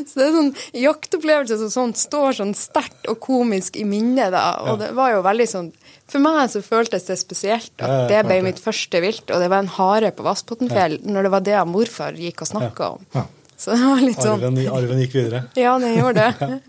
Så 0.05 0.21
det 0.21 0.25
er 0.27 0.35
sånn 0.35 0.51
jaktopplevelse 0.77 1.57
som 1.59 1.71
sånn 1.73 1.95
står 1.97 2.37
sånn 2.39 2.53
sterkt 2.59 3.09
og 3.11 3.17
komisk 3.25 3.79
i 3.81 3.87
minnet, 3.89 4.31
da. 4.35 4.43
Og 4.69 4.79
det 4.83 4.91
var 4.97 5.15
jo 5.15 5.23
veldig 5.25 5.47
sånn 5.51 5.71
For 6.11 6.21
meg 6.21 6.51
så 6.53 6.61
føltes 6.63 7.07
det 7.09 7.17
spesielt 7.19 7.73
at 7.81 7.89
Ja, 7.89 7.95
ja, 8.03 8.09
det 8.11 8.19
ble 8.29 8.43
mitt 8.45 8.59
første 8.61 9.01
vilt, 9.01 9.25
og 9.33 9.41
det 9.41 9.49
var 9.51 9.63
en 9.65 9.71
hare 9.79 10.11
på 10.15 10.23
Vassbotnfjell, 10.27 10.99
når 11.09 11.23
det 11.27 11.31
var 11.33 11.41
det 11.47 11.63
morfar 11.71 12.13
gikk 12.21 12.43
og 12.45 12.51
snakka 12.51 12.91
om. 12.99 13.07
Ja. 13.17 13.25
Så 13.57 13.71
det 13.73 13.87
var 13.87 14.01
litt 14.03 14.19
sånn 14.21 14.43
Arven, 14.43 14.59
arven 14.77 14.99
gikk 15.01 15.15
videre. 15.17 15.41
Ja, 15.65 15.77
den 15.81 15.95
gjorde 15.97 16.27
det. 16.39 16.61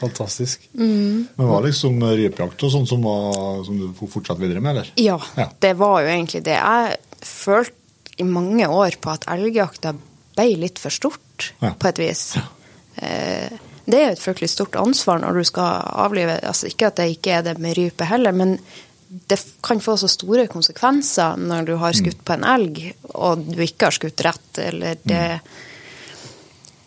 Fantastisk. 0.00 0.68
Mm. 0.78 1.26
Men 1.36 1.48
var 1.48 1.62
det 1.64 1.70
liksom 1.72 1.96
rypejakt 2.02 2.62
og 2.62 2.70
sånn 2.70 2.84
som, 2.86 3.02
var, 3.02 3.64
som 3.66 3.78
du 3.80 3.86
fortsatte 3.98 4.38
videre 4.42 4.60
med, 4.62 4.76
eller? 4.76 4.90
Ja, 5.00 5.16
Ja. 5.38 5.48
det 5.64 5.72
var 5.80 6.02
jo 6.04 6.10
egentlig 6.12 6.42
det. 6.46 6.54
Jeg 6.54 7.24
følte 7.26 7.74
i 8.18 8.26
mange 8.26 8.66
år 8.70 8.94
på 9.02 9.10
at 9.14 9.24
elgjakta 9.32 9.94
ble 10.36 10.46
litt 10.60 10.78
for 10.78 10.90
stort, 10.94 11.52
Ja. 11.62 11.72
på 11.74 11.88
et 11.90 11.98
vis. 11.98 12.22
Eh, 13.02 13.48
Det 13.88 13.96
er 13.96 14.10
jo 14.10 14.16
et 14.18 14.20
fryktelig 14.20 14.50
stort 14.52 14.76
ansvar 14.76 15.22
når 15.22 15.40
du 15.40 15.46
skal 15.48 15.86
avlive 16.04 16.36
altså 16.44 16.68
Ikke 16.68 16.90
at 16.90 16.98
det 17.00 17.08
ikke 17.14 17.38
er 17.38 17.46
det 17.46 17.56
med 17.62 17.78
rype 17.78 18.04
heller, 18.08 18.36
men 18.36 18.58
det 19.08 19.38
kan 19.64 19.80
få 19.80 19.94
så 19.96 20.08
store 20.12 20.44
konsekvenser 20.52 21.40
når 21.40 21.70
du 21.70 21.78
har 21.80 21.96
skutt 21.96 22.20
på 22.28 22.34
en 22.36 22.44
elg, 22.44 22.82
og 23.16 23.46
du 23.48 23.62
ikke 23.64 23.88
har 23.88 23.96
skutt 23.96 24.20
rett, 24.26 24.50
eller 24.60 25.00
det 25.00 25.22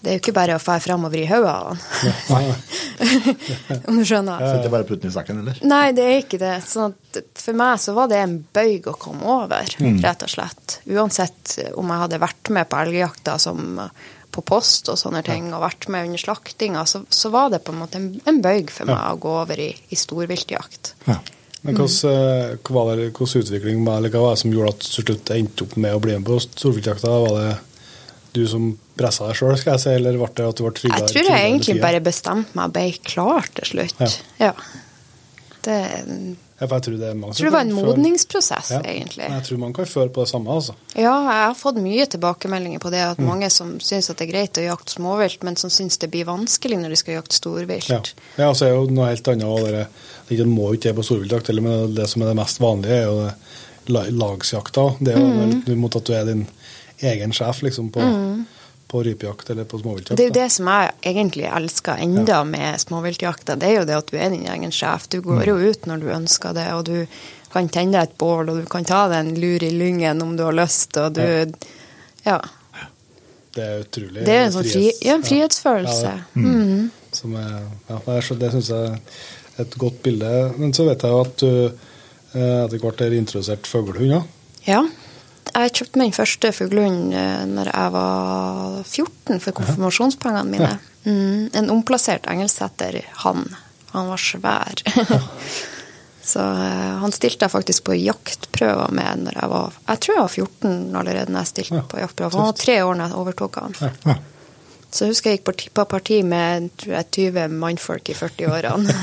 Det 0.01 0.09
er 0.09 0.15
jo 0.15 0.21
ikke 0.23 0.33
bare 0.33 0.55
å 0.57 0.61
fære 0.61 0.95
og 0.95 1.11
vri 1.13 1.27
hodet 1.29 1.49
av 1.49 1.65
han, 1.67 1.81
nei. 2.33 3.75
om 3.85 3.99
du 3.99 4.05
skjønner. 4.05 4.41
Så 4.41 4.55
ikke 4.57 4.71
bare 4.73 4.87
putte 4.89 5.03
den 5.03 5.11
i 5.11 5.13
sekken, 5.13 5.41
eller? 5.43 5.59
Nei, 5.61 5.91
det 5.93 6.05
er 6.07 6.15
ikke 6.23 6.39
det. 6.41 6.55
Sånn 6.65 6.95
at 6.95 7.19
for 7.37 7.57
meg 7.57 7.75
så 7.83 7.93
var 7.93 8.09
det 8.09 8.17
en 8.17 8.33
bøyg 8.41 8.89
å 8.89 8.95
komme 8.97 9.29
over, 9.29 9.75
rett 9.77 10.25
og 10.25 10.33
slett. 10.33 10.79
Uansett 10.89 11.53
om 11.77 11.93
jeg 11.93 12.03
hadde 12.05 12.21
vært 12.25 12.49
med 12.57 12.69
på 12.71 12.81
elgjakta 12.81 13.37
som 13.45 13.77
på 14.31 14.43
post 14.47 14.89
og 14.91 14.99
sånne 14.99 15.21
ting, 15.25 15.49
og 15.53 15.63
vært 15.65 15.87
med 15.91 16.09
under 16.09 16.21
slaktinga, 16.21 16.85
så, 16.89 17.03
så 17.09 17.31
var 17.33 17.51
det 17.53 17.63
på 17.65 17.73
en 17.73 17.81
måte 17.83 17.99
en, 17.99 18.09
en 18.27 18.41
bøyg 18.43 18.71
for 18.73 18.89
meg 18.89 18.99
å 19.11 19.19
gå 19.21 19.35
over 19.43 19.61
i, 19.61 19.71
i 19.91 19.99
storviltjakt. 19.99 20.95
Ja. 21.09 21.19
Men 21.61 21.77
hvordan, 21.77 22.13
mm. 22.57 22.61
hva 22.65 22.85
var 22.87 22.97
det, 22.97 23.09
hvordan 23.13 23.43
utvikling 23.45 23.83
var, 23.85 23.99
eller 23.99 24.13
hva 24.13 24.23
var 24.23 24.37
det 24.37 24.41
som 24.41 24.53
gjorde 24.53 24.71
at 24.73 24.81
du 24.81 24.87
til 24.87 25.05
slutt 25.05 25.33
endte 25.35 25.65
opp 25.67 25.75
med 25.77 25.97
å 25.97 25.99
bli 26.01 26.15
med 26.17 26.25
på 26.25 26.39
storviltjakta? 26.47 27.11
Var 27.25 27.35
det 27.37 27.51
du 28.31 28.45
som 28.47 28.69
pressa 28.97 29.27
deg 29.27 29.37
sjøl, 29.37 29.57
skal 29.59 29.75
jeg 29.75 29.83
si, 29.83 29.91
eller 29.99 30.17
ble 30.17 30.29
det 30.37 30.47
at 30.47 30.57
du 30.57 30.63
ble 30.65 30.71
trygga? 30.77 31.01
Jeg 31.03 31.11
tror 31.11 31.29
jeg 31.29 31.49
egentlig 31.49 31.75
bare 31.83 32.01
bestemte 32.03 32.57
meg 32.57 32.71
og 32.71 32.77
ble 32.77 32.87
klar 33.05 33.51
til 33.59 33.69
slutt. 33.73 34.21
Ja. 34.41 34.55
Det, 35.61 35.77
Ja, 35.77 36.37
for 36.37 36.50
jeg 36.69 36.81
tror 36.85 36.97
det 36.99 37.07
er 37.09 37.15
mange 37.17 37.33
tror 37.33 37.45
det 37.49 37.53
var 37.53 37.61
en 37.65 37.73
modningsprosess, 37.73 38.69
Ja. 38.71 38.79
egentlig. 38.85 39.27
Jeg 39.29 39.43
tror 39.47 39.57
man 39.57 39.73
kan 39.73 39.85
føle 39.85 40.09
på 40.09 40.21
det 40.21 40.29
samme, 40.29 40.49
altså. 40.51 40.75
Ja, 40.95 41.15
jeg 41.25 41.45
har 41.47 41.55
fått 41.55 41.75
mye 41.81 42.05
tilbakemeldinger 42.05 42.79
på 42.79 42.91
det. 42.91 43.01
At 43.01 43.17
mange 43.17 43.49
som 43.49 43.79
syns 43.79 44.07
det 44.07 44.21
er 44.21 44.31
greit 44.31 44.53
å 44.61 44.65
jakte 44.77 44.93
småvilt, 44.93 45.41
men 45.43 45.55
som 45.55 45.69
syns 45.69 45.97
det 45.97 46.11
blir 46.11 46.25
vanskelig 46.25 46.77
når 46.77 46.89
de 46.89 46.95
skal 46.95 47.13
jakte 47.15 47.33
storvilt. 47.35 47.89
Ja, 47.89 48.01
ja 48.37 48.49
og 48.49 48.55
så 48.55 48.65
er 48.67 48.75
jo 48.75 48.85
noe 48.93 49.07
helt 49.09 49.27
annet 49.27 49.87
Det 50.29 50.37
ikke- 50.37 50.45
må 50.47 50.69
jo 50.69 50.73
ikke 50.77 50.93
det 50.93 50.95
på 50.95 51.03
storviltjakt, 51.03 51.61
men 51.61 51.95
det 51.95 52.07
som 52.09 52.21
er 52.21 52.25
det 52.27 52.35
mest 52.35 52.59
vanlige, 52.59 52.91
er 52.91 53.05
jo 53.05 53.31
det 53.87 54.13
lagsjakta. 54.13 54.95
Det 55.03 55.15
er 55.15 55.19
jo 55.19 55.25
Mm. 55.27 55.63
litt 55.67 55.77
mot 55.77 55.95
at 55.95 56.03
du 56.05 56.13
er 56.13 56.25
din 56.25 56.47
egen 57.01 57.31
sjef 57.31 57.61
liksom, 57.63 57.91
på, 57.91 57.99
på 58.91 59.01
rypejakt 59.07 59.49
eller 59.53 59.63
på 59.71 59.79
småviltjakt. 59.79 60.11
Mm. 60.11 60.17
Det 60.19 60.23
er 60.25 60.29
jo 60.31 60.37
det 60.39 60.47
som 60.51 60.67
jeg 60.71 60.93
egentlig 61.13 61.45
elsker 61.47 62.01
enda 62.03 62.39
med 62.47 62.79
småviltjakta. 62.83 63.55
Det 63.59 63.69
er 63.69 63.77
jo 63.79 63.85
det 63.87 63.95
at 64.01 64.09
du 64.11 64.17
er 64.19 64.33
din 64.33 64.47
egen 64.51 64.73
sjef. 64.75 65.05
Du 65.13 65.21
går 65.23 65.45
jo 65.47 65.55
ut 65.71 65.85
når 65.87 66.01
du 66.03 66.09
ønsker 66.11 66.57
det, 66.57 66.65
og 66.75 66.83
du 66.89 66.97
kan 67.53 67.69
tenne 67.71 67.95
deg 67.95 68.09
et 68.09 68.17
bål, 68.19 68.49
og 68.51 68.59
du 68.61 68.67
kan 68.71 68.87
ta 68.87 69.05
deg 69.11 69.21
en 69.25 69.35
lur 69.39 69.63
i 69.63 69.71
lyngen 69.75 70.21
om 70.23 70.35
du 70.39 70.43
har 70.47 70.55
lyst, 70.59 70.97
og 70.99 71.13
du 71.15 71.23
Ja. 72.25 72.39
Det 73.51 73.63
er 73.63 73.79
utrolig 73.83 74.23
Det 74.25 74.33
er 74.35 74.45
en 74.45 74.51
sånn 74.53 74.63
fri, 74.63 74.71
frihets- 74.71 75.01
ja, 75.05 75.13
en 75.15 75.23
frihetsfølelse. 75.23 76.11
Ja, 76.11 76.41
Mm. 76.41 76.91
Som 77.11 77.35
er, 77.35 77.63
ja, 77.89 77.97
det, 78.07 78.51
syns 78.53 78.69
jeg 78.69 78.91
er 79.57 79.61
et 79.65 79.77
godt 79.77 80.01
bilde. 80.03 80.53
Men 80.57 80.71
så 80.73 80.85
vet 80.87 81.01
jeg 81.03 81.11
jo 81.11 81.19
at 81.21 81.37
du 81.37 81.65
eh, 82.33 82.65
etter 82.65 82.79
hvert 82.79 83.01
er 83.01 83.11
introdusert 83.17 83.67
fuglehunder. 83.67 84.23
Ja. 84.65 84.85
Jeg 85.51 85.73
kjøpte 85.75 85.99
min 85.99 86.15
første 86.15 86.51
fuglehund 86.55 87.11
eh, 87.17 87.43
når 87.49 87.71
jeg 87.71 87.93
var 87.95 88.79
14 88.85 89.43
for 89.43 89.57
konfirmasjonspengene 89.59 90.47
mine. 90.47 90.71
Mm, 91.03 91.49
en 91.57 91.69
omplassert 91.73 92.29
engelsetter, 92.29 93.01
han. 93.25 93.45
Han 93.91 94.11
var 94.11 94.21
svær. 94.21 94.83
Så 96.31 96.39
eh, 96.39 96.91
han 97.01 97.11
stilte 97.15 97.47
jeg 97.47 97.51
faktisk 97.51 97.87
på 97.89 97.97
jaktprøver 97.97 98.93
med 98.95 99.25
når 99.25 99.39
jeg 99.41 99.49
var 99.51 99.79
Jeg 99.87 100.03
tror 100.03 100.15
jeg 100.15 100.21
var 100.21 100.35
14 100.35 100.99
allerede 101.01 101.33
når 101.33 101.39
jeg 101.41 101.51
stilte 101.51 101.81
på 101.89 102.03
jaktprøver. 102.03 102.37
Han 102.37 102.51
var 102.51 102.59
tre 102.61 102.77
år 102.85 102.99
når 102.99 103.09
jeg 103.09 103.23
overtok 103.23 103.59
han. 103.63 103.79
Så 104.91 105.05
jeg 105.05 105.13
husker 105.13 105.31
jeg 105.31 105.39
gikk 105.41 105.73
på 105.73 105.85
parti 105.87 106.19
med 106.27 106.69
tror 106.79 106.97
jeg, 106.97 107.09
20 107.31 107.57
mannfolk 107.63 108.11
i 108.11 108.15
40-årene. 108.15 108.95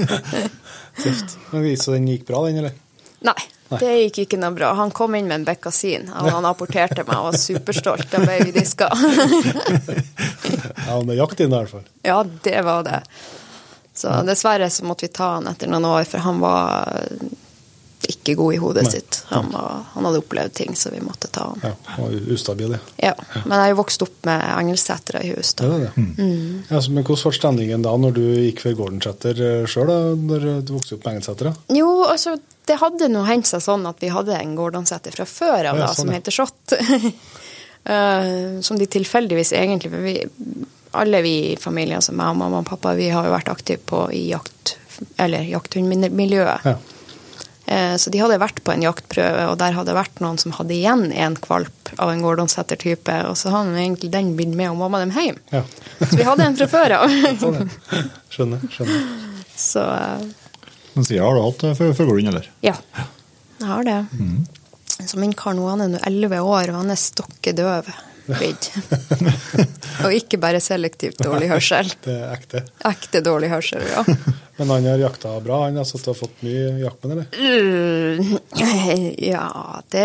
Tøft. 1.02 1.36
Så 1.78 1.94
den 1.94 2.08
gikk 2.10 2.26
bra, 2.28 2.42
den, 2.48 2.58
eller? 2.64 2.74
Nei, 3.20 3.36
det 3.78 3.90
gikk 3.98 4.18
ikke 4.24 4.38
noe 4.40 4.54
bra. 4.56 4.72
Han 4.78 4.90
kom 4.96 5.14
inn 5.18 5.28
med 5.28 5.42
en 5.42 5.44
bekkasin, 5.48 6.08
og 6.16 6.30
han 6.32 6.48
apporterte 6.48 7.04
meg 7.04 7.18
og 7.18 7.30
var 7.30 7.38
superstolt. 7.38 8.08
Da 8.12 8.22
ble 8.24 8.38
vi 8.46 8.54
diska. 8.56 8.90
Ja, 10.90 10.96
med 11.06 11.14
jakt 11.14 11.38
inn 11.38 11.52
i 11.52 11.54
hvert 11.54 11.70
fall. 11.70 11.84
Ja, 12.02 12.24
det 12.42 12.62
var 12.66 12.82
det. 12.82 13.02
Så 13.94 14.10
dessverre 14.26 14.66
så 14.72 14.84
måtte 14.88 15.04
vi 15.06 15.12
ta 15.14 15.28
han 15.36 15.46
etter 15.46 15.70
noen 15.70 15.86
år, 15.86 16.02
for 16.08 16.24
han 16.24 16.40
var 16.42 16.98
ikke 18.08 18.34
god 18.34 18.54
i 18.54 18.58
hodet 18.60 18.84
sitt. 18.92 19.18
Han, 19.28 19.50
var, 19.52 19.82
han, 19.92 20.06
hadde 20.08 20.20
opplevd 20.22 20.54
ting, 20.56 20.76
så 20.76 20.92
vi 20.92 21.00
måtte 21.04 21.28
ta 21.32 21.50
han. 21.50 21.60
Ja, 21.62 21.72
han 21.84 22.06
var 22.06 22.32
ustabil, 22.34 22.72
ja. 22.76 23.10
ja. 23.10 23.12
Men 23.44 23.54
jeg 23.56 23.64
er 23.64 23.72
jo 23.74 23.78
vokst 23.82 24.04
opp 24.06 24.28
med 24.28 24.44
engelsetere 24.54 25.22
i 25.26 25.32
hus. 25.34 25.52
da. 25.58 25.68
Det 25.68 25.78
det. 25.84 25.90
Mm. 25.96 26.62
Ja, 26.70 26.80
men 26.88 27.04
Hvordan 27.04 27.24
var 27.24 27.36
stemningen 27.36 27.84
da, 27.84 27.96
når 28.04 28.16
du 28.16 28.22
gikk 28.24 28.64
ved 28.64 28.78
Gordensæter 28.80 29.42
sjøl, 29.70 29.92
når 30.24 30.48
du 30.64 30.74
vokste 30.76 30.96
opp 30.96 31.04
med 31.04 31.16
engelsetere? 31.16 31.54
Jo, 31.76 31.90
altså, 32.08 32.36
det 32.70 32.78
hadde 32.80 33.10
nå 33.12 33.24
hendt 33.28 33.50
seg 33.50 33.64
sånn 33.64 33.88
at 33.90 34.00
vi 34.02 34.12
hadde 34.14 34.36
en 34.38 34.56
Gordonsæter 34.58 35.16
fra 35.16 35.26
før 35.28 35.72
av, 35.72 35.80
ja, 35.82 35.88
sånn, 35.92 36.06
som 36.06 36.14
heter 36.14 36.36
Shot. 36.36 36.76
uh, 36.76 38.60
som 38.66 38.78
de 38.80 38.88
tilfeldigvis 38.90 39.52
egentlig 39.58 39.92
For 39.92 40.04
vi, 40.04 40.16
alle 41.00 41.20
vi 41.22 41.34
i 41.52 41.58
familien, 41.60 42.02
som 42.02 42.16
meg, 42.18 42.32
mamma 42.38 42.62
og 42.62 42.70
pappa, 42.70 42.96
vi 42.98 43.10
har 43.12 43.28
jo 43.28 43.34
vært 43.34 43.52
aktive 43.52 43.84
på 43.92 44.06
i 44.16 44.24
jakt, 44.30 44.76
eller 45.20 45.44
jakthundmiljøet. 45.46 46.66
Ja. 46.66 46.78
Eh, 47.70 47.96
så 47.96 48.10
de 48.10 48.18
hadde 48.18 48.40
vært 48.42 48.58
på 48.66 48.72
en 48.74 48.82
jaktprøve, 48.82 49.44
og 49.52 49.58
der 49.60 49.76
hadde 49.76 49.94
vært 49.94 50.18
noen 50.18 50.40
som 50.42 50.50
hadde 50.56 50.74
igjen 50.74 51.12
en 51.14 51.36
kvalp 51.38 51.92
av 52.02 52.10
en 52.10 52.22
Gordonsetter-type, 52.24 53.14
og 53.28 53.36
så 53.38 53.52
hadde 53.54 53.78
egentlig 53.78 54.10
den 54.10 54.32
blitt 54.38 54.56
med 54.58 54.72
og 54.72 54.80
mamma 54.80 54.98
dem 55.04 55.12
hjem. 55.14 55.38
Ja. 55.54 55.62
så 56.02 56.10
vi 56.18 56.26
hadde 56.26 56.48
en 56.48 56.58
fra 56.58 56.66
før 56.72 56.96
av. 56.98 57.14
skjønner. 58.34 58.66
skjønner. 58.74 59.06
Så 59.54 59.84
uh, 59.86 60.18
Men 60.96 61.06
siden 61.06 61.22
har 61.22 61.38
du 61.38 61.44
hatt 61.44 61.64
eh, 61.68 61.94
fuglehund, 61.94 62.32
eller? 62.32 62.50
Ja, 62.66 62.74
jeg 63.60 63.70
har 63.70 63.86
det. 63.86 63.98
Mm. 64.18 64.40
Så 65.06 65.22
min 65.22 65.36
kar 65.38 65.54
nå, 65.54 65.68
han 65.70 65.86
er 65.86 65.94
nå 65.94 66.02
elleve 66.10 66.42
år, 66.42 66.72
og 66.72 66.82
han 66.82 66.90
er 66.90 66.98
stokkedøv 66.98 67.94
blitt. 68.26 68.70
og 70.04 70.14
ikke 70.14 70.40
bare 70.42 70.60
selektivt 70.62 71.22
dårlig 71.24 71.50
hørsel. 71.52 71.88
Det 72.04 72.16
er 72.16 72.34
ekte. 72.34 72.64
Ekte 72.90 73.22
dårlig 73.24 73.50
hørsel, 73.52 73.86
ja. 73.88 74.04
Men 74.60 74.74
han 74.74 74.90
har 74.90 75.00
jakta 75.06 75.32
bra, 75.40 75.62
han 75.64 75.80
har 75.80 75.88
satt 75.88 76.10
og 76.12 76.18
fått 76.18 76.42
mye 76.44 76.74
jaktmenn, 76.82 77.16
eller? 77.16 77.28
Uh, 77.32 78.34
ja, 79.30 79.46
det 79.94 80.04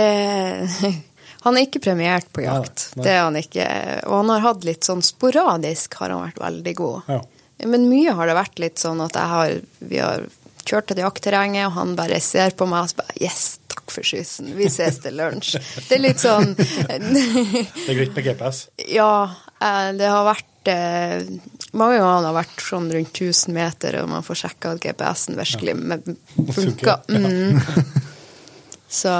Han 1.43 1.57
er 1.57 1.66
ikke 1.68 1.82
premiert 1.84 2.30
på 2.32 2.45
jakt. 2.45 2.88
Nei, 2.95 3.01
nei. 3.01 3.03
Det 3.03 3.11
er 3.11 3.22
han 3.22 3.39
ikke. 3.41 3.68
Og 4.07 4.16
han 4.22 4.32
har 4.32 4.45
hatt 4.47 4.63
litt 4.68 4.88
sånn 4.88 5.03
sporadisk 5.05 5.99
har 5.99 6.16
han 6.16 6.24
vært 6.24 6.39
veldig 6.41 6.76
god. 6.80 7.11
Ja. 7.11 7.20
Men 7.68 7.89
mye 7.91 8.16
har 8.16 8.32
det 8.32 8.39
vært 8.39 8.63
litt 8.63 8.82
sånn 8.82 9.03
at 9.03 9.20
har, 9.20 9.59
vi 9.80 9.99
har 10.01 10.26
kjørt 10.66 10.89
til 10.89 11.03
jaktterrenget, 11.03 11.68
og 11.70 11.78
han 11.78 11.93
bare 11.97 12.20
ser 12.24 12.55
på 12.57 12.68
meg 12.70 12.88
og 12.88 12.91
så 12.91 13.01
bare 13.03 13.20
Yes, 13.22 13.45
takk 13.76 13.93
for 13.93 14.07
skyssen. 14.07 14.53
Vi 14.57 14.69
ses 14.71 14.99
til 15.03 15.17
lunsj. 15.19 15.59
Det 15.89 15.97
er 15.97 16.03
litt 16.03 16.21
sånn 16.21 16.55
Det 16.55 16.95
er 16.95 17.97
greit 17.99 18.15
med 18.15 18.26
GPS? 18.26 18.65
Ja. 18.89 19.28
Eh, 19.61 19.91
det 19.99 20.09
har 20.09 20.26
vært 20.28 20.71
eh, 20.71 21.28
Mange 21.76 21.99
ganger 21.99 22.09
har 22.09 22.26
det 22.26 22.34
vært 22.39 22.65
sånn 22.65 22.89
rundt 22.95 23.21
1000 23.21 23.55
meter, 23.55 23.99
og 24.01 24.11
man 24.11 24.26
får 24.26 24.41
sjekka 24.45 24.76
at 24.76 24.84
GPS-en 24.86 25.39
virkelig 25.39 25.76
funka. 26.55 26.99
Mm. 27.11 27.59
Så 28.95 29.11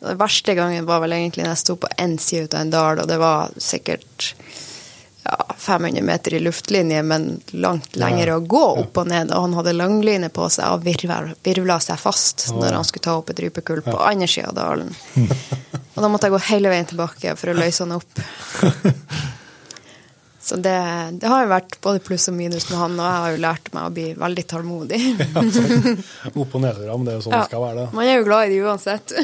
den 0.00 0.18
verste 0.18 0.54
gangen 0.58 0.88
var 0.88 1.02
vel 1.04 1.14
egentlig 1.14 1.44
når 1.44 1.54
jeg 1.54 1.62
sto 1.62 1.76
på 1.78 1.90
én 2.00 2.16
side 2.18 2.50
av 2.56 2.64
en 2.64 2.72
dal, 2.74 3.02
og 3.04 3.10
det 3.10 3.20
var 3.22 3.54
sikkert 3.60 4.32
ja, 5.24 5.36
500 5.58 6.02
meter 6.02 6.34
i 6.34 6.40
luftlinje, 6.42 7.02
men 7.02 7.28
langt 7.50 7.96
lenger 7.96 8.34
å 8.34 8.40
gå 8.40 8.62
opp 8.84 9.02
og 9.02 9.10
ned. 9.10 9.30
Og 9.30 9.46
han 9.46 9.58
hadde 9.58 9.76
langline 9.76 10.30
på 10.34 10.48
seg 10.50 10.74
og 10.74 10.86
virvla 10.86 11.78
seg 11.82 12.00
fast 12.00 12.48
når 12.56 12.78
han 12.78 12.88
skulle 12.88 13.06
ta 13.06 13.18
opp 13.20 13.30
et 13.30 13.44
rypekull 13.44 13.84
på 13.86 13.98
andre 13.98 14.30
sida 14.30 14.50
av 14.50 14.58
dalen. 14.58 14.90
Og 15.92 16.00
da 16.00 16.08
måtte 16.10 16.28
jeg 16.28 16.34
gå 16.34 16.42
hele 16.48 16.72
veien 16.72 16.88
tilbake 16.88 17.36
for 17.38 17.52
å 17.52 17.56
løse 17.58 17.84
han 17.86 17.98
opp. 18.00 18.22
Så 20.42 20.56
det, 20.58 20.74
det 21.22 21.28
har 21.30 21.44
jo 21.44 21.50
vært 21.52 21.76
både 21.84 22.00
pluss 22.02 22.24
og 22.32 22.34
minus 22.34 22.64
med 22.66 22.80
han, 22.80 22.96
og 22.98 23.06
jeg 23.06 23.18
har 23.22 23.34
jo 23.34 23.42
lært 23.44 23.68
meg 23.76 23.84
å 23.86 23.92
bli 23.94 24.06
veldig 24.18 24.44
tålmodig. 24.50 24.98
opp 26.42 26.56
og 26.58 26.64
nedturer, 26.64 26.96
men 26.96 27.06
det 27.06 27.12
er 27.12 27.20
jo 27.20 27.26
sånn 27.28 27.36
det 27.36 27.44
skal 27.46 27.62
være. 27.62 27.76
det. 27.78 27.84
Man 27.94 28.08
er 28.08 28.18
jo 28.18 28.24
glad 28.26 28.48
i 28.48 28.56
det 28.56 28.64
uansett. 28.66 29.14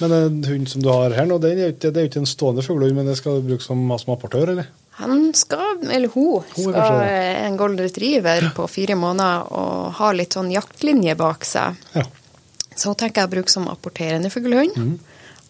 Men 0.00 0.14
en 0.16 0.38
hund 0.48 0.70
som 0.72 0.82
du 0.82 0.88
har 0.88 1.12
her 1.14 1.28
nå, 1.28 1.36
det 1.42 1.50
er 1.52 1.60
jo 1.66 1.74
ikke, 1.74 1.90
det 1.92 2.00
er 2.00 2.08
ikke 2.08 2.22
en 2.22 2.30
stående 2.32 2.64
fuglehund, 2.64 2.96
men 2.96 3.12
det 3.12 3.18
skal 3.20 3.42
du 3.42 3.52
bruke 3.52 3.66
som, 3.66 3.84
som 4.00 4.14
apportør, 4.16 4.54
eller? 4.54 4.72
Han 4.96 5.32
skal, 5.34 5.80
eller 5.90 6.08
hun, 6.14 6.44
skal 6.54 7.00
en 7.02 7.56
golden 7.58 7.82
retriever 7.82 8.50
på 8.54 8.68
fire 8.70 8.94
måneder 8.94 9.48
og 9.50 9.96
ha 9.98 10.12
litt 10.14 10.36
sånn 10.36 10.52
jaktlinje 10.54 11.16
bak 11.18 11.46
seg. 11.48 11.80
Ja. 11.96 12.04
Så 12.74 12.92
hun 12.92 12.98
tenker 12.98 13.22
jeg 13.22 13.30
å 13.30 13.34
bruke 13.34 13.50
som 13.50 13.66
apporterende 13.70 14.30
fuglehund. 14.30 14.78
Mm. 14.78 14.94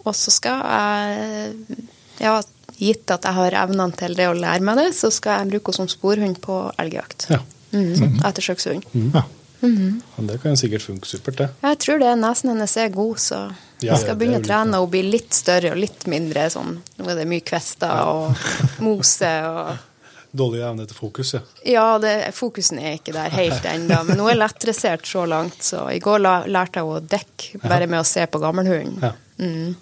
Og 0.04 0.16
så 0.16 0.32
skal 0.32 0.64
jeg, 0.64 1.84
ja, 2.24 2.38
gitt 2.80 3.12
at 3.12 3.28
jeg 3.28 3.36
har 3.38 3.58
evnene 3.64 3.96
til 4.00 4.16
det 4.16 4.28
å 4.28 4.36
lære 4.36 4.64
meg 4.64 4.80
det, 4.80 4.90
så 4.96 5.12
skal 5.12 5.40
jeg 5.40 5.54
bruke 5.54 5.72
henne 5.72 5.80
som 5.82 5.92
sporhund 5.92 6.40
på 6.44 6.58
elgjakt. 6.80 7.28
Ja. 7.32 7.40
Mm. 7.74 8.20
Ettersøkshund. 8.24 8.84
Mm. 8.92 9.10
Ja. 9.14 9.24
Mm 9.64 9.76
-hmm. 9.76 10.26
Det 10.26 10.42
kan 10.42 10.56
sikkert 10.56 10.82
funke 10.82 11.06
supert, 11.06 11.38
det. 11.38 11.48
Jeg 11.62 11.78
tror 11.78 11.98
det. 11.98 12.16
Nesen 12.18 12.50
hennes 12.50 12.76
er 12.76 12.88
god, 12.88 13.16
så 13.18 13.52
jeg 13.86 14.02
skal 14.02 14.18
begynne 14.20 14.40
å 14.40 14.44
trene 14.44 14.80
og 14.82 14.90
bli 14.92 15.02
litt 15.06 15.34
større 15.36 15.74
og 15.74 15.80
litt 15.80 16.06
mindre 16.10 16.46
sånn. 16.52 16.78
Nå 16.98 17.10
er 17.10 17.20
det 17.20 17.26
mye 17.30 17.44
kvester 17.46 17.92
og 18.12 18.46
mose 18.84 19.34
og 19.48 19.74
Dårlig 20.34 20.64
evne 20.66 20.82
til 20.90 20.96
fokus, 20.98 21.28
ja. 21.36 21.40
Ja, 21.62 21.82
det, 22.02 22.32
fokusen 22.34 22.80
er 22.82 22.96
ikke 22.96 23.12
der 23.14 23.30
helt 23.30 23.66
ennå. 23.70 24.00
Men 24.08 24.18
nå 24.18 24.24
er 24.32 24.40
lettdressert 24.40 25.06
så 25.06 25.22
langt, 25.30 25.60
så 25.62 25.84
i 25.94 26.00
går 26.02 26.24
la, 26.24 26.32
lærte 26.50 26.82
jeg 26.82 26.90
å 26.90 26.96
dekke 26.98 27.60
bare 27.62 27.86
med 27.86 28.00
å 28.00 28.08
se 28.08 28.24
på 28.26 28.40
gammelhunden. 28.42 28.96
Ja. 28.98 29.12
Mm. 29.38 29.76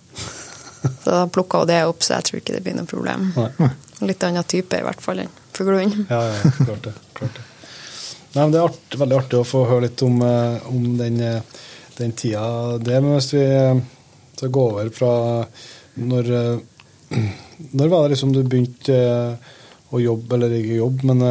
Så 0.82 1.09
da 1.09 1.22
plukka 1.32 1.62
hun 1.62 1.70
det 1.70 1.78
opp, 1.88 2.05
så 2.05 2.18
jeg 2.18 2.28
tror 2.28 2.42
ikke 2.42 2.59
det 2.59 2.61
blir 2.66 2.76
noe 2.76 2.90
problem. 2.90 3.30
Nei. 3.32 3.70
Litt 4.11 4.28
annen 4.28 4.44
type 4.44 4.76
i 4.76 4.84
hvert 4.84 5.00
fall 5.00 5.24
enn 5.24 5.32
fuglehunden. 5.57 6.05
Ja, 6.11 6.20
ja, 6.28 6.53
klart 6.59 6.84
det. 6.84 6.94
Klart 7.16 7.40
det. 7.40 7.48
Nei, 8.32 8.42
men 8.42 8.53
Det 8.53 8.61
er 8.61 8.64
art, 8.64 8.96
veldig 8.96 9.18
artig 9.18 9.40
å 9.40 9.46
få 9.46 9.66
høre 9.68 9.86
litt 9.86 10.03
om, 10.05 10.22
eh, 10.24 10.68
om 10.68 10.96
den, 10.98 11.20
eh, 11.20 11.40
den, 12.03 12.14
tida 12.18 12.44
det. 12.82 12.98
Men 13.00 13.16
hvis 13.16 13.32
vi 13.36 13.44
eh, 13.46 13.80
skal 14.36 14.53
gå 14.55 14.66
over 14.72 14.90
fra 14.94 15.14
når, 16.03 16.30
når 17.78 17.92
var 17.92 18.05
det 18.05 18.14
liksom 18.14 18.34
du 18.34 18.42
begynte 18.42 18.98
å 19.92 20.00
jobbe, 20.00 20.36
eller 20.36 20.55
ikke 20.57 20.78
jobbe, 20.80 21.09
men 21.12 21.24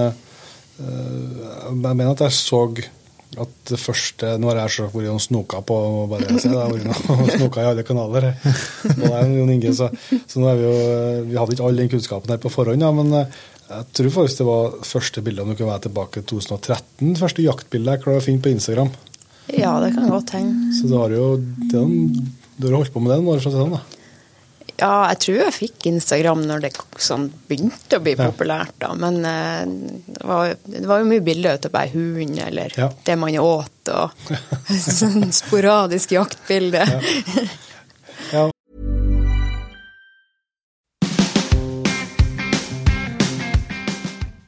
jeg 0.81 1.79
mener 1.81 2.11
at 2.13 2.25
jeg 2.27 2.35
så 2.37 2.65
at 3.39 3.51
det 3.69 3.77
første 3.79 4.33
Nå 4.41 4.49
har 4.49 4.57
jeg 4.63 4.73
selv 4.75 4.95
vært 4.95 5.11
og 5.13 5.21
snoka 5.23 5.61
på 5.63 5.75
bare 6.11 6.33
se, 6.41 6.49
jeg 6.51 6.95
har 7.07 7.29
snoka 7.37 7.63
i 7.63 7.69
alle 7.69 7.85
kanaler. 7.87 8.27
Og 8.33 8.97
det 8.97 9.11
er 9.11 9.31
Jon 9.37 9.53
Inge, 9.53 9.71
så, 9.77 9.87
så 10.27 10.41
nå 10.41 10.49
er 10.51 10.59
vi 10.59 10.65
jo 10.67 10.73
Vi 11.29 11.39
hadde 11.39 11.55
ikke 11.55 11.69
all 11.69 11.79
den 11.79 11.91
kunnskapen 11.93 12.33
her 12.33 12.41
på 12.43 12.51
forhånd, 12.51 12.83
ja, 12.83 12.91
men 12.95 13.13
jeg 13.71 13.87
tror 13.95 14.11
faktisk 14.17 14.41
det 14.41 14.49
var 14.49 14.73
første 14.83 15.23
bildet 15.23 15.45
om 15.45 15.53
du 15.53 15.55
kan 15.55 15.69
være 15.69 15.85
tilbake 15.85 16.19
i 16.19 16.27
2013. 16.27 17.15
Første 17.21 17.45
jaktbildet 17.45 17.95
jeg 17.95 18.03
klarer 18.03 18.19
å 18.19 18.25
finne 18.25 18.43
på 18.43 18.51
Instagram. 18.51 18.91
Ja, 19.57 19.73
det 19.83 19.93
kan 19.95 20.11
godt 20.11 20.35
hende. 20.37 20.71
Så 20.77 20.87
du 20.87 20.95
har 20.97 21.11
jo 21.13 21.33
du 22.61 22.67
har 22.67 22.77
holdt 22.77 22.93
på 22.93 23.01
med 23.01 23.11
den 23.15 23.25
noen 23.25 23.39
år? 23.39 23.43
Sånn, 23.43 23.73
da. 23.73 23.81
Ja, 24.81 24.93
jeg 25.11 25.19
tror 25.21 25.37
jeg 25.37 25.53
fikk 25.53 25.87
Instagram 25.91 26.41
når 26.49 26.63
det 26.63 26.71
sånn, 27.01 27.27
begynte 27.49 27.99
å 27.99 28.03
bli 28.03 28.15
ja. 28.15 28.29
populært. 28.31 28.73
da, 28.81 28.93
Men 28.97 29.19
uh, 29.21 29.65
det, 30.07 30.23
var, 30.25 30.55
det, 30.65 30.85
var, 30.89 31.03
jo 31.03 31.09
mye 31.11 31.25
bilder 31.25 31.59
av 31.59 31.73
bare 31.73 31.91
hund 31.93 32.39
eller 32.41 32.73
ja. 32.77 32.87
det 33.05 33.17
man 33.21 33.37
åt, 33.41 33.91
og 33.93 34.33
sånn 35.01 35.29
sporadisk 35.35 36.15
jaktbilde. 36.17 36.85
Ja. 38.31 38.47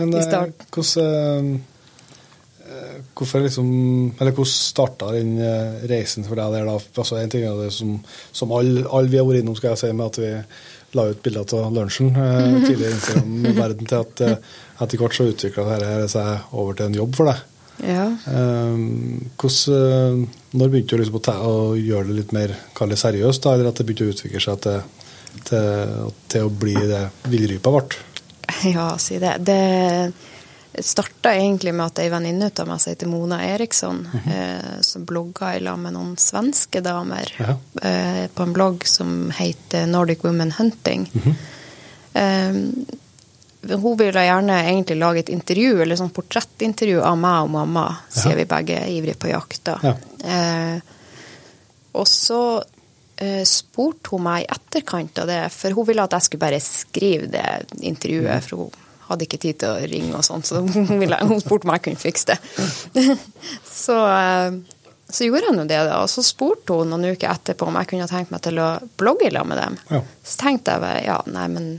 Men 0.00 0.16
eh, 0.16 0.64
hvordan 0.72 1.52
eh, 2.64 2.98
Hvorfor 3.16 3.44
liksom 3.44 3.70
Eller 4.16 4.32
hvordan 4.32 4.52
starta 4.52 5.12
den 5.16 5.36
eh, 5.44 5.86
reisen 5.90 6.26
for 6.28 6.40
deg 6.40 6.56
der, 6.56 6.68
da? 6.68 6.76
Altså, 6.78 7.20
en 7.20 7.32
ting 7.32 7.46
er 7.46 7.62
det 7.64 7.72
som, 7.76 7.96
som 8.32 8.52
alle 8.56 8.84
all 8.88 9.10
vi 9.10 9.20
har 9.20 9.28
vært 9.28 9.44
innom, 9.44 9.56
skal 9.58 9.74
jeg 9.74 9.82
si, 9.84 9.92
med 9.92 10.06
at 10.10 10.20
vi 10.22 10.34
la 10.92 11.06
ut 11.10 11.22
bilder 11.22 11.54
av 11.54 11.74
lunsjen 11.74 12.10
eh, 12.16 12.56
tidligere 12.66 12.90
i 12.90 12.98
Instagram-verden, 12.98 13.86
til 13.86 14.00
at 14.00 14.24
eh, 14.26 14.50
etter 14.80 15.00
hvert 15.00 15.16
så 15.16 15.28
utvikla 15.30 15.66
dette 15.78 16.10
seg 16.14 16.56
over 16.56 16.76
til 16.76 16.90
en 16.90 16.98
jobb 17.02 17.16
for 17.18 17.30
deg. 17.30 17.46
Ja. 17.86 18.06
Eh, 18.28 18.80
hvordan, 19.40 20.24
når 20.52 20.72
begynte 20.72 20.96
du 20.96 21.02
liksom 21.04 21.20
å, 21.20 21.24
ta, 21.24 21.36
å 21.46 21.76
gjøre 21.78 22.10
det 22.10 22.18
litt 22.18 22.34
mer 22.36 22.56
kall 22.76 22.96
seriøst, 22.98 23.44
da, 23.44 23.54
eller 23.54 23.70
at 23.70 23.80
det 23.80 23.86
begynte 23.88 24.10
å 24.10 24.16
utvikle 24.16 24.42
seg 24.44 24.62
til, 24.66 24.80
til, 25.48 26.14
til 26.32 26.48
å 26.48 26.54
bli 26.64 26.76
det 26.90 27.04
villrypa 27.30 27.74
ble? 27.76 28.02
Ja, 28.74 28.98
si 28.98 29.18
det. 29.18 29.36
Det 29.38 30.12
starta 30.86 31.32
egentlig 31.34 31.72
med 31.74 31.86
at 31.90 31.98
ei 31.98 32.08
venninne 32.12 32.46
av 32.62 32.68
meg 32.70 32.78
som 32.80 32.92
heter 32.92 33.08
Mona 33.10 33.40
Eriksson, 33.44 34.04
eh, 34.30 34.80
som 34.86 35.04
blogga 35.04 35.56
i 35.56 35.60
lag 35.66 35.78
med 35.82 35.96
noen 35.96 36.12
svenske 36.20 36.80
damer 36.84 37.32
Ja. 37.38 37.56
eh, 37.82 38.28
på 38.30 38.42
en 38.46 38.52
blogg 38.54 38.86
som 38.86 39.30
heter 39.34 39.86
Nordic 39.90 40.22
Women 40.24 40.52
Hunting. 40.58 41.08
eh, 42.14 42.54
hun 43.70 43.96
ville 43.98 44.22
gjerne 44.24 44.60
egentlig 44.70 44.96
lage 44.96 45.18
et 45.20 45.28
intervju, 45.34 45.82
eller 45.82 45.96
sånn 45.98 46.14
portrettintervju 46.16 47.02
av 47.04 47.18
meg 47.20 47.42
og 47.44 47.50
mamma, 47.50 47.84
siden 48.08 48.38
vi 48.38 48.46
begge 48.48 48.78
er 48.80 48.88
ivrige 48.94 49.18
på 49.20 49.28
jakta. 49.34 49.74
Ja. 49.84 49.96
Eh, 50.24 50.80
og 51.92 52.06
så 52.08 52.62
spurte 53.44 54.14
hun 54.14 54.24
meg 54.24 54.44
i 54.44 54.50
etterkant 54.54 55.18
av 55.20 55.28
det, 55.28 55.40
for 55.52 55.76
hun 55.76 55.86
ville 55.88 56.04
at 56.06 56.14
jeg 56.16 56.28
skulle 56.28 56.44
bare 56.46 56.60
skrive 56.64 57.28
det 57.32 57.46
intervjuet, 57.84 58.46
for 58.46 58.64
hun 58.64 58.86
hadde 59.10 59.26
ikke 59.26 59.40
tid 59.42 59.58
til 59.60 59.72
å 59.74 59.88
ringe 59.90 60.14
og 60.16 60.24
sånn, 60.26 60.44
så 60.46 60.62
hun, 60.62 60.92
ville, 61.02 61.18
hun 61.26 61.42
spurte 61.42 61.66
om 61.68 61.74
jeg 61.74 61.84
kunne 61.88 62.00
fikse 62.00 62.30
det. 62.30 62.38
så, 63.84 63.98
eh, 64.06 64.56
så 65.10 65.26
gjorde 65.26 65.50
jeg 65.50 65.58
nå 65.58 65.66
det, 65.66 65.82
da. 65.88 66.00
Og 66.04 66.10
så 66.12 66.22
spurte 66.24 66.78
hun 66.78 66.92
noen 66.94 67.10
uker 67.10 67.32
etterpå 67.32 67.66
om 67.68 67.78
jeg 67.80 67.90
kunne 67.92 68.08
tenkt 68.10 68.32
meg 68.32 68.44
til 68.46 68.60
å 68.62 68.70
blogge 69.00 69.26
i 69.26 69.34
lag 69.34 69.48
med 69.50 69.58
dem. 69.58 69.78
Ja. 69.90 70.02
Så 70.22 70.42
tenkte 70.44 70.76
jeg 70.76 70.84
bare 70.86 71.04
ja, 71.04 71.18
nei, 71.34 71.46
men 71.50 71.70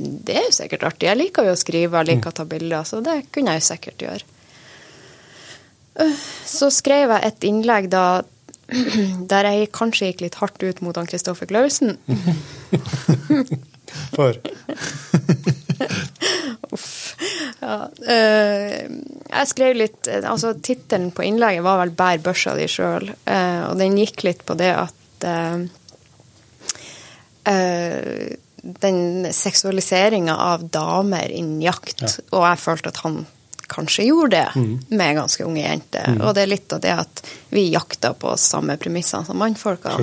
det 0.00 0.38
er 0.40 0.46
jo 0.48 0.56
sikkert 0.56 0.86
artig. 0.88 1.10
Jeg 1.10 1.20
liker 1.20 1.44
jo 1.44 1.52
å 1.52 1.60
skrive, 1.60 2.00
jeg 2.00 2.14
liker 2.14 2.32
å 2.32 2.38
ta 2.40 2.46
bilder, 2.48 2.86
så 2.88 3.02
det 3.04 3.18
kunne 3.34 3.52
jeg 3.52 3.60
jo 3.60 3.68
sikkert 3.68 4.04
gjøre. 4.06 4.28
Øh, 6.00 6.22
Så 6.48 6.70
skrev 6.72 7.12
jeg 7.12 7.28
et 7.28 7.48
innlegg 7.50 7.90
da 7.92 8.04
der 9.32 9.50
jeg 9.50 9.72
kanskje 9.76 10.10
gikk 10.10 10.24
litt 10.26 10.38
hardt 10.40 10.62
ut 10.62 10.80
mot 10.84 10.96
han 10.96 11.08
Kristoffer 11.10 11.46
Klausen. 11.50 11.98
For 14.14 14.36
Uff. 16.70 17.16
Ja, 17.60 17.88
eh, 18.06 18.84
jeg 18.86 19.48
skrev 19.50 19.74
litt 19.78 20.08
Altså, 20.08 20.52
tittelen 20.62 21.10
på 21.14 21.24
innlegget 21.26 21.64
var 21.66 21.80
vel 21.82 21.92
'Bær 21.96 22.22
børsa 22.22 22.54
di 22.58 22.68
sjøl', 22.70 23.10
eh, 23.10 23.62
og 23.66 23.74
den 23.80 23.98
gikk 23.98 24.24
litt 24.28 24.44
på 24.46 24.54
det 24.60 24.70
at 24.76 25.26
uh, 25.26 25.58
Den 28.60 29.00
seksualiseringa 29.34 30.36
av 30.36 30.68
damer 30.70 31.32
innen 31.32 31.62
jakt, 31.64 32.04
og 32.30 32.44
jeg 32.44 32.60
følte 32.60 32.92
at 32.92 33.00
han 33.02 33.22
kanskje 33.70 34.08
gjorde 34.08 34.40
det 34.40 34.64
med 34.98 35.18
ganske 35.18 35.44
unge 35.46 35.62
jenter. 35.62 36.16
Og 36.20 36.34
det 36.34 36.44
er 36.44 36.50
litt 36.50 36.72
av 36.74 36.82
det 36.82 36.94
at 37.04 37.22
vi 37.54 37.68
jakter 37.70 38.16
på 38.18 38.34
samme 38.40 38.76
premissene 38.80 39.26
som 39.26 39.38
mannfolka. 39.38 39.94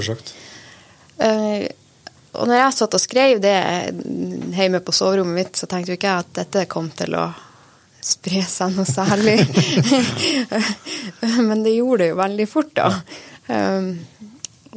Eh, 1.17 1.67
og 2.37 2.45
når 2.45 2.59
jeg 2.59 2.75
satt 2.77 2.95
og 2.97 3.01
skrev 3.01 3.41
det 3.41 3.57
hjemme 4.57 4.81
på 4.85 4.93
soverommet 4.93 5.39
mitt, 5.39 5.57
så 5.57 5.69
tenkte 5.69 5.93
jo 5.93 5.97
ikke 5.97 6.11
jeg 6.11 6.25
at 6.25 6.33
dette 6.43 6.65
kom 6.69 6.89
til 6.93 7.17
å 7.17 7.25
spre 8.07 8.43
seg 8.45 8.75
noe 8.77 8.85
særlig. 8.87 9.39
Men 11.49 11.63
det 11.65 11.75
gjorde 11.75 12.03
det 12.03 12.11
jo 12.11 12.19
veldig 12.21 12.47
fort, 12.49 12.73
da. 12.77 12.91
Um, 13.47 13.89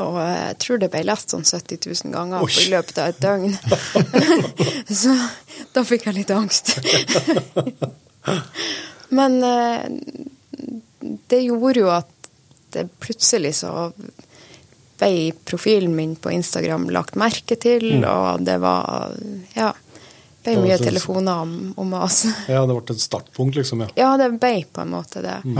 og 0.00 0.16
jeg 0.22 0.56
tror 0.62 0.80
det 0.80 0.88
ble 0.92 1.02
lest 1.04 1.34
sånn 1.34 1.44
70 1.44 1.82
000 2.06 2.14
ganger 2.14 2.44
på, 2.44 2.52
i 2.62 2.70
løpet 2.72 3.00
av 3.02 3.10
et 3.10 3.20
døgn. 3.20 3.56
så 5.02 5.16
da 5.74 5.84
fikk 5.86 6.08
jeg 6.08 6.22
litt 6.22 6.32
angst. 6.34 6.78
Men 9.08 9.42
eh, 9.42 9.84
det 11.30 11.40
gjorde 11.42 11.80
jo 11.80 11.90
at 11.92 12.30
det 12.74 12.84
plutselig 13.02 13.54
så 13.62 13.90
ble 15.00 15.32
profilen 15.48 15.94
min 15.96 16.12
på 16.20 16.30
Instagram 16.30 16.88
lagt 16.92 17.16
merke 17.18 17.56
til, 17.58 18.04
og 18.04 18.42
det 18.46 18.58
var 18.62 19.14
Ja. 19.56 19.72
ble 20.44 20.54
Det 20.54 20.62
mye 20.62 20.76
det, 20.78 20.86
telefoner 20.86 21.40
om, 21.42 21.54
om 21.76 21.94
oss. 21.94 22.24
Ja, 22.48 22.62
det 22.66 22.76
ble 22.76 22.94
et 22.94 23.00
startpunkt, 23.02 23.56
liksom. 23.56 23.80
ja. 23.84 23.88
Ja, 23.96 24.10
det 24.20 24.30
ble 24.40 24.52
på 24.72 24.80
en 24.84 24.92
måte 24.94 25.22
det. 25.24 25.38
Mm. 25.44 25.58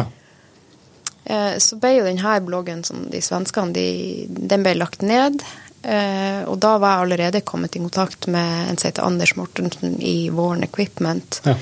Eh, 1.24 1.56
Så 1.58 1.76
ble 1.80 1.94
jo 1.98 2.04
denne 2.06 2.36
bloggen 2.46 2.84
som 2.84 3.08
de 3.10 3.20
svenskene, 3.24 3.72
de, 3.76 4.26
den 4.28 4.62
ble 4.64 4.74
lagt 4.78 5.02
ned. 5.02 5.42
Eh, 5.82 6.44
Og 6.48 6.58
da 6.60 6.76
var 6.78 6.94
jeg 6.98 7.04
allerede 7.08 7.40
kommet 7.44 7.76
i 7.76 7.82
kontakt 7.82 8.26
med 8.28 8.70
en 8.70 8.76
som 8.78 8.88
heter 8.88 9.04
Anders 9.06 9.34
Mortensen 9.36 9.98
i 10.00 10.28
Våren 10.30 10.62
Equipment. 10.64 11.40
Ja. 11.44 11.56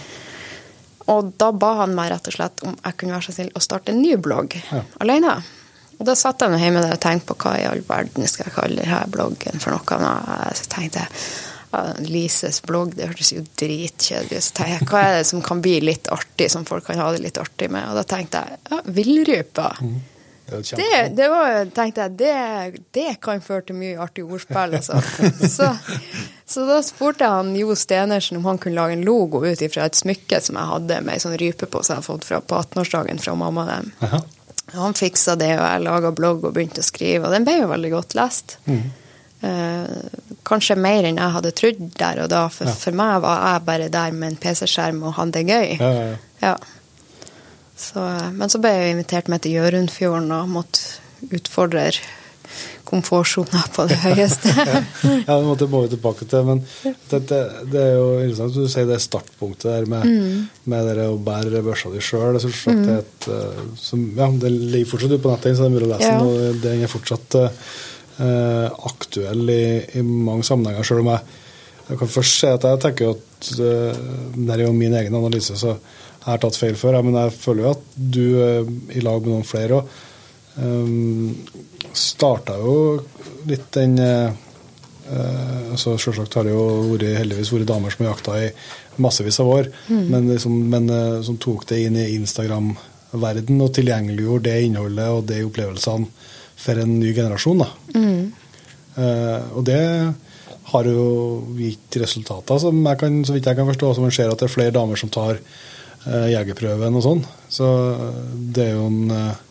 Og 1.09 1.32
da 1.40 1.50
ba 1.56 1.74
han 1.82 1.94
meg 1.96 2.11
rett 2.12 2.28
og 2.28 2.34
slett 2.36 2.62
om 2.68 2.74
jeg 2.84 2.96
kunne 3.00 3.14
være 3.16 3.26
så 3.28 3.32
snill 3.38 3.52
å 3.56 3.62
starte 3.64 3.94
en 3.94 4.02
ny 4.02 4.16
blogg 4.20 4.59
Ja. 4.70 4.82
alene. 5.00 5.38
Og 5.98 6.06
da 6.06 6.14
satt 6.14 6.40
jeg 6.44 6.50
meg 6.52 6.61
hjemme 6.62 6.82
der 6.84 6.92
og 6.94 7.00
tenkte 7.02 7.32
på 7.32 7.36
hva 7.42 7.56
i 7.59 7.64
all 7.66 7.80
verden 7.88 8.26
skal 8.30 8.46
jeg 8.46 8.54
kalle 8.54 8.82
denne 8.84 9.00
bloggen 9.11 9.59
for 9.61 9.74
noe. 9.74 9.98
Og 9.98 10.56
så 10.56 10.68
tenkte 10.70 11.00
jeg 11.06 11.09
Lises 12.09 12.62
blogg, 12.64 12.94
det 12.96 13.09
hørtes 13.11 13.32
jo 13.34 13.42
dritkjedelig 13.61 14.38
ut. 14.38 14.44
Så 14.46 14.54
tenkte 14.56 14.76
jeg, 14.78 14.86
hva 14.88 15.00
er 15.04 15.16
det 15.18 15.26
som 15.28 15.42
kan 15.44 15.61
bli 15.61 15.74
litt 15.84 16.09
artig, 16.14 16.46
som 16.50 16.64
folk 16.64 16.86
kan 16.86 16.96
ha 17.02 17.11
det 17.12 17.20
litt 17.26 17.36
artig 17.42 17.68
med? 17.74 17.88
Og 17.90 17.98
da 17.98 18.04
tenkte 18.09 18.40
jeg 18.40 18.61
ja, 18.70 18.78
villrypa. 18.86 19.66
Det 19.80 19.84
er 19.84 19.90
jo 19.90 19.98
Det, 20.49 21.09
det 21.16 21.28
var, 21.28 21.64
tenkte 21.76 22.07
jeg, 22.07 22.14
det, 22.18 22.82
det 22.96 23.09
kan 23.24 23.42
føre 23.44 23.66
til 23.68 23.76
mye 23.78 23.99
artig 24.01 24.24
ordspill. 24.24 24.78
Altså. 24.78 25.01
Så, 25.59 25.68
så 26.49 26.64
da 26.64 26.78
spurte 26.80 27.26
jeg 27.26 27.34
han 27.34 27.51
Jo 27.59 27.74
Stenersen 27.76 28.38
om 28.38 28.46
han 28.49 28.59
kunne 28.62 28.78
lage 28.78 28.94
en 28.96 29.05
logo 29.05 29.42
ut 29.44 29.61
ifra 29.64 29.84
et 29.84 29.99
smykke 29.99 30.40
som 30.40 30.57
jeg 30.57 30.70
hadde 30.70 31.01
med 31.05 31.18
ei 31.18 31.20
sånn 31.20 31.36
rype 31.40 31.68
på 31.68 31.82
som 31.82 31.92
jeg 31.92 31.99
hadde 32.01 32.09
fått 32.09 32.24
fra, 32.24 32.38
på 32.40 32.61
18-årsdagen 32.62 33.20
fra 33.20 33.34
mamma 33.36 33.66
dem. 33.68 33.90
Aha. 34.07 34.22
Han 34.78 34.96
fiksa 34.96 35.36
det, 35.40 35.51
og 35.59 35.64
jeg 35.64 35.84
laga 35.84 36.12
blogg 36.16 36.42
og 36.49 36.57
begynte 36.57 36.80
å 36.80 36.86
skrive, 36.88 37.26
og 37.28 37.32
den 37.36 37.44
ble 37.44 37.59
jo 37.59 37.68
veldig 37.70 37.92
godt 37.92 38.16
lest. 38.16 38.57
Eh, 38.68 39.84
kanskje 40.49 40.74
mer 40.80 41.07
enn 41.07 41.20
jeg 41.20 41.34
hadde 41.36 41.53
trodd 41.57 41.84
der 42.01 42.24
og 42.24 42.32
da, 42.32 42.46
for 42.53 42.72
for 42.80 42.96
meg 42.99 43.20
var 43.22 43.44
jeg 43.44 43.66
bare 43.68 43.92
der 43.94 44.16
med 44.16 44.32
en 44.32 44.40
PC-skjerm 44.42 45.05
og 45.05 45.14
hadde 45.20 45.38
det 45.38 45.44
gøy. 45.53 45.76
Ja, 45.78 45.92
ja, 45.92 46.09
ja. 46.09 46.16
Ja. 46.42 46.57
Så, 47.79 48.05
men 48.35 48.51
så 48.51 48.59
ble 48.62 48.72
jeg 48.74 48.95
invitert 48.97 49.29
med 49.31 49.45
til 49.45 49.55
Jørundfjorden 49.59 50.33
og 50.35 50.49
måtte 50.51 51.31
utfordre 51.35 51.91
komfortsona 52.89 53.61
på 53.74 53.85
det 53.91 53.99
høyeste. 54.01 54.49
Ja, 55.29 55.37
det 55.61 55.68
må 55.68 55.83
vi 55.85 55.91
tilbake 55.93 56.26
til, 56.29 56.47
men 56.49 56.62
det, 57.11 57.20
det, 57.29 57.41
det 57.72 57.83
er 57.83 57.95
jo 57.99 58.07
interessant 58.22 58.55
at 58.55 58.57
du 58.57 58.72
sier 58.72 58.89
det 58.89 58.97
startpunktet 59.05 59.68
der 59.68 59.89
med, 59.91 60.09
med 60.72 60.89
det 60.97 61.05
å 61.11 61.18
bære 61.20 61.61
børsa 61.66 61.93
di 61.93 62.01
sjøl. 62.03 62.39
Ja, 62.39 64.31
det 64.41 64.53
ligger 64.55 64.89
fortsatt 64.89 65.12
ute 65.12 65.20
på 65.26 65.35
nettet, 65.35 65.59
så 65.59 65.66
det 65.66 65.68
er 65.68 65.76
mulig 65.76 65.91
å 65.91 65.93
lese 65.93 66.09
Ja. 66.09 66.16
den. 66.16 66.33
Og 66.33 66.62
den 66.64 66.83
er 66.87 66.93
fortsatt 66.95 67.39
uh, 67.43 68.66
aktuell 68.89 69.45
i, 69.53 69.62
i 70.01 70.05
mange 70.09 70.49
sammenhenger, 70.49 70.89
sjøl 70.89 71.05
om 71.05 71.12
jeg, 71.12 71.39
jeg 71.91 72.01
kan 72.03 72.14
først 72.16 72.41
si 72.41 72.51
at 72.51 72.66
jeg 72.70 72.83
tenker 72.87 73.14
at 73.14 73.53
uh, 73.61 74.03
det 74.35 74.57
er 74.57 74.64
jo 74.64 74.74
min 74.76 74.97
egen 75.03 75.20
analyse, 75.20 75.61
så 75.61 75.76
jeg 76.29 76.35
har 76.35 76.43
tatt 76.43 76.59
feil 76.61 76.76
før. 76.76 77.01
Men 77.07 77.16
jeg 77.16 77.37
føler 77.39 77.64
jo 77.64 77.70
at 77.72 77.87
du, 77.97 78.26
eh, 78.45 78.74
i 78.99 79.05
lag 79.05 79.24
med 79.24 79.33
noen 79.33 79.49
flere 79.49 79.81
òg, 79.81 79.97
um, 80.59 81.33
starta 81.97 82.59
jo 82.61 82.74
litt 83.49 83.70
den 83.72 83.97
eh, 84.03 84.29
eh, 85.09 85.70
altså 85.72 85.95
Selvsagt 85.97 86.37
har 86.37 86.45
det 86.45 86.53
jo 86.53 86.66
vært, 86.91 87.07
heldigvis 87.22 87.53
vært 87.55 87.70
damer 87.70 87.95
som 87.95 88.05
har 88.05 88.12
jakta 88.12 88.37
i 88.43 88.51
massevis 88.99 89.39
av 89.41 89.49
år, 89.53 89.68
men, 89.89 90.26
liksom, 90.33 90.57
men 90.72 90.91
eh, 90.91 91.20
som 91.26 91.39
tok 91.41 91.64
det 91.70 91.81
inn 91.87 91.97
i 91.97 92.09
Instagram-verden 92.16 93.62
og 93.62 93.72
tilgjengeliggjorde 93.79 94.51
det 94.51 94.66
innholdet 94.66 95.09
og 95.14 95.29
de 95.31 95.45
opplevelsene 95.47 96.11
for 96.59 96.83
en 96.83 96.97
ny 96.99 97.12
generasjon. 97.14 97.62
da. 97.62 97.70
Eh, 98.99 99.51
og 99.55 99.62
det 99.68 99.83
har 100.68 100.89
jo 100.91 101.05
gitt 101.57 101.97
resultater 102.03 102.59
som 102.61 102.81
jeg 102.83 103.01
kan, 103.01 103.20
så 103.24 103.37
vidt 103.37 103.47
jeg 103.49 103.57
kan 103.57 103.68
forstå, 103.70 103.95
som 103.95 104.05
man 104.09 104.14
ser 104.14 104.33
at 104.33 104.43
det 104.43 104.49
er 104.49 104.57
flere 104.57 104.74
damer 104.74 105.01
som 105.01 105.12
tar 105.12 105.39
jegerprøven 106.32 106.98
og 106.98 107.04
sånn. 107.04 107.22
Så 107.52 107.68
eh, 107.94 108.20
det 108.54 108.66
er 108.68 108.76
jo 108.76 108.86
en 108.88 109.12
uh, 109.12 109.44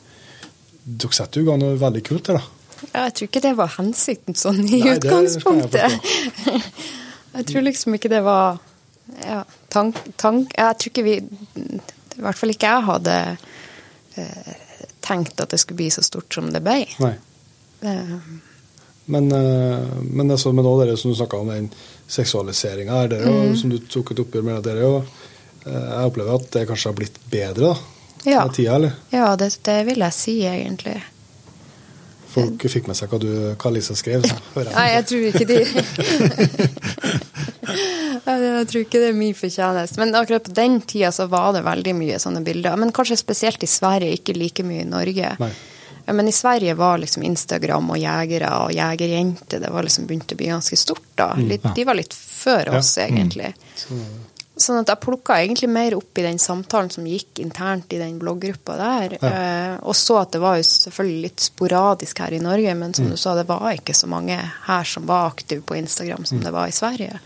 Dere 0.87 1.17
setter 1.17 1.41
jo 1.41 1.43
i 1.43 1.49
gang 1.49 1.59
noe 1.59 1.79
veldig 1.81 2.01
kult 2.07 2.29
her, 2.31 2.39
da. 2.39 2.53
Ja, 2.93 3.07
jeg 3.07 3.13
tror 3.17 3.27
ikke 3.27 3.41
det 3.43 3.53
var 3.57 3.73
hensikten 3.73 4.37
sånn 4.37 4.61
i 4.61 4.79
Nei, 4.79 4.79
kan 4.79 4.87
jeg 4.87 4.99
utgangspunktet. 5.01 5.91
Jeg 7.37 7.45
tror 7.51 7.65
liksom 7.67 7.93
ikke 7.97 8.09
det 8.09 8.21
var 8.25 8.55
ja, 9.21 9.43
tank, 9.69 9.99
tank 10.17 10.55
Jeg 10.57 10.77
tror 10.79 10.89
ikke 10.89 11.03
vi 11.05 11.15
I 11.19 12.21
hvert 12.23 12.39
fall 12.39 12.53
ikke 12.53 12.71
jeg 12.71 12.85
hadde 12.87 13.17
eh, 14.17 14.53
tenkt 15.05 15.43
at 15.43 15.53
det 15.53 15.59
skulle 15.61 15.81
bli 15.83 15.89
så 15.93 16.01
stort 16.01 16.33
som 16.33 16.47
det 16.53 16.63
ble. 16.65 16.79
Nei. 17.03 17.13
Eh, 17.85 18.15
Men, 19.05 19.29
eh, 19.31 19.99
men 20.03 20.31
altså, 20.31 20.51
nå 20.51 20.63
det 20.83 20.97
som 20.97 21.11
du 21.11 21.15
snakka 21.15 21.37
om, 21.37 21.51
den 21.53 21.69
seksualiseringa 22.11 22.97
her, 23.01 23.07
det 23.11 23.21
er 23.21 23.29
jo, 23.29 23.53
som 23.55 23.71
du 23.71 23.77
tok 23.79 24.11
et 24.11 24.23
oppgjør 24.23 24.43
med, 24.49 24.63
det 24.65 24.73
er 24.73 24.81
jo 24.83 24.97
eh, 24.97 25.27
Jeg 25.67 26.07
opplever 26.11 26.35
at 26.39 26.49
det 26.55 26.65
kanskje 26.69 26.89
har 26.91 26.97
blitt 26.97 27.17
bedre 27.31 27.73
da, 27.73 27.75
Ja. 28.27 28.41
med 28.45 28.55
tida, 28.57 28.75
eller? 28.75 28.91
ja, 29.13 29.35
det, 29.39 29.51
det 29.67 29.77
vil 29.87 29.99
jeg 30.05 30.13
si, 30.15 30.35
egentlig. 30.47 30.97
Folk 32.37 32.65
fikk 32.69 32.87
med 32.91 32.97
seg 32.99 33.09
hva, 33.09 33.17
du, 33.23 33.29
hva 33.57 33.71
Lisa 33.73 33.95
skrev. 33.97 34.25
Jeg. 34.57 34.67
Nei, 34.73 34.87
jeg 34.93 35.05
tror 35.09 35.23
ikke 35.31 35.47
de 35.47 35.57
Jeg 38.27 38.67
tror 38.69 38.81
ikke 38.83 38.99
det 39.01 39.07
er 39.11 39.15
min 39.17 39.35
fortjeneste. 39.37 39.99
Men 40.01 40.15
akkurat 40.15 40.43
på 40.47 40.53
den 40.57 40.79
tida 40.87 41.11
så 41.15 41.25
var 41.31 41.53
det 41.55 41.63
veldig 41.65 41.93
mye 41.97 42.19
sånne 42.19 42.41
bilder. 42.45 42.75
Men 42.79 42.91
kanskje 42.95 43.17
spesielt 43.19 43.63
i 43.63 43.69
Sverige, 43.69 44.13
ikke 44.19 44.35
like 44.37 44.63
mye 44.67 44.83
i 44.83 44.89
Norge. 44.89 45.33
Nei. 45.41 45.51
Men 46.07 46.27
i 46.29 46.31
Sverige 46.35 46.75
var 46.79 47.01
liksom 47.01 47.23
Instagram 47.27 47.89
og 47.91 47.97
jegere 47.99 48.51
og 48.63 48.71
jegerjenter 48.71 49.59
det 49.59 49.71
var 49.73 49.83
liksom 49.83 50.05
begynt 50.07 50.31
å 50.31 50.37
bli 50.39 50.47
ganske 50.53 50.77
stort 50.79 51.03
da. 51.19 51.33
Litt, 51.35 51.65
de 51.75 51.83
var 51.87 51.97
litt 51.99 52.13
før 52.15 52.69
oss, 52.77 52.93
egentlig. 53.03 53.49
Sånn 54.57 54.79
at 54.81 54.89
jeg 54.89 55.01
plukka 55.03 55.35
egentlig 55.37 55.69
mer 55.69 55.93
opp 55.97 56.17
i 56.17 56.23
den 56.25 56.39
samtalen 56.41 56.89
som 56.93 57.05
gikk 57.05 57.41
internt 57.43 57.91
i 57.93 57.99
den 58.01 58.15
blogggruppa 58.21 58.77
der. 58.79 59.17
Eh, 59.21 59.75
og 59.85 59.95
så 59.97 60.21
at 60.23 60.33
det 60.33 60.41
var 60.41 60.57
jo 60.57 60.65
selvfølgelig 60.65 61.25
litt 61.27 61.43
sporadisk 61.45 62.23
her 62.23 62.33
i 62.33 62.41
Norge, 62.41 62.73
men 62.79 62.95
som 62.97 63.11
du 63.11 63.17
sa, 63.19 63.35
det 63.37 63.45
var 63.49 63.69
ikke 63.75 63.95
så 63.97 64.09
mange 64.09 64.39
her 64.39 64.89
som 64.89 65.05
var 65.09 65.29
aktive 65.29 65.61
på 65.61 65.77
Instagram 65.77 66.25
som 66.25 66.41
det 66.41 66.53
var 66.55 66.71
i 66.71 66.75
Sverige. 66.75 67.21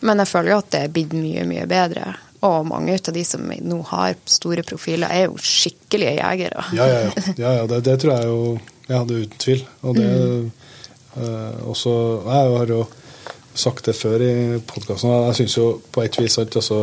Men 0.00 0.22
jeg 0.22 0.30
føler 0.30 0.54
jo 0.54 0.62
at 0.62 0.70
det 0.74 0.82
er 0.84 0.94
blitt 0.94 1.14
mye, 1.16 1.44
mye 1.48 1.66
bedre. 1.70 2.14
Og 2.46 2.66
mange 2.70 2.94
av 2.94 3.14
de 3.14 3.24
som 3.26 3.42
nå 3.42 3.80
har 3.90 4.14
store 4.30 4.62
profiler, 4.66 5.10
er 5.10 5.26
jo 5.26 5.40
skikkelige 5.42 6.14
jegere. 6.20 6.66
Ja, 6.76 6.86
ja, 6.86 7.00
ja. 7.08 7.24
ja, 7.42 7.54
ja 7.60 7.66
det, 7.70 7.82
det 7.88 7.98
tror 8.02 8.14
jeg 8.14 8.30
jo 8.30 8.42
Ja, 8.88 9.02
det 9.04 9.16
er 9.16 9.24
uten 9.26 9.42
tvil. 9.42 9.64
Og 9.82 9.98
det 9.98 10.06
eh, 11.18 11.58
også 11.68 11.92
Jeg 12.22 12.54
har 12.54 12.72
jo 12.72 12.86
sagt 13.58 13.88
det 13.88 13.96
før 13.98 14.22
i 14.24 14.32
podkasten. 14.68 15.12
Jeg 15.28 15.38
syns 15.40 15.56
jo 15.58 15.66
på 15.92 16.04
et 16.04 16.18
vis 16.20 16.38
at 16.40 16.56
altså, 16.60 16.80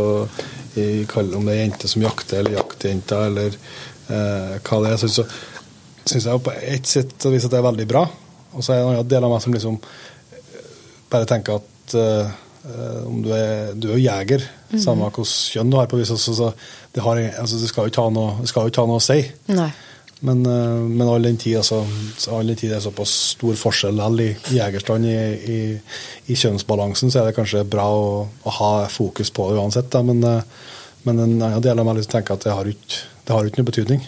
i, 0.75 1.05
om 1.23 1.47
det 1.47 1.55
er 1.55 1.61
jenter 1.61 1.91
som 1.91 2.05
jakter, 2.05 2.41
eller 2.41 2.57
jaktjenter, 2.57 3.27
eller 3.29 3.55
eh, 3.55 4.55
hva 4.59 4.81
det 4.83 4.93
er, 4.93 5.01
så 5.01 5.27
syns 6.05 6.27
jeg 6.27 6.43
på 6.45 6.55
et 6.61 6.89
sett 6.89 7.27
og 7.27 7.35
vis 7.35 7.47
at 7.47 7.55
det 7.55 7.61
er 7.61 7.69
veldig 7.69 7.87
bra. 7.89 8.05
Og 8.55 8.63
så 8.63 8.73
er 8.73 8.79
det 8.79 8.85
en 8.85 8.91
annen 8.93 9.13
del 9.15 9.27
av 9.27 9.33
meg 9.33 9.43
som 9.43 9.55
liksom 9.55 9.79
bare 11.11 11.29
tenker 11.29 11.61
at 11.61 11.95
eh, 11.99 12.35
om 13.05 13.19
du 13.21 13.29
er, 13.35 13.73
du 13.77 13.91
er 13.93 14.01
jeger, 14.01 14.45
samme 14.81 15.05
hvilket 15.05 15.33
kjønn 15.53 15.71
du 15.71 15.77
har 15.77 15.89
på 15.89 15.99
vis, 15.99 16.09
så, 16.09 16.33
så 16.33 16.49
det, 16.95 17.03
har, 17.05 17.19
altså, 17.39 17.59
jo 17.59 17.61
det 17.61 17.69
skal 17.69 17.85
jo 17.85 17.93
ikke 17.93 18.05
ha 18.81 18.89
noe 18.89 19.01
å 19.01 19.03
si. 19.03 19.19
Nei. 19.53 19.69
Men, 20.25 20.45
eh, 20.45 20.81
men 20.89 21.07
all 21.07 21.21
den 21.21 21.37
tid, 21.37 21.57
altså, 21.57 21.83
så 22.17 22.39
all 22.39 22.47
den 22.47 22.57
det 22.57 22.81
såpass 22.81 23.11
stor 23.35 23.53
forskjell 23.59 23.99
i 24.23 24.29
jegerstand 24.49 25.05
i, 25.05 25.17
i, 25.55 25.59
i 26.25 26.35
kjønnsbalansen, 26.35 27.11
så 27.11 27.21
er 27.21 27.29
det 27.29 27.35
kanskje 27.37 27.61
bra 27.69 27.85
å, 27.93 28.23
å 28.25 28.55
ha 28.57 28.71
fokus 28.89 29.29
på 29.29 29.51
det 29.51 29.59
uansett. 29.61 29.91
Da. 29.93 30.01
Men, 30.01 30.23
eh, 30.23 30.41
men 31.05 31.19
en 31.19 31.35
annen 31.37 31.61
del 31.61 31.79
av 31.79 31.85
meg 31.85 31.99
liksom 31.99 32.15
tenker 32.17 32.39
at 32.39 32.47
det 32.47 32.57
har 32.57 32.71
ikke, 32.71 33.03
det 33.27 33.35
har 33.35 33.45
ikke 33.45 33.61
noe 33.61 33.69
betydning. 33.69 34.07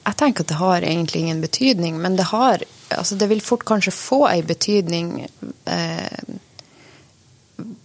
Jeg 0.00 0.18
tenker 0.20 0.44
at 0.44 0.52
det 0.52 0.60
har 0.60 0.84
egentlig 0.84 1.24
ingen 1.24 1.40
betydning, 1.40 1.96
men 2.00 2.20
det 2.20 2.28
har 2.34 2.66
altså 2.90 3.14
Det 3.14 3.28
vil 3.30 3.38
fort 3.38 3.62
kanskje 3.62 3.92
få 3.94 4.24
ei 4.26 4.40
betydning 4.42 5.12
eh, 5.70 6.22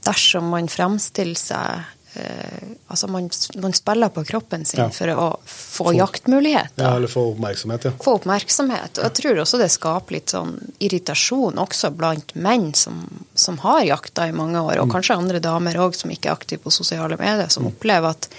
dersom 0.07 0.47
man 0.49 0.65
fremstiller 0.71 1.37
seg 1.37 1.94
Altså 2.15 3.07
man, 3.11 3.29
man, 3.59 3.73
spiller 3.75 4.11
på 4.13 4.23
kroppen 4.23 4.65
sin 4.65 4.79
Ja. 4.79 4.89
for 4.93 5.11
å 5.11 5.27
få 5.45 5.93
jaktmuligheter. 5.97 6.83
Ja, 6.83 6.95
eller 6.95 7.11
få 7.11 7.25
oppmerksomhet, 7.33 7.87
ja. 7.89 7.91
Få 8.03 8.13
oppmerksomhet. 8.19 8.99
Og 8.99 9.03
jeg 9.03 9.15
tror 9.19 9.41
også 9.43 9.59
det 9.59 9.69
skaper 9.73 10.15
litt 10.15 10.31
sånn 10.31 10.53
irritasjon 10.79 11.59
også 11.59 11.91
blant 11.97 12.35
menn 12.35 12.69
som, 12.77 13.01
som 13.33 13.57
har 13.65 13.81
jakta 13.83 14.29
i 14.29 14.35
mange 14.37 14.61
år, 14.61 14.79
og 14.83 14.93
kanskje 14.93 15.17
andre 15.17 15.41
damer 15.43 15.75
òg 15.81 15.97
som 15.97 16.13
ikke 16.13 16.31
er 16.31 16.37
aktive 16.37 16.63
på 16.63 16.73
sosiale 16.73 17.17
medier, 17.19 17.49
som 17.51 17.67
opplever 17.67 18.15
at 18.15 18.29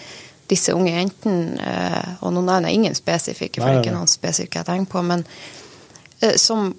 disse 0.46 0.72
unge 0.72 0.94
jentene, 0.94 1.58
eh, 1.58 2.10
og 2.22 2.32
nå 2.34 2.42
nevner 2.44 2.70
jeg 2.70 2.80
ingen 2.80 2.96
spesifikke, 2.96 3.60
for 3.60 3.68
det 3.68 3.80
er 3.80 3.84
ikke 3.84 3.96
noen 3.96 4.10
spesifikke 4.10 4.62
jeg 4.62 4.68
tenker 4.70 4.92
på, 4.92 5.02
men 5.06 5.24
eh, 6.20 6.36
som 6.40 6.70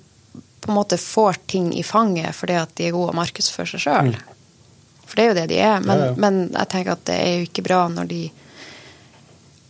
på 0.62 0.72
en 0.72 0.78
måte 0.78 0.98
får 1.00 1.42
ting 1.48 1.70
i 1.78 1.84
fanget 1.86 2.36
fordi 2.36 2.58
at 2.60 2.74
de 2.76 2.88
er 2.88 2.96
gode 2.96 3.14
å 3.14 3.20
markedsføre 3.20 3.76
seg 3.76 3.84
sjøl. 3.86 4.16
For 5.08 5.16
det 5.16 5.24
er 5.24 5.30
jo 5.32 5.38
det 5.40 5.46
de 5.54 5.60
er. 5.64 5.80
Men, 5.86 6.00
Ja, 6.00 6.06
ja. 6.12 6.18
men 6.18 6.42
jeg 6.54 6.70
tenker 6.74 6.92
at 6.98 7.06
det 7.10 7.16
er 7.16 7.32
jo 7.38 7.48
ikke 7.48 7.64
bra 7.64 7.88
når 7.92 8.10
de 8.12 8.22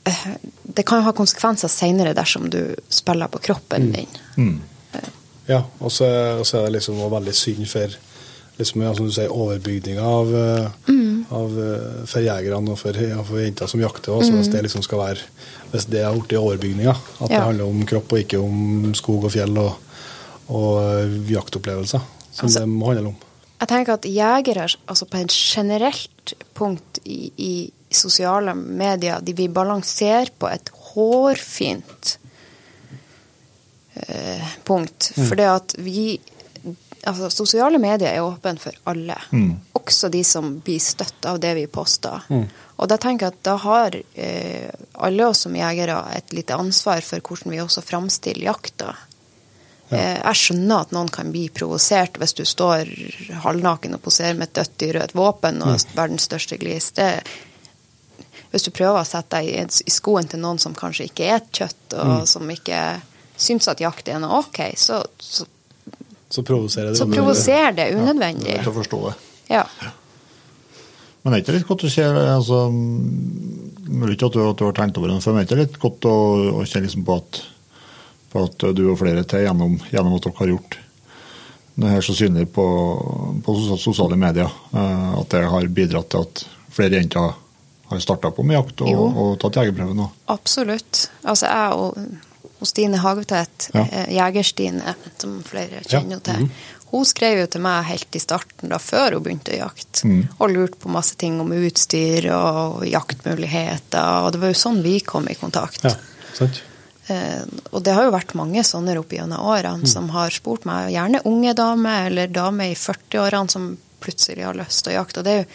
eh, 0.09 0.25
Det 0.63 0.85
kan 0.85 0.99
jo 1.01 1.07
ha 1.07 1.13
konsekvenser 1.15 1.71
seinere 1.71 2.15
dersom 2.17 2.49
du 2.49 2.75
spiller 2.89 3.29
på 3.31 3.39
kroppen 3.49 3.91
din. 3.93 4.59
Ja, 5.47 5.61
og 5.79 5.91
så 5.95 6.05
og 6.39 6.45
så 6.45 6.59
er 6.59 6.67
det 6.67 6.73
liksom 6.81 6.99
veldig 7.11 7.33
synd 7.33 7.67
for 7.71 7.93
liksom, 8.57 8.81
ja, 8.83 8.93
som 8.97 9.05
du 9.07 9.13
sier, 9.13 9.31
overbygninga 9.31 10.03
av, 10.03 10.31
mm. 10.87 11.25
av 11.29 11.53
eh, 11.63 12.05
for 12.09 12.25
jegerne 12.25 12.73
og 12.73 12.79
for, 12.81 12.97
ja, 12.99 13.21
for 13.23 13.39
jenter 13.39 13.69
som 13.71 13.81
jakter. 13.81 14.11
Også, 14.17 14.33
Hvis 14.33 14.49
det 14.51 14.63
liksom 14.65 14.83
skal 14.83 14.99
være 14.99 15.19
hvis 15.71 15.85
det 15.91 15.99
er 16.01 16.15
blitt 16.15 16.33
overbygninga, 16.39 16.93
at 17.21 17.29
det 17.29 17.41
handler 17.43 17.67
om 17.67 17.81
kropp 17.87 18.13
og 18.15 18.21
ikke 18.23 18.39
om 18.39 18.93
skog 18.95 19.25
og 19.27 19.33
fjell 19.33 19.57
og, 19.59 19.73
og 20.47 20.69
eh, 20.83 21.17
jaktopplevelser, 21.31 22.03
som 22.31 22.45
Altså- 22.47 22.59
det 22.59 22.69
må 22.69 22.91
handle 22.91 23.13
om. 23.13 23.17
Jeg 23.57 23.69
tenker 23.71 23.97
at 23.97 24.05
jegere 24.05 24.67
altså 24.85 25.07
på 25.09 25.17
et 25.17 25.33
generelt 25.33 26.33
punkt 26.57 26.99
i, 27.05 27.31
i 27.37 27.53
sosiale 27.89 28.53
medier, 28.53 29.21
de 29.23 29.33
vil 29.33 29.49
balansere 29.53 30.29
på 30.37 30.49
et 30.51 30.69
hårfint 30.91 32.17
eh, 33.95 34.57
punkt. 34.67 35.11
For 35.15 35.35
det 35.39 35.51
at 35.53 35.77
vi 35.81 36.19
Altså, 37.07 37.29
sosiale 37.31 37.77
medier 37.79 38.09
er 38.09 38.25
åpne 38.25 38.59
for 38.59 38.75
alle. 38.91 39.15
Også 39.79 40.09
de 40.11 40.23
som 40.27 40.57
blir 40.59 40.81
støtt 40.83 41.23
av 41.29 41.37
det 41.39 41.53
vi 41.55 41.63
poster. 41.71 42.25
Og 42.75 42.89
da 42.91 42.97
tenker 42.99 43.29
jeg 43.29 43.35
at 43.37 43.45
da 43.47 43.53
har 43.63 43.95
eh, 43.95 44.67
alle 44.93 45.29
oss 45.29 45.45
som 45.45 45.55
jegere 45.55 46.01
et 46.17 46.33
lite 46.35 46.57
ansvar 46.57 46.99
for 47.05 47.23
hvordan 47.23 47.53
vi 47.53 47.61
også 47.63 47.85
framstiller 47.85 48.49
jakta. 48.49 48.91
Eh, 49.91 50.17
Jeg 50.19 50.35
skjønner 50.41 50.81
at 50.83 50.91
noen 50.95 51.07
kan 51.13 51.29
bli 51.31 51.45
provosert 51.53 52.17
hvis 52.19 52.33
du 52.35 52.43
står 52.47 52.89
halvnaken 53.45 53.95
og 53.95 54.01
poserer 54.03 54.35
med 54.35 54.49
et 54.49 54.57
dødt 54.59 54.73
dyr 54.83 54.97
og 54.99 55.05
et 55.07 55.15
våpen 55.15 55.61
og 55.63 55.77
verdens 55.95 56.25
største 56.27 56.57
glis. 56.59 56.89
Det, 56.97 57.07
hvis 58.51 58.65
du 58.67 58.71
prøver 58.75 58.99
å 59.01 59.07
sette 59.07 59.39
deg 59.39 59.51
i, 59.53 59.61
i 59.87 59.93
skoen 59.93 60.27
til 60.27 60.41
noen 60.43 60.59
som 60.59 60.75
kanskje 60.75 61.07
ikke 61.09 61.29
er 61.29 61.37
et 61.39 61.51
kjøtt, 61.61 61.95
og 61.99 62.25
som 62.27 62.49
ikke 62.51 62.81
syns 63.37 63.67
at 63.71 63.79
jakt 63.83 64.07
er 64.11 64.19
noe 64.23 64.41
ok, 64.41 64.59
så, 64.79 65.03
så, 65.21 65.45
Så 66.29 66.43
provoserer 66.43 66.91
det. 66.91 66.97
så 66.99 67.07
provoserer 67.11 67.75
det 67.77 67.89
unødvendig. 67.95 68.57
Det 68.57 68.63
er 68.65 68.71
å 68.71 68.75
forstå 68.75 69.01
det. 69.07 69.15
Ja. 69.53 69.63
Men 71.23 71.35
er 71.35 71.43
ikke 71.43 71.53
litt 71.57 71.67
godt 71.67 71.83
å 71.83 71.89
se 71.91 72.03
altså, 72.07 72.57
Mulig 72.71 74.17
ikke 74.17 74.27
at 74.29 74.35
du, 74.35 74.41
at 74.43 74.59
du 74.59 74.65
har 74.67 74.75
tenkt 74.75 74.97
over 74.99 75.11
det, 75.11 75.21
for 75.23 75.31
men 75.35 75.43
er 75.43 75.47
ikke 75.47 75.59
litt 75.61 75.77
godt 75.79 76.07
å, 76.07 76.15
å 76.59 76.65
kjenne 76.67 76.87
liksom 76.89 77.05
på, 77.07 77.15
at, 77.21 77.39
på 78.31 78.43
at 78.43 78.65
du 78.75 78.83
og 78.91 78.99
flere 78.99 79.23
til 79.23 79.45
gjennom, 79.45 79.77
gjennom 79.91 80.15
at 80.17 80.27
dere 80.27 80.37
har 80.41 80.51
gjort 80.55 80.77
det 81.77 81.89
her 81.93 82.01
så 82.01 82.13
synlig 82.17 82.47
på, 82.55 82.63
på 83.45 83.53
sosiale 83.77 84.17
medier, 84.17 84.49
eh, 84.73 85.11
at 85.19 85.29
det 85.29 85.43
har 85.45 85.67
bidratt 85.69 86.09
til 86.09 86.23
at 86.25 86.45
flere 86.73 86.97
jenter 86.97 87.35
har 87.87 87.99
starta 88.03 88.31
på 88.33 88.43
med 88.43 88.57
jakt 88.57 88.81
og, 88.81 88.89
Jo. 88.89 89.03
og 89.23 89.35
tatt 89.39 89.59
jegerprøven? 89.61 89.99
og- 90.07 90.15
Absolutt. 90.33 91.05
Altså 91.23 91.45
jeg 91.47 91.77
og, 91.77 91.99
og 92.59 92.67
Stine 92.67 92.97
Hagetvedt, 92.97 93.69
Ja. 93.75 93.85
Jeger-Stine, 94.17 94.95
som 95.21 95.37
flere 95.45 95.83
kjenner 95.85 96.17
jo 96.17 96.19
til, 96.25 96.49
hun 96.91 97.05
skrev 97.05 97.39
jo 97.43 97.47
til 97.53 97.61
meg 97.61 97.85
helt 97.85 98.15
i 98.15 98.19
starten, 98.19 98.69
da 98.73 98.77
før 98.81 99.13
hun 99.13 99.23
begynte 99.23 99.53
å 99.53 99.59
jakte, 99.61 100.25
og 100.39 100.49
lurte 100.49 100.79
på 100.81 100.89
masse 100.91 101.15
ting 101.19 101.39
om 101.43 101.51
utstyr 101.53 102.27
og 102.33 102.83
jaktmuligheter, 102.89 104.25
og 104.25 104.31
det 104.33 104.41
var 104.41 104.53
jo 104.53 104.59
sånn 104.65 104.81
vi 104.83 104.97
kom 105.05 105.27
i 105.29 105.35
kontakt. 105.37 105.83
Ja, 105.85 105.93
sant? 106.33 106.61
Eh, 107.07 107.43
og 107.71 107.83
det 107.85 107.93
har 107.95 108.07
jo 108.07 108.11
vært 108.15 108.33
mange 108.35 108.63
sånne 108.67 108.97
opp 108.99 109.13
gjennom 109.15 109.45
årene 109.47 109.87
som 109.87 110.09
har 110.11 110.33
spurt 110.35 110.65
meg, 110.67 110.91
gjerne 110.91 111.21
unge 111.29 111.53
damer 111.55 112.09
eller 112.09 112.27
damer 112.27 112.73
i 112.73 112.75
40-årene 112.75 113.51
som 113.53 113.69
plutselig 114.03 114.43
har 114.45 114.57
lyst 114.59 114.83
til 114.83 114.93
å 114.93 114.99
jakte. 115.01 115.21
Og 115.23 115.27
det 115.27 115.33
er 115.33 115.43
jo 115.43 115.49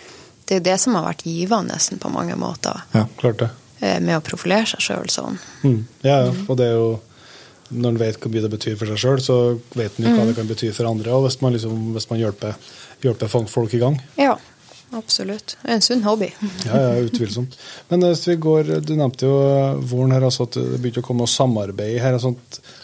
det, 0.48 0.56
er 0.56 0.64
det 0.66 0.78
som 0.82 0.96
har 0.98 1.04
vært 1.06 1.26
givende 1.28 1.76
nesten 1.76 2.00
på 2.02 2.10
mange 2.12 2.34
måter, 2.36 2.82
Ja, 2.92 3.06
klart 3.20 3.38
det. 3.38 3.50
eh, 3.80 4.00
med 4.00 4.16
å 4.18 4.24
profilere 4.24 4.66
seg 4.66 4.80
sjøl 4.82 5.08
sånn. 5.12 5.38
Mm. 5.62 5.84
Ja, 6.02 6.16
ja, 6.26 6.32
og 6.48 6.56
det 6.58 6.66
er 6.72 6.78
jo 6.80 7.00
Når 7.72 7.88
en 7.88 7.98
vet 8.02 8.18
hvor 8.20 8.28
mye 8.28 8.42
det 8.44 8.50
betyr 8.52 8.74
for 8.76 8.90
seg 8.90 8.98
sjøl, 9.00 9.20
så 9.24 9.36
vet 9.72 9.96
en 9.96 10.04
jo 10.04 10.10
hva 10.18 10.26
det 10.28 10.34
kan 10.36 10.48
bety 10.48 10.68
for 10.76 10.84
andre. 10.90 11.08
Og 11.16 11.22
hvis 11.24 11.38
man, 11.40 11.54
liksom, 11.54 11.94
hvis 11.94 12.04
man 12.10 12.18
hjelper, 12.20 12.58
hjelper 13.00 13.30
folk 13.48 13.72
i 13.72 13.80
gang. 13.80 13.96
Ja, 14.20 14.34
absolutt. 14.96 15.56
En 15.62 15.82
sunn 15.84 16.02
hobby. 16.06 16.28
Ja, 16.68 16.76
ja, 16.78 16.90
utvilsomt. 17.06 17.52
Men 17.90 17.98
hvis 18.06 18.24
vi 18.28 18.34
går, 18.40 18.62
du 18.84 18.92
nevnte 18.98 19.26
jo 19.28 19.34
eh, 19.48 19.80
våren 19.92 20.14
her, 20.16 20.24
altså 20.28 20.42
at 20.48 20.54
det 20.58 20.80
begynte 20.82 21.02
å 21.02 21.06
komme 21.06 21.20
noe 21.24 21.32
samarbeid 21.32 21.96
her. 22.02 22.12
Altså. 22.18 22.30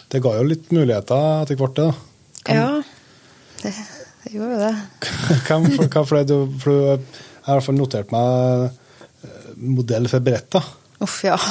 Det 0.09 0.19
ga 0.23 0.31
jo 0.39 0.49
litt 0.49 0.67
muligheter 0.75 1.23
etter 1.45 1.55
hvert, 1.59 1.77
det. 1.79 1.87
da. 1.89 1.93
Ja, 2.55 2.69
det, 3.63 3.71
det 4.25 4.31
gjorde 4.35 4.53
jo 4.55 4.61
det. 4.65 4.75
Hvem, 5.47 5.61
for, 5.77 5.85
for 5.95 6.05
for 6.63 6.71
jeg 6.75 6.97
har 7.45 7.53
i 7.53 7.55
hvert 7.57 7.67
fall 7.69 7.79
notert 7.79 8.09
meg 8.13 8.25
eh, 8.69 8.73
modell 9.79 10.05
for 10.11 10.19
Beretta. 10.25 10.61
Uff, 10.99 11.15
ja. 11.23 11.37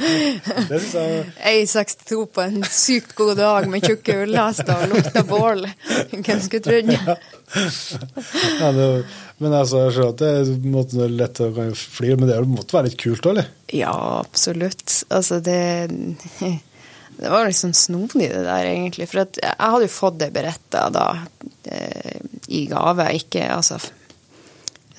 Det 0.00 0.78
syns 0.80 0.94
jeg 0.96 1.24
Ei 1.50 1.66
62 1.68 2.20
på 2.32 2.44
en 2.44 2.62
sykt 2.64 3.12
god 3.18 3.36
dag 3.40 3.66
med 3.70 3.84
tjukke 3.84 4.16
ullhester 4.24 4.84
og 4.86 4.94
lukta 4.94 5.22
bål. 5.28 5.66
Hvem 6.14 6.40
skulle 6.44 6.64
trodd? 6.64 6.92
ja, 8.60 8.70
det, 8.76 8.88
Men 9.42 9.56
altså, 9.58 9.84
jeg 9.84 9.96
skjønner 9.96 10.14
at 10.14 10.24
det 10.24 10.32
på 10.70 11.04
en 11.04 11.16
lett 11.20 11.44
å 11.44 11.50
flire, 11.76 12.18
men 12.20 12.30
det 12.30 12.40
måtte 12.48 12.78
være 12.78 12.90
litt 12.90 13.00
kult 13.00 13.26
òg, 13.26 13.34
eller? 13.34 13.52
Ja, 13.76 13.94
absolutt. 14.22 15.02
Altså, 15.08 15.40
det 15.44 15.60
Det 17.20 17.28
var 17.28 17.46
liksom 17.46 17.72
snodig, 17.76 18.30
det 18.32 18.44
der, 18.46 18.64
egentlig. 18.64 19.08
For 19.10 19.26
jeg 19.26 19.56
hadde 19.58 19.84
jo 19.84 19.92
fått 19.92 20.20
det 20.22 20.30
beretta 20.32 20.86
da, 20.94 21.08
eh, 21.68 22.20
i 22.48 22.64
gave, 22.70 23.10
ikke 23.20 23.44
altså 23.52 23.76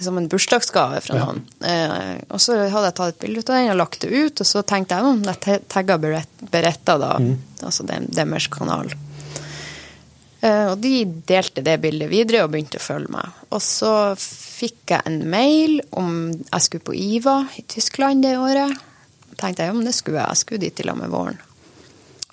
som 0.06 0.18
en 0.18 0.28
bursdagsgave 0.32 1.02
fra 1.06 1.20
noen. 1.20 1.44
Eh, 1.66 2.18
og 2.30 2.42
så 2.42 2.58
hadde 2.62 2.90
jeg 2.90 2.98
tatt 2.98 3.14
et 3.14 3.22
bilde 3.26 3.44
av 3.46 3.56
den 3.56 3.72
og 3.74 3.80
lagt 3.82 4.02
det 4.04 4.12
ut, 4.12 4.44
og 4.44 4.48
så 4.48 4.64
tenkte 4.68 4.98
jeg 4.98 5.14
om 5.14 5.24
jeg 5.28 5.62
tagga 5.72 5.98
Beretta, 6.02 6.98
da, 7.02 7.16
altså 7.62 7.88
dem, 7.88 8.10
deres 8.12 8.50
kanal. 8.52 8.92
Eh, 10.42 10.72
og 10.72 10.80
de 10.82 11.04
delte 11.30 11.62
det 11.66 11.78
bildet 11.84 12.10
videre 12.10 12.46
og 12.46 12.54
begynte 12.54 12.82
å 12.82 12.84
følge 12.84 13.14
meg. 13.14 13.42
Og 13.54 13.62
så 13.62 13.94
fikk 14.18 14.96
jeg 14.96 15.06
en 15.06 15.22
mail 15.30 15.78
om 15.98 16.32
jeg 16.34 16.66
skulle 16.66 16.88
på 16.90 16.98
IVA 16.98 17.38
i 17.62 17.66
Tyskland 17.70 18.26
det 18.26 18.38
året. 18.42 18.74
tenkte 19.38 19.66
jeg 19.66 19.74
om 19.74 19.86
det 19.86 19.94
skulle 19.98 20.22
jeg. 20.22 20.30
Jeg 20.30 20.42
skulle 20.42 20.66
dit 20.66 20.82
i 20.82 20.88
lag 20.88 20.98
med 20.98 21.14
våren. 21.14 21.40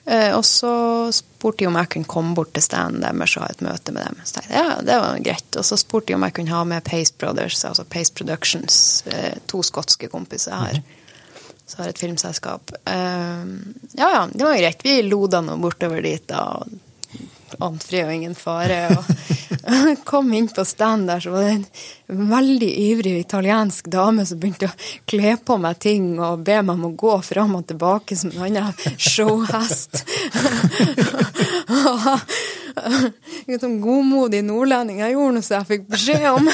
Eh, 0.09 0.37
og 0.37 0.45
så 0.45 0.73
spurte 1.13 1.59
de 1.59 1.67
om 1.69 1.77
jeg 1.77 1.91
kunne 1.93 2.09
komme 2.09 2.35
bort 2.37 2.55
til 2.57 2.65
standen 2.65 3.03
deres 3.05 3.35
og 3.37 3.45
ha 3.45 3.49
et 3.53 3.65
møte 3.65 3.93
med 3.93 4.09
dem. 4.09 4.23
Så 4.25 4.39
tenkte 4.39 4.55
jeg 4.55 4.65
ja, 4.65 4.77
det 4.89 5.01
var 5.03 5.19
greit. 5.27 5.59
Og 5.61 5.67
så 5.69 5.77
spurte 5.77 6.09
de 6.09 6.17
om 6.17 6.25
jeg 6.25 6.37
kunne 6.39 6.55
ha 6.55 6.63
med 6.71 6.85
Pace 6.87 7.13
Brothers, 7.13 7.61
altså 7.69 7.85
Pace 7.85 8.15
Productions, 8.17 8.79
eh, 9.13 9.37
to 9.53 9.61
skotske 9.67 10.09
kompiser 10.09 10.57
her. 10.57 10.81
Så 11.69 11.83
har 11.83 11.93
et 11.93 12.01
filmselskap. 12.01 12.73
Eh, 12.89 13.45
ja 14.01 14.09
ja, 14.15 14.23
det 14.33 14.47
var 14.47 14.57
greit. 14.57 14.85
Vi 14.87 15.03
loda 15.05 15.43
nå 15.45 15.59
bortover 15.61 16.01
dit, 16.03 16.25
da. 16.31 16.47
og 17.59 17.69
og 17.69 18.15
ingen 18.15 18.35
fare. 18.35 18.81
Og 18.97 19.05
kom 20.05 20.33
inn 20.35 20.49
på 20.49 20.65
stand 20.65 21.09
der, 21.09 21.21
så 21.21 21.31
var 21.31 21.43
det 21.43 21.51
en 22.07 22.31
veldig 22.31 22.69
ivrig 22.81 23.19
italiensk 23.21 23.89
dame 23.93 24.27
som 24.27 24.41
begynte 24.41 24.71
å 24.71 24.77
kle 25.09 25.37
på 25.45 25.59
meg 25.61 25.79
ting 25.83 26.15
og 26.21 26.45
be 26.47 26.61
meg 26.63 26.75
om 26.77 26.89
å 26.89 26.95
gå 26.99 27.17
fram 27.27 27.57
og 27.59 27.67
tilbake 27.69 28.17
som 28.17 28.33
en 28.33 28.63
annen 28.63 28.99
showhest. 28.99 30.05
En 32.79 33.59
sånn 33.59 33.79
godmodig 33.83 34.45
nordlending. 34.47 35.01
Jeg 35.03 35.17
gjorde 35.17 35.35
noe 35.35 35.43
som 35.43 35.57
jeg 35.57 35.67
fikk 35.67 35.87
beskjed 35.91 36.27
om. 36.31 36.47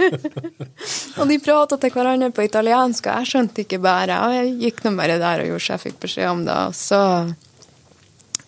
og 1.20 1.28
de 1.28 1.36
prata 1.44 1.76
til 1.76 1.92
hverandre 1.92 2.30
på 2.32 2.46
italiensk, 2.46 3.04
og 3.04 3.20
jeg 3.20 3.30
skjønte 3.32 3.64
ikke 3.66 3.82
bare. 3.84 4.16
Jeg 4.38 4.54
gikk 4.62 4.80
nå 4.86 4.94
bare 4.96 5.18
der 5.20 5.42
og 5.42 5.50
gjorde 5.50 5.66
som 5.66 5.76
jeg 5.76 5.84
fikk 5.84 5.98
beskjed 6.06 6.30
om, 6.30 6.44
da. 6.48 6.58
Så 6.72 7.00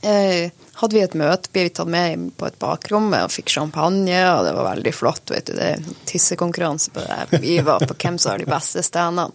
eh, 0.00 0.48
hadde 0.80 0.96
vi 0.96 1.02
et 1.04 1.14
møte, 1.18 1.50
ble 1.52 1.66
vi 1.66 1.72
tatt 1.76 1.90
med 1.90 2.28
på 2.40 2.46
et 2.48 2.58
bakrom 2.62 3.10
og 3.16 3.32
fikk 3.32 3.52
champagne, 3.52 4.18
og 4.32 4.44
det 4.46 4.52
var 4.56 4.68
veldig 4.70 4.92
flott. 4.96 5.30
vet 5.30 5.50
du, 5.50 5.54
Det 5.58 5.70
er 5.74 5.82
tissekonkurranse 6.08 6.94
på 6.94 7.04
det. 7.04 7.40
Vi 7.42 7.58
var 7.64 7.84
på 7.84 7.94
hvem 7.94 8.18
som 8.18 8.32
har 8.32 8.42
de 8.42 8.48
beste 8.48 8.82
standene. 8.82 9.30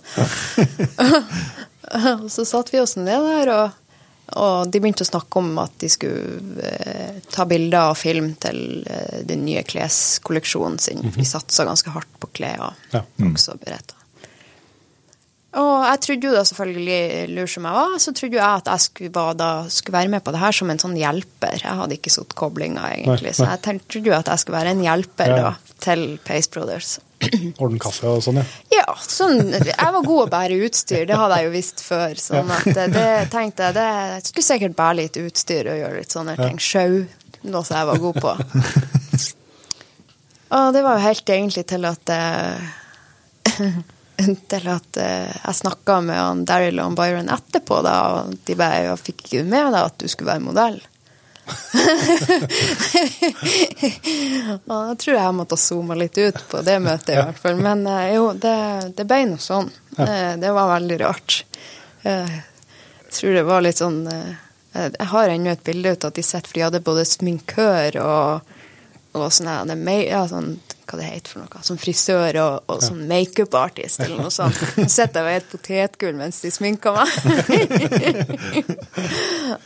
og 2.24 2.32
så 2.34 2.46
satte 2.46 2.74
vi 2.74 2.82
oss 2.82 2.98
ned 3.00 3.28
der, 3.30 3.52
og, 3.54 3.84
og, 4.34 4.72
de 4.72 4.82
begynte 4.82 5.06
å 5.06 5.12
snakke 5.12 5.40
om 5.44 5.54
at 5.62 5.78
de 5.84 5.90
skulle 5.94 6.72
eh, 6.72 7.22
ta 7.32 7.46
bilder 7.48 7.94
og 7.94 8.00
film 8.02 8.34
til 8.42 8.82
eh, 8.90 9.22
den 9.28 9.46
nye 9.48 9.64
kleskolleksjonen 9.68 10.82
sin. 10.82 11.06
For 11.06 11.22
de 11.22 11.30
satsa 11.30 11.68
ganske 11.70 11.94
hardt 11.96 12.18
på 12.20 12.34
klær 12.40 12.70
og 12.72 12.98
Ja. 12.98 13.06
også 13.30 13.60
beretter. 13.62 13.97
Og 15.58 15.72
jeg 15.88 16.00
trodde 16.06 16.28
jo 16.30 16.34
da 16.36 16.44
selvfølgelig, 16.46 16.98
lur 17.34 17.48
som 17.50 17.66
jeg 17.66 17.74
var, 17.80 17.94
så 18.04 18.12
trodde 18.14 18.38
jo 18.38 18.42
jeg 18.44 18.60
at 18.62 18.68
jeg 18.70 18.84
skulle, 18.84 19.24
da, 19.40 19.48
skulle 19.74 19.98
være 19.98 20.12
med 20.14 20.22
på 20.26 20.34
det 20.36 20.42
her 20.44 20.54
som 20.54 20.70
en 20.70 20.82
sånn 20.84 20.94
hjelper. 21.00 21.56
Jeg 21.64 21.80
hadde 21.82 21.98
ikke 21.98 22.14
satt 22.14 22.36
koblinga, 22.38 22.84
egentlig. 22.94 23.32
Nei, 23.32 23.38
Så 23.40 23.48
jeg 23.50 23.64
tenkte, 23.66 23.90
trodde 23.96 24.12
jo 24.12 24.16
at 24.20 24.30
jeg 24.34 24.44
skulle 24.44 24.60
være 24.60 24.74
en 24.76 24.84
hjelper 24.86 25.34
Ja. 25.34 25.40
da, 25.48 25.80
til 25.88 26.04
Pace 26.28 26.52
Brothers. 26.54 26.92
Ordne 27.64 27.82
kaffe 27.82 28.06
og 28.12 28.22
sånn, 28.22 28.38
ja. 28.38 28.46
Ja, 28.76 28.86
sånn, 29.02 29.50
jeg 29.50 29.90
var 29.98 30.06
god 30.06 30.28
å 30.28 30.30
bære 30.36 30.60
utstyr, 30.68 31.08
det 31.10 31.18
hadde 31.18 31.40
jeg 31.42 31.50
jo 31.50 31.56
visst 31.56 31.82
før. 31.82 32.14
Sånn 32.22 32.54
at 32.54 32.70
det, 32.78 32.86
det 32.94 33.08
tenkte 33.34 33.72
jeg, 33.72 33.80
det 33.80 33.88
jeg 33.90 34.28
skulle 34.30 34.48
sikkert 34.52 34.78
bære 34.78 35.00
litt 35.02 35.18
utstyr 35.24 35.72
og 35.74 35.82
gjøre 35.82 36.04
litt 36.04 36.14
sånne 36.14 36.38
ting. 36.38 36.62
Sjau, 36.62 37.02
noe 37.50 37.66
som 37.66 37.80
jeg 37.82 37.90
var 37.90 38.04
god 38.06 38.22
på. 38.22 38.38
Og 40.58 40.70
det 40.72 40.80
var 40.86 40.96
jo 40.96 41.04
helt 41.04 41.30
egentlig 41.34 41.66
til 41.68 41.84
at 41.90 42.12
eh, 42.14 43.58
til 44.50 44.66
at 44.72 44.98
eh, 44.98 45.30
jeg 45.44 45.56
snakka 45.62 46.00
med 46.02 46.18
han 46.18 46.46
Daryl 46.50 46.80
og 46.84 46.96
Byron 46.98 47.30
etterpå, 47.34 47.82
da, 47.86 47.96
og 48.18 48.34
de 48.48 48.56
bare 48.58 48.84
jeg 48.88 48.98
'Fikk 49.04 49.34
med 49.46 49.74
deg 49.74 49.82
at 49.84 49.98
du 50.02 50.08
skulle 50.08 50.32
være 50.34 50.46
modell?' 50.48 50.82
og 54.68 54.68
da 54.68 54.96
tror 55.00 55.14
jeg 55.14 55.24
jeg 55.24 55.36
måtte 55.38 55.56
ha 55.56 55.62
zooma 55.62 55.96
litt 55.96 56.18
ut 56.18 56.42
på 56.52 56.62
det 56.66 56.76
møtet, 56.84 57.14
i 57.14 57.22
hvert 57.22 57.40
fall. 57.40 57.56
Men 57.64 57.86
eh, 57.88 58.10
jo, 58.18 58.34
det, 58.36 58.56
det 58.98 59.06
ble 59.08 59.22
noe 59.30 59.40
sånn. 59.40 59.70
Eh, 59.98 60.34
det 60.42 60.52
var 60.52 60.68
veldig 60.74 60.98
rart. 61.06 61.38
Jeg 62.04 62.42
tror 63.16 63.34
det 63.38 63.46
var 63.48 63.62
litt 63.66 63.80
sånn 63.80 64.04
Jeg 64.08 65.08
har 65.10 65.30
ennå 65.32 65.50
et 65.52 65.64
bilde 65.66 65.92
ut 65.96 66.04
av 66.06 66.12
at 66.12 66.16
de 66.20 66.24
sitter, 66.24 66.48
for 66.48 66.54
de 66.60 66.66
hadde 66.68 66.84
både 66.86 67.06
sminkør 67.08 67.98
og 68.04 68.54
og 69.18 69.32
sånn 69.34 69.48
er 69.50 69.76
ma- 69.80 70.04
ja, 70.04 70.20
sånn, 70.30 70.60
hva 70.88 70.98
det 71.02 71.08
heter 71.10 71.34
for 71.34 71.44
noe, 71.44 71.62
som 71.68 71.78
frisør 71.82 72.38
og, 72.42 72.70
og 72.72 72.82
sånn 72.86 73.02
makeup 73.10 73.54
artist 73.60 74.00
eller 74.06 74.22
noe 74.24 74.32
sånt. 74.34 74.56
Så 74.78 74.88
sitter 74.94 75.28
jeg 75.28 75.28
og 75.28 75.42
et 75.42 75.50
potetgull 75.52 76.16
mens 76.20 76.40
de 76.44 76.52
sminker 76.54 76.96
meg. 76.96 77.12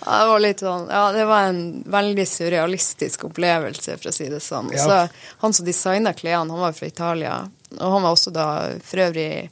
ja, 0.05 0.17
det 0.19 0.27
var 0.31 0.39
litt 0.43 0.63
sånn, 0.63 0.87
ja, 0.91 1.03
det 1.15 1.25
var 1.29 1.49
en 1.51 1.61
veldig 1.91 2.25
surrealistisk 2.27 3.25
opplevelse, 3.29 3.97
for 4.01 4.11
å 4.11 4.15
si 4.15 4.29
det 4.31 4.41
sånn. 4.43 4.71
Så 4.77 5.01
han 5.43 5.53
som 5.55 5.67
designet 5.67 6.19
klærne, 6.21 6.51
han 6.51 6.65
var 6.65 6.75
fra 6.77 6.89
Italia, 6.89 7.39
og 7.77 7.95
han 7.97 8.05
var 8.05 8.15
også 8.15 8.33
da 8.35 8.47
for 8.83 9.05
øvrig 9.07 9.49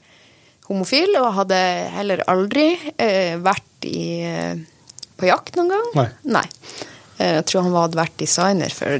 homofil, 0.69 1.15
og 1.21 1.33
hadde 1.39 1.59
heller 1.95 2.25
aldri 2.29 2.71
eh, 2.97 3.35
vært 3.41 3.87
i, 3.89 4.21
eh, 4.27 4.55
på 5.17 5.29
jakt 5.29 5.57
noen 5.57 5.71
gang. 5.73 5.87
Nei. 5.97 6.09
Nei. 6.39 6.45
Eh, 7.17 7.37
Jeg 7.39 7.45
tror 7.49 7.65
han 7.65 7.77
hadde 7.77 7.99
vært 7.99 8.19
designer 8.21 8.73
for 8.75 8.99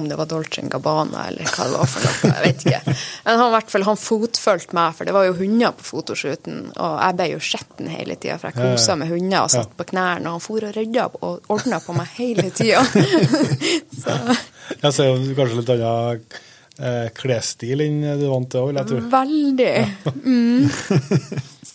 om 0.00 0.08
det 0.10 0.16
var 0.18 0.28
Dolce 0.30 0.62
Gabbana 0.70 1.26
eller 1.30 1.44
hva 1.50 1.66
det 1.68 1.78
var 1.80 1.90
for 1.90 2.06
noe. 2.06 2.30
Jeg 2.32 2.44
vet 2.44 2.64
ikke. 2.66 2.94
Men 3.26 3.38
han, 3.42 3.52
hvert 3.54 3.70
fall, 3.74 3.86
han 3.88 4.00
fotfølte 4.00 4.76
meg, 4.78 4.94
for 4.98 5.08
det 5.08 5.14
var 5.16 5.26
jo 5.28 5.36
hunder 5.38 5.74
på 5.78 5.86
fotoshooten. 5.88 6.58
Og 6.74 6.94
jeg 7.00 7.18
ble 7.20 7.28
jo 7.32 7.42
skitten 7.50 7.90
hele 7.92 8.16
tida, 8.16 8.38
for 8.40 8.50
jeg 8.50 8.58
Ja, 8.58 8.70
ja. 8.70 8.78
kosa 8.78 8.96
med 9.00 9.12
hunder 9.14 9.40
og 9.46 9.52
satt 9.54 9.76
på 9.78 9.86
knærne. 9.92 10.26
Og 10.28 10.38
han 10.38 10.44
for 10.46 10.68
og 10.68 10.74
rydda 10.76 11.06
og 11.20 11.52
ordna 11.54 11.80
på 11.84 11.96
meg 11.96 12.12
hele 12.18 12.48
tida. 12.54 12.82
Jeg 14.82 14.92
ser 14.96 15.10
jo 15.10 15.34
kanskje 15.36 15.58
litt 15.60 15.72
annen 15.74 16.22
eh, 16.80 17.08
klesstil 17.16 17.82
enn 17.84 18.00
du 18.20 18.26
vant 18.30 18.48
til 18.50 18.62
òg, 18.64 18.70
vil 18.72 18.80
jeg 18.80 18.90
tro. 18.90 19.00
veldig. 19.12 19.74
Mm. 20.24 20.70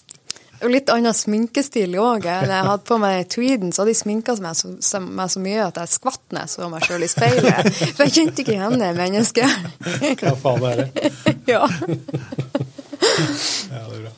Og 0.60 0.72
litt 0.74 0.89
annen 0.91 1.16
sminkestil 1.16 1.93
òg. 2.01 2.26
Jeg 2.28 2.49
hadde 2.51 2.84
på 2.88 2.97
meg 2.99 3.30
tweeden, 3.32 3.72
så 3.72 3.84
hadde 3.84 3.93
de 3.93 3.99
sminka 3.99 4.36
meg 4.43 4.60
meg 5.07 5.32
så 5.32 5.43
mye 5.43 5.68
at 5.70 5.80
jeg 5.80 5.93
skvatt 5.93 6.34
når 6.34 6.45
jeg 6.45 6.53
så 6.53 6.70
meg 6.72 6.88
sjøl 6.88 7.05
i 7.05 7.12
speilet. 7.12 7.70
For 7.95 8.05
jeg 8.05 8.16
kjente 8.18 8.43
ikke 8.43 8.55
igjen 8.57 8.82
det 8.82 8.91
mennesket. 8.97 9.70
Hva 10.20 10.36
faen 10.41 10.68
er 10.68 10.84
det? 10.84 11.14
ja. 11.53 11.64
Ja, 13.70 13.86
det 13.88 13.95
er 13.95 14.03
bra. 14.03 14.14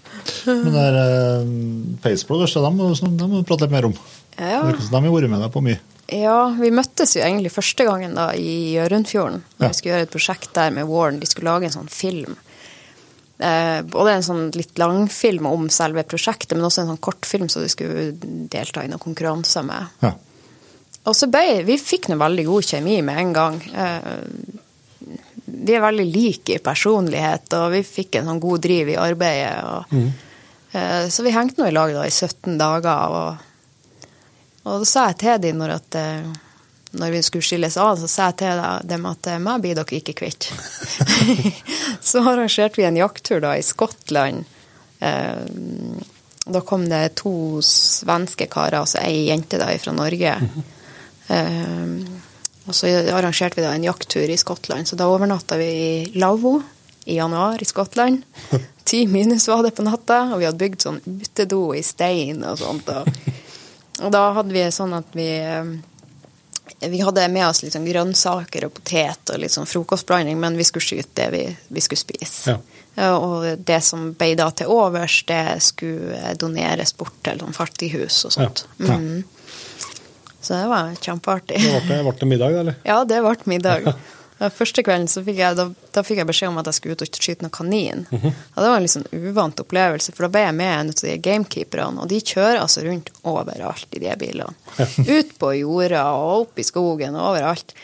Men 0.47 0.73
det 0.73 0.83
er 0.87 0.97
uh, 0.97 1.53
Pace 2.01 2.25
Brothers, 2.27 2.57
det 2.57 2.73
må 2.73 2.89
du 2.89 3.25
må 3.27 3.41
vi 3.41 3.47
prate 3.47 3.67
litt 3.67 3.75
mer 3.75 3.91
om. 3.91 3.95
Ja. 4.37 4.61
De 4.65 4.91
har 4.97 5.05
vært 5.05 5.29
med 5.29 5.43
deg 5.43 5.51
på 5.53 5.63
mye. 5.65 5.79
ja, 6.11 6.39
vi 6.57 6.71
møttes 6.73 7.15
jo 7.15 7.21
egentlig 7.23 7.53
første 7.53 7.85
gangen 7.87 8.15
da 8.17 8.31
i 8.33 8.73
Hjørundfjorden. 8.73 9.43
Ja. 9.59 9.67
vi 9.67 9.77
skulle 9.77 9.93
gjøre 9.93 10.07
et 10.07 10.15
prosjekt 10.15 10.53
der 10.57 10.73
med 10.73 10.89
Warren. 10.89 11.21
De 11.21 11.29
skulle 11.29 11.53
lage 11.53 11.69
en 11.69 11.77
sånn 11.77 11.91
film. 11.91 12.39
Eh, 13.41 13.81
både 13.81 14.11
en 14.13 14.25
sånn 14.25 14.41
litt 14.53 14.77
langfilm 14.77 15.47
om 15.49 15.69
selve 15.73 16.03
prosjektet, 16.05 16.53
men 16.53 16.67
også 16.67 16.83
en 16.83 16.91
sånn 16.91 17.01
kortfilm 17.01 17.47
som 17.49 17.63
de 17.63 17.69
skulle 17.73 18.11
delta 18.53 18.83
i 18.85 18.89
noen 18.91 19.01
konkurranser 19.01 19.65
med. 19.65 19.95
Ja. 20.03 20.11
Og 21.09 21.15
så 21.17 21.25
ble 21.33 21.63
Vi 21.65 21.79
fikk 21.81 22.11
nå 22.11 22.19
veldig 22.21 22.45
god 22.45 22.67
kjemi 22.67 22.99
med 23.01 23.17
en 23.17 23.31
gang. 23.33 23.57
Eh, 23.73 24.11
vi 25.45 25.73
er 25.73 25.81
veldig 25.81 26.05
like 26.05 26.53
i 26.53 26.61
personlighet, 26.61 27.49
og 27.57 27.71
vi 27.73 27.81
fikk 27.85 28.19
en 28.19 28.29
sånn 28.29 28.43
god 28.43 28.61
driv 28.61 28.93
i 28.93 28.99
arbeidet. 29.01 29.57
Og, 29.65 29.97
mm. 29.97 31.09
så 31.11 31.25
vi 31.25 31.33
hengte 31.35 31.61
nå 31.61 31.67
i 31.67 31.73
lag 31.75 31.91
da 31.93 32.05
i 32.07 32.13
17 32.13 32.55
dager, 32.57 33.17
og, 33.17 34.07
og 34.63 34.85
da 34.85 34.87
sa 34.87 35.09
jeg 35.09 35.19
til 35.25 35.41
dem 35.43 35.59
når 35.59 35.75
at 35.75 35.99
når 36.91 37.11
vi 37.11 37.21
skulle 37.23 37.45
skilles 37.45 37.77
av, 37.79 37.95
så 37.99 38.07
sa 38.09 38.29
jeg 38.29 38.41
til 38.41 38.61
dem 38.89 39.05
at 39.07 39.27
eh, 39.31 39.39
meg 39.41 39.63
blir 39.63 39.77
dere 39.77 39.99
ikke 40.01 40.17
kvitt. 40.23 40.49
så 42.09 42.23
arrangerte 42.25 42.81
vi 42.81 42.87
en 42.87 42.99
jakttur 42.99 43.39
da 43.43 43.53
i 43.55 43.63
Skottland. 43.63 44.43
Eh, 44.99 45.45
da 46.51 46.61
kom 46.67 46.87
det 46.89 47.15
to 47.21 47.61
svenske 47.63 48.49
karer, 48.51 48.81
altså 48.81 48.99
ei 49.03 49.29
jente 49.29 49.61
da 49.61 49.69
fra 49.79 49.95
Norge. 49.95 50.35
Eh, 51.31 51.95
og 52.67 52.75
så 52.75 52.91
arrangerte 53.13 53.61
vi 53.61 53.65
da 53.65 53.71
en 53.75 53.87
jakttur 53.87 54.27
i 54.27 54.39
Skottland, 54.39 54.89
så 54.89 54.99
da 54.99 55.07
overnatta 55.09 55.57
vi 55.61 55.69
i 55.71 56.19
Lavvo 56.19 56.57
i 57.05 57.15
januar 57.15 57.61
i 57.61 57.65
Skottland. 57.65 58.25
Ti 58.83 59.05
minus 59.07 59.47
var 59.47 59.63
det 59.63 59.71
på 59.77 59.85
natta, 59.85 60.25
og 60.33 60.41
vi 60.41 60.49
hadde 60.49 60.59
bygd 60.59 60.83
sånn 60.83 60.99
utedo 61.05 61.69
i 61.77 61.85
stein 61.85 62.43
og 62.43 62.59
sånt. 62.59 62.91
Og, 62.91 64.09
da 64.11 64.25
hadde 64.35 64.53
vi 64.55 64.65
sånn 64.73 64.97
at 64.97 65.15
vi 65.15 65.29
vi 66.79 67.01
hadde 67.01 67.27
med 67.31 67.47
oss 67.47 67.63
litt 67.63 67.73
sånn 67.75 67.85
grønnsaker 67.87 68.65
og 68.67 68.73
potet 68.79 69.33
og 69.33 69.41
litt 69.41 69.51
sånn 69.53 69.69
frokostblanding, 69.69 70.39
men 70.39 70.57
vi 70.57 70.63
skulle 70.67 70.85
skyte 70.85 71.13
det 71.17 71.27
vi, 71.33 71.43
vi 71.67 71.81
skulle 71.81 72.01
spise. 72.03 72.55
Ja. 72.55 72.57
Ja, 72.95 73.11
Og 73.17 73.45
det 73.63 73.77
som 73.87 74.09
ble 74.19 74.33
da 74.35 74.49
til 74.51 74.67
overs, 74.67 75.21
det 75.29 75.61
skulle 75.63 76.33
doneres 76.39 76.91
bort 76.97 77.15
til 77.23 77.39
noen 77.39 77.55
fattighus 77.55 78.25
og 78.27 78.33
sånt. 78.35 78.65
Ja. 78.77 78.97
Mhm. 78.97 79.23
Så 80.41 80.57
det 80.57 80.67
var 80.71 80.95
kjempeartig. 80.97 81.59
Det 81.61 81.81
ble, 81.85 81.99
ble 82.01 82.13
det 82.19 82.27
middag, 82.27 82.51
da, 82.51 82.59
eller? 82.65 82.75
Ja, 82.91 83.03
det 83.05 83.21
ble 83.21 83.35
middag. 83.45 83.93
Første 84.49 84.81
kvelden 84.81 85.07
så 85.11 85.21
fikk 85.21 85.37
jeg, 85.37 85.55
da, 85.59 85.67
da 85.93 86.01
fikk 86.03 86.17
jeg 86.23 86.27
beskjed 86.31 86.49
om 86.49 86.57
at 86.57 86.65
jeg 86.71 86.77
skulle 86.79 86.95
ut 86.97 87.03
og 87.05 87.19
skyte 87.21 87.45
noen 87.45 87.53
kanin. 87.53 88.05
Og 88.09 88.57
det 88.57 88.65
var 88.65 88.77
en 88.79 88.81
litt 88.87 88.93
sånn 88.95 89.05
uvant 89.13 89.59
opplevelse, 89.61 90.15
for 90.17 90.25
da 90.25 90.31
ble 90.33 90.41
jeg 90.47 90.55
med 90.57 90.71
en 90.79 90.89
av 90.93 91.01
de 91.05 91.17
gamekeeperne, 91.29 92.01
og 92.01 92.09
de 92.09 92.21
kjører 92.25 92.61
altså 92.63 92.81
rundt 92.87 93.11
overalt 93.29 93.97
i 93.97 94.01
de 94.01 94.15
bilene. 94.17 94.53
Ut 95.17 95.35
på 95.37 95.51
jorda 95.59 96.05
og 96.17 96.31
opp 96.47 96.61
i 96.63 96.65
skogen 96.65 97.15
og 97.19 97.27
overalt. 97.35 97.75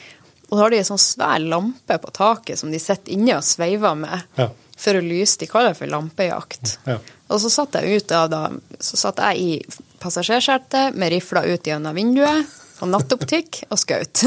Og 0.47 0.55
da 0.55 0.63
har 0.63 0.71
de 0.73 0.79
en 0.79 0.87
sånn 0.93 1.01
svær 1.03 1.43
lampe 1.43 1.97
på 1.99 2.11
taket 2.15 2.57
som 2.61 2.71
de 2.71 2.79
sitter 2.79 3.13
inne 3.17 3.35
og 3.37 3.43
sveiver 3.45 3.97
med 3.99 4.21
Ja. 4.39 4.49
for 4.77 4.95
å 4.95 5.01
lyse. 5.03 5.37
De 5.41 5.47
kaller 5.51 5.73
det 5.75 5.79
for 5.81 5.91
lampejakt. 5.91 6.77
Ja. 6.87 6.97
Og 7.27 7.41
så 7.43 7.49
satt 7.51 7.75
jeg 7.75 7.99
ut 7.99 8.11
av 8.15 8.29
da, 8.31 8.41
så 8.79 8.95
satt 8.97 9.19
jeg 9.19 9.41
i 9.43 9.51
passasjersetet 9.99 10.95
med 10.95 11.11
rifla 11.11 11.43
ut 11.45 11.67
gjennom 11.67 11.93
vinduet 11.97 12.47
og 12.81 12.91
nattoptikk 12.91 13.63
og 13.71 13.79
skaut. 13.81 14.21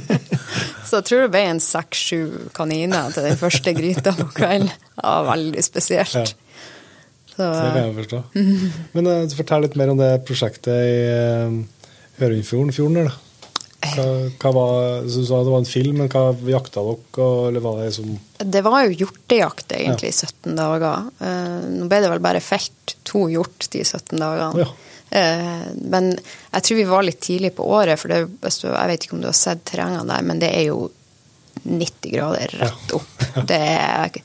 så 0.88 1.00
jeg 1.00 1.06
tror 1.08 1.26
det 1.26 1.32
ble 1.34 1.44
en 1.50 1.62
seks-sju 1.62 2.50
kaniner 2.56 3.12
til 3.14 3.28
den 3.28 3.38
første 3.40 3.74
gryta 3.76 4.14
på 4.16 4.30
kvelden. 4.36 4.72
Det 4.72 5.04
var 5.04 5.28
veldig 5.32 5.64
spesielt. 5.64 6.34
Så, 7.36 7.44
Det 7.44 7.68
kan 7.74 7.82
jeg 7.82 7.96
forstå. 7.98 8.22
Men 8.96 9.12
uh, 9.12 9.36
fortell 9.36 9.66
litt 9.66 9.76
mer 9.76 9.92
om 9.92 10.00
det 10.00 10.10
prosjektet 10.28 10.72
i 10.72 10.98
uh, 11.12 12.24
Ørundfjorden. 12.24 12.72
Fjorden 12.72 13.00
der, 13.02 13.10
da. 13.10 13.22
Hva, 13.86 14.06
hva 14.40 14.50
var, 14.56 15.04
så 15.04 15.20
du 15.20 15.26
sa 15.28 15.42
det 15.44 15.52
var 15.52 15.60
en 15.62 15.68
film, 15.68 16.00
men 16.00 16.08
hva 16.10 16.22
jakta 16.48 16.82
dere, 16.82 17.26
eller 17.50 17.62
var 17.62 17.82
det 17.84 17.90
som 17.94 18.16
Det 18.40 18.62
var 18.64 18.80
jo 18.86 18.96
hjortejakt 19.04 19.76
egentlig 19.76 20.10
i 20.10 20.16
17 20.16 20.56
dager. 20.56 21.10
Uh, 21.20 21.60
nå 21.76 21.90
ble 21.90 22.00
det 22.02 22.10
vel 22.14 22.24
bare 22.24 22.42
felt 22.42 22.96
to 23.06 23.26
hjort 23.30 23.68
de 23.72 23.84
17 23.84 24.16
dagene. 24.16 24.64
Ja. 24.64 24.72
Eh, 25.16 25.66
men 25.88 26.10
jeg 26.16 26.62
tror 26.66 26.76
vi 26.80 26.86
var 26.90 27.06
litt 27.06 27.20
tidlig 27.24 27.52
på 27.56 27.64
året, 27.72 27.98
for 28.00 28.12
det, 28.12 28.18
jeg 28.26 28.90
vet 28.90 29.06
ikke 29.06 29.16
om 29.16 29.22
du 29.24 29.30
har 29.30 29.38
sett 29.38 29.64
terrengene 29.68 30.04
der, 30.10 30.26
men 30.26 30.42
det 30.42 30.50
er 30.52 30.66
jo 30.68 30.90
90 31.64 32.12
grader 32.12 32.52
rett 32.60 32.92
opp. 32.98 33.24
Det 33.48 33.62
er 33.62 34.20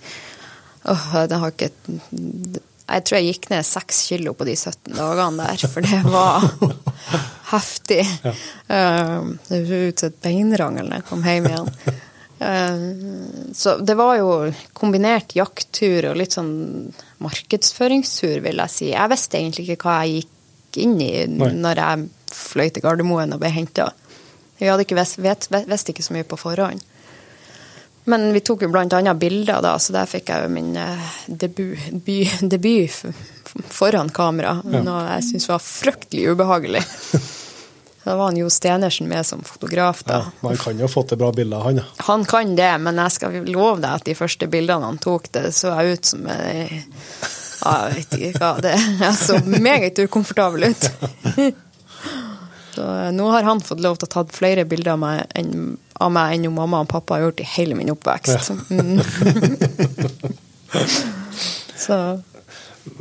Åh, 0.91 1.11
det 1.29 1.37
har 1.37 1.51
ikke 1.53 1.67
Jeg 2.09 3.03
tror 3.05 3.15
jeg 3.19 3.27
gikk 3.27 3.43
ned 3.51 3.65
seks 3.67 3.99
kilo 4.09 4.31
på 4.33 4.47
de 4.49 4.55
17 4.57 4.95
dagene 4.97 5.45
der, 5.45 5.65
for 5.69 5.85
det 5.85 5.99
var 6.09 6.47
heftig. 7.53 8.01
Eh, 8.67 9.27
det 9.47 9.59
så 9.69 9.81
ut 9.87 10.01
som 10.01 10.09
et 10.11 10.21
beinrangel 10.25 10.89
da 10.89 10.97
jeg 10.99 11.07
kom 11.11 11.21
hjem 11.27 11.47
igjen. 11.51 11.69
Eh, 12.41 12.83
Så 13.53 13.77
det 13.85 13.95
var 13.99 14.17
jo 14.17 14.31
kombinert 14.77 15.35
jakttur 15.37 16.09
og 16.11 16.17
litt 16.19 16.33
sånn 16.35 16.51
markedsføringstur, 17.21 18.39
vil 18.43 18.61
jeg 18.65 18.73
si. 18.73 18.89
Jeg 18.95 19.11
visste 19.13 19.37
egentlig 19.39 19.69
ikke 19.69 19.85
hva 19.87 19.99
jeg 20.05 20.23
gikk 20.23 20.37
inn 20.77 20.99
i 21.01 21.25
Nei. 21.27 21.51
når 21.57 21.81
jeg 21.83 22.07
fløy 22.31 22.69
til 22.69 22.83
Gardermoen 22.85 23.35
og 23.35 23.41
ble 23.41 23.51
henta. 23.51 23.89
Vi 24.61 24.69
hadde 24.69 24.85
ikke 24.85 24.97
visst, 24.99 25.19
vet, 25.19 25.49
visste 25.67 25.91
ikke 25.93 26.05
så 26.05 26.15
mye 26.15 26.27
på 26.27 26.39
forhånd. 26.39 26.83
Men 28.09 28.31
vi 28.33 28.41
tok 28.41 28.63
jo 28.65 28.71
annet 28.73 29.19
bilder, 29.21 29.61
da, 29.61 29.75
så 29.79 29.93
der 29.93 30.09
fikk 30.09 30.31
jeg 30.31 30.45
jo 30.45 30.53
min 30.53 30.71
eh, 30.77 31.11
debut, 31.27 31.77
by, 32.05 32.17
debut 32.53 33.03
foran 33.69 34.09
kamera. 34.09 34.57
Noe 34.65 35.03
jeg 35.15 35.27
syntes 35.27 35.49
var 35.51 35.61
fryktelig 35.65 36.31
ubehagelig. 36.33 36.85
Da 38.01 38.15
var 38.17 38.31
han 38.31 38.37
Jo 38.39 38.47
Stenersen 38.49 39.05
med 39.05 39.25
som 39.25 39.43
fotograf, 39.45 39.99
da. 40.03 40.13
ja, 40.13 40.47
han 40.47 40.57
kan 40.57 40.79
jo 40.79 40.87
få 40.89 41.03
til 41.05 41.19
bra 41.21 41.27
bilder, 41.31 41.59
han. 41.61 41.77
Ja. 41.83 41.83
Han 42.07 42.23
kan 42.25 42.55
det, 42.57 42.71
men 42.81 42.97
jeg 42.97 43.13
skal 43.13 43.35
love 43.45 43.77
deg 43.77 43.91
at 43.91 44.07
de 44.07 44.15
første 44.17 44.47
bildene 44.49 44.87
han 44.89 44.97
tok, 44.97 45.29
det 45.35 45.51
så 45.53 45.75
jeg 45.77 45.99
ut 45.99 46.09
som 46.09 46.25
ei 46.33 46.81
ja, 47.61 47.73
Jeg 47.89 47.97
vet 47.97 48.11
ikke 48.17 48.39
hva 48.41 48.51
det 48.63 48.75
Jeg 48.77 49.15
så 49.19 49.35
meget 49.45 49.99
ukomfortabel 50.05 50.61
ut. 50.71 50.83
Så 52.71 52.85
eh, 52.87 53.11
nå 53.11 53.25
har 53.33 53.43
han 53.43 53.59
fått 53.63 53.81
lov 53.83 53.97
til 53.99 54.07
å 54.07 54.13
ta 54.15 54.21
flere 54.31 54.65
bilder 54.69 54.91
av 54.95 54.99
meg 55.01 55.17
enn, 55.37 55.77
av 56.01 56.11
meg 56.15 56.27
enn 56.37 56.53
mamma 56.55 56.77
og 56.85 56.89
pappa 56.91 57.17
har 57.17 57.23
gjort 57.27 57.43
i 57.43 57.51
hele 57.57 57.73
min 57.77 57.93
oppvekst. 57.93 58.41
Mm. 58.71 58.97
så 61.85 61.95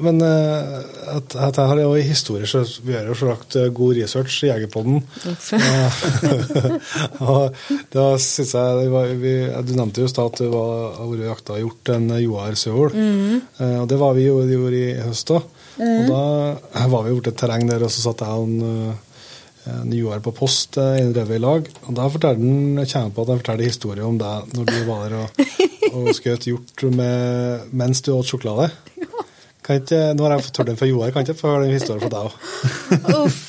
Men 0.01 0.21
uh, 0.21 0.81
at, 1.17 1.35
at 1.35 1.57
jeg 1.57 1.69
har 1.71 1.79
jo 1.81 1.95
i 1.97 2.03
historie, 2.05 2.47
så 2.49 2.61
vi 2.85 2.93
gjør 2.95 3.11
jo 3.11 3.15
så 3.17 3.29
lagt 3.31 3.57
eh, 3.59 3.71
god 3.75 3.97
research 3.97 4.45
i 4.45 4.51
Jegerpodden. 4.51 5.01
og 7.31 7.43
da 7.95 8.05
synes 8.21 8.55
jeg 8.55 8.91
var, 8.93 9.15
vi, 9.21 9.35
Du 9.67 9.73
nevnte 9.79 10.03
jo 10.03 10.09
i 10.09 10.13
stad 10.13 10.35
at 10.35 10.43
du 10.43 10.55
har 10.55 11.01
vært 11.01 11.31
jakta 11.31 11.57
og 11.57 11.63
gjort 11.65 11.93
en 11.97 12.07
Joar 12.21 12.59
Søhol. 12.61 12.91
Eh, 12.95 13.79
og 13.81 13.87
det 13.91 13.99
var 14.01 14.17
vi 14.19 14.29
jo 14.29 14.43
de 14.45 14.59
gjorde 14.59 14.81
i 14.81 14.99
høst 15.01 15.35
òg. 15.37 15.49
Og 15.81 16.11
da 16.11 16.23
var 16.93 17.07
vi 17.07 17.15
borte 17.15 17.33
et 17.33 17.41
terreng 17.41 17.65
der, 17.71 17.87
og 17.87 17.93
så 17.93 18.01
satt 18.05 18.25
jeg 18.27 18.43
og 18.43 18.51
en, 18.51 18.59
eh, 18.91 19.73
en 19.73 19.97
Joar 19.97 20.21
på 20.25 20.37
post 20.37 20.71
eh, 20.81 20.99
i 21.01 21.07
en 21.07 21.15
drevet 21.17 21.41
i 21.41 21.43
lag. 21.43 21.63
Og 21.87 21.97
da 21.97 22.11
fortalte 22.13 22.45
han, 22.45 22.79
jeg 22.83 22.93
kommer 22.93 23.17
på 23.17 23.25
at 23.25 23.33
han 23.33 23.43
fortalte 23.43 23.71
historie 23.71 24.07
om 24.07 24.21
deg 24.21 24.55
når 24.59 24.71
du 24.71 24.79
var 24.91 25.09
der 25.09 25.25
og, 25.25 25.29
og 25.95 26.13
skjøt 26.17 26.49
hjort 26.51 26.87
med, 26.93 27.69
mens 27.73 28.05
du 28.05 28.09
åt 28.19 28.29
sjokolade. 28.29 28.69
Kan 29.67 29.83
ikke, 29.83 30.01
nå 30.17 30.25
har 30.25 30.37
jeg 30.37 30.47
fått 30.49 30.61
hørt 30.63 30.71
den 30.73 30.81
fra 30.81 30.89
Joar, 30.89 31.13
kan 31.13 31.25
ikke 31.25 31.35
jeg 31.35 31.41
få 31.41 31.53
høre 31.53 31.67
den 31.67 31.77
historien 31.77 32.03
fra 32.03 32.13
deg 32.15 32.29
òg? 32.29 33.39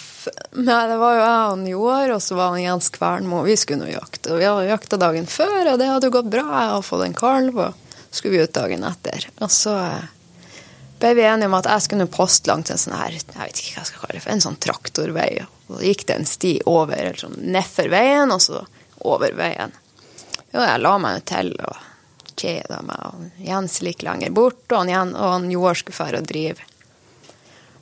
Nei, 0.51 0.81
det 0.85 0.97
var 1.01 1.15
jo 1.15 1.21
jeg 1.21 1.51
og 1.51 1.67
Joar, 1.71 2.15
og 2.15 2.21
så 2.21 2.37
var 2.37 2.51
han 2.53 2.61
Jens 2.61 2.91
Kvernmo. 2.93 3.41
Vi 3.47 3.55
skulle 3.57 3.85
nå 3.85 3.93
jakte. 3.93 4.33
Og 4.33 4.41
vi 4.41 4.45
hadde 4.45 4.67
jakta 4.69 4.99
dagen 5.01 5.29
før, 5.29 5.71
og 5.71 5.79
det 5.81 5.87
hadde 5.89 6.09
jo 6.09 6.15
gått 6.17 6.31
bra. 6.33 6.43
Jeg 6.45 6.73
hadde 6.73 6.87
fått 6.89 7.05
en 7.07 7.17
kalv, 7.17 7.61
og 7.63 7.95
skulle 8.11 8.35
vi 8.35 8.43
ut 8.43 8.53
dagen 8.53 8.85
etter. 8.85 9.25
Og 9.41 9.53
så 9.55 9.73
eh, 9.79 10.57
ble 11.01 11.13
vi 11.17 11.25
enige 11.25 11.49
om 11.49 11.57
at 11.57 11.69
jeg 11.71 11.87
skulle 11.87 12.09
poste 12.11 12.51
langs 12.51 12.69
en 12.69 12.81
sånn 12.83 12.97
her, 12.99 13.15
jeg 13.15 13.39
vet 13.39 13.63
ikke 13.63 13.73
hva 13.73 13.81
jeg 13.81 13.89
skal 13.89 14.03
kalle 14.03 14.17
det, 14.17 14.23
for 14.25 14.35
en 14.35 14.45
sånn 14.45 14.59
traktorvei. 14.67 15.29
Og 15.41 15.77
så 15.79 15.85
gikk 15.89 16.05
det 16.09 16.19
en 16.19 16.29
sti 16.29 16.53
over, 16.69 16.97
eller 16.99 17.23
sånn 17.23 17.39
nedfor 17.55 17.89
veien, 17.93 18.35
og 18.35 18.43
så 18.45 18.65
over 19.07 19.33
veien. 19.39 19.73
Jo, 20.51 20.61
jeg 20.61 20.83
la 20.83 20.97
meg 21.01 21.17
jo 21.17 21.25
til 21.31 21.55
og 21.63 21.87
kjeda 22.41 22.81
meg, 22.85 23.07
og 23.07 23.47
Jens 23.47 23.79
like 23.85 24.05
lenger 24.05 24.33
bort, 24.35 24.65
og 24.71 24.91
han, 24.91 25.15
og 25.15 25.33
han 25.37 25.49
Joar 25.53 25.79
skulle 25.79 25.97
fære 25.97 26.21
og 26.21 26.29
drive. 26.29 26.67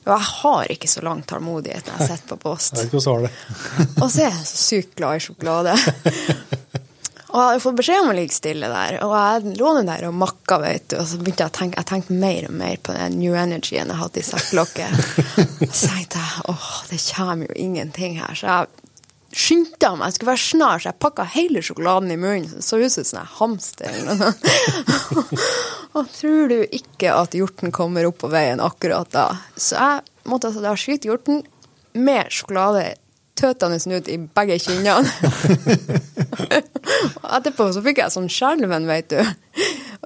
Og 0.00 0.14
jeg 0.14 0.26
har 0.26 0.70
ikke 0.72 0.88
så 0.88 1.02
lang 1.04 1.20
tålmodighet 1.28 1.86
når 1.86 1.98
jeg 2.00 2.08
sitter 2.14 2.30
på 2.32 2.38
post. 2.40 2.78
Jeg 2.78 2.88
vet 2.88 3.08
har 3.10 3.26
det. 3.26 3.32
Og 4.02 4.06
så 4.08 4.22
er 4.24 4.30
jeg 4.30 4.46
så 4.48 4.60
sykt 4.62 4.94
glad 4.96 5.18
i 5.18 5.24
sjokolade. 5.26 5.74
Og 7.30 7.38
jeg 7.38 7.46
hadde 7.46 7.62
fått 7.62 7.76
beskjed 7.78 8.00
om 8.02 8.10
å 8.10 8.14
ligge 8.16 8.34
stille 8.34 8.68
der, 8.72 8.96
og 9.06 9.12
jeg 9.14 9.52
lå 9.60 9.68
nå 9.76 9.82
der 9.86 10.08
og 10.08 10.16
makka, 10.18 10.56
vet 10.64 10.88
du. 10.90 10.96
Og 10.98 11.04
så 11.06 11.18
begynte 11.20 11.44
jeg 11.44 11.52
å 11.52 11.54
tenke, 11.60 11.78
jeg 11.78 11.86
tenkte 11.86 12.16
mer 12.24 12.48
og 12.48 12.56
mer 12.58 12.80
på 12.82 12.96
den 12.96 13.18
New 13.20 13.36
Energy-en 13.38 13.92
jeg 13.92 14.00
hadde 14.00 14.18
i 14.18 14.26
sekklokket. 14.26 14.96
Og 15.68 15.70
så 15.70 15.92
tenkte 15.92 16.24
jeg 16.24 16.48
åh, 16.50 16.72
det 16.90 16.98
kommer 17.06 17.46
jo 17.46 17.58
ingenting 17.68 18.18
her. 18.18 18.34
Så 18.34 18.48
jeg 18.50 18.79
skyndte 19.36 19.92
meg, 19.94 20.08
jeg 20.08 20.16
skulle 20.16 20.32
være 20.32 20.42
snar, 20.42 20.80
så 20.80 20.90
jeg 20.90 21.00
pakka 21.02 21.26
hele 21.34 21.62
sjokoladen 21.64 22.10
i 22.10 22.18
munnen. 22.20 22.62
Så 22.62 22.80
det 22.80 22.90
så 22.90 23.04
ut 23.04 23.10
som 23.10 23.20
en 23.20 23.26
sånn 23.26 23.36
hamster 23.38 23.90
eller. 24.02 24.34
Og 25.98 26.10
tror 26.14 26.50
du 26.50 26.58
ikke 26.64 27.14
at 27.14 27.34
hjorten 27.34 27.74
kommer 27.74 28.06
opp 28.06 28.20
på 28.22 28.30
veien 28.30 28.62
akkurat 28.62 29.10
da? 29.14 29.28
Så 29.56 29.78
jeg 29.78 30.30
måtte 30.30 30.50
altså 30.50 30.62
da 30.64 30.74
skyte 30.78 31.10
hjorten 31.10 31.44
med 31.98 32.30
sjokolade 32.30 32.92
tøtende 33.40 33.78
ut 33.96 34.08
i 34.10 34.18
begge 34.20 34.58
kinnene. 34.60 35.08
etterpå 37.36 37.70
så 37.72 37.82
fikk 37.84 38.02
jeg 38.02 38.14
sånn 38.14 38.28
skjelven, 38.32 38.88
vet 38.90 39.12
du. 39.12 39.20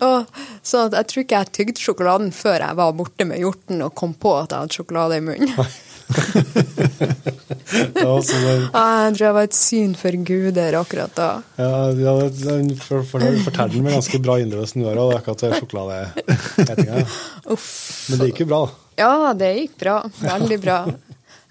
Og, 0.05 0.39
så 0.67 0.87
jeg 0.91 1.09
tror 1.11 1.23
ikke 1.23 1.41
jeg 1.41 1.55
tygde 1.55 1.83
sjokoladen 1.83 2.33
før 2.35 2.59
jeg 2.61 2.79
var 2.79 2.95
borte 2.99 3.27
med 3.29 3.43
hjorten 3.43 3.83
og 3.87 3.95
kom 3.99 4.15
på 4.19 4.35
at 4.41 4.55
jeg 4.55 4.65
hadde 4.65 4.79
sjokolade 4.79 5.21
i 5.21 5.25
munnen. 5.25 5.55
Ja, 7.75 8.11
det, 8.21 8.41
Jeg 8.75 9.15
tror 9.17 9.25
jeg 9.25 9.35
var 9.35 9.47
et 9.49 9.57
syn 9.57 9.95
for 9.99 10.17
guder 10.29 10.77
akkurat 10.79 11.15
da. 11.17 11.29
ja, 11.59 11.71
ja, 11.99 12.13
det- 12.29 12.77
for, 12.83 13.03
for, 13.09 13.25
forteller 13.45 13.73
den 13.75 13.83
med 13.87 13.95
ganske 13.97 14.21
bra 14.23 14.37
innlevelse 14.43 14.79
nå, 14.79 14.87
og 14.91 14.95
det 14.95 15.05
er 15.05 15.21
akkurat 15.23 15.43
det 15.45 15.59
sjokoladeetinga. 15.61 17.05
Men 17.49 18.21
det 18.21 18.29
gikk 18.31 18.43
jo 18.45 18.49
bra, 18.53 18.61
da. 18.67 18.73
Ja, 19.01 19.33
det 19.35 19.51
gikk 19.59 19.79
bra. 19.81 19.97
Veldig 20.21 20.61
bra. 20.63 20.79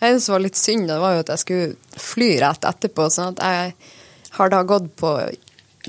Det 0.04 0.14
som 0.24 0.34
var 0.38 0.44
litt 0.46 0.60
synd, 0.60 0.88
det 0.92 1.00
var 1.02 1.16
jo 1.18 1.24
at 1.26 1.32
jeg 1.34 1.42
skulle 1.44 2.00
fly 2.00 2.30
rett 2.44 2.66
etterpå. 2.68 3.10
sånn 3.12 3.34
at 3.38 3.44
jeg 3.44 3.74
har 4.38 4.50
da 4.54 4.62
gått 4.68 4.90
på 5.00 5.14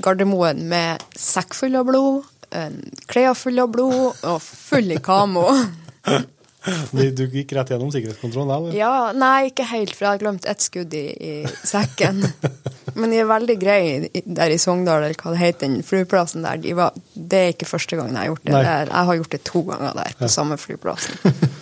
Gardermoen 0.03 0.65
med 0.71 1.03
sekk 1.15 1.55
full 1.55 1.75
av 1.79 1.87
blod, 1.87 2.23
klær 3.11 3.33
full 3.39 3.59
av 3.63 3.71
blod 3.71 4.25
og 4.27 4.41
full 4.43 4.91
i 4.95 4.99
kamo. 5.03 5.47
Du, 6.65 7.01
du 7.13 7.23
gikk 7.29 7.51
rett 7.57 7.69
gjennom 7.73 7.91
sikkerhetskontrollen 7.93 8.49
der? 8.49 8.61
eller? 8.63 8.77
Ja, 8.77 9.11
nei, 9.13 9.49
ikke 9.51 9.67
helt, 9.69 9.93
for 9.93 10.07
jeg 10.07 10.15
har 10.15 10.21
glemt 10.23 10.47
ett 10.49 10.63
skudd 10.65 10.93
i, 10.97 11.03
i 11.13 11.33
sekken. 11.67 12.23
Men 12.95 13.11
de 13.13 13.19
er 13.21 13.27
veldig 13.29 13.57
greie 13.61 14.23
der 14.25 14.53
i 14.53 14.57
Sogndal, 14.61 15.03
eller 15.03 15.19
hva 15.19 15.33
det 15.35 15.41
heter, 15.41 15.67
den 15.67 15.85
flyplassen 15.85 16.45
der. 16.47 16.61
De 16.63 16.73
var, 16.77 16.95
det 17.13 17.41
er 17.41 17.53
ikke 17.53 17.69
første 17.69 17.99
gangen 17.99 18.15
jeg 18.17 18.23
har 18.23 18.31
gjort 18.33 18.45
det. 18.47 18.55
Der. 18.55 18.71
er, 18.71 18.91
jeg 18.93 19.09
har 19.11 19.19
gjort 19.21 19.35
det 19.35 19.41
to 19.51 19.61
ganger 19.69 19.99
der, 19.99 20.17
på 20.21 20.31
samme 20.39 20.57
flyplassen. 20.61 21.21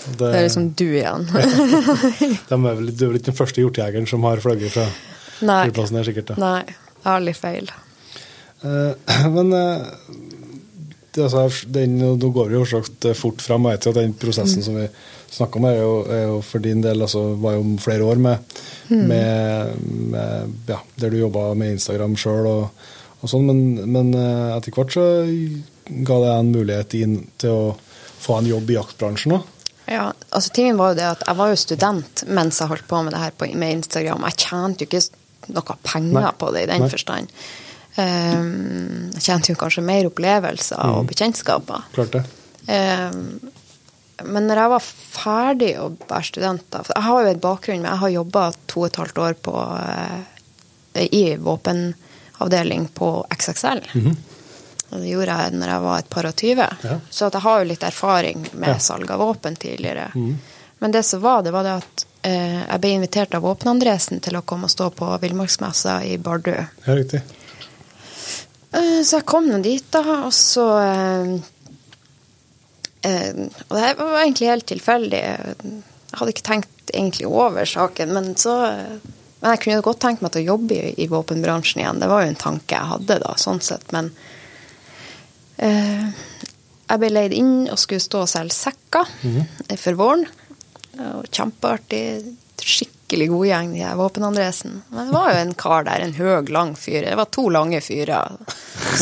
Det, 0.00 0.16
Det 0.16 0.28
er 0.32 0.46
liksom 0.46 0.70
du 0.80 0.86
igjen. 0.88 1.26
ja. 1.36 2.56
er 2.56 2.62
vel, 2.64 2.86
du 2.88 3.02
er 3.04 3.10
vel 3.10 3.18
ikke 3.18 3.26
den 3.26 3.36
første 3.36 3.60
hjortejegeren 3.60 4.06
som 4.08 4.24
har 4.24 4.40
fløyet 4.42 4.72
fra 4.72 4.86
Nei. 5.44 5.58
flyplassen 5.68 5.98
her, 6.00 6.06
sikkert? 6.08 6.32
da. 6.32 6.38
Nei, 6.40 6.62
jeg 6.96 7.04
har 7.04 7.20
litt 7.20 7.38
feil. 7.38 7.68
Uh, 8.64 8.96
men 9.36 9.52
det, 9.52 9.64
altså, 11.18 11.48
den, 11.66 11.98
nå 11.98 12.30
går 12.30 12.52
vi 12.52 12.58
jo 12.58 12.66
selvsagt 12.68 13.08
fort 13.18 13.42
fram. 13.42 13.66
Jeg 13.68 13.78
vet 13.78 13.88
jo 13.88 13.94
at 13.94 14.00
den 14.02 14.14
prosessen 14.20 14.64
som 14.66 14.78
vi 14.78 14.86
snakker 15.30 15.60
om, 15.60 15.66
er 15.70 15.76
jo, 15.78 15.92
er 16.10 16.24
jo 16.26 16.38
for 16.46 16.62
din 16.62 16.82
del 16.84 17.02
altså, 17.06 17.24
var 17.40 17.58
jo 17.58 17.66
flere 17.82 18.06
år 18.06 18.22
med, 18.22 18.56
med, 18.90 19.76
med 20.14 20.70
ja, 20.70 20.80
der 21.02 21.12
du 21.12 21.20
jobba 21.20 21.50
med 21.58 21.76
Instagram 21.76 22.16
sjøl 22.18 22.48
og, 22.50 22.90
og 23.20 23.30
sånn, 23.30 23.46
men, 23.46 23.90
men 23.90 24.12
eh, 24.16 24.56
etter 24.56 24.74
hvert 24.74 24.94
så 24.96 25.06
ga 26.06 26.18
det 26.22 26.34
en 26.34 26.52
mulighet 26.54 26.98
inn 27.00 27.16
til 27.40 27.54
å 27.54 27.64
få 28.20 28.40
en 28.40 28.50
jobb 28.50 28.70
i 28.70 28.76
jaktbransjen 28.78 29.38
òg. 29.38 29.56
Ja, 29.90 30.12
altså 30.30 30.52
tingen 30.54 30.78
var 30.78 30.92
jo 30.92 31.00
det 31.00 31.06
at 31.08 31.22
Jeg 31.26 31.34
var 31.40 31.48
jo 31.50 31.56
student 31.58 32.20
mens 32.30 32.60
jeg 32.62 32.70
holdt 32.70 32.86
på 32.86 33.00
med 33.02 33.14
det 33.16 33.22
her 33.24 33.34
på, 33.34 33.48
med 33.58 33.80
Instagram. 33.80 34.22
Jeg 34.28 34.38
tjente 34.44 34.86
jo 34.86 34.90
ikke 34.90 35.54
noe 35.56 35.76
penger 35.82 36.20
Nei. 36.20 36.36
på 36.38 36.50
det 36.54 36.62
i 36.62 36.70
den 36.70 36.84
Nei. 36.84 36.90
forstand. 36.92 37.32
Um, 38.00 39.10
jeg 39.14 39.22
tjente 39.26 39.52
jo 39.52 39.58
kanskje 39.60 39.82
mer 39.84 40.06
opplevelser 40.08 40.78
Mm. 40.80 40.94
og 40.94 41.06
bekjentskaper. 41.10 41.82
Klart 41.94 42.12
det. 42.16 42.22
Um, 42.70 43.50
men 44.24 44.46
når 44.48 44.56
jeg 44.62 44.70
var 44.74 44.82
ferdig 44.84 45.70
å 45.80 45.86
være 46.08 46.24
student 46.28 46.64
da, 46.70 46.82
Jeg 46.94 47.02
har 47.06 47.22
jo 47.24 47.30
et 47.30 47.40
bakgrunn, 47.40 47.80
men 47.82 47.90
jeg 47.90 47.98
har 48.02 48.08
jobba 48.14 48.42
to 48.68 48.80
og 48.82 48.86
et 48.90 48.96
halvt 49.00 49.18
år 49.18 49.34
på, 49.46 49.54
eh, 50.94 51.06
i 51.10 51.36
våpenavdeling 51.36 52.88
på 52.94 53.08
XXL. 53.30 53.80
Og 54.90 54.98
det 55.00 55.08
gjorde 55.12 55.36
jeg 55.38 55.52
når 55.54 55.68
jeg 55.72 55.82
var 55.86 55.98
et 56.02 56.10
par 56.10 56.26
og 56.26 56.36
tyve. 56.36 56.68
Ja. 56.84 56.98
Så 57.10 57.30
jeg 57.30 57.40
har 57.44 57.58
jo 57.62 57.68
litt 57.70 57.82
erfaring 57.86 58.46
med 58.52 58.68
Ja. 58.68 58.78
salg 58.78 59.10
av 59.10 59.20
våpen 59.20 59.56
tidligere. 59.56 60.10
Men 60.80 60.90
det 60.92 61.02
som 61.04 61.20
var, 61.20 61.42
det 61.42 61.52
var 61.52 61.62
det 61.62 61.72
at 61.82 62.04
eh, 62.24 62.66
jeg 62.66 62.80
ble 62.80 62.90
invitert 62.90 63.34
av 63.34 63.42
Våpen-Andresen 63.42 64.20
til 64.20 64.36
å 64.36 64.42
komme 64.42 64.64
og 64.64 64.70
stå 64.70 64.90
på 64.92 65.18
villmarksmessa 65.20 66.02
i 66.04 66.16
Bardu. 66.18 66.52
Ja, 66.86 66.94
riktig. 66.94 67.22
Eh, 68.72 69.00
Så 69.02 69.18
jeg 69.20 69.26
kom 69.26 69.48
nå 69.50 69.58
dit, 69.64 69.84
da, 69.92 70.02
og 70.26 70.32
så 70.36 70.66
eh, 70.78 71.32
eh, 73.08 73.40
Og 73.68 73.74
det 73.76 73.94
var 73.98 74.20
egentlig 74.22 74.50
helt 74.52 74.68
tilfeldig. 74.70 75.22
Jeg 75.22 76.18
hadde 76.18 76.34
ikke 76.34 76.46
tenkt 76.50 76.92
egentlig 76.94 77.26
over 77.30 77.64
saken, 77.70 78.12
men 78.16 78.32
så 78.36 78.54
Men 79.40 79.54
jeg 79.54 79.60
kunne 79.64 79.82
godt 79.86 80.00
tenkt 80.02 80.20
meg 80.22 80.32
til 80.34 80.42
å 80.42 80.50
jobbe 80.52 80.76
i, 80.76 80.94
i 81.00 81.06
våpenbransjen 81.08 81.80
igjen. 81.80 82.00
Det 82.02 82.08
var 82.10 82.22
jo 82.26 82.28
en 82.34 82.42
tanke 82.42 82.76
jeg 82.76 82.90
hadde, 82.90 83.16
da, 83.22 83.30
sånn 83.40 83.60
sett. 83.64 83.86
Men 83.96 84.10
eh, 85.56 86.10
jeg 86.90 87.00
ble 87.00 87.08
leid 87.14 87.32
inn 87.32 87.54
og 87.72 87.78
skulle 87.80 88.04
stå 88.04 88.20
og 88.26 88.28
selge 88.28 88.52
sekker 88.58 89.08
eh, 89.70 89.78
for 89.80 89.96
våren. 89.96 90.26
Og 91.00 91.24
Kjempeartig. 91.32 92.04
Skikkelig 92.60 92.99
god 93.18 93.46
gjeng, 93.46 93.72
de 93.74 93.96
Våpen-Andresen. 93.98 94.82
Men 94.88 95.06
det 95.06 95.14
var 95.14 95.32
jo 95.32 95.38
en 95.40 95.54
kar 95.54 95.84
der, 95.84 96.00
en 96.04 96.14
høg, 96.14 96.48
lang 96.48 96.76
fyr. 96.78 97.02
Det 97.02 97.16
var 97.16 97.24
to 97.34 97.48
lange 97.50 97.80
fyrer. 97.80 98.36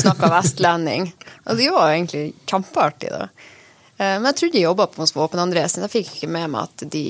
Snakka 0.00 0.30
vestlending. 0.32 1.12
Og 1.44 1.56
de 1.56 1.70
var 1.74 1.90
jo 1.90 1.96
egentlig 1.98 2.24
kjempeartige, 2.48 3.10
da. 3.10 3.28
Eh, 3.98 4.16
Men 4.20 4.26
jeg 4.30 4.36
trodde 4.40 4.52
de 4.52 4.64
jobba 4.64 4.88
hos 4.96 5.14
Våpen-Andresen. 5.16 5.82
Jeg 5.84 5.90
fikk 5.90 6.14
ikke 6.16 6.30
med 6.30 6.50
meg 6.54 6.68
at, 6.68 6.86
de, 6.92 7.04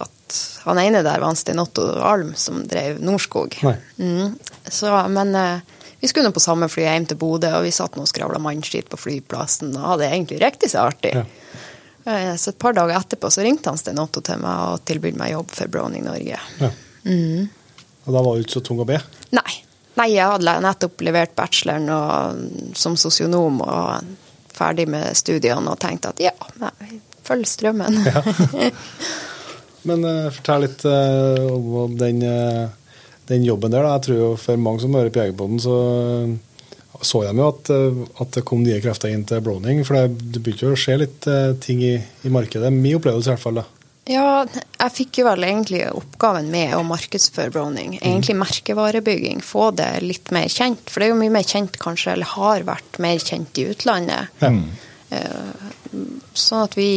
at 0.00 0.40
han 0.64 0.78
ene 0.82 1.02
der 1.06 1.20
var 1.22 1.34
Stein 1.38 1.62
Otto 1.62 1.86
Alm, 2.02 2.34
som 2.34 2.64
drev 2.68 3.00
Norskog. 3.00 3.56
Mm. 3.96 4.34
Så, 4.68 4.90
men 5.08 5.34
eh, 5.34 5.60
vi 6.00 6.08
skulle 6.08 6.28
nå 6.28 6.34
på 6.36 6.42
samme 6.42 6.68
fly 6.68 6.82
hjem 6.84 7.06
til 7.08 7.16
Bodø, 7.20 7.48
og 7.58 7.64
vi 7.64 7.72
satt 7.72 7.96
nå 7.96 8.04
og 8.04 8.10
skravla 8.10 8.40
mannskitt 8.42 8.90
på 8.92 8.98
flyplassen 9.00 9.72
og 9.78 9.94
hadde 9.94 10.10
egentlig 10.10 10.42
riktig 10.42 10.72
så 10.74 10.88
artig. 10.90 11.14
Ja. 11.16 11.24
Eh, 12.04 12.34
Så 12.36 12.52
et 12.52 12.58
par 12.60 12.76
dager 12.76 12.96
etterpå 12.98 13.30
så 13.32 13.44
ringte 13.44 13.72
han 13.72 13.80
Sten 13.80 14.00
Otto 14.02 14.22
til 14.24 14.40
meg 14.42 14.64
og 14.68 14.84
tilbød 14.88 15.20
meg 15.20 15.34
jobb 15.34 15.54
for 15.56 15.72
Browning 15.72 16.04
Norge. 16.06 16.40
Ja. 16.60 16.72
Og 18.04 18.12
da 18.12 18.20
var 18.20 18.34
det 18.34 18.44
ikke 18.44 18.58
så 18.58 18.64
tung 18.64 18.82
å 18.84 18.88
be. 18.88 18.98
Nei. 19.36 19.60
Nei, 19.94 20.08
jeg 20.16 20.26
hadde 20.26 20.56
nettopp 20.64 21.04
levert 21.06 21.34
bacheloren 21.38 21.86
og, 21.94 22.40
som 22.76 22.96
sosionom 22.98 23.60
og 23.62 24.14
ferdig 24.54 24.88
med 24.90 25.14
studiene 25.18 25.70
og 25.70 25.78
tenkte 25.82 26.10
at 26.10 26.22
ja, 26.22 26.34
nei, 26.62 26.98
følg 27.26 27.46
strømmen. 27.46 28.00
Men 29.88 30.06
uh, 30.06 30.32
fortell 30.34 30.64
litt 30.64 30.82
uh, 30.88 31.44
om 31.54 31.94
den, 32.00 32.22
uh, 32.26 33.06
den 33.30 33.46
jobben 33.46 33.74
der. 33.74 33.86
Da. 33.86 33.96
Jeg 33.98 34.06
tror 34.08 34.20
jo 34.20 34.30
for 34.40 34.60
mange 34.60 34.82
som 34.82 34.96
hører 34.96 35.12
på 35.14 35.22
Jegerpoden, 35.22 35.62
så 35.62 35.76
så 37.02 37.22
de 37.24 37.32
jo 37.34 37.46
at, 37.48 37.70
eh, 37.74 38.02
at 38.22 38.36
det 38.36 38.44
kom 38.46 38.62
nye 38.64 38.80
krefter 38.82 39.12
inn 39.12 39.24
til 39.28 39.42
Browning. 39.44 39.82
For 39.86 39.98
det, 39.98 40.30
det 40.34 40.42
begynte 40.42 40.68
jo 40.68 40.74
å 40.76 40.78
skje 40.78 40.98
litt 41.00 41.28
eh, 41.30 41.54
ting 41.62 41.82
i, 41.84 41.96
i 41.98 42.32
markedet. 42.32 42.70
Min 42.74 43.00
opplevelse 43.00 43.32
i 43.32 43.34
hvert 43.34 43.44
fall. 43.44 43.62
da. 43.62 43.66
Ja, 44.04 44.44
jeg 44.44 44.92
fikk 44.92 45.22
jo 45.22 45.28
vel 45.30 45.46
egentlig 45.48 45.80
oppgaven 45.88 46.50
med 46.52 46.74
å 46.76 46.82
markedsføre 46.84 47.52
Browning. 47.54 47.96
Egentlig 48.02 48.36
merkevarebygging. 48.36 49.40
Få 49.44 49.70
det 49.76 49.90
litt 50.04 50.32
mer 50.34 50.50
kjent. 50.52 50.84
For 50.90 51.00
det 51.00 51.08
er 51.08 51.14
jo 51.14 51.20
mye 51.22 51.36
mer 51.38 51.46
kjent 51.48 51.78
kanskje, 51.80 52.12
eller 52.12 52.34
har 52.34 52.66
vært 52.68 53.00
mer 53.00 53.22
kjent 53.22 53.62
i 53.62 53.70
utlandet. 53.72 54.44
Mm. 54.44 54.66
Sånn 56.34 56.64
at 56.66 56.74
vi 56.76 56.90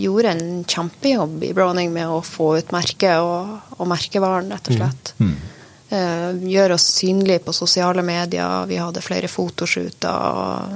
gjorde 0.00 0.32
en 0.36 0.62
kjempejobb 0.68 1.42
i 1.44 1.52
Browning 1.56 1.92
med 1.92 2.08
å 2.08 2.20
få 2.24 2.52
ut 2.60 2.72
merket 2.74 3.18
og, 3.20 3.58
og 3.76 3.88
merkevaren, 3.90 4.52
rett 4.54 4.70
og 4.70 4.78
slett. 4.78 5.12
Eh, 5.18 5.51
Gjøre 5.92 6.76
oss 6.78 6.86
synlige 6.96 7.42
på 7.44 7.52
sosiale 7.52 8.00
medier. 8.06 8.66
Vi 8.66 8.78
hadde 8.80 9.02
flere 9.04 9.28
fotoshooter. 9.28 10.72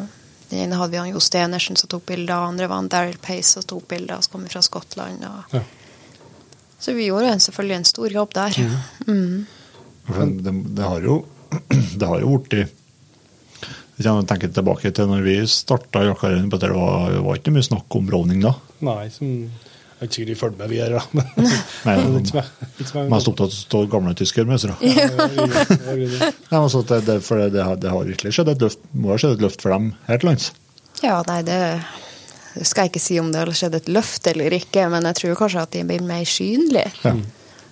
Den 0.50 0.62
ene 0.66 0.78
hadde 0.78 0.92
vi 0.92 1.00
han 1.00 1.10
Jo 1.10 1.22
Stenersen 1.22 1.78
som 1.78 1.90
tok 1.90 2.04
bilder, 2.06 2.34
den 2.34 2.52
andre 2.52 2.68
var 2.70 2.82
han 2.82 2.90
Daryl 2.92 3.18
Pace 3.22 3.56
som 3.56 3.64
tok 3.66 3.88
bilder, 3.88 4.20
som 4.20 4.36
kom 4.36 4.46
fra 4.50 4.62
Skottland. 4.62 5.24
Og... 5.26 5.56
Ja. 5.56 5.62
Så 6.78 6.92
vi 6.94 7.08
gjorde 7.08 7.38
selvfølgelig 7.40 7.76
en 7.76 7.88
stor 7.88 8.12
jobb 8.12 8.34
der. 8.36 8.58
Mm. 9.06 9.46
Det, 10.44 10.52
det 10.76 10.84
har 10.84 11.02
jo 11.02 11.24
det 11.98 12.06
har 12.06 12.20
jo 12.20 12.36
blitt 12.42 12.74
Jeg 13.96 14.04
tenker 14.04 14.26
tenke 14.28 14.50
tilbake 14.52 14.90
til 14.94 15.08
når 15.08 15.22
vi 15.24 15.36
starta 15.48 16.04
jakkarrieren, 16.04 16.50
det 16.52 16.70
var, 16.70 17.10
det 17.10 17.22
var 17.24 17.38
ikke 17.38 17.54
mye 17.56 17.64
snakk 17.64 17.96
om 17.96 18.06
browning 18.06 18.42
da. 18.44 18.52
Nei, 18.84 19.06
som 19.10 19.30
jeg 19.96 20.04
er 20.04 20.08
ikke 20.10 20.16
sikkert 20.18 20.28
de 20.28 20.34
følger 20.36 20.58
med 20.60 20.68
videre, 20.68 20.98
da. 21.00 21.04
Men, 21.16 21.52
Nei, 21.86 21.94
men 22.96 23.12
Mest 23.12 23.30
opptatt 23.30 23.46
av 23.46 23.54
å 23.54 23.56
stå 23.56 23.78
gamle 23.88 24.12
tyskermøsere. 24.18 24.74
Ja, 24.84 25.06
det. 25.08 26.32
Ja, 26.50 26.58
altså, 26.66 26.82
det, 26.84 26.98
det, 27.06 27.14
for 27.24 27.40
det, 27.40 27.54
det, 27.54 27.62
har, 27.64 27.78
det 27.80 27.94
har 27.94 28.04
virkelig 28.04 28.34
skjedd 28.36 28.52
et 28.52 28.64
løft, 28.66 28.82
må 28.92 29.14
ha 29.14 29.16
skjedd 29.22 29.38
et 29.38 29.46
løft 29.46 29.64
for 29.64 29.72
dem 29.72 29.94
her 30.10 30.20
til 30.20 30.28
lands. 30.28 30.50
Ja, 31.00 31.22
nei, 31.30 31.40
det 31.48 31.60
skal 32.60 32.86
jeg 32.86 32.92
ikke 32.92 33.04
si 33.06 33.16
om 33.20 33.32
det 33.32 33.40
har 33.40 33.52
skjedd 33.56 33.78
et 33.80 33.88
løft 33.88 34.28
eller 34.28 34.52
ikke, 34.58 34.84
men 34.92 35.08
jeg 35.08 35.20
tror 35.22 35.40
kanskje 35.40 35.64
at 35.64 35.72
de 35.78 35.86
blir 35.88 36.04
mer 36.04 36.28
synlige. 36.28 36.92
Ja. 37.04 37.16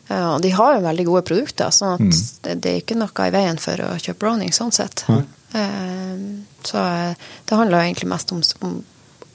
Ja, 0.08 0.34
og 0.34 0.42
de 0.44 0.50
har 0.52 0.74
jo 0.76 0.82
veldig 0.84 1.06
gode 1.08 1.22
produkter, 1.28 1.70
sånn 1.72 1.94
at 1.96 2.18
det, 2.44 2.58
det 2.64 2.72
er 2.72 2.82
ikke 2.82 2.96
noe 3.00 3.28
i 3.28 3.32
veien 3.32 3.60
for 3.60 3.80
å 3.80 3.94
kjøpe 3.96 4.20
Browning 4.20 4.52
sånn 4.52 4.72
sett. 4.76 5.04
Eh, 5.08 6.24
så 6.64 6.82
eh, 6.82 7.28
det 7.48 7.56
handler 7.56 7.78
jo 7.78 7.86
egentlig 7.88 8.10
mest 8.12 8.34
om, 8.36 8.42
om 8.64 8.74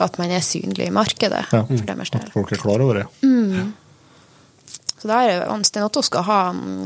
at 0.05 0.17
man 0.21 0.31
er 0.31 0.43
synlig 0.45 0.87
i 0.87 0.93
markedet 0.95 1.45
Ja. 1.51 1.63
for 1.65 1.85
deres 1.85 2.09
del. 2.13 2.21
At 2.27 2.33
folk 2.33 2.51
er 2.55 2.61
klar 2.61 2.81
over 2.85 3.01
det. 3.01 3.07
Så 4.99 5.07
der, 5.07 5.29
er- 5.31 5.45
han 5.47 5.63
Sten 5.63 5.83
Otto 5.85 6.01
skal 6.03 6.23
ha 6.27 6.39
han 6.49 6.85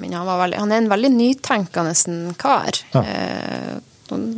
min. 0.00 0.12
Han, 0.12 0.26
var 0.28 0.42
veldig, 0.44 0.58
han 0.60 0.72
er 0.72 0.82
en 0.82 0.90
veldig 0.92 1.10
nytenkende 1.14 1.94
kar. 2.36 2.76
Ja. 2.92 3.00
Eh, 3.02 3.78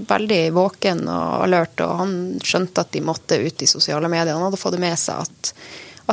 veldig 0.09 0.53
våken 0.57 1.03
og 1.12 1.43
alert, 1.45 1.81
og 1.85 1.97
han 1.99 2.12
skjønte 2.40 2.81
at 2.86 2.93
de 2.95 3.03
måtte 3.05 3.36
ut 3.43 3.62
i 3.62 3.66
sosiale 3.69 4.09
medier. 4.09 4.32
Han 4.39 4.47
hadde 4.47 4.57
fått 4.61 4.73
det 4.78 4.81
med 4.81 4.97
seg 4.97 5.27
at, 5.27 5.51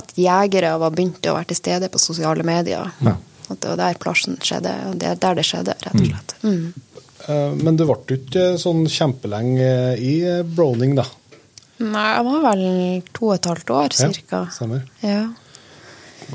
at 0.02 0.12
jegere 0.20 0.74
var 0.82 0.92
begynt 0.92 1.30
å 1.30 1.38
være 1.38 1.52
til 1.54 1.62
stede 1.62 1.88
på 1.94 2.02
sosiale 2.02 2.44
medier. 2.44 2.90
Ja. 3.06 3.14
At 3.46 3.62
det 3.62 3.70
var 3.70 3.78
der 3.78 4.02
plasjen 4.02 4.40
skjedde, 4.42 4.74
og 4.90 4.98
det 5.00 5.08
er 5.14 5.22
der 5.22 5.38
det 5.38 5.46
skjedde, 5.46 5.78
rett 5.86 6.02
og 6.02 6.10
slett. 6.10 6.36
Mm. 6.42 6.74
Mm. 7.30 7.62
Men 7.64 7.78
det 7.80 7.86
ble 7.88 8.18
ikke 8.18 8.48
sånn 8.62 8.84
kjempelenge 8.92 9.70
i 10.02 10.16
Browning, 10.58 10.98
da. 10.98 11.06
Nei, 11.84 12.06
jeg 12.16 12.26
var 12.28 12.44
vel 12.46 12.62
to 13.16 13.30
og 13.30 13.34
et 13.36 13.48
halvt 13.52 13.72
år, 13.76 13.96
cirka. 13.98 14.46
Ja, 14.46 14.54
stemmer. 14.56 14.86
Ja. 15.04 15.24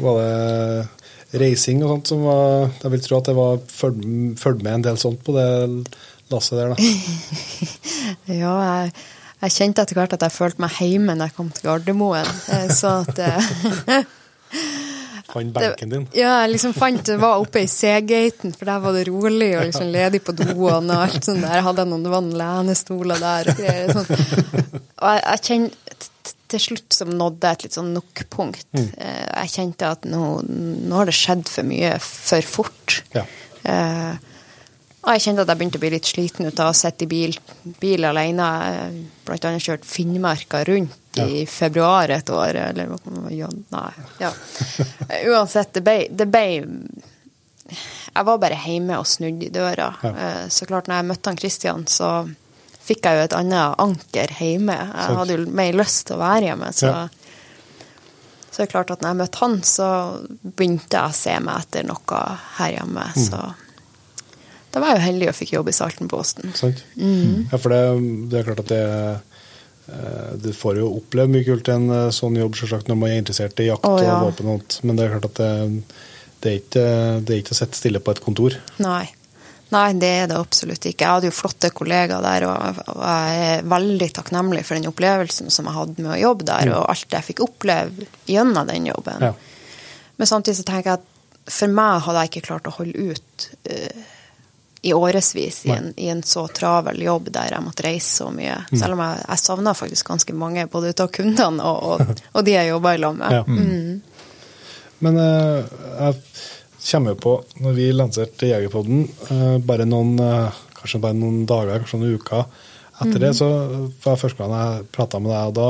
Var 0.00 0.18
det 0.20 1.40
reising 1.40 1.80
og 1.84 1.94
sånt 1.94 2.10
som 2.10 2.20
var 2.26 2.68
Jeg 2.82 2.90
vil 2.92 3.02
tro 3.04 3.16
at 3.18 3.28
det 3.30 3.34
var 3.38 3.58
følg 3.70 4.62
med 4.62 4.72
en 4.74 4.84
del 4.84 4.98
sånt 5.00 5.22
på 5.26 5.34
det 5.34 5.46
lasset 6.30 6.58
der, 6.58 6.74
da. 6.74 6.76
Ja, 8.42 8.52
jeg, 8.60 8.92
jeg 9.40 9.56
kjente 9.56 9.82
etter 9.82 9.98
hvert 9.98 10.14
at 10.14 10.26
jeg 10.26 10.34
følte 10.36 10.62
meg 10.62 10.78
hjemme 10.78 11.16
når 11.16 11.30
jeg 11.30 11.36
kom 11.38 11.50
til 11.54 11.66
Gardermoen. 11.70 12.30
Så 12.76 13.00
at 13.00 13.18
eh, 13.24 13.50
Fant 15.30 15.52
benken 15.54 15.92
din. 15.92 16.06
Ja, 16.16 16.40
jeg 16.42 16.54
liksom 16.54 16.74
fant 16.76 17.02
det 17.06 17.16
var 17.22 17.42
oppe 17.42 17.64
i 17.64 17.68
C-gaten, 17.70 18.54
for 18.56 18.70
der 18.70 18.82
var 18.82 18.96
det 18.96 19.06
rolig 19.08 19.50
og 19.56 19.66
liksom 19.68 19.90
ledig 19.94 20.22
på 20.26 20.34
doene 20.38 20.96
og 20.96 21.04
alt 21.06 21.26
sånt 21.26 21.44
der. 21.44 21.54
Jeg 21.60 21.66
hadde 21.66 21.86
noen, 21.90 22.06
det 22.06 22.12
var 22.12 22.24
noen 22.24 22.40
lenestoler 22.40 23.20
der 23.22 23.50
og 23.52 23.60
greier. 23.60 23.92
Sånn. 23.94 24.80
Og 25.00 25.06
jeg, 25.08 25.20
jeg 25.24 25.44
kjente 25.46 26.34
til 26.50 26.62
slutt 26.64 26.96
som 26.96 27.12
nådde 27.14 27.50
et 27.50 27.66
litt 27.66 27.76
sånn 27.76 27.92
nok-punkt. 27.94 28.66
Mm. 28.76 28.88
Jeg 28.98 29.52
kjente 29.54 29.92
at 29.96 30.08
nå, 30.08 30.24
nå 30.46 30.98
har 30.98 31.08
det 31.08 31.16
skjedd 31.16 31.46
for 31.48 31.68
mye 31.68 31.94
for 32.04 32.50
fort. 32.56 32.98
Ja. 33.14 33.24
Eh, 33.70 34.14
og 35.00 35.14
jeg 35.16 35.24
kjente 35.24 35.44
at 35.46 35.52
jeg 35.52 35.60
begynte 35.60 35.80
å 35.80 35.84
bli 35.84 35.92
litt 35.94 36.08
sliten 36.08 36.48
ut 36.50 36.60
av 36.60 36.74
å 36.74 36.76
sitte 36.76 37.06
i 37.06 37.10
bil, 37.10 37.36
bil 37.80 38.04
alene. 38.04 38.48
Blant 39.24 39.46
annet 39.48 39.64
kjørt 39.64 39.86
Finnmarka 39.88 40.60
rundt 40.68 40.99
i 41.18 41.46
februar 41.46 42.08
et 42.14 42.30
år, 42.30 42.54
eller 42.54 42.92
ja, 43.34 43.48
Nei. 43.74 43.92
Ja. 44.20 44.30
Uansett, 45.32 45.72
det 45.74 45.82
ble, 45.82 45.96
det 46.10 46.26
ble 46.30 46.44
Jeg 47.70 48.26
var 48.26 48.38
bare 48.42 48.58
hjemme 48.64 48.98
og 48.98 49.06
snudde 49.06 49.46
i 49.46 49.50
døra. 49.54 49.88
Ja. 50.02 50.10
Eh, 50.14 50.44
Så 50.50 50.66
klart, 50.66 50.86
når 50.90 51.00
jeg 51.00 51.08
møtte 51.10 51.30
han 51.30 51.38
Christian, 51.38 51.86
så 51.86 52.10
fikk 52.80 53.04
jeg 53.06 53.18
jo 53.18 53.24
et 53.28 53.36
annet 53.38 53.74
anker 53.78 54.32
hjemme. 54.40 54.74
Jeg 54.76 55.16
hadde 55.18 55.36
jo 55.36 55.46
mer 55.60 55.72
lyst 55.78 56.06
til 56.08 56.16
å 56.16 56.22
være 56.22 56.48
hjemme, 56.50 56.70
så 56.74 56.86
Ja. 56.90 57.08
så 58.50 58.56
det 58.56 58.68
er 58.68 58.72
klart 58.72 58.90
at 58.90 59.00
når 59.02 59.08
jeg 59.12 59.20
møtte 59.22 59.38
han, 59.44 59.58
så 59.62 59.88
begynte 60.42 60.90
jeg 60.98 61.10
å 61.10 61.14
se 61.14 61.36
meg 61.40 61.60
etter 61.62 61.86
noe 61.86 62.22
her 62.58 62.72
hjemme. 62.78 63.04
Mm. 63.14 63.26
Så 63.28 63.54
da 64.72 64.80
var 64.80 64.88
jeg 64.94 64.98
jo 65.00 65.06
heldig 65.06 65.28
og 65.28 65.34
fikk 65.38 65.52
jobb 65.54 65.68
i 65.68 65.72
Saltenposten. 65.74 66.52
Sant? 66.54 66.82
Ja, 66.96 67.58
for 67.58 67.68
det, 67.74 67.82
det 68.30 68.38
er 68.40 68.44
klart 68.50 68.60
at 68.66 68.68
det 68.74 68.82
eh, 68.86 69.29
Du 70.40 70.50
får 70.56 70.80
jo 70.80 70.90
oppleve 71.00 71.32
mye 71.32 71.46
kult 71.46 71.68
i 71.68 71.76
en 71.76 71.88
eh, 71.94 72.08
sånn 72.14 72.38
jobb, 72.38 72.58
selvsagt, 72.58 72.90
når 72.90 72.98
man 73.00 73.12
er 73.12 73.22
interessert 73.22 73.62
i 73.62 73.70
jakt 73.70 73.88
oh, 73.88 73.98
ja. 74.02 74.18
og 74.18 74.30
våpen 74.30 74.50
og 74.50 74.60
sånt. 74.60 74.80
Men 74.86 74.98
det 74.98 75.06
er 75.06 75.16
klart 75.16 75.30
at 75.30 75.40
det, 75.40 75.50
det, 76.40 76.52
er 76.52 76.60
ikke, 76.60 76.84
det 77.24 77.34
er 77.34 77.42
ikke 77.42 77.56
å 77.56 77.60
sitte 77.60 77.80
stille 77.80 78.02
på 78.04 78.14
et 78.14 78.22
kontor. 78.24 78.58
Nei. 78.82 79.06
Nei, 79.70 79.86
det 80.02 80.08
er 80.24 80.24
det 80.30 80.38
absolutt 80.38 80.86
ikke. 80.88 81.04
Jeg 81.04 81.14
hadde 81.14 81.28
jo 81.28 81.34
flotte 81.36 81.70
kollegaer 81.70 82.24
der, 82.24 82.46
og 82.50 82.80
jeg 83.06 83.42
er 83.52 83.68
veldig 83.70 84.08
takknemlig 84.16 84.64
for 84.66 84.76
den 84.76 84.90
opplevelsen 84.90 85.52
som 85.54 85.68
jeg 85.68 85.76
hadde 85.76 86.02
med 86.02 86.14
å 86.16 86.18
jobbe 86.18 86.48
der, 86.48 86.72
og 86.74 86.88
alt 86.90 87.14
jeg 87.14 87.28
fikk 87.28 87.44
oppleve 87.46 88.08
gjennom 88.26 88.66
den 88.66 88.88
jobben. 88.90 89.28
Ja. 89.28 89.36
Men 90.18 90.28
samtidig 90.28 90.58
så 90.58 90.66
tenker 90.66 90.90
jeg 90.90 90.98
at 90.98 91.52
for 91.54 91.72
meg 91.72 92.02
hadde 92.04 92.24
jeg 92.24 92.32
ikke 92.32 92.48
klart 92.50 92.66
å 92.68 92.74
holde 92.74 93.12
ut 93.12 93.46
eh, 93.70 94.10
i 94.82 94.92
årevis 94.96 95.66
i, 95.68 95.74
i 95.96 96.08
en 96.08 96.22
så 96.24 96.46
travel 96.48 97.02
jobb 97.04 97.28
der 97.34 97.52
jeg 97.52 97.64
måtte 97.64 97.84
reise 97.84 98.14
så 98.22 98.30
mye. 98.32 98.54
Selv 98.72 98.96
om 98.96 99.02
jeg, 99.04 99.24
jeg 99.26 99.42
savna 99.42 99.74
faktisk 99.76 100.08
ganske 100.08 100.36
mange, 100.36 100.64
både 100.72 100.94
ut 100.94 101.02
av 101.04 101.10
kundene 101.12 101.66
og, 101.68 101.82
og, 102.00 102.22
og 102.36 102.46
de 102.46 102.54
jeg 102.56 102.70
jobba 102.72 102.94
i 102.96 103.02
lag 103.02 103.18
med. 103.18 103.36
Ja. 103.36 103.44
Men 105.04 105.20
eh, 105.20 105.76
jeg 106.00 106.16
kommer 106.90 107.14
jo 107.14 107.20
på, 107.20 107.34
når 107.60 107.76
vi 107.76 107.90
lanserte 107.92 108.48
Jegerpodden, 108.48 109.04
eh, 109.28 109.58
bare 109.68 109.84
noen, 109.88 110.14
eh, 110.24 110.60
kanskje 110.80 111.02
bare 111.04 111.16
noen 111.18 111.44
dager, 111.48 111.82
kanskje 111.82 112.00
noen 112.00 112.16
uker 112.20 112.44
etter 113.00 113.20
det, 113.22 113.30
så 113.36 113.46
var 114.04 114.18
første 114.20 114.40
gang 114.42 114.52
jeg 114.52 114.88
prata 114.92 115.20
med 115.20 115.32
deg, 115.32 115.52
og 115.52 115.54
da 115.56 115.68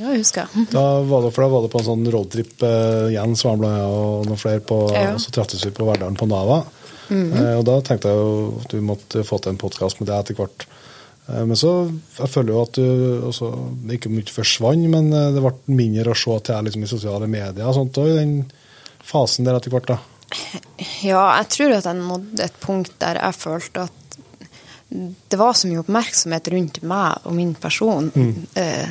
Ja, 0.00 0.12
jeg 0.14 0.22
husker. 0.22 0.52
Da 0.72 0.84
var 1.04 1.24
det, 1.24 1.32
for 1.36 1.44
da 1.44 1.50
var 1.52 1.64
det 1.64 1.72
på 1.72 1.80
en 1.82 1.88
sånn 1.88 2.06
roadtrip 2.12 2.54
så 2.64 3.50
var 3.50 3.58
med 3.60 3.80
og 3.84 4.28
noen 4.28 4.40
flere 4.40 4.64
på, 4.64 4.78
Ja. 4.92 5.10
og 5.16 5.20
så 5.20 5.32
trattes 5.36 5.64
vi 5.64 5.72
på 5.76 5.88
Verdalen 5.88 6.16
på 6.16 6.28
Nava. 6.28 6.62
Eh, 7.12 7.54
og 7.58 7.64
da 7.68 7.78
tenkte 7.84 8.12
jeg 8.12 8.18
jo 8.18 8.62
at 8.62 8.72
du 8.72 8.84
måtte 8.84 9.24
få 9.26 9.38
til 9.42 9.54
en 9.54 9.60
podkast 9.60 10.00
med 10.00 10.10
deg 10.10 10.22
etter 10.22 10.38
hvert. 10.38 10.66
Eh, 11.28 11.42
men 11.48 11.58
så 11.58 11.72
jeg 12.18 12.30
føler 12.32 12.54
jo 12.54 12.62
at 12.64 12.78
du 12.78 13.26
også, 13.30 13.50
ikke 13.98 14.12
mye 14.12 14.32
forsvant, 14.32 14.88
men 14.92 15.12
eh, 15.12 15.30
det 15.36 15.44
ble 15.44 15.54
mindre 15.82 16.14
å 16.14 16.18
se 16.18 16.38
til 16.38 16.54
deg 16.54 16.68
liksom, 16.68 16.86
i 16.86 16.92
sosiale 16.92 17.30
medier 17.30 17.68
og 17.68 17.76
sånt 17.78 18.00
òg, 18.02 18.12
i 18.12 18.20
den 18.20 18.36
fasen 19.02 19.48
der 19.48 19.58
etter 19.58 19.74
hvert. 19.74 19.92
da. 19.94 20.00
Ja, 21.02 21.26
jeg 21.40 21.50
tror 21.52 21.76
at 21.76 21.86
jeg 21.88 21.98
nådde 21.98 22.44
et 22.44 22.56
punkt 22.62 22.94
der 23.02 23.18
jeg 23.18 23.36
følte 23.36 23.86
at 23.88 24.16
det 24.92 25.38
var 25.40 25.54
så 25.56 25.68
mye 25.70 25.80
oppmerksomhet 25.80 26.48
rundt 26.52 26.82
meg 26.84 27.26
og 27.28 27.34
min 27.36 27.54
person, 27.56 28.10
eh, 28.60 28.90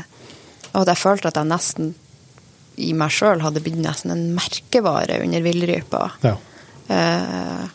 og 0.72 0.80
at 0.82 0.94
jeg 0.94 1.02
følte 1.02 1.30
at 1.30 1.38
jeg 1.38 1.50
nesten 1.50 1.92
i 2.82 2.94
meg 2.98 3.14
sjøl 3.14 3.44
hadde 3.44 3.62
blitt 3.62 3.78
nesten 3.82 4.14
en 4.14 4.24
merkevare 4.34 5.20
under 5.22 5.44
villrypa. 5.46 6.02
Ja. 6.24 6.34
Eh, 6.92 7.66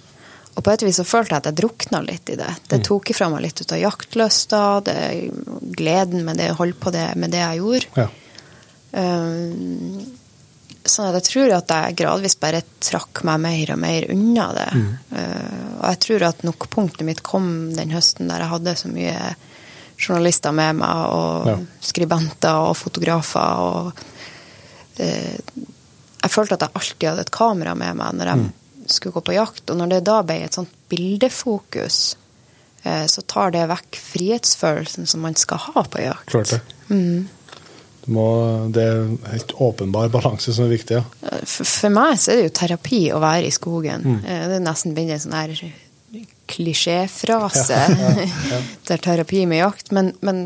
og 0.57 0.65
på 0.65 0.73
et 0.73 0.83
vis 0.87 0.97
så 0.97 1.05
følte 1.05 1.35
jeg 1.37 1.43
at 1.43 1.49
jeg 1.51 1.59
drukna 1.61 2.01
litt 2.07 2.31
i 2.33 2.37
det. 2.41 2.49
Det 2.73 2.78
tok 2.87 3.11
ifra 3.12 3.28
meg 3.28 3.43
litt 3.45 3.61
ut 3.61 3.73
av 3.77 3.78
jaktlysta, 3.83 4.61
gleden 5.77 6.24
med 6.24 6.39
det, 6.41 6.51
å 6.55 6.59
holde 6.62 6.78
på 6.81 6.91
det, 6.95 7.11
med 7.20 7.31
det 7.35 7.43
jeg 7.43 7.61
gjorde. 7.61 8.07
Ja. 8.07 8.09
Um, 8.97 10.07
Sånn 10.87 11.09
at 11.11 11.16
jeg 11.19 11.27
tror 11.27 11.51
at 11.57 11.73
jeg 11.74 11.97
gradvis 11.99 12.37
bare 12.39 12.61
trakk 12.78 13.24
meg 13.27 13.41
mer 13.43 13.70
og 13.74 13.78
mer 13.83 14.05
unna 14.15 14.45
det. 14.55 14.66
Eh, 15.19 15.65
og 15.81 15.87
jeg 15.91 15.99
tror 16.05 16.24
at 16.28 16.45
nokpunktet 16.47 17.03
mitt 17.09 17.23
kom 17.27 17.49
den 17.74 17.91
høsten 17.91 18.31
der 18.31 18.45
jeg 18.45 18.53
hadde 18.53 18.74
så 18.78 18.91
mye 18.95 19.16
journalister 19.99 20.55
med 20.55 20.77
meg, 20.78 21.01
og 21.11 21.49
Ja. 21.51 21.57
skribenter 21.83 22.69
og 22.69 22.77
fotografer. 22.78 23.59
og 23.66 23.99
uh, 25.01 25.37
Jeg 26.23 26.31
følte 26.31 26.55
at 26.55 26.61
jeg 26.69 26.74
alltid 26.78 27.09
hadde 27.11 27.27
et 27.27 27.35
kamera 27.35 27.74
med 27.74 27.97
meg 27.99 28.15
når 28.20 28.27
jeg 28.31 28.47
skulle 28.92 29.16
gå 29.16 29.24
på 29.28 29.36
jakt. 29.36 29.64
Og 29.70 29.78
når 29.80 29.94
det 29.94 30.04
da 30.08 30.20
ble 30.26 30.40
et 30.46 30.56
sånt 30.56 30.72
bildefokus, 30.90 32.16
eh, 32.82 33.06
så 33.10 33.24
tar 33.28 33.54
det 33.54 33.66
vekk 33.70 34.00
frihetsfølelsen 34.02 35.08
som 35.10 35.24
man 35.26 35.38
skal 35.38 35.62
ha 35.68 35.86
på 35.86 36.04
jakt. 36.04 36.28
Klart 36.30 36.54
det. 36.54 36.60
Du 38.06 38.12
må, 38.14 38.26
det 38.70 38.84
er 38.86 39.00
en 39.02 39.16
helt 39.32 39.56
åpenbar 39.58 40.12
balanse 40.14 40.54
som 40.54 40.68
er 40.68 40.76
viktig. 40.76 41.00
ja. 41.00 41.40
For, 41.42 41.66
for 41.66 41.94
meg 41.94 42.20
så 42.22 42.32
er 42.32 42.38
det 42.38 42.46
jo 42.46 42.54
terapi 42.60 43.02
å 43.10 43.22
være 43.22 43.48
i 43.48 43.54
skogen. 43.54 44.06
Mm. 44.06 44.20
Det 44.22 44.60
er 44.60 44.62
nesten 44.62 44.94
blitt 44.94 45.10
en 45.16 45.24
sånn 45.24 45.34
her 45.34 45.56
klisjéfrase. 46.46 47.80
det 48.86 48.94
er 48.94 49.02
terapi 49.02 49.42
med 49.50 49.64
jakt. 49.64 49.90
Men, 49.96 50.12
men 50.22 50.44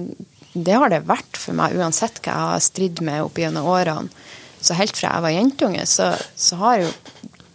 det 0.52 0.78
har 0.80 0.90
det 0.90 1.04
vært 1.08 1.38
for 1.38 1.56
meg, 1.56 1.76
uansett 1.78 2.22
hva 2.24 2.32
jeg 2.32 2.48
har 2.54 2.64
stridd 2.64 3.04
med 3.06 3.26
opp 3.26 3.38
gjennom 3.38 3.68
årene. 3.70 4.26
Så 4.60 4.76
helt 4.76 4.96
fra 4.96 5.14
jeg 5.14 5.24
var 5.24 5.32
jentunge, 5.32 5.84
så, 5.88 6.10
så 6.36 6.58
har 6.60 6.82
jo 6.82 6.88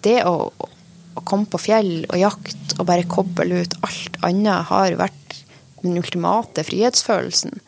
det 0.05 0.19
å, 0.25 0.49
å 1.15 1.23
komme 1.23 1.47
på 1.47 1.59
fjell 1.61 2.05
og 2.09 2.17
jakt 2.19 2.75
og 2.79 2.85
bare 2.89 3.05
koble 3.07 3.61
ut 3.63 3.75
alt 3.85 4.17
annet, 4.27 4.65
har 4.71 4.97
vært 4.99 5.37
den 5.83 5.97
ultimate 6.01 6.63
frihetsfølelsen. 6.65 7.59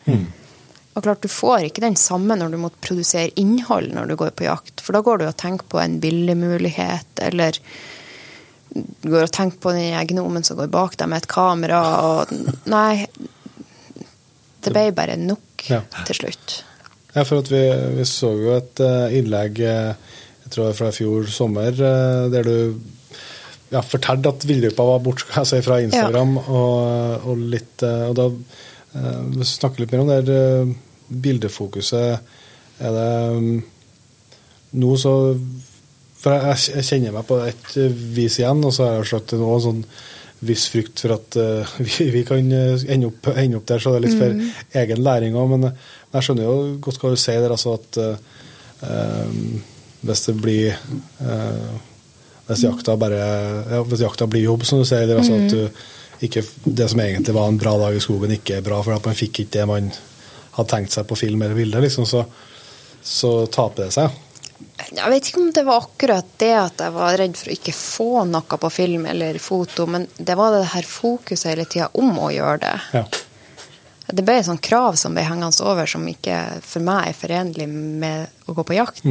Og 0.98 1.04
klart, 1.04 1.20
Du 1.22 1.28
får 1.30 1.68
ikke 1.68 1.84
den 1.84 1.94
samme 1.96 2.34
når 2.36 2.50
du 2.50 2.58
må 2.58 2.70
produsere 2.82 3.30
innhold 3.38 3.92
når 3.94 4.08
du 4.10 4.16
går 4.18 4.32
på 4.34 4.48
jakt. 4.48 4.80
For 4.82 4.92
da 4.96 5.00
går 5.06 5.18
du 5.22 5.26
og 5.28 5.36
tenker 5.38 5.68
på 5.70 5.78
en 5.78 6.00
billigmulighet, 6.02 7.06
eller 7.22 7.54
du 8.74 9.08
går 9.12 9.28
og 9.28 9.32
tenker 9.32 9.58
på 9.62 9.72
den 9.76 9.94
gnomen 10.10 10.44
som 10.44 10.58
går 10.58 10.68
bak 10.74 10.96
deg 10.98 11.08
med 11.08 11.22
et 11.22 11.30
kamera. 11.30 11.78
og 12.02 12.32
Nei, 12.66 13.06
det 14.64 14.72
ble 14.74 14.88
bare 14.92 15.16
nok 15.16 15.68
Ja. 15.70 15.80
til 16.06 16.14
slutt. 16.24 16.62
Ja, 17.14 17.22
for 17.24 17.38
at 17.42 17.48
vi, 17.50 17.62
vi 17.96 18.04
så 18.06 18.30
jo 18.36 18.52
et 18.56 18.80
eh, 18.84 19.16
innlegg 19.18 19.58
eh, 19.64 19.94
jeg 20.44 20.50
tror 20.52 20.64
det 20.64 20.68
var 20.72 20.76
fra 20.78 20.88
i 20.92 20.96
fjor 20.98 21.26
sommer, 21.32 21.68
eh, 21.72 22.28
der 22.32 22.42
du 22.46 22.80
ja, 23.72 23.82
fortalte 23.84 24.32
at 24.32 24.46
villrypa 24.48 24.84
var 24.86 25.00
borte 25.04 25.28
altså 25.38 25.60
fra 25.64 25.80
Instagram. 25.84 26.36
Og, 26.40 27.28
og, 27.28 27.46
litt, 27.54 27.84
eh, 27.86 28.04
og 28.08 28.18
da 28.18 28.28
eh, 28.28 29.24
vi 29.36 29.82
litt 29.82 29.94
mer 29.94 30.04
om 30.04 30.12
det 30.12 30.20
der 30.28 30.42
eh, 30.42 30.76
bildefokuset. 31.08 32.36
Er 32.78 32.94
det 32.94 33.08
mm, 33.38 33.56
nå 34.78 34.92
så 35.00 35.14
For 36.18 36.34
jeg, 36.34 36.58
jeg 36.74 36.86
kjenner 36.86 37.14
meg 37.14 37.26
på 37.28 37.38
et 37.46 37.74
vis 38.14 38.40
igjen, 38.40 38.62
og 38.66 38.72
så 38.74 38.88
har 38.88 38.96
jeg 38.98 39.10
sagt 39.12 39.36
nå 39.38 39.50
en 39.54 39.66
sånn 39.68 39.82
viss 40.48 40.68
frykt 40.70 41.00
for 41.02 41.14
at 41.16 41.36
uh, 41.38 41.70
vi, 41.86 42.08
vi 42.14 42.20
kan 42.26 42.42
ende 42.42 43.08
opp, 43.08 43.26
ende 43.32 43.58
opp 43.58 43.66
der, 43.70 43.82
så 43.82 43.90
det 43.94 43.98
er 43.98 44.04
litt 44.04 44.18
for 44.18 44.82
egen 44.82 45.02
læring 45.06 45.38
òg. 45.38 45.52
Men 45.54 45.68
jeg 45.68 46.26
skjønner 46.26 46.46
jo 46.46 46.56
godt 46.82 46.98
hva 47.02 47.12
du 47.14 47.18
sier 47.22 47.42
der, 47.42 47.54
altså 47.54 47.76
at 47.78 48.00
uh, 48.02 49.62
hvis 50.00 50.24
det 50.28 50.34
blir 50.38 50.74
eh, 51.20 51.78
hvis 52.48 52.64
jakta 52.64 52.96
bare 53.00 53.18
ja, 53.20 53.80
hvis 53.84 54.02
jakta 54.02 54.28
blir 54.30 54.46
jobb, 54.46 54.64
som 54.66 54.80
du 54.80 54.86
sier, 54.88 55.04
eller 55.04 55.20
altså 55.20 55.36
at 55.36 55.52
du 55.52 56.24
ikke, 56.24 56.42
det 56.64 56.88
som 56.90 57.00
egentlig 57.00 57.34
var 57.36 57.50
en 57.50 57.58
bra 57.60 57.76
dag 57.78 57.96
i 57.96 58.00
skogen, 58.02 58.32
ikke 58.34 58.58
er 58.58 58.64
bra, 58.66 58.80
for 58.82 58.96
at 58.96 59.04
man 59.06 59.18
fikk 59.18 59.44
ikke 59.44 59.58
det 59.58 59.66
man 59.70 59.90
hadde 60.56 60.70
tenkt 60.72 60.96
seg 60.96 61.06
på 61.06 61.18
film 61.18 61.44
eller 61.44 61.58
bilde, 61.58 61.82
liksom, 61.84 62.08
så, 62.08 62.24
så 63.04 63.34
taper 63.54 63.86
det 63.86 63.94
seg. 63.94 64.24
Jeg 64.88 65.10
vet 65.12 65.28
ikke 65.28 65.40
om 65.42 65.52
det 65.54 65.64
var 65.66 65.84
akkurat 65.84 66.34
det 66.40 66.52
at 66.56 66.82
jeg 66.82 66.94
var 66.94 67.16
redd 67.20 67.36
for 67.38 67.50
å 67.50 67.54
ikke 67.54 67.74
få 67.76 68.10
noe 68.26 68.58
på 68.64 68.70
film 68.72 69.06
eller 69.10 69.38
foto, 69.42 69.86
men 69.90 70.08
det 70.16 70.34
var 70.38 70.56
det 70.56 70.66
her 70.72 70.86
fokuset 70.88 71.52
hele 71.52 71.66
tida 71.70 71.90
om 71.98 72.16
å 72.18 72.32
gjøre 72.34 72.60
det. 72.64 72.76
Ja. 72.96 73.04
Det 74.08 74.24
ble 74.24 74.38
et 74.40 74.48
sånt 74.48 74.64
krav 74.64 74.96
som 74.96 75.14
ble 75.14 75.26
hengende 75.26 75.66
over, 75.68 75.86
som 75.86 76.06
ikke 76.08 76.38
for 76.64 76.82
meg 76.82 77.10
er 77.10 77.18
forenlig 77.18 77.68
med 77.68 78.48
å 78.48 78.56
gå 78.56 78.64
på 78.64 78.78
jakt. 78.78 79.04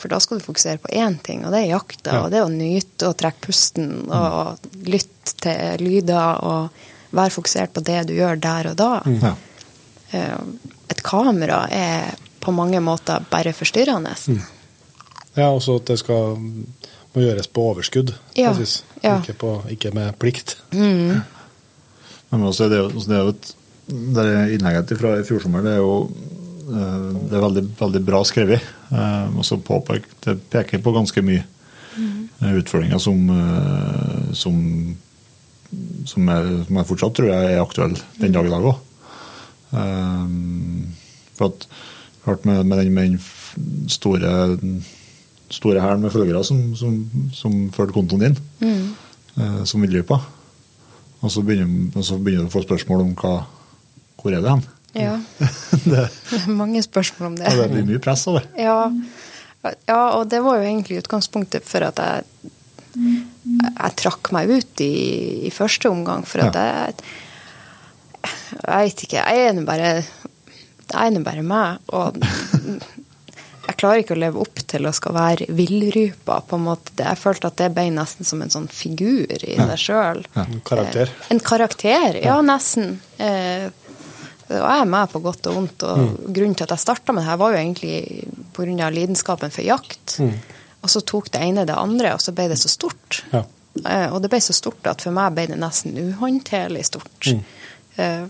For 0.00 0.08
da 0.08 0.18
skal 0.24 0.38
du 0.40 0.44
fokusere 0.46 0.80
på 0.80 0.88
én 0.96 1.18
ting, 1.22 1.42
og 1.44 1.52
det 1.52 1.60
er 1.66 1.72
jakta. 1.74 2.14
Ja. 2.16 2.20
Og 2.24 2.30
det 2.32 2.38
er 2.40 2.46
å 2.48 2.52
nyte 2.54 3.10
og 3.10 3.18
trekke 3.20 3.42
pusten 3.44 3.90
og 4.08 4.70
lytte 4.88 5.34
til 5.44 5.84
lyder 5.84 6.40
og 6.48 6.70
være 7.12 7.34
fokusert 7.34 7.74
på 7.76 7.82
det 7.84 7.98
du 8.08 8.14
gjør 8.16 8.40
der 8.40 8.70
og 8.72 8.76
da. 8.80 8.90
Ja. 9.20 9.34
Eh, 10.16 10.38
Et 10.90 11.02
kamera 11.06 11.68
er 11.70 12.14
på 12.42 12.50
mange 12.56 12.80
måter 12.82 13.22
bare 13.30 13.52
forstyrrende. 13.54 14.16
Ja, 15.36 15.50
også 15.52 15.76
at 15.78 15.86
det 15.92 15.98
skal 16.00 16.38
må 16.40 17.22
gjøres 17.24 17.46
på 17.50 17.62
overskudd, 17.72 18.10
Ja, 18.38 18.50
ja. 19.02 19.16
Ikke, 19.20 19.34
på, 19.38 19.52
ikke 19.70 19.92
med 19.94 20.16
plikt. 20.18 20.56
Men 22.30 22.44
også 22.46 22.64
er 22.66 22.68
det, 22.72 22.78
jo- 22.78 23.04
det 23.06 23.16
er 23.16 23.22
jo 23.24 23.28
et 23.34 23.54
det 23.90 24.22
er 24.24 24.52
innlegget 24.54 24.92
fra 25.00 25.16
i 25.18 25.24
fjor 25.26 25.40
sommer 25.42 25.64
det 25.66 25.72
er 25.72 25.80
jo 25.82 25.94
det 26.70 27.36
er 27.36 27.44
veldig, 27.44 27.64
veldig 27.78 28.02
bra 28.06 28.20
skrevet. 28.26 28.66
eh, 28.92 29.26
Og 29.36 29.46
så 29.46 29.58
det 30.26 30.36
peker 30.52 30.82
på 30.82 30.94
ganske 30.94 31.22
mye 31.26 31.42
eh, 31.42 32.54
utfordringer 32.60 33.02
som, 33.02 33.24
eh, 33.34 34.30
som, 34.38 34.56
som, 36.06 36.30
er, 36.30 36.48
som 36.66 36.80
jeg 36.80 36.90
fortsatt 36.92 37.18
tror 37.18 37.32
jeg 37.32 37.52
er 37.52 37.62
aktuelle 37.62 38.00
den 38.20 38.36
dag 38.36 38.46
i 38.48 38.54
dag 38.54 38.70
òg. 38.72 38.86
For 41.38 41.46
at 41.46 41.68
klart 42.24 42.48
med, 42.48 42.64
med 42.66 42.82
den, 42.82 42.94
med 42.94 43.12
den 43.14 43.88
store 43.88 44.32
store 45.50 45.82
hæren 45.82 46.02
med 46.02 46.12
følgere 46.14 46.42
som, 46.46 46.74
som, 46.78 46.98
som 47.34 47.54
førte 47.74 47.94
kontoen 47.94 48.22
din, 48.22 48.36
mm. 48.60 49.64
som. 49.66 50.20
Og 51.20 51.30
så 51.30 51.42
begynner, 51.42 51.90
og 51.94 52.04
så 52.06 52.18
begynner 52.18 52.46
du 52.46 52.50
å 52.50 52.54
få 52.54 52.62
spørsmål 52.64 53.02
om 53.04 53.16
hva, 53.18 53.32
hvor 54.20 54.34
er 54.34 54.44
det 54.44 54.52
hen? 54.52 54.62
Ja. 54.92 55.16
det, 55.84 56.06
Det 56.30 56.40
er 56.42 56.54
mange 56.54 56.82
spørsmål 56.82 57.32
om 57.32 57.36
det. 57.38 57.50
ja, 57.50 57.56
det 57.62 57.70
blir 57.74 57.88
mye 57.92 58.02
press 58.02 58.26
av 58.30 58.40
det. 58.40 58.46
Ja. 58.58 58.78
ja, 59.86 60.00
og 60.18 60.28
det 60.32 60.40
var 60.44 60.58
jo 60.58 60.66
egentlig 60.66 61.02
utgangspunktet 61.04 61.68
for 61.68 61.86
at 61.86 62.00
jeg 62.02 62.50
jeg 62.94 63.96
trakk 64.00 64.32
meg 64.34 64.50
ut 64.50 64.82
i, 64.82 64.94
i 65.46 65.50
første 65.54 65.90
omgang. 65.90 66.24
For 66.28 66.42
at 66.42 66.56
jeg 66.58 66.94
Jeg 68.60 68.88
vet 68.90 69.04
ikke. 69.06 69.20
Jeg 69.22 69.46
er 69.48 69.54
nå 69.56 69.62
bare 69.68 69.92
Jeg 70.90 71.14
er 71.14 71.22
bare 71.24 71.44
meg. 71.46 71.78
Og 71.94 72.18
jeg 73.70 73.76
klarer 73.78 74.02
ikke 74.02 74.16
å 74.16 74.18
leve 74.18 74.40
opp 74.42 74.60
til 74.66 74.88
å 74.88 74.92
skal 74.92 75.14
være 75.14 75.46
villrypa. 75.54 76.40
på 76.42 76.58
en 76.58 76.66
måte. 76.66 76.96
Jeg 76.98 77.20
følte 77.20 77.46
at 77.52 77.60
det 77.60 77.70
ble 77.76 77.86
nesten 77.94 78.26
som 78.26 78.42
en 78.42 78.50
sånn 78.50 78.66
figur 78.66 79.30
i 79.30 79.54
det 79.56 79.78
sjøl. 79.78 80.24
En 80.34 80.60
karakter. 80.66 81.12
En 81.30 81.40
karakter, 81.40 82.18
ja, 82.24 82.40
nesten. 82.42 82.98
Og 84.50 84.56
jeg 84.66 84.80
er 84.82 84.88
med 84.90 85.10
på 85.12 85.20
godt 85.22 85.46
og 85.46 85.54
vondt. 85.54 85.82
Og 85.86 85.98
Mm. 85.98 86.32
grunnen 86.34 86.56
til 86.56 86.64
at 86.66 86.70
jeg 86.74 86.82
starta 86.84 87.12
med 87.12 87.22
det 87.22 87.28
her, 87.30 87.36
var 87.36 87.52
jo 87.52 87.58
egentlig 87.58 88.28
pga. 88.52 88.90
lidenskapen 88.90 89.50
for 89.54 89.62
jakt. 89.62 90.18
Mm. 90.18 90.34
Og 90.82 90.88
så 90.90 91.00
tok 91.04 91.30
det 91.30 91.40
ene 91.40 91.66
det 91.66 91.76
andre, 91.76 92.14
og 92.14 92.20
så 92.20 92.32
ble 92.34 92.48
det 92.48 92.58
så 92.58 92.68
stort. 92.68 93.22
Ja. 93.32 93.44
Eh, 93.84 94.12
og 94.12 94.22
det 94.22 94.30
ble 94.30 94.40
så 94.40 94.52
stort 94.52 94.86
at 94.86 95.02
for 95.02 95.12
meg 95.12 95.34
ble 95.34 95.46
det 95.46 95.58
nesten 95.58 95.94
uhåndterlig 95.94 96.84
stort. 96.84 97.26
Mm. 97.26 97.44
Eh, 97.96 98.26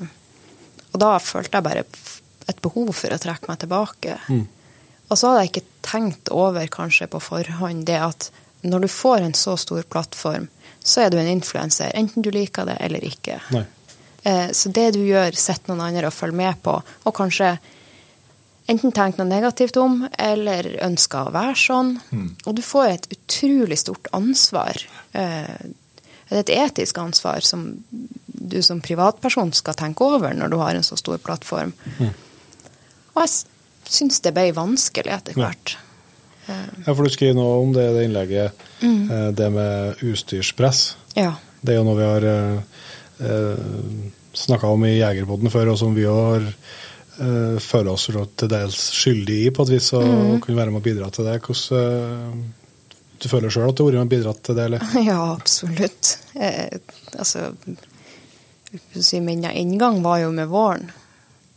og 0.92 1.01
da 1.01 1.18
følte 1.18 1.56
jeg 1.56 1.62
bare 1.64 1.84
et 2.48 2.60
behov 2.62 2.92
for 2.92 3.09
å 3.14 3.18
trekke 3.18 3.48
meg 3.48 3.59
tilbake. 3.62 4.18
Mm. 4.28 4.47
Og 5.10 5.16
så 5.18 5.28
hadde 5.30 5.40
jeg 5.47 5.52
ikke 5.52 5.66
tenkt 5.82 6.28
over 6.30 6.66
kanskje 6.66 7.06
på 7.10 7.20
forhånd 7.22 7.84
det 7.86 8.01
at 8.01 8.30
når 8.62 8.80
du 8.80 8.88
får 8.88 9.22
en 9.24 9.32
så 9.32 9.56
stor 9.59 9.82
plattform, 9.88 10.48
så 10.84 11.06
er 11.06 11.10
du 11.10 11.18
en 11.18 11.26
influenser, 11.30 11.90
enten 11.94 12.22
du 12.22 12.30
liker 12.30 12.66
det 12.66 12.76
eller 12.80 13.01
ikke. 13.01 13.40
Nei. 13.55 13.64
Eh, 14.22 14.51
Så 14.52 14.68
det 14.68 14.92
du 14.94 15.02
gjør, 15.05 15.36
sitter 15.36 15.72
noen 15.72 15.86
andre 15.88 16.09
og 16.10 16.16
følger 16.16 16.36
med 16.36 16.62
på, 16.62 16.76
og 17.05 17.14
kanskje 17.16 17.59
enten 18.70 18.92
tenker 18.92 19.22
noe 19.22 19.30
negativt 19.30 19.76
om, 19.80 20.05
eller 20.18 20.68
ønsker 20.86 21.28
å 21.28 21.34
være 21.34 21.56
sånn. 21.59 21.94
Og 22.47 22.55
du 22.55 22.62
får 22.62 22.88
et 22.88 23.09
utrolig 23.16 23.78
stort 23.78 24.06
ansvar. 24.12 24.78
Eh, 25.12 25.70
et 26.30 26.52
etisk 26.55 26.98
ansvar 27.02 27.42
som 27.42 27.84
du 28.26 28.62
som 28.62 28.80
privatperson 28.80 29.52
skal 29.52 29.74
tenke 29.74 30.05
over 30.05 30.32
når 30.34 30.52
du 30.52 30.56
har 30.60 30.74
en 30.74 30.86
så 30.86 30.97
stor 30.97 31.18
plattform. 31.18 31.72
Og 33.14 33.22
jeg 33.24 33.30
syns 33.90 34.20
det 34.22 34.32
ble 34.36 34.52
vanskelig 34.55 35.10
etter 35.10 35.34
hvert. 35.34 35.76
Ja, 36.47 36.94
for 36.94 37.02
du 37.02 37.10
skriver 37.10 37.34
noe 37.34 37.59
om 37.64 37.74
det 37.74 37.88
det 37.94 38.06
innlegget, 38.06 38.62
mm. 38.80 39.34
det 39.34 39.51
med 39.51 40.02
utstyrspress. 40.06 40.97
Ja. 41.18 41.34
Det 41.60 41.74
er 41.74 41.80
jo 41.80 41.86
noe 41.86 41.98
vi 41.98 42.06
har 42.09 42.26
eh, 42.26 42.56
eh, 42.56 42.80
snakka 44.34 44.66
om 44.70 44.84
i 44.86 44.94
Jegerpodden 45.01 45.51
før, 45.52 45.72
og 45.72 45.78
som 45.80 45.94
vi 45.97 46.05
har 46.09 46.44
eh, 46.47 47.59
føler 47.60 47.90
oss 47.92 48.06
til 48.38 48.48
dels 48.52 48.78
skyldig 48.97 49.38
i 49.47 49.51
på 49.55 49.66
et 49.66 49.74
vis, 49.76 49.92
og 49.98 50.05
Mm. 50.06 50.40
kunne 50.40 50.56
være 50.60 50.70
med 50.72 50.80
å 50.80 50.86
bidra 50.88 51.10
til 51.12 51.24
det. 51.28 51.40
Hvordan 51.42 51.82
eh, 51.82 52.48
Du 53.20 53.28
føler 53.28 53.51
sjøl 53.52 53.68
at 53.68 53.76
du 53.76 53.82
har 53.84 53.90
vært 53.92 53.98
med 54.01 54.09
å 54.09 54.14
bidra 54.16 54.32
til 54.40 54.56
det, 54.56 54.64
eller? 54.64 54.80
Ja, 55.10 55.18
absolutt. 55.34 56.14
Eh, 56.34 56.78
altså 57.18 57.51
si, 58.97 59.20
Min 59.20 59.44
inngang 59.44 60.02
var 60.02 60.18
jo 60.22 60.30
med 60.32 60.48
våren. 60.48 60.90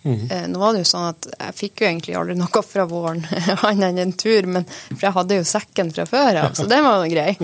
Mm. 0.03 0.25
Eh, 0.31 0.47
nå 0.51 0.59
var 0.59 0.73
det 0.75 0.81
jo 0.83 0.89
sånn 0.89 1.05
at 1.13 1.27
jeg 1.31 1.55
fikk 1.55 1.79
jo 1.81 1.87
egentlig 1.87 2.15
aldri 2.19 2.35
noe 2.35 2.63
fra 2.67 2.83
våren, 2.89 3.21
annet 3.69 3.85
enn 3.93 4.01
en 4.03 4.11
tur, 4.19 4.43
men, 4.51 4.65
for 4.89 5.05
jeg 5.07 5.15
hadde 5.15 5.37
jo 5.37 5.45
sekken 5.47 5.93
fra 5.95 6.03
før 6.09 6.41
av, 6.41 6.57
så 6.59 6.65
den 6.67 6.83
var 6.83 7.05
jo 7.05 7.13
grei. 7.13 7.37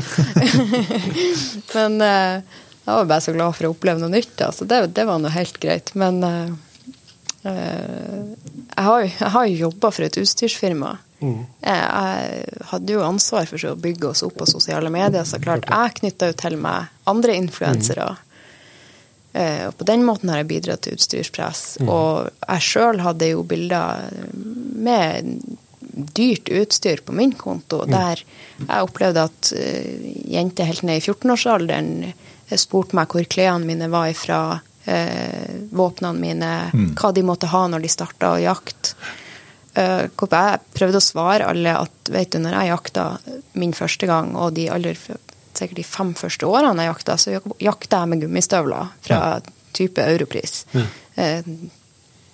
men 1.76 2.02
eh, 2.04 2.42
jeg 2.90 3.02
var 3.02 3.10
bare 3.12 3.26
så 3.26 3.36
glad 3.36 3.58
for 3.58 3.68
å 3.68 3.74
oppleve 3.76 4.02
noe 4.02 4.14
nytt, 4.14 4.36
Altså. 4.46 4.66
det, 4.66 4.82
det 4.98 5.06
var 5.10 5.22
nå 5.22 5.32
helt 5.34 5.60
greit. 5.62 5.92
Men 6.00 6.24
uh, 6.26 6.48
eh, 7.44 8.24
jeg 8.76 8.88
har 8.88 9.04
jo, 9.04 9.12
jeg 9.12 9.34
har 9.36 9.52
jobba 9.66 9.92
for 9.94 10.08
et 10.08 10.20
utstyrsfirma. 10.24 10.96
Mm. 11.20 11.44
Eh, 11.62 11.84
Jeg 12.00 12.66
hadde 12.72 12.96
jo 12.96 13.04
ansvar 13.04 13.46
for 13.50 13.70
å 13.70 13.76
bygge 13.76 14.10
oss 14.14 14.24
opp 14.26 14.40
på 14.40 14.48
sosiale 14.50 14.92
medier, 14.94 15.28
så 15.28 15.42
klart. 15.44 15.68
Jeg 15.70 16.00
knytta 16.02 16.32
jo 16.32 16.40
til 16.40 16.58
meg 16.62 16.90
andre 17.10 17.38
influensere. 17.38 18.10
Mm. 18.16 18.26
Og 19.40 19.76
på 19.78 19.86
den 19.86 20.02
måten 20.08 20.32
har 20.32 20.40
jeg 20.42 20.48
bidratt 20.50 20.82
til 20.84 20.96
utstyrspress. 20.98 21.62
Og 21.86 22.32
jeg 22.34 22.64
sjøl 22.66 23.04
hadde 23.06 23.28
jo 23.30 23.44
bilder 23.48 24.08
med 24.82 25.38
dyrt 26.18 26.50
utstyr 26.50 27.04
på 27.06 27.14
min 27.16 27.32
konto, 27.38 27.84
der 27.90 28.22
jeg 28.60 28.88
opplevde 28.88 29.28
at 29.30 29.52
eh, 29.58 30.10
jenter 30.34 30.70
helt 30.70 30.86
ned 30.88 31.00
i 31.00 31.06
14-årsalderen 31.06 31.92
spurte 32.58 32.98
meg 32.98 33.12
hvor 33.14 33.28
klærne 33.30 33.68
mine 33.68 33.90
var 33.92 34.10
ifra, 34.10 34.60
eh, 34.86 35.66
våpnene 35.72 36.20
mine, 36.20 36.52
hva 36.98 37.12
de 37.14 37.24
måtte 37.26 37.52
ha 37.52 37.66
når 37.68 37.86
de 37.86 37.92
starta 37.94 38.34
å 38.34 38.42
jakte. 38.42 38.96
Eh, 39.78 40.06
jeg 40.10 40.60
prøvde 40.74 41.00
å 41.00 41.04
svare 41.04 41.48
alle 41.48 41.76
at 41.78 42.12
vet 42.12 42.34
du, 42.34 42.40
når 42.42 42.58
jeg 42.58 42.72
jakta 42.74 43.06
min 43.54 43.74
første 43.78 44.10
gang, 44.10 44.36
og 44.36 44.54
de 44.58 44.70
aller, 44.74 44.98
sikkert 45.54 45.82
de 45.82 45.88
fem 45.88 46.14
første 46.18 46.48
årene 46.50 46.86
jeg 46.86 46.94
jakta, 46.94 47.18
så 47.18 47.36
jakta 47.62 48.04
jeg 48.04 48.14
med 48.14 48.24
gummistøvler 48.26 48.96
fra 49.06 49.20
type 49.78 50.02
Europris. 50.02 50.66
Eh, 51.16 51.46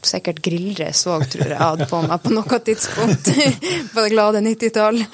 sikkert 0.06 0.42
grillress 0.46 1.06
òg, 1.10 1.26
tror 1.34 1.48
jeg 1.48 1.56
jeg 1.56 1.62
hadde 1.64 1.88
på 1.90 2.02
meg 2.06 2.22
på 2.22 2.34
noe 2.34 2.60
tidspunkt 2.62 3.32
på 3.94 4.04
det 4.06 4.12
glade 4.14 4.44
90-tall. 4.46 5.02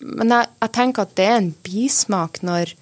Men 0.00 0.30
jeg, 0.34 0.50
jeg 0.62 0.72
tenker 0.76 1.06
at 1.08 1.16
det 1.18 1.26
er 1.26 1.40
en 1.40 1.50
bismak 1.66 2.42
når 2.46 2.74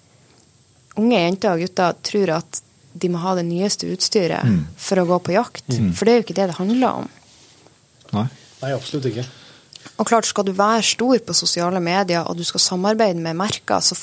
unge 0.96 1.20
jenter 1.20 1.54
og 1.54 1.64
gutter 1.64 1.96
tror 2.04 2.34
at 2.38 2.62
de 2.96 3.08
må 3.12 3.20
ha 3.20 3.34
det 3.36 3.44
nyeste 3.44 3.88
utstyret 3.92 4.48
for 4.80 5.00
å 5.00 5.06
gå 5.08 5.18
på 5.26 5.34
jakt. 5.36 5.66
For 5.96 6.08
det 6.08 6.12
er 6.12 6.20
jo 6.20 6.24
ikke 6.26 6.36
det 6.38 6.46
det 6.52 6.58
handler 6.60 7.02
om. 7.02 7.10
Nei. 8.16 8.28
Nei, 8.62 8.70
absolutt 8.72 9.08
ikke. 9.10 9.26
Og 10.00 10.08
klart, 10.08 10.26
skal 10.28 10.44
du 10.48 10.52
være 10.56 10.82
stor 10.84 11.20
på 11.24 11.34
sosiale 11.36 11.80
medier, 11.80 12.24
og 12.24 12.36
du 12.36 12.44
skal 12.44 12.60
samarbeide 12.60 13.20
med 13.22 13.36
merker, 13.38 13.80
så 13.84 13.96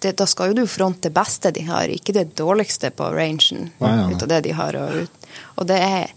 det, 0.00 0.14
da 0.18 0.26
skal 0.28 0.50
jo 0.50 0.62
du 0.62 0.68
fronte 0.68 1.08
det 1.08 1.14
beste 1.16 1.52
de 1.56 1.64
har, 1.68 1.92
ikke 1.92 2.14
det 2.16 2.26
dårligste 2.40 2.90
på 2.96 3.08
rangen 3.14 3.68
Nei, 3.68 3.92
nei, 3.92 3.92
nei. 4.00 4.16
ut 4.16 4.24
av 4.24 4.32
det 4.32 4.40
de 4.48 4.56
har. 4.56 4.80
Og, 4.80 5.30
og 5.60 5.68
det 5.70 5.78
er 5.84 6.16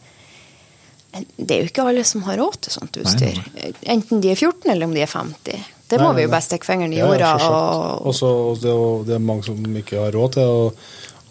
det 1.13 1.51
er 1.53 1.61
jo 1.61 1.69
ikke 1.69 1.83
alle 1.85 2.03
som 2.07 2.23
har 2.25 2.39
råd 2.41 2.55
til 2.65 2.73
sånt 2.73 2.97
utstyr. 2.97 3.37
Enten 3.85 4.23
de 4.23 4.31
er 4.31 4.39
14 4.39 4.71
eller 4.71 4.87
om 4.89 4.95
de 4.95 5.03
er 5.03 5.11
50. 5.11 5.67
Det 5.93 6.01
må 6.01 6.09
Nei, 6.11 6.17
vi 6.19 6.25
jo 6.27 6.33
bare 6.33 6.45
stikke 6.47 6.65
fingeren 6.67 6.93
i 6.95 6.99
jorda. 6.99 7.31
ja, 7.37 7.53
og 7.53 8.09
Også, 8.11 8.33
det, 8.61 8.69
er 8.73 8.77
jo- 8.81 9.03
det 9.07 9.15
er 9.15 9.23
mange 9.29 9.45
som 9.47 9.57
ikke 9.81 10.01
har 10.01 10.11
råd 10.17 10.35
til 10.39 10.43
og, 10.57 10.83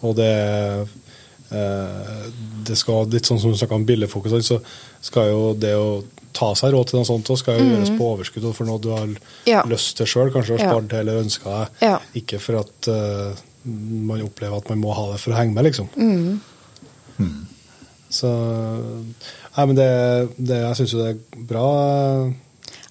og 0.03 0.15
det 0.17 0.29
er 0.31 0.83
eh, 1.53 2.27
det 2.65 2.77
skal 2.79 3.05
litt 3.11 3.27
sånn 3.29 3.39
som 3.43 3.51
du 3.53 3.57
snakka 3.59 3.75
om 3.75 3.85
billedfokus, 3.85 4.33
så 4.47 4.57
skal 5.03 5.27
jo 5.29 5.41
det 5.53 5.73
å 5.77 6.03
ta 6.33 6.47
seg 6.57 6.71
råd 6.73 6.87
til 6.89 6.97
noe 6.97 7.05
sånt 7.05 7.27
også 7.29 7.43
skal 7.43 7.59
jo 7.59 7.65
gjøres 7.69 7.91
på 7.97 8.05
overskudd 8.15 8.45
og 8.49 8.55
for 8.57 8.65
noe 8.65 8.79
du 8.81 8.87
har 8.89 9.05
Mm. 9.05 9.17
Ja. 9.45 9.61
lyst 9.69 9.97
til 9.99 10.07
sjøl, 10.09 10.31
kanskje 10.33 10.57
har 10.57 10.63
Ja. 10.65 10.71
spart 10.71 10.89
til 10.89 10.99
eller 11.03 11.21
ønska 11.21 11.43
deg. 11.59 11.67
Ja. 11.81 11.99
Ikke 12.15 12.39
for 12.41 12.57
at 12.63 12.87
eh, 12.87 13.35
man 13.65 14.21
opplever 14.25 14.57
at 14.57 14.69
man 14.69 14.81
må 14.81 14.93
ha 14.97 15.11
det 15.11 15.19
for 15.21 15.31
å 15.31 15.37
henge 15.37 15.53
med, 15.53 15.65
liksom. 15.65 15.89
Mm. 15.95 16.39
Så 18.09 18.29
Nei, 19.55 19.65
men 19.69 19.75
det, 19.77 19.89
det 20.37 20.57
jeg 20.63 20.75
syns 20.79 20.93
jo 20.95 21.03
det 21.03 21.09
er 21.13 21.43
bra. 21.49 21.67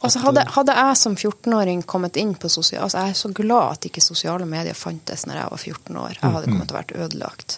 Altså 0.03 0.19
hadde, 0.25 0.43
hadde 0.51 0.75
jeg 0.75 0.99
som 0.99 1.15
14-åring 1.15 1.85
kommet 1.87 2.17
inn 2.19 2.33
på 2.35 2.49
sosiale 2.51 2.89
altså 2.89 3.05
Jeg 3.05 3.13
er 3.13 3.19
så 3.21 3.29
glad 3.37 3.77
at 3.77 3.87
ikke 3.87 4.03
sosiale 4.03 4.47
medier 4.51 4.75
fantes 4.75 5.23
når 5.29 5.39
jeg 5.39 5.53
var 5.53 5.63
14 5.63 6.01
år. 6.03 6.17
Jeg 6.19 6.35
hadde 6.37 6.51
kommet 6.51 6.71
til 6.71 6.75
å 6.75 6.79
vært 6.81 6.95
ødelagt. 7.05 7.57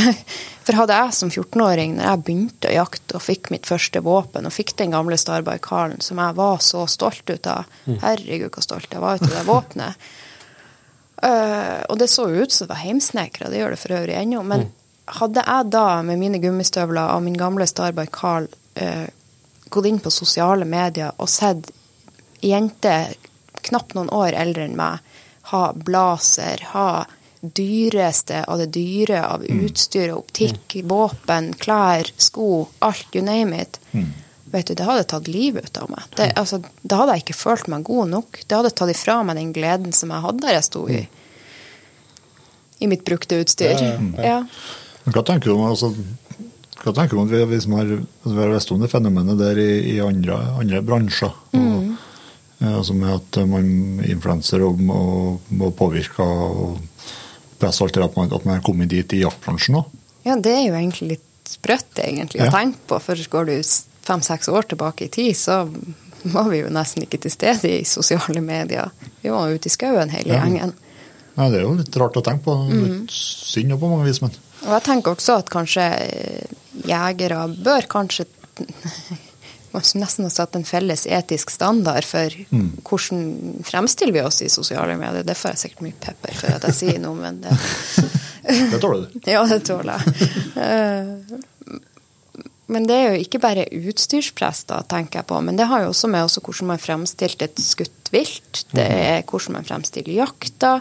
For 0.64 0.78
hadde 0.80 0.96
jeg 0.96 1.16
som 1.18 1.32
14-åring, 1.32 1.98
når 1.98 2.08
jeg 2.08 2.22
begynte 2.24 2.70
å 2.70 2.76
jakte 2.78 3.18
og 3.18 3.24
fikk 3.26 3.50
mitt 3.52 3.68
første 3.68 4.00
våpen, 4.04 4.48
og 4.48 4.56
fikk 4.56 4.72
den 4.80 4.96
gamle 4.96 5.18
Starby 5.20 5.58
Carlen, 5.64 6.00
som 6.04 6.22
jeg 6.24 6.38
var 6.40 6.62
så 6.64 6.86
stolt 6.88 7.28
ut 7.28 7.50
av 7.52 7.68
Herregud, 7.84 8.48
hvor 8.54 8.64
stolt 8.64 8.96
jeg 8.96 9.04
var 9.04 9.20
ut 9.20 9.28
av 9.28 9.34
det 9.36 9.48
våpenet. 9.50 10.06
Eh, 11.24 11.78
og 11.88 11.96
det 11.96 12.10
så 12.12 12.26
ut 12.28 12.52
som 12.52 12.66
det 12.66 12.74
var 12.74 12.82
heimsnekra, 12.82 13.48
det 13.48 13.60
gjør 13.62 13.72
det 13.72 13.78
for 13.80 13.94
øvrig 13.96 14.16
ennå. 14.18 14.42
Men 14.44 14.66
hadde 15.20 15.44
jeg 15.46 15.70
da, 15.72 15.84
med 16.04 16.20
mine 16.20 16.40
gummistøvler 16.42 17.14
og 17.14 17.22
min 17.24 17.38
gamle 17.38 17.64
Starby 17.70 18.04
Carl, 18.12 18.48
eh, 18.76 19.06
gått 19.74 19.88
inn 19.90 20.00
på 20.02 20.12
sosiale 20.14 20.64
medier 20.68 21.12
og 21.18 21.28
sett 21.30 21.70
jenter 22.44 23.14
knapt 23.64 23.94
noen 23.96 24.10
år 24.12 24.36
eldre 24.36 24.66
enn 24.68 24.76
meg 24.78 24.98
ha 25.50 25.64
blazer, 25.76 26.62
ha 26.72 27.04
dyreste 27.44 28.44
av 28.48 28.58
det 28.62 28.70
dyre 28.72 29.18
av 29.26 29.42
utstyr, 29.44 30.14
optikk, 30.16 30.78
våpen, 30.88 31.50
klær, 31.60 32.08
sko, 32.16 32.68
alt, 32.84 33.08
you 33.12 33.20
name 33.24 33.58
it. 33.60 33.76
Vet 34.54 34.70
du, 34.70 34.74
Det 34.78 34.86
hadde 34.86 35.04
tatt 35.10 35.28
livet 35.28 35.66
ut 35.66 35.80
av 35.82 35.90
meg. 35.92 36.06
Det, 36.16 36.30
altså, 36.40 36.62
da 36.80 37.02
hadde 37.02 37.18
jeg 37.18 37.24
ikke 37.26 37.36
følt 37.36 37.68
meg 37.72 37.84
god 37.84 38.08
nok. 38.14 38.40
Det 38.46 38.56
hadde 38.56 38.70
tatt 38.72 38.92
ifra 38.94 39.18
meg 39.26 39.36
den 39.36 39.52
gleden 39.52 39.92
som 39.92 40.12
jeg 40.14 40.24
hadde 40.24 40.44
der 40.46 40.56
jeg 40.56 40.66
sto 40.70 40.86
i, 40.88 41.02
i 42.80 42.88
mitt 42.88 43.04
brukte 43.04 43.42
utstyr. 43.44 43.74
Ja, 43.74 43.92
ja, 43.92 44.00
Ja. 44.16 44.30
ja. 44.30 44.40
Hva 45.04 45.20
tenker 45.26 45.50
du 45.50 45.58
om 45.58 45.66
altså, 45.68 45.90
hva 46.82 46.92
tenker 46.94 47.14
du 47.14 47.20
om 47.22 47.28
at 47.28 47.34
vi, 47.34 47.42
hvis 47.52 47.66
man 47.70 47.84
har, 48.24 48.48
lest 48.52 48.72
om 48.74 48.80
det 48.82 48.90
fenomenet 48.92 49.38
der 49.38 49.60
i, 49.62 49.70
i 49.94 50.00
andre, 50.04 50.38
andre 50.60 50.80
bransjer? 50.84 51.32
Og, 51.54 51.92
eh, 52.60 52.72
altså 52.72 52.96
med 52.98 53.14
at 53.14 53.38
man 53.48 53.68
influenser 54.04 54.64
og 54.66 54.80
må, 54.82 55.00
må 55.54 55.70
påvirke 55.76 56.24
og 56.24 56.80
presse 57.62 57.84
alt 57.84 57.94
det 57.96 58.04
at 58.04 58.16
man, 58.18 58.32
at 58.34 58.44
man 58.48 58.58
er 58.58 58.64
kommet 58.66 58.90
dit 58.92 59.14
i 59.16 59.22
jaktbransjen 59.22 59.78
òg. 59.80 59.92
Ja, 60.24 60.36
det 60.40 60.52
er 60.56 60.64
jo 60.66 60.78
egentlig 60.78 61.14
litt 61.14 61.30
sprøtt 61.48 62.00
egentlig 62.00 62.40
å 62.46 62.52
tenke 62.52 62.80
på, 62.88 62.98
for 63.04 63.28
går 63.30 63.50
du 63.50 63.56
fem-seks 64.04 64.48
år 64.52 64.66
tilbake 64.72 65.06
i 65.06 65.12
tid, 65.12 65.36
så 65.36 65.62
var 66.24 66.48
vi 66.48 66.62
jo 66.62 66.70
nesten 66.72 67.04
ikke 67.04 67.20
til 67.24 67.32
stede 67.32 67.68
i 67.68 67.84
sosiale 67.88 68.40
medier. 68.44 68.90
Vi 69.22 69.32
var 69.32 69.52
ute 69.52 69.68
i 69.68 69.72
skauen 69.72 70.12
hele 70.12 70.32
Ja. 70.34 70.42
gjengen. 70.44 70.72
Nei, 71.34 71.48
det 71.50 71.58
er 71.58 71.64
jo 71.66 71.74
litt 71.74 71.96
rart 71.98 72.16
å 72.16 72.22
tenke 72.24 72.44
på. 72.46 72.54
Litt 72.70 73.10
synd 73.12 73.74
på 73.80 73.90
mange 73.90 74.06
vis, 74.06 74.20
men 74.22 74.30
Og 74.64 74.72
jeg 74.72 74.84
tenker 74.86 75.14
også 75.14 75.38
at 75.42 75.52
kanskje 75.52 75.84
eh, 76.06 76.56
jegere 76.88 77.46
bør 77.54 77.86
kanskje 77.90 78.26
nesten 79.98 80.24
ha 80.24 80.30
satt 80.30 80.54
en 80.54 80.64
felles 80.66 81.02
etisk 81.10 81.50
standard 81.50 82.06
for 82.06 82.30
hvordan 82.86 83.64
fremstiller 83.66 84.14
vi 84.14 84.22
oss 84.22 84.38
i 84.46 84.50
sosiale 84.52 84.94
medier. 85.00 85.26
Det 85.26 85.34
får 85.36 85.54
jeg 85.54 85.62
sikkert 85.64 85.82
mye 85.88 85.98
pepper 86.04 86.36
for 86.38 86.54
at 86.54 86.68
jeg 86.70 86.78
sier 86.78 87.00
noe, 87.02 87.18
men 87.18 87.40
det, 87.42 87.56
det 88.72 88.78
tåler 88.80 89.08
du. 89.08 89.18
ja, 89.34 89.42
det 89.50 89.64
tåler 89.66 89.98
jeg. 89.98 90.30
Eh, 90.62 91.42
Men 92.66 92.86
det 92.88 92.94
er 92.96 93.10
jo 93.12 93.24
ikke 93.26 93.42
bare 93.42 93.66
utstyrspress, 93.76 94.62
da, 94.70 94.78
tenker 94.88 95.20
jeg 95.20 95.28
på, 95.28 95.36
men 95.44 95.58
det 95.58 95.66
har 95.68 95.82
jo 95.84 95.90
også 95.92 96.08
med 96.08 96.24
også 96.24 96.40
hvordan 96.46 96.70
man 96.70 96.80
fremstilte 96.80 97.44
et 97.44 97.60
skutt 97.60 98.08
vilt. 98.14 98.62
Det 98.72 98.86
er 98.88 99.20
hvordan 99.28 99.58
man 99.58 99.66
fremstiller 99.68 100.16
jakta. 100.22 100.78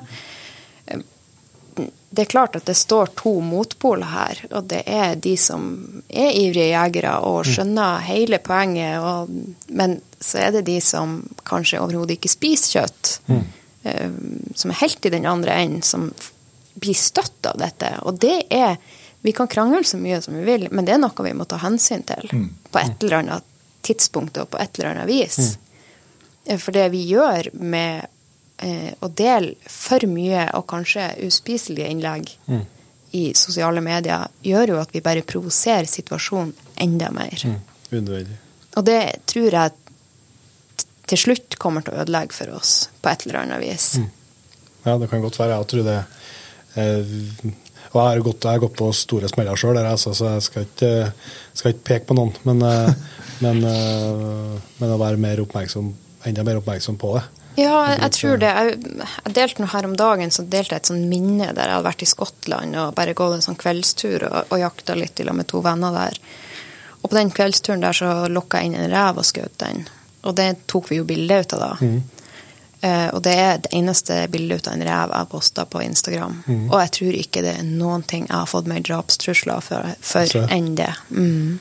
Det 2.13 2.21
er 2.21 2.29
klart 2.29 2.55
at 2.59 2.67
det 2.69 2.75
står 2.77 3.15
to 3.17 3.31
motpoler 3.41 4.09
her, 4.11 4.41
og 4.53 4.67
det 4.69 4.83
er 4.85 5.15
de 5.17 5.33
som 5.39 5.63
er 6.09 6.35
ivrige 6.37 6.69
jegere 6.69 7.15
og 7.25 7.47
skjønner 7.49 8.03
hele 8.05 8.37
poenget, 8.43 8.99
og, 9.01 9.31
men 9.73 9.97
så 10.21 10.43
er 10.43 10.53
det 10.53 10.67
de 10.67 10.77
som 10.83 11.15
kanskje 11.47 11.81
overhodet 11.81 12.19
ikke 12.19 12.29
spiser 12.29 12.77
kjøtt, 12.77 13.13
eh, 13.89 14.13
som 14.53 14.73
er 14.73 14.81
helt 14.83 15.09
i 15.09 15.13
den 15.15 15.25
andre 15.29 15.57
enden, 15.63 15.81
som 15.81 16.11
blir 16.73 16.97
støtt 16.97 17.49
av 17.49 17.57
dette. 17.61 17.89
Og 18.05 18.21
det 18.21 18.43
er 18.53 18.77
Vi 19.23 19.31
kan 19.31 19.47
krangle 19.47 19.85
så 19.87 19.95
mye 19.95 20.17
som 20.21 20.33
vi 20.35 20.41
vil, 20.43 20.65
men 20.75 20.83
det 20.83 20.97
er 20.97 20.99
noe 20.99 21.23
vi 21.23 21.31
må 21.31 21.45
ta 21.47 21.55
hensyn 21.61 22.01
til 22.03 22.25
på 22.27 22.79
et 22.81 23.03
eller 23.05 23.21
annet 23.21 23.45
tidspunkt 23.81 24.35
og 24.41 24.49
på 24.51 24.59
et 24.59 24.75
eller 24.75 24.89
annet 24.89 25.07
vis. 25.07 25.37
Mm. 25.55 26.57
For 26.59 26.75
det 26.75 26.89
vi 26.91 27.05
gjør 27.07 27.47
med 27.55 28.03
eh, 28.03 28.09
å 28.63 29.09
dele 29.11 29.55
for 29.67 30.05
mye 30.07 30.45
og 30.57 30.65
kanskje 30.71 31.09
uspiselige 31.27 31.89
innlegg 31.91 32.31
i 33.13 33.23
sosiale 33.37 33.81
medier, 33.83 34.29
gjør 34.41 34.73
jo 34.73 34.79
at 34.81 34.93
vi 34.95 35.01
bare 35.05 35.25
provoserer 35.27 35.89
situasjonen 35.89 36.53
enda 36.81 37.11
mer. 37.13 37.43
Unødvendig. 37.91 38.39
Og 38.73 38.85
det 38.87 39.01
tror 39.29 39.53
jeg 39.53 39.73
til 41.11 41.19
slutt 41.19 41.57
kommer 41.61 41.83
til 41.85 41.93
å 41.93 42.01
ødelegge 42.03 42.33
for 42.33 42.55
oss 42.57 42.87
på 43.01 43.11
et 43.11 43.25
eller 43.27 43.43
annet 43.43 43.61
vis. 43.61 43.89
Ja, 44.83 44.95
det 44.97 45.09
kan 45.11 45.21
godt 45.23 45.37
være. 45.39 45.59
Jeg 45.59 45.69
tror 45.71 45.85
det 45.87 45.99
eh, 46.79 47.13
Og 47.93 47.99
jeg 47.99 48.07
har 48.09 48.23
gått, 48.25 48.47
jeg 48.47 48.57
har 48.57 48.63
gått 48.63 48.79
på 48.79 48.89
store 48.97 49.29
smeller 49.29 49.59
sjøl, 49.59 49.77
altså, 49.77 50.15
så 50.17 50.33
jeg 50.33 50.45
skal 50.47 50.65
ikke, 50.65 50.91
skal 51.53 51.75
ikke 51.75 51.87
peke 51.91 52.09
på 52.09 52.17
noen. 52.17 52.33
Men, 52.47 52.63
eh, 52.65 53.19
men, 53.45 53.61
eh, 53.69 54.57
men 54.79 54.95
å 54.95 54.99
være 55.01 55.21
mer 55.21 55.43
enda 55.43 56.43
mer 56.47 56.63
oppmerksom 56.63 56.97
på 56.97 57.13
det. 57.19 57.23
Ja, 57.55 57.75
jeg, 57.93 58.11
tror 58.15 58.39
det. 58.41 58.49
Jeg, 58.49 59.33
delte 59.35 59.61
noe 59.61 59.71
her 59.73 59.85
om 59.85 59.95
dagen, 59.99 60.31
så 60.33 60.45
delte 60.45 60.75
jeg 60.75 60.83
et 60.83 60.89
sånn 60.89 61.05
minne 61.11 61.51
der 61.53 61.69
jeg 61.69 61.77
hadde 61.77 61.85
vært 61.85 62.05
i 62.05 62.09
Skottland 62.09 62.79
og 62.81 62.95
bare 62.97 63.13
gått 63.17 63.37
en 63.37 63.45
sånn 63.45 63.59
kveldstur 63.61 64.25
og, 64.29 64.39
og 64.49 64.63
jakta 64.63 64.95
litt 64.97 65.19
i 65.21 65.27
lag 65.27 65.37
med 65.37 65.49
to 65.51 65.61
venner 65.65 65.93
der. 65.93 66.17
Og 67.03 67.11
på 67.11 67.17
den 67.19 67.33
kveldsturen 67.35 67.83
der 67.83 67.93
så 67.97 68.13
lokka 68.31 68.61
jeg 68.61 68.71
inn 68.71 68.79
en 68.79 68.91
rev 68.93 69.19
og 69.21 69.27
skjøt 69.27 69.57
den. 69.61 69.85
Og 70.23 70.35
det 70.39 70.49
tok 70.71 70.89
vi 70.89 71.01
jo 71.01 71.07
bilde 71.07 71.41
ut 71.43 71.55
av 71.57 71.63
da. 71.65 71.71
Eh, 72.83 73.09
og 73.15 73.21
det 73.23 73.33
er 73.39 73.59
det 73.63 73.73
eneste 73.75 74.21
bildet 74.31 74.63
ut 74.63 74.69
av 74.71 74.77
en 74.77 74.85
rev 74.87 75.13
jeg 75.15 75.29
posta 75.31 75.65
på 75.67 75.83
Instagram. 75.83 76.39
Og 76.71 76.77
jeg 76.81 76.93
tror 76.97 77.19
ikke 77.19 77.43
det 77.45 77.53
er 77.59 77.67
noen 77.67 78.03
ting 78.07 78.25
jeg 78.27 78.35
har 78.35 78.49
fått 78.49 78.71
mer 78.71 78.83
drapstrusler 78.83 79.63
for, 79.63 79.93
for 80.03 80.47
enn 80.47 80.73
det. 80.79 80.89
Mm. 81.11 81.59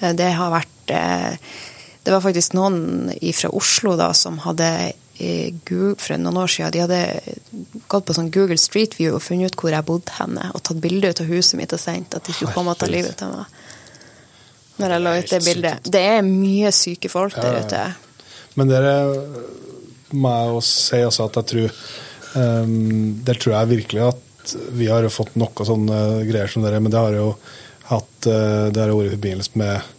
Eh, 0.00 0.12
Det 0.16 0.30
har 0.36 0.52
vært 0.54 0.94
eh, 0.94 1.52
Det 2.02 2.10
var 2.10 2.24
faktisk 2.24 2.56
noen 2.58 3.12
fra 3.34 3.50
Oslo 3.54 3.94
da 3.98 4.10
som 4.16 4.40
hadde 4.42 4.68
eh, 5.22 5.52
for 5.62 6.18
noen 6.18 6.40
år 6.42 6.50
siden 6.50 6.72
de 6.74 6.82
hadde 6.82 7.02
gått 7.92 8.08
på 8.08 8.16
sånn 8.16 8.32
Google 8.34 8.58
Street 8.58 8.96
View 8.98 9.14
og 9.14 9.22
funnet 9.22 9.52
ut 9.52 9.60
hvor 9.60 9.74
jeg 9.74 9.86
bodde 9.86 10.16
henne, 10.18 10.48
og 10.50 10.64
tatt 10.66 10.82
bilde 10.82 11.12
ut 11.12 11.22
av 11.22 11.30
huset 11.30 11.58
mitt 11.60 11.74
og 11.74 11.82
sendt 11.82 12.16
at 12.18 12.26
de 12.26 12.34
skulle 12.34 12.54
komme 12.56 12.74
og 12.74 12.80
ta 12.80 12.90
livet 12.90 13.22
av 13.22 13.36
meg. 13.36 13.60
Når 14.82 14.94
jeg 14.94 15.04
la 15.04 15.12
ut 15.18 15.30
det 15.30 15.42
bildet. 15.44 15.90
Det 15.94 16.02
er 16.16 16.24
mye 16.26 16.72
syke 16.74 17.10
folk 17.12 17.36
der 17.38 17.60
ute. 17.62 17.82
Men 18.58 18.72
dere 18.72 18.96
må 20.12 20.32
jeg 20.32 20.64
si 20.68 21.00
også 21.06 21.28
at 21.28 21.38
jeg 21.40 21.48
tror 21.52 21.76
um, 22.36 23.20
Der 23.24 23.38
tror 23.40 23.54
jeg 23.54 23.70
virkelig 23.70 24.02
at 24.10 24.54
vi 24.76 24.88
har 24.90 25.06
fått 25.12 25.36
noe 25.38 25.64
sånne 25.66 25.98
greier 26.26 26.50
som 26.50 26.64
dere, 26.64 26.80
men 26.82 26.92
det 26.92 27.00
har 27.00 27.14
jo 27.14 27.28
hatt 27.92 28.26
eh, 28.26 28.68
Det 28.74 28.80
har 28.80 28.90
vært 28.90 29.12
i 29.12 29.14
forbindelse 29.14 29.60
med, 29.60 29.92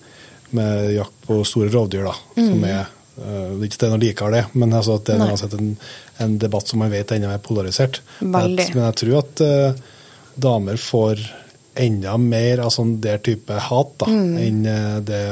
med 0.53 0.91
jakt 0.95 1.15
på 1.27 1.39
store 1.47 1.69
rovdyr, 1.73 2.03
da. 2.07 2.13
Som 2.37 2.63
er 2.67 2.81
eh, 2.83 3.63
Ikke 3.65 3.75
at 3.75 3.79
det 3.83 3.87
er 3.87 3.93
noe 3.93 4.01
likere 4.03 4.31
det, 4.37 4.43
men 4.57 4.73
altså 4.73 4.97
det 5.03 5.15
er 5.15 5.21
Mm. 5.23 5.29
Uansett 5.29 5.53
en, 5.59 5.71
en 6.19 6.37
debatt 6.41 6.67
som 6.67 6.79
man 6.81 6.91
vet 6.93 7.11
enda 7.11 7.33
er 7.33 7.41
polarisert. 7.45 8.01
Veldig. 8.19 8.69
Men 8.75 8.83
jeg 8.89 8.95
tror 9.03 9.17
at 9.19 9.41
uh, 9.45 9.81
damer 10.35 10.77
får 10.81 11.21
enda 11.75 12.17
mer 12.21 12.59
av 12.65 12.69
sånn 12.73 12.99
der 13.01 13.17
type 13.25 13.53
hat 13.69 13.93
da, 14.01 14.05
Mm. 14.09 14.37
enn 14.37 14.65
uh, 14.67 14.99
det 15.01 15.23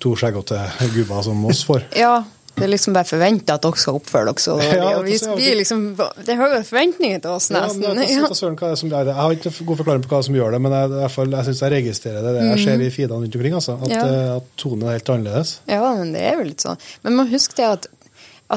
to 0.00 0.14
skjeggete 0.16 0.56
gubber 0.94 1.22
som 1.22 1.44
oss 1.44 1.62
får. 1.68 1.82
Ja, 1.96 2.22
det 2.60 2.66
er 2.68 2.72
liksom 2.74 2.94
bare 2.94 3.08
forventa 3.08 3.56
at 3.56 3.64
dere 3.64 3.80
skal 3.82 3.96
oppføre 3.98 4.28
dere 4.30 4.42
så 4.44 4.54
dårlig. 4.60 4.76
Ja, 4.78 4.90
og 5.00 5.36
vi 5.40 5.48
liksom, 5.58 5.82
det 5.96 6.34
er 6.34 6.38
høye 6.40 6.60
forventninger 6.68 7.22
til 7.24 7.30
oss, 7.34 7.48
Ja, 7.50 7.62
nesten. 7.66 7.80
men 7.96 8.04
Ja. 8.04 8.28
søren 8.36 8.56
hva 8.60 8.68
det 8.68 8.76
er 8.76 8.80
som 8.84 8.90
jeg 8.94 9.14
har 9.20 9.34
ikke 9.36 9.52
god 9.72 9.80
forklaring 9.82 10.04
på 10.04 10.12
hva 10.14 10.22
som 10.28 10.34
gjør 10.38 10.52
det, 10.56 10.60
men 10.66 10.72
jeg, 10.76 10.90
jeg, 11.00 11.30
jeg 11.34 11.44
syns 11.48 11.62
jeg 11.64 11.72
registrerer 11.76 12.22
det, 12.28 12.34
det 12.38 12.44
jeg 12.50 12.64
ser 12.66 12.84
i 12.86 12.90
feedene 12.94 13.20
rundt 13.24 13.36
omkring. 13.40 13.54
Altså, 13.58 13.78
at. 13.82 13.94
Ja. 13.96 14.04
eh, 14.06 14.36
at 14.36 14.50
tonen 14.60 14.86
er 14.88 14.98
helt 14.98 15.08
annerledes. 15.16 15.54
Ja, 15.66 15.94
men 15.98 16.12
det 16.14 16.20
er 16.30 16.36
jo 16.38 16.48
litt 16.52 16.60
sånn. 16.68 16.78
Men 17.02 17.16
man 17.16 17.32
husker 17.32 17.56
det 17.56 17.68
at, 17.74 17.86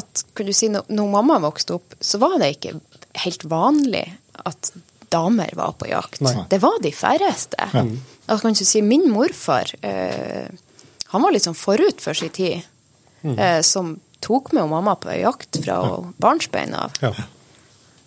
at 0.03 0.23
kan 0.35 0.45
du 0.45 0.53
si, 0.53 0.69
når, 0.73 0.89
mamma 1.17 1.39
vokste 1.43 1.79
opp, 1.79 1.95
så 2.03 2.19
var 2.21 2.37
det 2.41 2.51
ikke 2.57 2.75
helt 3.23 3.43
vanlig 3.49 4.05
at 4.45 4.71
damer 5.13 5.51
var 5.53 5.75
på 5.77 5.85
jakt. 5.91 6.21
Nei. 6.25 6.33
Det 6.49 6.57
var 6.63 6.79
de 6.81 6.89
færreste. 6.91 7.57
Altså, 8.25 8.41
kan 8.41 8.53
du 8.57 8.63
si, 8.65 8.81
min 8.81 9.03
morfar, 9.13 9.69
øh, 9.85 10.47
han 11.13 11.21
var 11.21 11.31
litt 11.35 11.45
sånn 11.45 11.53
forut 11.57 12.01
for 12.01 12.17
sin 12.17 12.31
tid, 12.33 12.63
eh, 13.23 13.61
som 13.61 13.95
tok 14.23 14.51
med 14.55 14.69
mamma 14.71 14.95
på 14.95 15.11
jakt 15.19 15.59
fra 15.65 15.77
barnsbein 16.23 16.73
av. 16.79 16.91
Ja. 17.01 17.13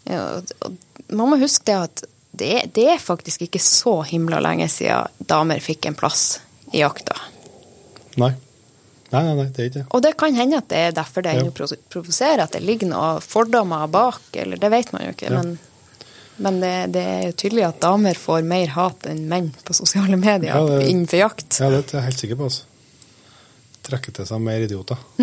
Ja, 0.07 0.21
og, 0.39 0.53
og 0.63 0.77
man 1.13 1.33
må 1.33 1.39
huske 1.41 1.65
det 1.67 1.77
at 1.83 2.05
det, 2.37 2.53
det 2.77 2.85
er 2.95 2.99
faktisk 3.03 3.43
ikke 3.47 3.61
så 3.63 3.99
himla 4.07 4.39
lenge 4.45 4.69
siden 4.71 5.09
damer 5.27 5.61
fikk 5.65 5.87
en 5.91 5.97
plass 5.99 6.39
i 6.73 6.81
jakta. 6.83 7.17
Nei. 8.21 8.33
Nei, 9.13 9.21
nei, 9.23 9.35
nei, 9.39 9.45
det 9.55 9.63
er 9.63 9.69
ikke 9.71 9.79
det. 9.79 9.85
Og 9.95 10.03
det 10.03 10.11
kan 10.19 10.35
hende 10.35 10.59
at 10.59 10.69
det 10.73 10.79
er 10.89 10.95
derfor 10.97 11.23
det 11.25 11.33
Ja. 11.37 11.41
ennå 11.45 11.53
pro- 11.55 11.79
provoserer, 11.93 12.43
at 12.43 12.53
det 12.57 12.63
ligger 12.67 12.89
noen 12.91 13.21
fordommer 13.23 13.87
bak, 13.89 14.21
eller 14.35 14.57
det 14.61 14.71
vet 14.73 14.93
man 14.93 15.05
jo 15.07 15.13
ikke. 15.15 15.31
Ja. 15.31 15.43
Men, 15.43 15.59
men 16.43 16.59
det, 16.61 16.73
det 16.97 17.05
er 17.07 17.37
tydelig 17.39 17.65
at 17.69 17.79
damer 17.81 18.19
får 18.19 18.43
mer 18.45 18.73
hat 18.75 19.07
enn 19.09 19.23
menn 19.31 19.53
på 19.65 19.77
sosiale 19.79 20.19
medier 20.19 20.51
Ja, 20.53 20.65
det- 20.69 20.89
innenfor 20.91 21.23
jakt. 21.23 21.61
Ja, 21.63 21.71
det 21.73 21.85
er 21.87 22.01
jeg 22.01 22.09
helt 22.11 22.25
sikker 22.25 22.41
på. 22.43 22.49
Altså. 22.51 22.67
Trekker 23.87 24.13
til 24.17 24.27
seg 24.29 24.41
mer 24.43 24.65
idioter. 24.67 24.99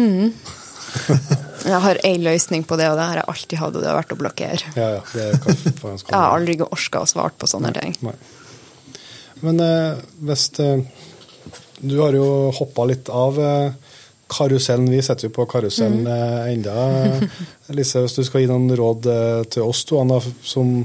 Jeg 1.64 1.80
har 1.80 1.98
én 2.06 2.22
løsning 2.23 2.64
på 2.68 2.76
det, 2.77 2.90
og 2.91 2.98
det 2.99 3.06
har 3.07 3.18
jeg 3.22 3.27
alltid 3.31 3.57
hatt, 3.61 3.76
og 3.77 3.81
det 3.81 3.88
har 3.90 3.95
vært 3.98 4.11
å 4.14 4.18
blokkere. 4.19 4.72
Ja, 4.77 4.88
ja. 4.98 5.02
Jeg 5.15 6.11
har 6.11 6.35
aldri 6.35 6.57
orka 6.65 7.02
å 7.03 7.07
svare 7.10 7.34
på 7.40 7.48
sånne 7.49 7.72
ting. 7.77 7.95
Nei. 8.03 8.14
Men 9.44 9.60
eh, 9.64 10.02
hvis 10.27 10.45
eh, 10.64 10.84
Du 11.84 11.95
har 11.99 12.15
jo 12.15 12.27
hoppa 12.56 12.85
litt 12.88 13.10
av 13.11 13.40
eh, 13.44 13.72
karusellen. 14.34 14.88
Vi 14.91 15.02
sitter 15.03 15.27
jo 15.30 15.34
på 15.35 15.45
karusellen 15.52 16.03
Mm. 16.03 16.11
eh, 16.14 16.52
enda. 16.53 16.76
Lise, 17.80 18.03
hvis 18.06 18.15
du 18.19 18.23
skal 18.27 18.44
gi 18.45 18.52
noen 18.52 18.72
råd 18.80 19.10
eh, 19.11 19.41
til 19.56 19.64
oss 19.68 19.84
to 19.90 19.99
Anna, 20.03 20.19
som 20.48 20.76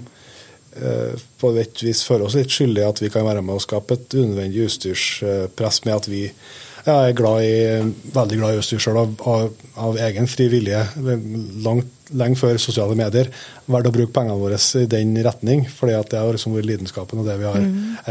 eh, 0.78 1.14
på 1.42 1.52
et 1.58 1.82
vis 1.86 2.02
føler 2.06 2.26
oss 2.30 2.38
litt 2.38 2.50
skyldige 2.54 2.88
at 2.94 3.02
vi 3.04 3.10
kan 3.14 3.26
være 3.28 3.42
med 3.46 3.58
å 3.58 3.62
skape 3.66 3.98
et 3.98 4.14
unødvendig 4.18 4.66
utstyrspress 4.70 5.84
med 5.86 5.94
at 6.00 6.08
vi 6.10 6.24
jeg 6.88 7.12
er 7.12 7.16
glad 7.18 7.44
i, 7.44 7.54
veldig 8.14 8.38
glad 8.40 8.54
i 8.54 8.60
utstyr 8.62 8.80
sjøl, 8.82 8.98
av, 9.00 9.14
av, 9.28 9.48
av 9.88 9.98
egen 10.08 10.28
fri 10.30 10.46
vilje, 10.52 10.80
langt, 11.64 11.90
lenge 12.16 12.38
før 12.40 12.56
sosiale 12.62 12.96
medier, 12.96 13.28
valgt 13.68 13.90
å 13.90 13.92
bruke 13.92 14.14
pengene 14.14 14.38
våre 14.40 14.56
i 14.56 14.86
den 14.88 15.12
retning, 15.24 15.66
fordi 15.68 15.98
det 16.08 16.20
har 16.22 16.32
liksom 16.32 16.54
vært 16.56 16.70
lidenskapen 16.70 17.20
og 17.20 17.28
det 17.28 17.36
vi 17.40 17.48
har 17.48 17.60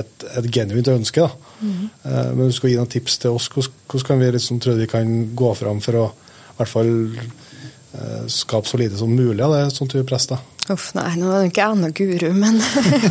et, 0.02 0.28
et 0.38 0.50
genuint 0.54 0.92
ønske. 0.94 1.26
Eh, 1.26 2.30
Men 2.38 2.44
du 2.52 2.54
skal 2.54 2.70
gi 2.72 2.78
noen 2.78 2.92
tips 2.94 3.18
til 3.24 3.38
oss. 3.40 3.50
Hvordan, 3.54 3.80
hvordan 3.90 4.08
kan 4.12 4.22
vi 4.22 4.32
liksom, 4.36 4.60
tror 4.62 4.78
vi 4.78 4.90
kan 4.92 5.16
gå 5.38 5.54
fram 5.58 5.82
for 5.82 5.98
å 5.98 6.06
i 6.12 6.60
hvert 6.60 6.74
fall 6.74 6.94
eh, 7.18 8.28
skape 8.34 8.70
så 8.70 8.78
lite 8.82 8.98
som 9.02 9.10
mulig 9.14 9.42
av 9.46 9.56
det 9.56 9.64
sånn 9.74 9.90
type 9.90 10.06
press? 10.10 10.30
da? 10.30 10.38
Uff, 10.74 10.90
nei, 10.98 11.14
nå 11.16 11.32
er 11.32 11.46
jo 11.46 11.50
ikke 11.50 11.64
jeg 11.64 11.80
noen 11.80 11.94
guru, 11.96 12.30
men 12.36 12.62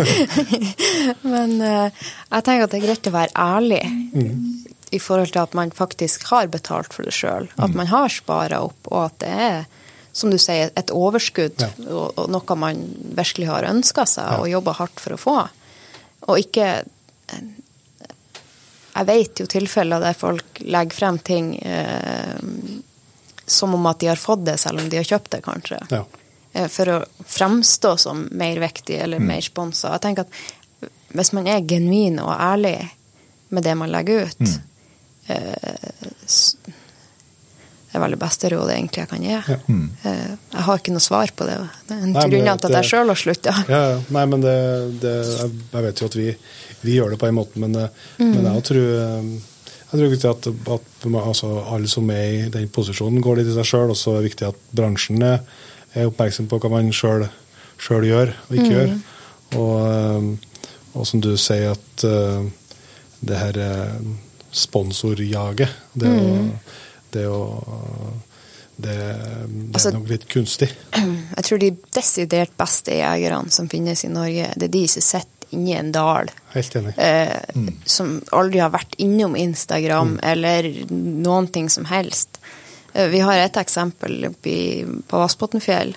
Men 1.32 1.56
eh, 1.64 2.06
jeg 2.30 2.46
tenker 2.46 2.66
at 2.66 2.70
det 2.74 2.78
er 2.78 2.86
greit 2.86 3.10
å 3.10 3.14
være 3.16 3.34
ærlig 3.56 3.82
i 4.92 4.98
forhold 5.02 5.32
til 5.32 5.42
at 5.42 5.54
man 5.54 5.70
faktisk 5.74 6.22
har 6.30 6.46
betalt 6.52 6.92
for 6.94 7.02
det 7.02 7.12
sjøl. 7.16 7.48
At 7.58 7.74
man 7.74 7.86
har 7.90 8.08
spara 8.12 8.60
opp, 8.62 8.86
og 8.92 9.04
at 9.08 9.18
det 9.24 9.28
er, 9.28 9.64
som 10.16 10.30
du 10.30 10.38
sier, 10.38 10.70
et 10.76 10.90
overskudd 10.94 11.60
Ja. 11.60 11.68
og, 11.90 12.12
og 12.18 12.30
noe 12.30 12.56
man 12.56 12.84
virkelig 13.18 13.48
har 13.50 13.66
ønska 13.68 14.06
seg 14.06 14.30
Ja. 14.30 14.38
og 14.40 14.48
jobba 14.48 14.72
hardt 14.78 15.00
for 15.02 15.16
å 15.16 15.18
få. 15.20 15.36
Og 16.28 16.38
ikke 16.40 16.68
eh, 16.84 17.48
Jeg 18.96 19.06
vet 19.10 19.40
jo 19.42 19.46
tilfeller 19.46 20.00
der 20.00 20.14
folk 20.16 20.60
legger 20.64 20.96
frem 20.96 21.18
ting 21.20 21.50
eh, 21.60 22.38
som 23.46 23.74
om 23.76 23.84
at 23.90 24.00
de 24.00 24.08
har 24.08 24.16
fått 24.18 24.44
det, 24.46 24.54
selv 24.58 24.80
om 24.80 24.88
de 24.90 24.96
har 24.96 25.04
kjøpt 25.06 25.30
det, 25.34 25.42
kanskje. 25.44 25.80
Ja. 25.92 26.04
Eh, 26.56 26.68
For 26.72 26.88
å 26.94 27.00
fremstå 27.28 27.92
som 28.00 28.24
mer 28.32 28.56
viktig 28.62 28.96
eller 29.04 29.20
mer 29.22 29.44
sponsa. 29.44 29.92
Jeg 29.98 30.00
tenker 30.06 30.24
at 30.24 30.88
hvis 31.16 31.32
man 31.36 31.46
er 31.46 31.60
genuin 31.68 32.16
og 32.24 32.32
ærlig 32.32 32.78
med 33.54 33.62
det 33.68 33.76
man 33.78 33.92
legger 33.92 34.26
ut, 34.26 34.40
s- 34.48 34.58
det 35.26 35.34
er 37.96 38.00
vel 38.02 38.12
det 38.16 38.20
beste 38.20 38.48
rådet 38.52 38.74
egentlig 38.76 39.00
jeg 39.04 39.08
kan 39.08 39.22
gi. 39.24 39.36
Eh, 40.04 40.32
Jeg 40.52 40.62
har 40.66 40.76
ikke 40.80 40.92
noe 40.92 41.00
svar 41.04 41.28
på 41.36 41.42
det. 41.48 41.54
Det 41.88 41.94
er 41.96 42.02
en 42.04 42.12
grunn 42.16 42.58
til 42.60 42.68
at 42.68 42.74
jeg 42.76 42.84
sjøl 42.90 43.08
har 43.12 43.16
slutta. 43.20 43.52
Ja, 43.70 43.80
ja. 43.94 43.98
Nei, 44.12 44.24
men 44.28 44.40
det, 44.44 44.56
det, 45.00 45.14
jeg 45.72 45.82
vet 45.86 46.00
jo 46.02 46.06
at 46.10 46.16
vi, 46.18 46.26
vi 46.82 46.96
gjør 46.98 47.10
det 47.14 47.20
på 47.22 47.28
en 47.30 47.38
måte, 47.38 47.54
men, 47.62 47.72
eh, 47.80 47.88
Mm. 48.18 48.32
men 48.34 48.44
jeg 48.54 48.62
tror 48.68 48.82
eh, 48.82 49.24
jeg 49.86 49.92
tror 49.92 50.02
det 50.02 50.14
viktig 50.16 50.30
at, 50.32 50.42
at 50.74 50.86
altså, 51.22 51.48
alle 51.72 51.88
som 51.88 52.10
er 52.10 52.26
i 52.26 52.48
den 52.52 52.68
posisjonen, 52.74 53.20
går 53.22 53.36
litt 53.38 53.50
i 53.52 53.54
seg 53.54 53.64
sjøl. 53.70 53.90
Og 53.94 53.96
så 53.96 54.10
er 54.16 54.20
det 54.20 54.28
viktig 54.32 54.46
at 54.48 54.58
bransjen 54.76 55.22
er, 55.22 55.38
er 55.94 56.08
oppmerksom 56.10 56.48
på 56.50 56.58
hva 56.60 56.68
man 56.74 56.90
sjøl 56.92 57.22
gjør 57.80 58.28
og 58.34 58.52
ikke 58.58 58.66
Mm. 58.66 58.72
gjør. 58.74 58.90
Og, 59.56 59.74
eh, 59.86 60.22
og 60.98 61.02
som 61.06 61.20
du 61.22 61.30
sier, 61.38 61.70
at 61.76 62.04
uh, 62.04 62.42
det 63.22 63.36
her 63.38 63.54
eh, 63.62 63.94
sponsorjaget, 64.56 65.68
det 65.94 66.08
Mm. 66.08 66.50
det 67.12 67.26
å 67.28 67.42
det, 68.78 68.92
det 68.92 69.72
Altså- 69.74 69.88
er 69.88 69.92
nok 69.98 70.08
litt 70.08 70.28
kunstig. 70.28 70.68
Jeg 70.92 71.44
tror 71.44 71.58
de 71.58 71.70
desidert 71.96 72.50
beste 72.58 72.92
jegerne 72.92 73.50
som 73.50 73.68
finnes 73.68 74.04
i 74.04 74.08
Norge, 74.08 74.50
det 74.56 74.64
er 74.68 74.68
de 74.74 74.86
som 74.86 75.02
sitter 75.02 75.46
inni 75.52 75.72
en 75.78 75.92
dal. 75.92 76.28
Helt 76.52 76.74
enig. 76.76 76.92
Eh, 76.98 77.40
Som 77.86 78.20
aldri 78.32 78.58
har 78.60 78.70
vært 78.70 78.96
innom 78.98 79.34
Instagram 79.36 80.18
eller 80.22 80.62
noen 80.90 81.48
ting 81.52 81.68
som 81.70 81.84
helst. 81.86 82.38
Eh, 82.94 83.08
vi 83.08 83.20
har 83.20 83.32
et 83.38 83.56
eksempel 83.56 84.26
oppi 84.28 84.84
på 85.08 85.16
Vassbotnfjell. 85.22 85.94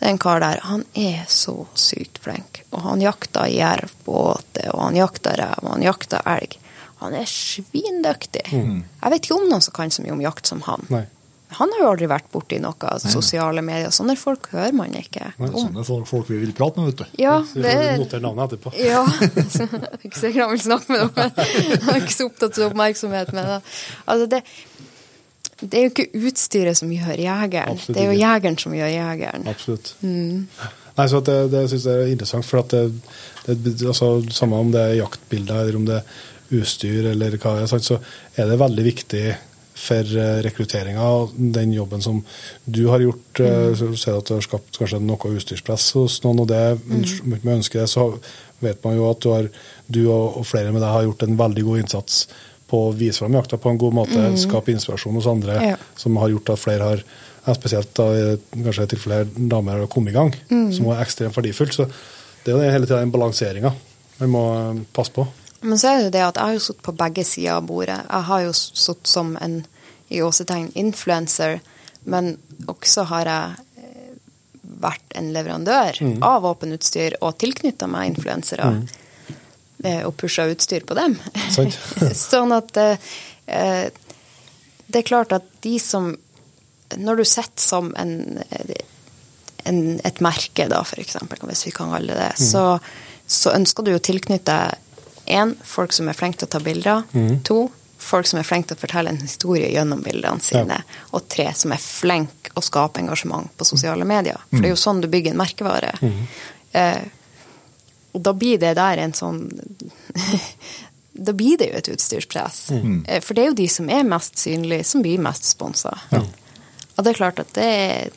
Det 0.00 0.06
er 0.06 0.10
en 0.10 0.18
kar 0.18 0.40
der. 0.40 0.60
Han 0.62 0.84
er 0.94 1.24
så 1.28 1.66
sykt 1.74 2.18
flink. 2.18 2.62
Og 2.72 2.80
han 2.82 3.00
jakter 3.00 3.46
jerv 3.48 3.90
på 4.04 4.34
åte, 4.36 4.68
og 4.74 4.80
han 4.82 4.96
jakter 4.96 5.36
rev, 5.38 5.58
og 5.62 5.70
han 5.70 5.82
jakter 5.82 6.20
elg. 6.26 6.56
Han 7.00 7.14
er 7.16 7.24
svindyktig. 7.30 8.44
Jeg 8.52 9.10
vet 9.14 9.24
ikke 9.24 9.38
om 9.38 9.48
noen 9.48 9.62
som 9.64 9.72
kan 9.76 9.90
så 9.92 10.02
mye 10.04 10.12
om 10.16 10.20
jakt 10.24 10.46
som 10.50 10.60
han. 10.66 10.84
Nei. 10.92 11.06
Han 11.58 11.72
har 11.74 11.80
jo 11.82 11.86
aldri 11.90 12.06
vært 12.06 12.28
borti 12.30 12.60
noe 12.62 12.90
sosiale 13.02 13.62
medier. 13.66 13.90
Sånne 13.90 14.14
folk 14.20 14.44
hører 14.52 14.70
man 14.76 14.92
ikke 14.94 15.32
om. 15.42 15.48
Sånne 15.50 15.82
folk, 15.88 16.06
folk 16.06 16.28
vi 16.30 16.36
vil 16.44 16.52
prate 16.54 16.78
med, 16.78 16.92
vet 16.92 17.00
du. 17.00 17.22
Ja, 17.24 17.40
det 17.56 17.72
Noter 17.98 18.20
er 18.20 18.22
navnet 18.22 18.52
etterpå. 18.54 18.70
ja. 18.92 19.00
Ikke 19.98 20.20
sikkert 20.20 20.44
han 20.44 20.52
vil 20.54 20.62
snakke 20.62 20.94
med 20.94 21.16
dere. 21.16 21.48
Jeg 21.48 21.80
er 21.80 21.98
ikke 22.04 22.14
så 22.14 22.28
opptatt 22.30 22.60
av 22.60 22.68
oppmerksomhet. 22.68 23.32
Men 23.34 23.48
det- 23.50 23.58
altså 24.06 24.28
det, 24.30 24.42
det 25.60 25.80
er 25.80 25.88
jo 25.88 25.90
ikke 25.94 26.06
utstyret 26.30 26.78
som 26.78 26.92
gjør 26.94 27.18
jegeren. 27.18 27.74
Absolutt 27.74 27.98
det 27.98 28.04
er 28.04 28.12
jo 28.12 28.20
jegeren 28.20 28.60
som 28.62 28.78
gjør 28.78 28.92
jegeren. 28.94 29.48
Absolutt. 29.50 29.90
Mm. 30.06 30.46
Nei, 31.00 31.06
så 31.10 31.18
at 31.22 31.28
det, 31.32 31.38
det 31.52 31.64
syns 31.72 31.84
jeg 31.90 32.04
er 32.06 32.14
interessant, 32.14 32.46
for 32.46 32.62
at 32.62 32.72
det, 32.76 33.56
det, 33.64 33.74
altså, 33.90 34.12
samme 34.34 34.58
om 34.62 34.70
det 34.74 34.80
er 34.86 34.98
jaktbilder 35.00 35.64
eller 35.66 35.82
om 35.82 35.90
det 35.90 35.98
er 35.98 36.18
utstyr 36.52 37.06
eller 37.12 37.36
hva 37.38 37.56
det 37.60 37.66
er, 37.72 37.78
så 37.84 37.98
er 38.36 38.50
det 38.50 38.58
veldig 38.60 38.84
viktig 38.84 39.24
for 39.80 40.04
eh, 40.20 40.42
rekrutteringa 40.44 41.00
og 41.00 41.30
den 41.54 41.70
jobben 41.72 42.02
som 42.04 42.18
du 42.66 42.82
har 42.90 43.00
gjort. 43.00 43.38
Mm. 43.40 43.46
eh, 43.46 43.74
Så 43.78 43.88
ser 43.96 44.12
du 44.12 44.18
at 44.18 44.26
du 44.28 44.34
har 44.34 44.44
skapt 44.44 44.76
kanskje 44.78 45.00
noe 45.00 45.30
utstyrspress 45.36 45.92
hos 45.96 46.18
noen, 46.26 46.40
og 46.44 46.48
det 46.48 46.78
Mm. 46.84 47.40
med 47.42 47.54
ønske 47.62 47.86
så 47.88 48.18
vet 48.60 48.82
man 48.84 48.96
jo 48.96 49.08
at 49.10 49.20
du, 49.24 49.30
har, 49.32 49.48
du 49.88 50.02
og, 50.12 50.44
flere 50.44 50.72
med 50.72 50.82
deg 50.82 50.90
har 50.92 51.04
gjort 51.06 51.22
en 51.22 51.36
veldig 51.38 51.64
god 51.64 51.78
innsats 51.84 52.26
på 52.68 52.90
å 52.90 52.94
vise 52.94 53.18
fram 53.18 53.32
jakta 53.34 53.56
på 53.58 53.70
en 53.70 53.78
god 53.78 53.94
måte, 53.94 54.36
skape 54.38 54.70
inspirasjon 54.70 55.14
hos 55.16 55.26
andre, 55.26 55.56
Mm. 55.58 55.68
Ja. 55.70 55.76
som 55.96 56.16
har 56.16 56.28
gjort 56.28 56.50
at 56.50 56.58
flere 56.58 56.82
har 56.82 57.54
spesielt 57.56 57.94
da, 57.94 58.36
kanskje 58.54 58.86
til 58.88 58.98
flere 58.98 59.24
damer 59.48 59.78
har 59.80 59.86
kommet 59.88 60.10
i 60.12 60.18
gang, 60.18 60.34
Mm. 60.50 60.72
som 60.72 60.86
er 60.90 61.00
ekstremt 61.02 61.34
verdifullt. 61.34 61.72
Så 61.72 61.86
det 62.44 62.52
er 62.52 62.58
jo 62.58 62.70
hele 62.70 62.86
tida 62.86 63.00
den 63.00 63.10
balanseringa 63.10 63.72
man 64.20 64.28
må 64.30 64.44
eh, 64.76 64.82
passe 64.92 65.10
på. 65.10 65.26
Men 65.60 65.78
så 65.78 65.90
er 65.90 65.98
det 65.98 66.06
jo 66.06 66.14
det 66.14 66.24
at 66.24 66.38
jeg 66.38 66.48
har 66.48 66.56
jo 66.56 66.62
sittet 66.64 66.86
på 66.86 66.96
begge 66.96 67.24
sider 67.28 67.58
av 67.58 67.66
bordet. 67.68 67.98
Jeg 68.06 68.26
har 68.30 68.44
jo 68.46 68.54
sittet 68.56 69.10
som 69.10 69.34
en 69.40 69.60
i 70.10 70.22
åsetegn 70.26 70.72
influencer, 70.74 71.60
men 72.10 72.32
også 72.70 73.04
har 73.12 73.28
jeg 73.30 73.84
eh, 73.84 74.14
vært 74.82 75.14
en 75.20 75.28
leverandør 75.34 76.00
av 76.26 76.40
våpenutstyr 76.42 77.20
og 77.20 77.36
tilknytta 77.38 77.86
meg 77.90 78.16
influensere. 78.16 78.72
Mm. 78.80 78.88
Og 80.04 80.12
pusha 80.20 80.44
utstyr 80.50 80.82
på 80.84 80.96
dem. 80.98 81.14
Sant? 81.54 81.78
sånn 82.18 82.52
at 82.52 82.80
eh, 82.80 83.12
eh, 83.46 83.86
det 84.90 85.00
er 85.00 85.08
klart 85.08 85.32
at 85.32 85.46
de 85.62 85.78
som 85.80 86.10
Når 86.98 87.20
du 87.20 87.24
sitter 87.24 87.62
som 87.62 87.92
en, 87.94 88.40
en, 89.62 89.76
et 90.02 90.20
merke, 90.20 90.64
da, 90.66 90.80
eksempel, 90.98 91.38
hvis 91.46 91.68
vi 91.68 91.70
kan 91.70 91.92
kalle 91.94 92.16
det 92.16 92.18
det, 92.18 92.48
så, 92.50 92.64
så 93.30 93.52
ønsker 93.54 93.86
du 93.86 93.92
å 93.94 94.02
tilknytte 94.02 94.56
én, 95.30 95.54
folk 95.64 95.92
som 95.96 96.08
er 96.10 96.16
flinke 96.18 96.40
til 96.42 96.48
å 96.48 96.54
ta 96.56 96.60
bilder. 96.64 97.04
To, 97.48 97.60
folk 98.00 98.26
som 98.26 98.38
er 98.40 98.46
flinke 98.48 98.70
til 98.72 98.78
å 98.78 98.80
fortelle 98.80 99.12
en 99.12 99.20
historie 99.22 99.68
gjennom 99.74 100.02
bildene 100.04 100.40
sine. 100.44 100.78
Og 101.12 101.26
tre, 101.30 101.50
som 101.54 101.72
er 101.76 101.80
flinke 101.82 102.54
å 102.56 102.62
skape 102.64 103.00
engasjement 103.02 103.50
på 103.60 103.64
sosiale 103.68 104.04
medier. 104.08 104.40
For 104.50 104.58
det 104.62 104.70
er 104.70 104.74
jo 104.74 104.80
sånn 104.82 105.02
du 105.04 105.08
bygger 105.12 105.34
en 105.34 105.40
merkevare. 105.42 105.92
Eh, 106.72 107.02
og 108.14 108.22
da 108.26 108.32
blir 108.34 108.58
det 108.58 108.72
der 108.78 108.98
en 109.04 109.12
sånn 109.14 109.44
Da 111.12 111.32
blir 111.36 111.58
det 111.58 111.66
jo 111.72 111.76
et 111.80 111.88
utstyrspress. 111.90 112.58
Eh, 113.06 113.20
For 113.20 113.34
det 113.36 113.42
er 113.42 113.48
jo 113.50 113.56
de 113.58 113.66
som 113.68 113.88
er 113.92 114.06
mest 114.06 114.38
synlige, 114.40 114.84
som 114.86 115.02
blir 115.04 115.18
mest 115.20 115.44
sponsa. 115.50 115.92
Og 116.14 117.04
det 117.04 117.10
er 117.12 117.18
klart 117.18 117.40
at 117.42 117.50
det 117.58 117.66
er 117.66 118.10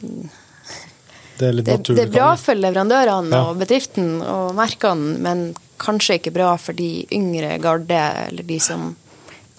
Det 1.40 1.48
er 1.50 1.58
det, 1.66 1.78
det 1.90 2.04
er 2.06 2.12
bra 2.14 2.36
for 2.40 2.54
leverandørene 2.56 3.34
Ja. 3.34 3.42
og 3.50 3.58
bedriften 3.60 4.22
og 4.22 4.54
merkene, 4.56 5.18
men 5.20 5.42
kanskje 5.82 6.20
ikke 6.20 6.34
bra 6.36 6.54
for 6.58 6.74
de 6.78 7.06
yngre 7.12 7.58
garde, 7.64 8.00
eller 8.28 8.44
de 8.44 8.60
som 8.60 8.96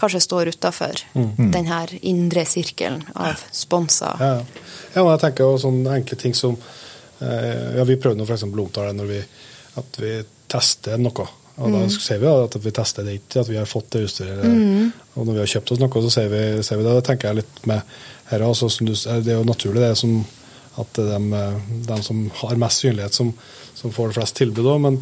kanskje 0.00 0.20
står 0.20 0.48
utafor 0.54 1.04
Mm. 1.14 1.50
den 1.52 1.66
her 1.66 1.88
indre 2.02 2.44
sirkelen 2.44 3.04
av 3.14 3.38
sponsa. 3.52 4.16
Ja, 4.20 4.26
ja. 4.26 4.44
ja, 4.94 5.02
men 5.04 5.12
jeg 5.12 5.20
tenker 5.20 5.44
jo 5.44 5.58
sånne 5.62 5.94
enkle 6.00 6.16
ting 6.18 6.34
som 6.34 6.56
eh, 7.20 7.76
Ja, 7.78 7.84
vi 7.84 7.96
prøvde 7.96 8.18
nå 8.18 8.26
f.eks. 8.26 8.42
å 8.42 8.50
omtale 8.50 8.90
det 8.90 8.98
når 8.98 9.06
vi, 9.12 9.20
at 9.78 9.98
vi 10.02 10.12
tester 10.50 10.98
noe. 10.98 11.26
Og 11.56 11.70
da 11.70 11.84
ser 11.88 12.18
vi 12.18 12.26
at 12.26 12.56
vi 12.64 12.70
tester 12.74 13.04
det 13.06 13.12
ikke, 13.20 13.40
at 13.44 13.48
vi 13.48 13.56
har 13.60 13.68
fått 13.70 13.92
det 13.94 14.00
utstyret. 14.08 14.42
Og 15.14 15.22
når 15.26 15.32
vi 15.36 15.38
har 15.44 15.46
kjøpt 15.52 15.70
oss 15.70 15.78
noe, 15.78 16.02
så 16.02 16.10
ser 16.10 16.28
vi, 16.32 16.40
ser 16.66 16.80
vi 16.80 16.82
det. 16.82 16.94
Det 16.98 17.04
tenker 17.06 17.28
jeg 17.30 17.38
litt 17.44 17.60
med 17.70 17.80
her 18.32 18.42
også. 18.42 18.66
Som 18.74 18.88
du, 18.90 18.94
det 18.94 19.30
er 19.30 19.38
jo 19.38 19.46
naturlig 19.46 19.84
det 19.84 19.92
som 20.00 20.16
at 20.82 20.90
det 20.98 21.04
er 21.14 21.22
de, 21.30 21.82
de 21.86 21.98
som 22.02 22.24
har 22.40 22.58
mest 22.58 22.82
synlighet, 22.82 23.14
som, 23.14 23.30
som 23.74 23.92
får 23.92 24.08
det 24.12 24.16
flest 24.18 24.36
tilbud 24.38 24.66
òg. 24.70 24.80
Men, 24.84 24.98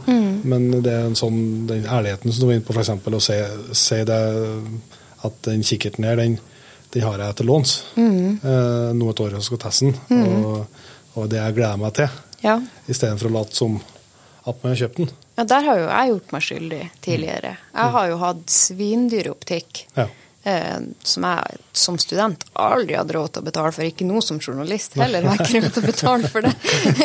men 0.49 0.69
det 0.83 0.93
er 0.93 1.07
en 1.11 1.19
sånn, 1.19 1.39
den 1.69 1.85
ærligheten 1.87 2.33
som 2.33 2.41
du 2.43 2.49
var 2.49 2.57
inne 2.59 2.67
på, 2.67 2.75
f.eks. 2.77 2.91
å 2.91 3.21
si, 3.23 3.37
si 3.77 4.01
det 4.09 4.21
at 5.23 5.37
den 5.47 5.63
kikkerten 5.67 6.05
her, 6.09 6.17
den, 6.19 6.39
den 6.95 7.05
har 7.07 7.21
jeg 7.23 7.37
til 7.39 7.47
låns 7.53 7.77
eh, 7.97 8.91
nå 8.97 9.11
et 9.13 9.21
år 9.23 9.37
jeg 9.39 9.47
skal 9.47 9.61
teste 9.67 9.93
den. 9.93 10.25
Og, 10.43 10.87
og 11.15 11.29
det 11.31 11.39
jeg 11.43 11.59
gleder 11.61 11.81
meg 11.85 11.95
til, 12.01 12.21
Ja. 12.43 12.57
istedenfor 12.91 13.29
å 13.31 13.37
late 13.37 13.55
som 13.55 13.77
at 14.43 14.57
man 14.65 14.73
har 14.73 14.81
kjøpt 14.81 14.97
den. 14.99 15.11
ja, 15.39 15.45
der 15.47 15.63
har 15.69 15.77
jo 15.79 15.85
jeg 15.87 16.09
gjort 16.11 16.33
meg 16.35 16.43
skyldig 16.43 16.81
tidligere. 17.05 17.53
Jeg 17.77 17.93
har 17.95 18.09
jo 18.11 18.17
hatt 18.19 18.43
svindyr 18.51 19.29
optikk. 19.31 19.85
Ja. 19.95 20.09
Eh, 20.45 20.79
som 21.03 21.23
jeg 21.23 21.59
som 21.73 21.99
student 22.03 22.43
aldri 22.59 22.97
hadde 22.99 23.15
råd 23.15 23.35
til 23.35 23.45
å 23.45 23.47
betale 23.47 23.71
for. 23.75 23.87
Ikke 23.87 24.07
nå 24.09 24.19
som 24.27 24.41
journalist 24.43 24.97
heller 24.99 25.23
har 25.29 25.39
jeg 25.39 25.47
ikke 25.47 25.61
råd 25.63 25.77
til 25.77 25.85
å 25.85 25.91
betale 25.93 26.31
for 26.33 26.47
det. 26.47 26.53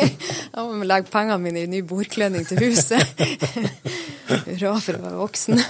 Jeg 0.58 0.64
må 0.66 0.88
legge 0.88 1.12
pengene 1.12 1.38
mine 1.38 1.62
i 1.62 1.70
ny 1.70 1.84
bordkledning 1.86 2.48
til 2.48 2.58
huset. 2.66 2.98
Hurra 4.48 4.74
for 4.82 4.98
å 4.98 5.04
være 5.04 5.20
voksen. 5.20 5.62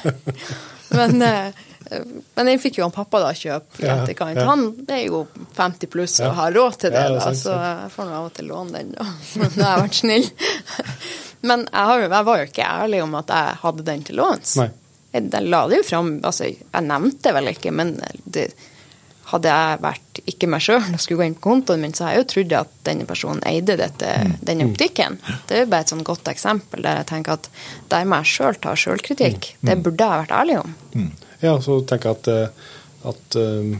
Men, 0.97 1.20
eh, 1.23 1.61
men 1.93 2.49
den 2.49 2.62
fikk 2.62 2.81
jo 2.81 2.86
han 2.86 2.97
pappa 2.97 3.20
da 3.27 3.35
kjøpe 3.36 3.85
i 3.85 3.93
etterkant. 3.93 4.40
Han 4.49 4.65
er 4.89 5.05
jo 5.05 5.27
50 5.61 5.93
pluss 5.93 6.19
og 6.24 6.32
har 6.40 6.57
råd 6.57 6.81
til 6.86 6.97
det, 6.97 7.05
da, 7.19 7.31
så 7.36 7.61
jeg 7.61 7.95
får 7.99 8.09
nå 8.09 8.16
av 8.16 8.32
og 8.32 8.35
til 8.40 8.49
låne 8.49 8.81
den, 8.81 8.97
da. 8.97 9.12
Nå 9.45 9.53
har 9.61 9.74
jeg 9.74 9.85
vært 9.85 10.01
snill. 10.01 10.28
Men 11.45 11.69
jeg, 11.69 11.86
har, 11.93 12.09
jeg 12.09 12.28
var 12.32 12.40
jo 12.40 12.49
ikke 12.49 12.74
ærlig 12.81 13.05
om 13.05 13.19
at 13.20 13.36
jeg 13.36 13.57
hadde 13.66 13.90
den 13.93 14.09
til 14.09 14.23
låns. 14.24 14.57
Nei. 14.65 14.70
Jeg, 15.14 15.30
jeg 15.32 15.48
la 15.48 15.62
det 15.70 15.78
jo 15.80 15.85
fram 15.89 16.09
altså, 16.20 16.44
Jeg 16.51 16.85
nevnte 16.85 17.22
det 17.24 17.32
vel 17.39 17.52
ikke, 17.55 17.70
men 17.72 17.94
det, 18.28 18.51
hadde 19.28 19.52
jeg 19.52 19.80
vært 19.85 20.20
ikke 20.30 20.48
meg 20.48 20.62
sjøl 20.64 20.80
og 20.80 21.01
skulle 21.02 21.20
gå 21.20 21.26
inn 21.28 21.36
på 21.36 21.44
kontoen 21.44 21.82
min, 21.85 21.94
så 21.97 22.06
hadde 22.06 22.14
jeg 22.16 22.22
jo 22.22 22.28
trodd 22.32 22.55
at 22.62 22.70
denne 22.89 23.06
personen 23.09 23.43
eide 23.48 23.76
dette, 23.80 24.12
denne 24.48 24.68
optikken. 24.70 25.18
Det 25.48 25.56
er 25.56 25.64
jo 25.64 25.70
bare 25.74 25.85
et 25.85 25.93
sånn 25.93 26.05
godt 26.06 26.30
eksempel 26.32 26.85
der 26.86 27.02
jeg 27.02 27.10
tenker 27.10 27.36
at 27.36 27.51
der 27.93 28.09
må 28.09 28.22
jeg 28.22 28.32
sjøl 28.32 28.56
ta 28.62 28.72
sjølkritikk. 28.78 29.51
Det 29.60 29.76
burde 29.85 30.09
jeg 30.09 30.24
vært 30.24 30.35
ærlig 30.39 30.59
om. 30.62 30.74
Ja, 31.44 31.59
så 31.64 31.80
tenker 31.89 32.14
jeg 32.14 32.18
at, 32.22 32.30
eh, 32.32 32.72
at 33.12 33.39
eh, 33.39 33.76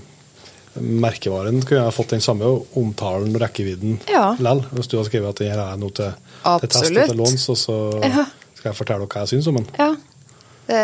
merkevaren 1.07 1.63
kunne 1.65 1.87
ha 1.87 1.95
fått 1.97 2.13
den 2.15 2.23
samme 2.25 2.51
omtalen 2.79 3.33
og 3.33 3.41
rekkevidden 3.43 3.99
Ja. 4.11 4.35
likevel. 4.37 4.63
Hvis 4.77 4.93
du 4.93 4.99
har 5.01 5.09
skrevet 5.09 5.33
at 5.33 5.41
den 5.43 5.51
her 5.55 5.65
er 5.65 5.81
noe 5.81 5.97
til, 5.97 6.13
til 6.45 6.69
test 6.69 6.93
og 6.93 7.09
til 7.09 7.19
låns, 7.25 7.49
og 7.49 7.59
så 7.59 7.79
skal 8.59 8.71
jeg 8.73 8.79
fortelle 8.79 9.07
dere 9.07 9.11
hva 9.17 9.25
jeg 9.25 9.33
syns 9.33 9.49
om 9.49 9.59
den. 9.63 9.67
Ja. 9.79 9.91
Det, 10.69 10.83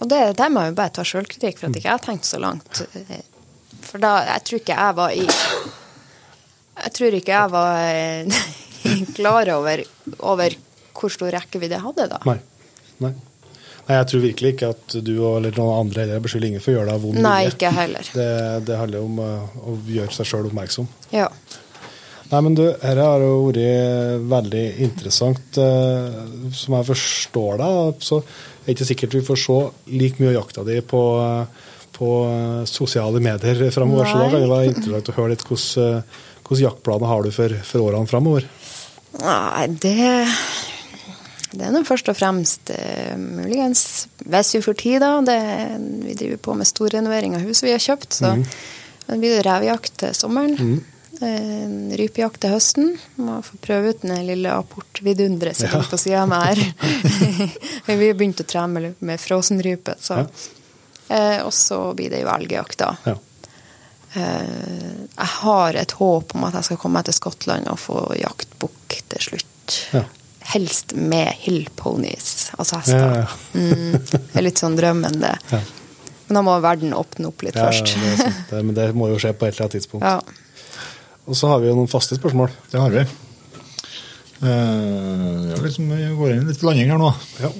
og 0.00 0.08
det, 0.10 0.20
der 0.38 0.50
må 0.50 0.62
jeg 0.64 0.72
jo 0.72 0.78
bare 0.80 0.94
ta 0.96 1.04
sjølkritikk 1.06 1.58
for 1.60 1.68
at 1.68 1.76
ikke 1.78 1.88
jeg 1.90 1.98
har 1.98 2.04
tenkt 2.06 2.26
så 2.28 2.40
langt. 2.42 2.80
For 3.84 4.00
da 4.02 4.14
Jeg 4.30 4.44
tror 4.48 4.60
ikke 4.62 4.78
jeg 4.78 4.96
var 4.96 5.12
i 5.12 5.26
Jeg 5.28 6.94
tror 6.96 7.16
ikke 7.20 7.36
jeg 7.36 7.52
var 7.52 7.76
eh, 7.92 8.40
klar 9.18 9.50
over, 9.58 9.84
over 10.18 10.56
hvor 10.94 11.12
stor 11.12 11.30
rekkevidde 11.34 11.76
jeg 11.76 11.84
hadde 11.84 12.08
da. 12.10 12.18
Nei. 12.26 12.38
Nei. 13.04 13.12
Nei, 13.84 13.96
jeg 13.98 14.06
tror 14.08 14.22
virkelig 14.24 14.50
ikke 14.54 14.68
at 14.72 14.94
du 15.04 15.10
og 15.18 15.34
eller 15.42 15.58
noen 15.58 15.82
andre 15.84 16.06
eller 16.06 16.22
beskylder 16.24 16.48
ingen 16.54 16.62
for 16.64 16.72
å 16.72 16.78
gjøre 16.78 16.88
deg 16.94 17.02
vond 17.04 17.20
Nei, 17.20 17.40
ikke 17.50 17.72
heller. 17.76 18.08
Det, 18.16 18.28
det 18.64 18.78
handler 18.80 19.04
om 19.04 19.18
eh, 19.20 19.58
å 19.60 19.76
gjøre 19.98 20.16
seg 20.16 20.30
sjøl 20.30 20.48
oppmerksom. 20.48 20.88
Ja. 21.12 21.26
Nei, 22.30 22.40
men 22.40 22.54
du, 22.56 22.62
dette 22.64 23.04
har 23.04 23.20
jo 23.22 23.34
vært 23.50 24.24
veldig 24.32 24.62
interessant. 24.88 25.58
eh, 25.60 26.16
Som 26.56 26.78
jeg 26.78 26.88
forstår 26.88 27.60
deg, 27.60 28.00
så 28.08 28.22
er 28.64 28.74
ikke 28.74 28.88
sikkert 28.90 29.16
vi 29.18 29.24
får 29.26 29.40
se 29.44 29.58
like 29.92 30.20
mye 30.22 30.32
av 30.32 30.38
jakta 30.40 30.66
di 30.66 30.80
på, 30.88 31.02
på 31.96 32.10
sosiale 32.70 33.22
medier 33.24 33.66
framover. 33.74 34.10
Så 34.10 34.20
da 34.20 34.28
kan 34.32 34.44
det 34.44 34.52
være 34.52 34.70
interessant 34.72 35.10
å 35.12 35.16
høre 35.18 35.34
litt 35.34 35.46
hvordan, 35.48 36.04
hvordan 36.44 36.66
jaktplaner 36.68 37.12
har 37.12 37.26
du 37.26 37.34
for, 37.34 37.58
for 37.68 37.88
årene 37.88 38.10
framover. 38.10 38.48
Nei, 39.20 39.66
det 39.82 39.98
det 41.54 41.68
er 41.68 41.74
nå 41.74 41.84
først 41.86 42.08
og 42.10 42.16
fremst 42.18 42.70
eh, 42.74 43.14
muligens 43.18 44.08
hvis 44.24 44.54
vi 44.56 44.62
får 44.64 44.78
tid, 44.80 44.96
da. 45.04 45.12
Det, 45.22 45.36
vi 46.02 46.16
driver 46.18 46.40
på 46.48 46.56
med 46.58 46.68
storrenovering 46.68 47.36
av 47.38 47.44
huset 47.46 47.68
vi 47.68 47.74
har 47.74 47.82
kjøpt, 47.82 48.16
så 48.18 48.32
det 49.06 49.20
blir 49.20 49.36
det 49.36 49.44
revejakt 49.46 49.94
til 50.02 50.16
sommeren. 50.16 50.56
Eh, 50.58 50.90
rypejakt 51.20 52.40
til 52.42 52.50
høsten. 52.54 52.94
Må 53.22 53.38
få 53.46 53.58
prøve 53.62 53.92
ut 53.94 54.02
den 54.02 54.26
lille 54.26 54.50
apportvidunderet 54.54 55.56
som 55.56 55.68
Ja. 55.68 55.76
ligger 55.78 55.90
på 55.90 55.98
sida 55.98 56.22
av 56.22 56.28
meg 56.28 56.42
her. 56.42 56.56
vi 57.86 58.08
har 58.08 58.14
begynt 58.18 58.40
å 58.40 58.46
trene 58.48 58.94
med, 58.98 59.20
frosenrype, 59.20 59.94
så. 60.00 60.24
Eh, 61.08 61.40
og 61.44 61.52
så 61.52 61.78
blir 61.94 62.10
det 62.10 62.22
jo 62.24 62.28
elgjakt, 62.32 62.78
da. 62.80 62.90
Ja. 63.04 63.16
Eh, 64.14 65.06
jeg 65.16 65.30
har 65.40 65.74
et 65.74 65.90
håp 65.98 66.34
om 66.34 66.44
at 66.48 66.54
jeg 66.60 66.64
skal 66.70 66.76
komme 66.82 66.98
meg 67.00 67.08
til 67.08 67.16
Skottland 67.18 67.68
og 67.70 67.78
få 67.82 67.98
jaktbukk 68.18 68.98
til 69.12 69.20
slutt. 69.30 69.78
Ja. 69.94 70.04
Helst 70.54 70.92
med 70.94 71.30
hill 71.40 71.68
ponies, 71.76 72.50
altså 72.58 72.82
hester. 72.82 73.00
Ja, 73.00 73.24
ja. 73.24 73.28
Mm, 73.56 73.98
det 74.10 74.36
er 74.36 74.44
litt 74.44 74.60
sånn 74.60 74.76
drømmen, 74.76 75.20
det. 75.22 75.34
Ja. 75.50 75.60
Men 76.28 76.38
da 76.38 76.42
må 76.44 76.54
verden 76.64 76.92
åpne 76.96 77.28
opp 77.28 77.42
litt 77.44 77.56
Ja, 77.56 77.66
først. 77.68 77.94
det, 78.00 78.32
det, 78.50 78.60
men 78.64 78.74
det 78.76 78.90
må 78.96 79.08
jo 79.12 79.18
skje 79.20 79.32
på 79.36 79.44
et 79.48 79.54
eller 79.54 79.66
annet 79.66 79.74
tidspunkt. 79.78 80.40
Og 81.24 81.36
så 81.38 81.48
har 81.50 81.62
vi 81.62 81.70
jo 81.70 81.76
noen 81.78 81.90
faste 81.90 82.18
spørsmål. 82.18 82.52
Det 82.70 82.80
har 82.80 82.92
vi. 82.92 83.04
Vi 84.44 84.50
har 84.50 85.62
liksom, 85.64 85.88
vi 85.88 86.08
går 86.18 86.34
inn 86.34 86.42
i 86.44 86.50
litt 86.52 86.64
landing 86.66 86.90
her 86.92 87.00
nå. 87.00 87.12
Ja. 87.40 87.50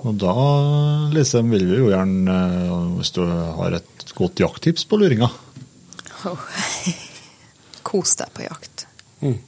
Og 0.00 0.16
da 0.20 0.34
Lise, 1.12 1.42
vil 1.44 1.66
vi 1.68 1.78
jo 1.80 1.90
gjerne, 1.92 2.36
eh, 2.36 2.76
hvis 2.98 3.12
du 3.16 3.22
har 3.24 3.76
et 3.76 4.14
godt 4.16 4.40
jakttips 4.40 4.86
på 4.88 4.98
luringa 5.00 5.28
Kos 7.90 8.16
deg 8.16 8.32
på 8.36 8.44
jakt. 8.44 8.86
Mm. 9.20 9.38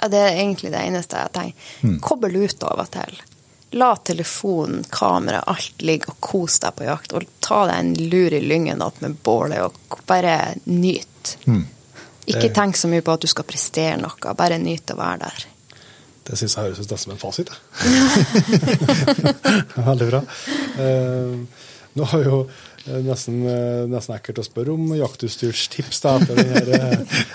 Ja, 0.00 0.08
det 0.12 0.18
er 0.20 0.40
egentlig 0.42 0.72
det 0.74 0.82
eneste 0.84 1.20
jeg 1.22 1.32
tenker. 1.36 1.68
Mm. 1.86 1.98
Kobbel 2.04 2.36
ut 2.42 2.64
av 2.68 2.82
og 2.82 2.90
til. 2.92 3.20
La 3.80 3.94
telefonen, 3.96 4.84
kamera, 4.92 5.40
alt 5.48 5.80
ligge, 5.80 6.12
og 6.12 6.20
kos 6.20 6.58
deg 6.60 6.76
på 6.76 6.84
jakt. 6.84 7.14
Og 7.16 7.24
ta 7.40 7.62
deg 7.70 7.78
en 7.80 7.94
lur 8.12 8.36
i 8.36 8.42
lyngen 8.44 8.84
opp 8.84 9.00
med 9.00 9.16
bålet, 9.24 9.64
og 9.64 10.02
bare 10.06 10.36
nyt. 10.68 11.36
Mm. 11.48 11.64
Ikke 12.30 12.52
tenk 12.54 12.78
så 12.78 12.90
mye 12.90 13.02
på 13.02 13.16
at 13.16 13.24
du 13.24 13.30
skal 13.30 13.46
prestere 13.48 13.96
noe, 14.00 14.36
bare 14.38 14.60
nyt 14.62 14.94
å 14.94 14.98
være 14.98 15.24
der. 15.24 15.46
Det 16.22 16.38
syns 16.38 16.54
jeg 16.54 16.68
høres 16.68 16.82
ut 16.82 16.92
som 17.00 17.14
en 17.14 17.20
fasit. 17.20 17.50
Veldig 19.90 20.10
bra. 20.12 20.20
Eh, 20.78 21.64
nå 21.98 22.06
har 22.12 22.22
jo 22.22 22.36
eh, 22.44 23.00
nesten, 23.02 23.40
eh, 23.50 23.82
nesten 23.90 24.14
ekkelt 24.14 24.38
å 24.38 24.44
spørre 24.46 24.76
om 24.76 24.92
jaktutstyrstips 25.00 25.98
etter 26.12 26.38
den 26.38 26.52
her, 26.54 26.70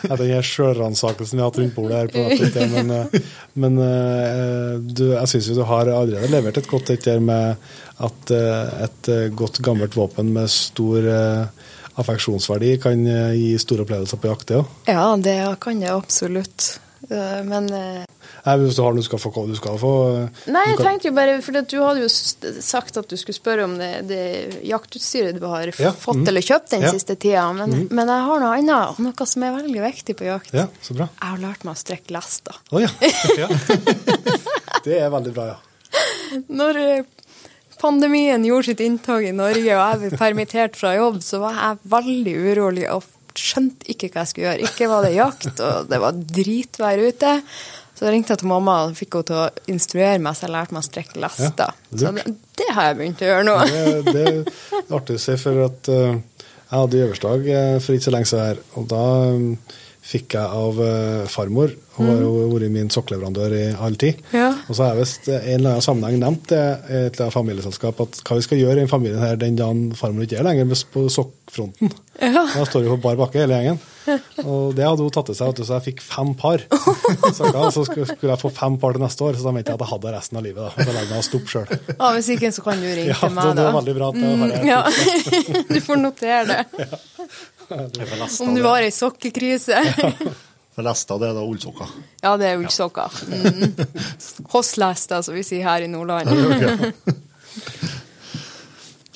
etter 0.08 0.24
den 0.24 0.32
her 0.38 0.48
sjølransakelsen 0.48 1.36
vi 1.36 1.44
har 1.44 1.52
hatt 1.52 1.60
rundt 1.60 1.76
bordet 1.76 2.00
her. 2.00 2.14
på 2.16 2.24
dette, 2.32 2.48
det, 2.56 2.70
Men, 2.72 3.22
men 3.60 4.88
du, 4.88 5.10
jeg 5.18 5.34
syns 5.34 5.52
du 5.52 5.66
har 5.68 5.92
allerede 5.92 6.32
levert 6.32 6.62
et 6.62 6.72
godt 6.72 6.96
et 6.96 7.04
der 7.06 7.20
med 7.20 7.60
at 8.08 8.32
et 8.32 9.12
godt, 9.36 9.60
gammelt 9.66 10.00
våpen 10.00 10.32
med 10.36 10.48
stor 10.54 11.12
affeksjonsverdi 12.02 12.76
kan 12.84 13.06
eh, 13.08 13.32
gi 13.38 13.54
store 13.62 13.86
opplevelser 13.88 14.20
på 14.22 14.30
jakt, 14.32 14.48
det 14.52 14.60
òg. 14.62 14.76
Ja, 14.90 15.08
det 15.18 15.38
kan 15.64 15.80
det 15.82 15.90
absolutt. 15.94 16.80
Eh, 17.10 17.42
Men 17.48 17.68
eh, 17.74 18.04
Nei, 18.48 18.54
Hvis 18.62 18.76
du 18.78 18.82
har 18.82 18.94
noe 18.96 19.04
du 19.04 19.06
skal 19.06 19.20
få, 19.20 19.32
du 19.48 19.54
skal 19.56 19.76
få 19.80 19.90
Nei, 20.50 20.64
jeg 20.70 20.78
kan- 20.80 20.86
tenkte 20.88 21.08
jo 21.10 21.14
bare 21.16 21.36
For 21.44 21.52
du 21.62 21.76
hadde 21.84 22.02
jo 22.02 22.08
sagt 22.10 22.98
at 23.00 23.08
du 23.12 23.16
skulle 23.20 23.36
spørre 23.38 23.66
om 23.68 23.76
det, 23.80 23.90
det 24.10 24.22
jaktutstyret 24.68 25.38
du 25.40 25.46
har 25.48 25.70
Ja, 25.78 25.92
fått 25.92 26.22
mm. 26.24 26.28
eller 26.32 26.42
kjøpt 26.48 26.72
den 26.74 26.86
Ja. 26.88 26.92
siste 26.96 27.16
tida. 27.20 27.46
Men, 27.54 27.88
men 27.92 28.08
jeg 28.12 28.26
har 28.28 28.42
noe 28.44 28.56
annet, 28.58 29.00
noe 29.04 29.28
som 29.30 29.44
er 29.46 29.56
veldig 29.60 29.84
viktig 29.86 30.18
på 30.20 30.28
jakt. 30.28 30.54
Ja, 30.58 30.68
så 30.82 30.96
bra. 30.98 31.08
Jeg 31.22 31.32
har 31.36 31.44
lært 31.44 31.68
meg 31.68 31.76
å 31.76 31.82
strekke 31.84 32.16
lester. 32.18 32.60
Å 32.72 32.82
ja. 32.84 32.92
ja. 33.44 33.50
Det 34.88 34.98
er 35.02 35.10
veldig 35.14 35.34
bra, 35.38 35.48
ja. 35.54 35.58
Når 36.50 36.82
pandemien 37.82 38.46
gjorde 38.46 38.72
sitt 38.72 38.82
inntog 38.86 39.26
i 39.26 39.36
Norge, 39.36 39.70
og 39.76 39.84
jeg 39.84 40.02
ble 40.02 40.20
permittert 40.20 40.78
fra 40.80 40.96
jobb, 40.98 41.22
så 41.26 41.42
var 41.44 41.58
jeg 41.62 41.92
veldig 41.94 42.36
urolig 42.52 42.88
og 42.94 43.06
skjønte 43.38 43.92
ikke 43.94 44.10
hva 44.12 44.24
jeg 44.24 44.32
skulle 44.32 44.48
gjøre. 44.48 44.70
Ikke 44.70 44.90
var 44.92 45.06
det 45.06 45.18
jakt, 45.18 45.52
og 45.62 45.92
det 45.92 46.00
var 46.02 46.24
dritvær 46.38 47.04
ute. 47.06 47.34
Så 47.98 48.12
ringte 48.14 48.34
jeg 48.34 48.44
til 48.44 48.50
mamma 48.52 48.76
og 48.86 48.98
fikk 48.98 49.18
henne 49.18 49.28
til 49.30 49.40
å 49.42 49.74
instruere 49.74 50.22
meg, 50.22 50.38
så 50.38 50.46
jeg 50.46 50.54
lærte 50.54 50.76
meg 50.76 50.84
å 50.84 50.88
strekke 50.88 51.22
lester. 51.22 51.74
Ja, 51.74 51.98
så 51.98 52.12
det, 52.14 52.26
det 52.62 52.68
har 52.78 52.92
jeg 52.92 53.00
begynt 53.00 53.24
å 53.24 53.30
gjøre 53.32 53.48
nå. 53.48 53.56
Det, 53.72 53.86
det 54.12 54.26
er 54.30 54.94
artig 55.00 55.18
å 55.18 55.24
se, 55.24 55.38
for 55.42 55.64
at 55.66 55.90
eh, 55.94 56.20
jeg 56.68 56.76
hadde 56.76 57.02
øversdag 57.08 57.50
eh, 57.56 57.74
for 57.82 57.98
ikke 57.98 58.08
så 58.10 58.14
lenge 58.14 58.30
siden 58.30 58.46
her, 58.52 58.62
og 58.78 58.90
da 58.94 59.04
fikk 60.08 60.38
jeg 60.38 60.48
av 60.62 60.78
eh, 60.80 61.26
farmor, 61.28 61.74
hun 61.98 62.08
har 62.12 62.20
jo 62.22 62.30
vært 62.54 62.72
min 62.72 62.92
sokkeleverandør 62.94 63.56
i 63.58 63.64
all 63.84 63.96
tid, 64.00 64.20
Ja. 64.32 64.52
og 64.70 64.76
så 64.78 64.84
har 64.86 64.94
jeg 64.96 65.02
visst 65.02 65.28
i 65.28 65.34
en 65.36 65.58
eller 65.58 65.74
annen 65.74 65.84
sammenheng 65.84 66.20
nevnt 66.22 66.46
det 66.52 66.62
i 66.94 67.00
et 67.10 67.20
familieselskap, 67.34 68.00
at 68.06 68.20
hva 68.24 68.38
vi 68.38 68.46
skal 68.46 68.62
gjøre 68.62 68.78
i 68.78 68.84
den 68.86 68.92
familien 68.92 69.20
her 69.24 69.36
den 69.42 69.58
dagen 69.60 69.90
farmor 69.98 70.24
ikke 70.28 70.38
er 70.40 70.46
lenger 70.48 70.70
på 70.94 71.08
sokkfronten. 71.12 71.92
Ja. 72.22 72.46
Da 72.54 72.64
står 72.70 72.86
vi 72.86 72.92
på 72.94 73.00
bar 73.04 73.18
bakke 73.20 73.42
hele 73.44 73.58
gjengen. 73.60 73.82
Og 74.48 74.72
det 74.78 74.86
hadde 74.88 75.04
hun 75.04 75.12
tatt 75.12 75.28
til 75.28 75.36
seg, 75.36 75.60
så 75.68 75.76
jeg 75.80 75.86
fikk 75.90 76.06
fem 76.06 76.32
par. 76.40 76.64
Sokker, 77.36 77.68
så 77.76 77.84
skulle 77.90 78.08
jeg 78.32 78.40
få 78.46 78.54
fem 78.56 78.78
par 78.80 78.96
til 78.96 79.04
neste 79.04 79.26
år, 79.28 79.36
så 79.36 79.50
da 79.50 79.56
mente 79.58 79.74
jeg 79.74 79.82
at 79.82 79.84
jeg 79.84 79.92
hadde 79.92 80.14
resten 80.16 80.40
av 80.40 80.46
livet. 80.48 80.64
da. 80.64 80.86
Så 80.88 80.96
legger 80.96 81.12
jeg 81.18 81.42
og 81.42 81.52
selv. 81.52 81.92
Ja, 81.98 82.14
hvis 82.16 82.32
ikke, 82.38 82.54
så 82.56 82.64
kan 82.70 82.80
du 82.80 82.88
ringe 82.88 83.12
Ja, 83.12 83.20
til 83.26 83.36
meg, 83.36 83.50
det, 83.52 83.58
det 83.60 83.68
var 83.68 83.78
veldig 83.82 83.98
bra 84.00 84.14
at 84.14 84.24
jeg 84.24 84.40
har 84.40 84.56
det. 84.56 84.64
Ja, 84.72 84.82
du 85.76 85.80
får 85.90 86.02
notere 86.06 86.42
det. 86.54 86.88
Om 87.70 88.56
du 88.56 88.64
har 88.64 88.84
ei 88.86 88.92
sokkekrise. 88.94 89.82
For 90.78 90.86
lesta, 90.86 91.18
det 91.18 91.32
er 91.32 91.34
da 91.34 91.42
ullsokker. 91.42 91.94
Ja, 92.22 92.36
det 92.38 92.52
er 92.52 92.60
ullsokker. 92.62 93.14
Mm. 93.34 93.72
Hosslesta, 94.52 95.24
som 95.26 95.34
vi 95.34 95.42
sier 95.46 95.66
her 95.66 95.82
i 95.82 95.90
Nordland. 95.90 96.30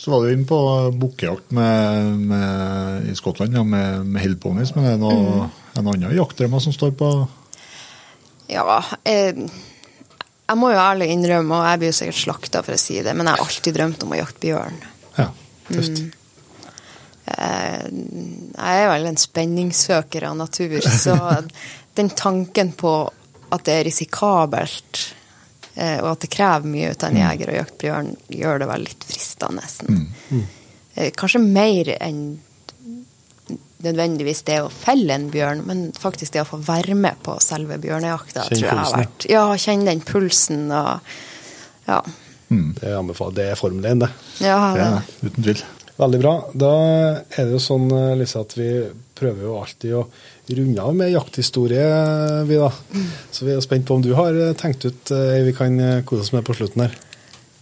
Så 0.02 0.10
var 0.10 0.24
du 0.26 0.32
inne 0.34 0.48
på 0.50 0.58
bukkejakt 0.98 1.54
i 1.54 3.14
Skottland 3.14 3.54
ja, 3.54 3.62
med, 3.62 4.08
med 4.10 4.24
hillponies. 4.24 4.72
men 4.74 4.88
er 4.90 4.96
det 4.96 5.04
noe, 5.04 5.44
en 5.78 5.92
annen 5.92 6.16
jaktdrøm 6.18 6.58
som 6.64 6.74
står 6.74 6.96
på 6.98 7.10
Ja, 8.50 8.66
jeg, 9.06 9.46
jeg 10.50 10.58
må 10.58 10.72
jo 10.74 10.80
ærlig 10.82 11.12
innrømme, 11.14 11.60
og 11.60 11.70
jeg 11.70 11.84
blir 11.84 11.94
jo 11.94 11.98
sikkert 12.00 12.22
slakta 12.24 12.64
for 12.66 12.74
å 12.74 12.82
si 12.82 12.98
det, 13.06 13.14
men 13.14 13.30
jeg 13.30 13.38
har 13.38 13.46
alltid 13.46 13.78
drømt 13.78 14.08
om 14.08 14.16
å 14.16 14.20
jakte 14.24 14.42
bjørn. 14.48 14.82
Ja. 15.20 15.28
Tøft. 15.70 16.02
Eh, 16.02 16.21
Jeg 17.26 18.84
er 18.84 18.90
vel 18.92 19.10
en 19.12 19.20
spenningssøker 19.20 20.26
av 20.30 20.38
natur, 20.40 20.80
så 20.82 21.18
den 21.98 22.10
tanken 22.18 22.72
på 22.78 22.94
at 23.52 23.66
det 23.68 23.74
er 23.76 23.84
risikabelt, 23.88 25.02
eh, 25.76 26.00
og 26.00 26.14
at 26.14 26.24
det 26.24 26.32
krever 26.32 26.72
mye 26.72 26.94
ut 26.94 27.04
av 27.04 27.12
en 27.12 27.20
jeger 27.22 27.52
å 27.52 27.58
jakte 27.60 27.84
bjørn, 27.84 28.14
gjør 28.32 28.64
det 28.64 28.70
vel 28.72 28.88
litt 28.88 29.04
fristende. 29.08 29.62
nesten. 29.62 30.48
Eh, 30.96 31.12
Kanskje 31.18 31.44
mer 31.44 31.92
enn 32.00 32.24
nødvendigvis 33.82 34.44
det 34.48 34.60
å 34.62 34.70
felle 34.72 35.16
en 35.16 35.30
bjørn, 35.34 35.64
men 35.66 35.84
faktisk 35.98 36.36
det 36.36 36.44
å 36.44 36.50
få 36.50 36.60
være 36.64 36.96
med 36.98 37.20
på 37.26 37.38
selve 37.44 37.80
bjørnejakta. 37.82 38.46
Har 38.46 38.52
pulsen, 38.54 39.08
ja. 39.32 39.46
kjenn 39.56 39.64
kjenne 39.66 39.92
den 39.92 40.04
pulsen 40.06 40.68
og 40.72 41.14
Ja. 41.90 42.02
Det, 42.52 42.84
er, 42.84 43.30
det 43.32 43.44
er 43.48 43.56
Formel 43.56 43.86
1, 43.88 44.02
det. 44.04 44.10
ja 44.44 44.58
Det 44.76 44.88
det, 44.92 45.30
uten 45.30 45.44
tvil. 45.46 45.62
Veldig 46.00 46.20
bra. 46.22 46.34
Da 46.54 46.74
er 47.20 47.48
det 47.48 47.56
jo 47.56 47.62
sånn 47.62 47.90
eh, 47.94 48.14
Lise, 48.20 48.42
at 48.42 48.56
vi 48.58 48.70
prøver 49.18 49.46
jo 49.46 49.58
alltid 49.60 49.96
å 50.00 50.06
runde 50.52 50.84
av 50.84 50.96
med 50.98 51.12
jakthistorie, 51.14 51.86
vi 52.50 52.58
da. 52.60 52.72
Så 53.32 53.46
vi 53.48 53.54
er 53.56 53.64
spent 53.64 53.88
på 53.88 53.96
om 54.00 54.04
du 54.04 54.14
har 54.18 54.36
eh, 54.36 54.56
tenkt 54.58 54.88
ut 54.88 55.14
ei 55.16 55.44
vi 55.48 55.56
kan 55.58 55.78
eh, 55.80 56.04
kose 56.08 56.26
oss 56.26 56.34
med 56.36 56.46
på 56.48 56.58
slutten 56.58 56.88
her. 56.88 57.00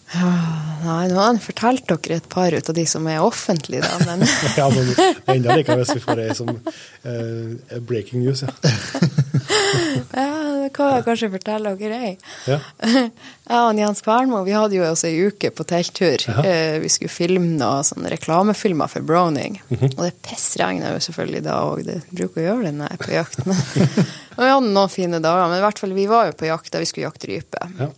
Nei, 0.09 1.03
nå 1.11 1.19
har 1.19 1.27
han 1.27 1.41
fortalt 1.43 1.85
dere 1.89 2.17
et 2.17 2.29
par 2.31 2.55
ut 2.55 2.69
av 2.71 2.73
de 2.73 2.85
som 2.89 3.05
er 3.11 3.21
offentlige, 3.21 3.85
da, 3.85 3.99
men 4.09 4.23
ja, 4.57 4.69
men 4.73 4.89
enda 5.35 5.57
likevel 5.59 5.83
hvis 5.83 5.99
vi 5.99 6.01
får 6.01 6.23
ei 6.23 6.37
som 6.37 6.49
uh, 6.49 7.77
breaking 7.85 8.23
news, 8.23 8.41
ja. 8.41 8.55
Ja, 10.19 10.27
det 10.63 10.69
kan 10.75 10.93
jeg 10.95 11.05
kanskje 11.05 11.29
fortelle 11.33 11.73
dere 11.79 11.99
ei. 12.09 12.11
Ja. 12.49 12.59
Jeg 13.49 13.57
og 13.57 13.79
Jens 13.81 14.03
Kvernmo 14.05 14.41
vi 14.45 14.53
hadde 14.53 14.77
jo 14.77 14.83
også 14.85 15.07
ei 15.09 15.29
uke 15.29 15.49
på 15.55 15.65
telttur. 15.65 16.21
Ja. 16.27 16.43
Vi 16.83 16.91
skulle 16.93 17.09
filme 17.09 17.55
noen 17.57 17.85
sånne 17.87 18.11
reklamefilmer 18.13 18.91
for 18.91 19.05
Browning. 19.05 19.57
Og 19.71 20.03
det 20.03 20.11
pissregna 20.25 20.93
jo 20.93 20.99
selvfølgelig 21.01 21.41
da 21.47 21.55
òg. 21.65 21.81
Det 21.87 21.97
bruker 22.11 22.43
å 22.43 22.45
gjøre 22.45 22.67
det 22.67 22.75
når 22.77 22.91
jeg 22.91 22.99
er 22.99 23.05
på 23.05 23.15
jakt. 23.15 23.41
Og 24.37 24.43
vi 24.45 24.51
hadde 24.53 24.75
noen 24.75 24.93
fine 24.93 25.23
dager, 25.23 25.49
men 25.49 25.57
i 25.57 25.65
hvert 25.65 25.81
fall 25.81 25.95
vi 25.97 26.05
var 26.07 26.29
jo 26.29 26.37
på 26.37 26.47
jakt 26.47 26.71
da 26.71 26.83
vi 26.83 26.87
skulle 26.87 27.09
jakte 27.09 27.31
rype. 27.31 27.65
Ja. 27.79 27.89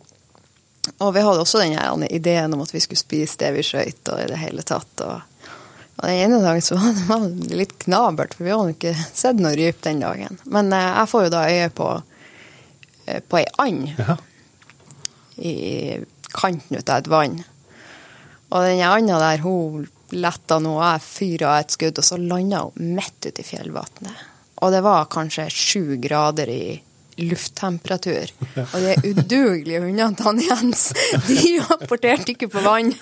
Og 1.05 1.11
vi 1.13 1.21
hadde 1.21 1.43
også 1.43 1.61
den 1.61 2.05
ideen 2.09 2.53
om 2.55 2.63
at 2.63 2.73
vi 2.73 2.79
skulle 2.81 2.99
spise 2.99 3.37
det 3.43 3.51
vi 3.57 3.65
skøyt, 3.65 4.01
og 4.09 4.23
i 4.23 4.29
det 4.31 4.39
hele 4.41 4.63
tatt. 4.65 5.03
Og, 5.05 5.19
og 6.01 6.07
den 6.09 6.17
ene 6.25 6.39
dagen 6.41 6.63
så 6.65 6.75
var 6.79 6.95
det 6.97 7.05
var 7.07 7.25
det 7.29 7.57
litt 7.59 7.75
knabert, 7.83 8.33
for 8.33 8.47
vi 8.47 8.53
hadde 8.55 8.73
ikke 8.73 8.93
sett 9.13 9.37
noe 9.41 9.53
ryp 9.57 9.81
den 9.85 10.01
dagen. 10.01 10.39
Men 10.49 10.73
eh, 10.73 10.87
jeg 10.97 11.11
får 11.13 11.27
jo 11.27 11.31
da 11.35 11.43
øye 11.51 11.69
på, 11.77 11.89
eh, 13.05 13.21
på 13.21 13.37
ei 13.41 13.45
and 13.61 13.93
Ja. 14.01 14.17
i 15.37 15.53
kanten 16.33 16.77
ut 16.77 16.89
av 16.89 16.97
et 17.03 17.07
vann. 17.11 17.39
Og 18.51 18.65
den 18.67 18.81
anda 18.83 19.17
der, 19.21 19.41
hun 19.45 19.85
letta 20.11 20.57
nå, 20.59 20.73
og 20.75 20.83
jeg 20.83 21.05
fyra 21.05 21.53
et 21.61 21.71
skudd, 21.71 21.97
og 22.01 22.03
så 22.03 22.17
landa 22.19 22.65
hun 22.65 22.95
midt 22.97 23.29
ute 23.29 23.39
i 23.41 23.47
fjellvannet. 23.47 24.25
Og 24.61 24.73
det 24.73 24.81
var 24.85 25.07
kanskje 25.09 25.47
sju 25.49 25.95
grader 26.03 26.49
i 26.51 26.63
lufttemperatur. 27.21 28.29
Og 28.61 28.75
de 28.83 28.95
udugelige 29.11 29.81
hundene 29.83 30.15
til 30.19 30.41
Jens, 30.47 30.83
de 31.27 31.55
rapporterte 31.69 32.33
ikke 32.35 32.49
på 32.51 32.63
vann. 32.65 32.91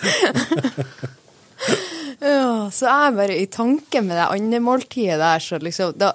Ja, 2.20 2.70
så 2.74 2.90
jeg 2.90 3.16
bare 3.16 3.36
i 3.40 3.46
tanke 3.52 4.02
med 4.04 4.18
det 4.20 4.26
andemåltidet 4.28 5.20
der, 5.22 5.44
så 5.44 5.60
liksom 5.64 5.94
da, 6.00 6.14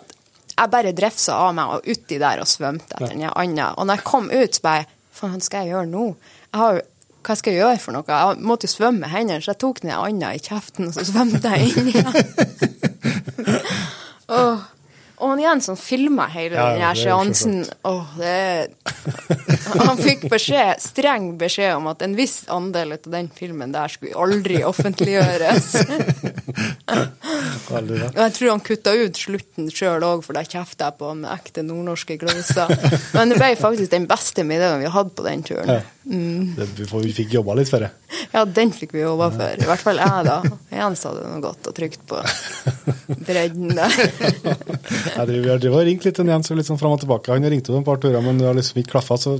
Jeg 0.54 0.70
bare 0.70 0.92
drefsa 0.94 1.38
av 1.48 1.54
meg 1.56 1.70
og 1.74 1.86
uti 1.88 2.18
der 2.20 2.42
og 2.42 2.46
svømte 2.46 2.94
etter 2.94 3.14
den 3.14 3.24
anda. 3.30 3.72
Og 3.78 3.88
når 3.88 3.98
jeg 3.98 4.06
kom 4.06 4.28
ut, 4.30 4.54
så 4.54 4.62
bare 4.62 4.84
Faen, 5.14 5.38
hva 5.38 5.46
skal 5.46 5.64
jeg 5.64 5.74
gjøre 5.74 5.88
nå? 5.92 6.04
Jeg 6.50 6.60
har 6.60 6.76
jo 6.76 6.82
hva 7.24 7.34
skal 7.38 7.54
jeg 7.54 7.62
gjøre 7.62 7.80
for 7.80 7.96
noe? 7.96 8.04
Jeg 8.04 8.44
måtte 8.44 8.68
jo 8.68 8.72
svømme 8.74 9.00
med 9.06 9.12
hendene, 9.14 9.40
så 9.40 9.54
jeg 9.54 9.60
tok 9.62 9.78
den 9.80 9.94
anda 9.96 10.34
i 10.36 10.42
kjeften, 10.44 10.90
og 10.90 10.92
så 10.92 11.06
svømte 11.08 11.52
jeg 11.54 11.70
inn 11.72 11.88
igjen. 11.88 12.18
Åh. 14.38 14.66
Og 15.24 15.30
han 15.32 15.40
igjen 15.40 15.62
som 15.64 15.76
filma 15.80 16.26
hele 16.28 16.58
Ja, 16.58 16.92
den 16.92 16.98
seansen. 17.00 17.62
Åh, 17.88 18.10
det 18.18 18.68
Han 19.88 19.96
fikk 19.96 20.26
beskjed, 20.28 20.76
streng 20.84 21.30
beskjed 21.40 21.78
om 21.78 21.88
at 21.88 22.04
en 22.04 22.12
viss 22.18 22.42
andel 22.52 22.92
av 22.98 23.08
den 23.08 23.30
filmen 23.32 23.72
der 23.72 23.88
skulle 23.88 24.18
aldri 24.20 24.60
offentliggjøres. 24.68 25.70
Og 27.72 28.20
jeg 28.20 28.34
tror 28.36 28.50
han 28.52 28.62
kutta 28.68 28.92
ut 29.00 29.18
slutten 29.18 29.70
sjøl 29.72 30.04
òg, 30.04 30.22
for 30.26 30.36
der 30.36 30.46
kjefta 30.46 30.90
jeg 30.90 30.98
på 31.00 31.10
han 31.10 31.24
med 31.24 31.32
ekte 31.32 31.64
nordnorske 31.64 32.18
gloser. 32.20 32.70
Men 33.16 33.32
det 33.32 33.40
ble 33.40 33.50
faktisk 33.58 33.90
den 33.96 34.06
beste 34.10 34.44
middagen 34.46 34.84
vi 34.84 34.92
hadde 34.92 35.14
på 35.16 35.26
den 35.26 35.44
turen. 35.48 35.88
Mm. 36.04 36.52
Vi, 36.76 36.84
vi 36.84 37.12
fikk 37.16 37.32
jobba 37.38 37.56
litt 37.56 37.72
for 37.72 37.80
det. 37.80 37.90
Ja, 38.34 38.44
den 38.44 38.72
fikk 38.76 38.92
vi 38.94 39.02
jobba 39.02 39.30
for. 39.32 39.56
I 39.64 39.68
hvert 39.68 39.84
fall 39.84 40.00
jeg, 40.02 40.26
da. 40.28 40.36
Jens 40.74 41.04
hadde 41.08 41.24
noe 41.24 41.40
godt 41.44 41.70
og 41.70 41.76
trygt 41.76 42.04
på 42.10 42.20
bredden 43.28 43.72
der. 43.78 43.94
Driver 45.14 45.70
og 45.70 45.84
ringt 45.86 46.04
litt 46.06 46.16
til 46.18 46.30
Jens 46.30 46.50
litt 46.50 46.66
sånn 46.66 46.80
fram 46.80 46.96
og 46.96 47.02
tilbake. 47.04 47.30
Han 47.30 47.46
har 47.46 47.54
ringt 47.54 47.68
opp 47.70 47.78
et 47.78 47.86
par 47.86 48.00
turer, 48.02 48.20
men 48.24 48.40
det 48.40 48.48
har 48.48 48.56
liksom 48.58 48.80
ikke 48.82 48.96
klaffa. 48.96 49.18
Så 49.20 49.36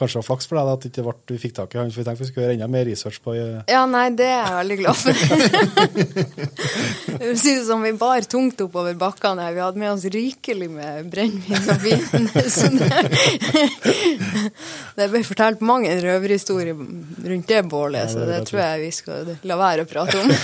kanskje 0.00 0.16
det 0.16 0.22
var 0.22 0.28
flaks 0.30 0.48
for 0.50 0.58
deg 0.58 0.72
at 0.72 0.86
ikke 0.88 1.04
vi 1.30 1.38
fikk 1.44 1.54
tak 1.60 1.74
i 1.76 1.80
han. 1.80 1.92
For 1.92 2.00
vi 2.00 2.06
tenkte 2.08 2.24
vi 2.24 2.30
skulle 2.30 2.46
gjøre 2.46 2.56
enda 2.58 2.70
mer 2.72 2.88
research 2.88 3.20
på 3.24 3.36
Ja, 3.36 3.84
nei, 3.90 4.06
det 4.16 4.28
er 4.30 4.40
jeg 4.40 4.56
veldig 4.60 4.78
glad 4.80 4.96
for. 5.04 5.12
Det 7.20 7.36
synes 7.36 7.66
som 7.66 7.82
vi 7.84 7.92
bar 7.92 8.24
tungt 8.24 8.60
oppover 8.64 8.94
bakkene 8.98 9.44
her. 9.44 9.52
Vi 9.52 9.60
hadde 9.60 9.80
med 9.80 9.90
oss 9.92 10.04
rikelig 10.08 10.70
med 10.72 11.10
brennevin 11.12 11.68
og 11.68 11.82
vin. 11.84 12.28
Så 12.56 12.70
det, 14.96 15.08
ble 15.10 15.22
fortalt 15.26 15.60
mange 15.64 15.92
røverhistorier 16.00 16.74
rundt 16.74 17.48
det 17.50 17.60
bålet, 17.68 18.10
så 18.10 18.24
det 18.28 18.40
tror 18.48 18.60
jeg 18.60 18.80
vi 18.82 18.90
skal 18.94 19.30
la 19.48 19.56
være 19.58 19.84
å 19.84 19.90
prate 19.90 20.20
om. 20.20 20.28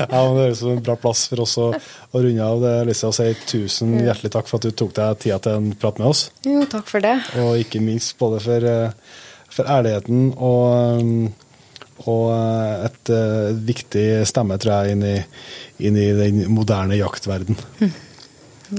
Ja, 0.00 0.20
men 0.24 0.36
Det 0.38 0.44
er 0.46 0.54
som 0.56 0.70
en 0.72 0.82
bra 0.84 0.94
plass 0.96 1.26
for 1.28 1.42
oss 1.44 1.56
å, 1.60 1.66
å 1.76 2.22
runde 2.24 2.44
av. 2.44 2.62
Det 2.62 2.72
Lise, 2.88 3.10
å 3.10 3.14
si 3.14 3.26
tusen 3.46 3.92
hjertelig 4.00 4.32
takk 4.32 4.48
for 4.48 4.56
at 4.58 4.66
du 4.66 4.76
tok 4.76 4.94
deg 4.96 5.18
tida 5.20 5.38
til 5.44 5.58
en 5.58 5.68
prat 5.76 6.00
med 6.00 6.08
oss. 6.08 6.22
Jo, 6.46 6.64
takk 6.70 6.88
for 6.88 7.04
det. 7.04 7.16
Og 7.42 7.60
ikke 7.60 7.82
minst 7.84 8.16
både 8.20 8.39
for, 8.42 8.66
eh, 8.66 8.90
for 9.50 9.70
ærligheten 9.70 10.32
og, 10.36 11.00
um, 11.00 11.32
og 12.08 12.24
et, 12.32 12.90
et 12.90 13.12
eh, 13.16 13.50
viktig 13.68 14.06
stemme, 14.28 14.56
tror 14.60 14.86
jeg, 14.86 14.96
inn 14.96 15.04
i, 15.04 15.16
inn 15.86 15.96
i 16.00 16.08
den 16.16 16.44
moderne 16.52 16.96
jaktverden. 17.00 17.58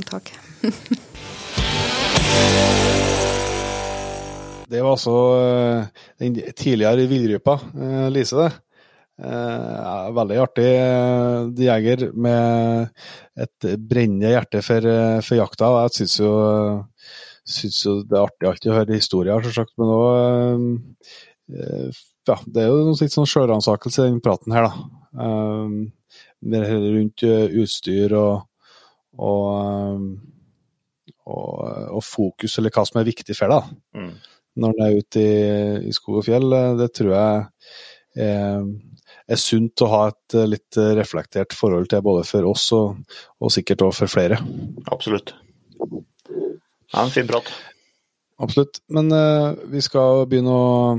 Takk. 0.10 0.34
Det 4.72 4.80
var 4.80 4.94
altså 4.96 5.14
eh, 5.36 6.04
den 6.24 6.38
tidligere 6.56 7.08
villrypa, 7.12 7.58
eh, 7.76 8.06
Lise. 8.14 8.38
det. 8.40 8.52
Eh, 9.22 10.06
veldig 10.16 10.38
artig 10.42 10.70
eh, 10.72 11.50
jeger 11.62 12.08
med 12.18 12.88
et 13.38 13.68
brennende 13.78 14.32
hjerte 14.32 14.62
for, 14.66 14.88
eh, 14.88 15.20
for 15.22 15.38
jakta. 15.38 15.74
Jeg 15.84 15.96
syns 15.98 16.16
jo, 16.24 16.32
syns 17.48 17.80
jo 17.86 17.96
det 18.06 18.18
er 18.18 18.26
artig 18.26 18.50
alltid 18.50 18.72
å 18.72 18.76
høre 18.78 18.98
historier, 19.00 19.42
selvsagt, 19.46 19.74
men 19.82 19.94
òg 19.96 20.68
ja, 22.28 22.38
Det 22.46 22.62
er 22.62 22.70
jo 22.70 22.94
litt 22.94 23.12
sånn 23.16 23.28
sjølransakelse 23.28 24.06
i 24.06 24.12
den 24.12 24.22
praten 24.24 24.54
her, 24.56 24.68
da. 24.70 25.26
Eh, 25.26 25.74
mer 26.52 26.68
rundt 26.70 27.24
eh, 27.28 27.48
utstyr 27.62 28.14
og, 28.18 28.46
og, 29.18 29.48
eh, 29.58 31.16
og, 31.26 31.50
og 31.98 32.06
fokus, 32.06 32.58
eller 32.58 32.74
hva 32.74 32.86
som 32.88 33.02
er 33.02 33.10
viktig 33.10 33.36
for 33.38 33.52
deg. 33.52 33.74
Mm. 33.98 34.14
når 34.62 34.74
du 34.76 34.82
er 34.84 34.96
ute 35.00 35.22
i, 35.24 35.36
i 35.88 35.92
skog 35.96 36.22
og 36.22 36.26
fjell. 36.28 36.48
eh, 36.54 36.74
Det 36.80 36.90
tror 36.98 37.12
jeg 37.16 37.44
er, 38.22 38.66
er 39.32 39.40
sunt 39.40 39.84
å 39.86 39.92
ha 39.92 40.02
et 40.12 40.36
eh, 40.38 40.50
litt 40.50 40.80
reflektert 41.02 41.56
forhold 41.58 41.90
til, 41.92 42.04
både 42.06 42.26
for 42.28 42.48
oss 42.50 42.70
og, 42.78 43.02
sikkert 43.54 43.86
også 43.88 44.06
for 44.06 44.16
flere. 44.20 44.42
Absolutt. 44.92 45.34
Ja, 46.92 47.04
en 47.04 47.14
fin 47.14 47.28
prat. 47.28 47.52
Absolutt. 48.42 48.80
Men 48.90 49.12
uh, 49.14 49.54
vi 49.70 49.84
skal 49.86 50.26
begynne 50.30 50.54
å, 50.54 50.96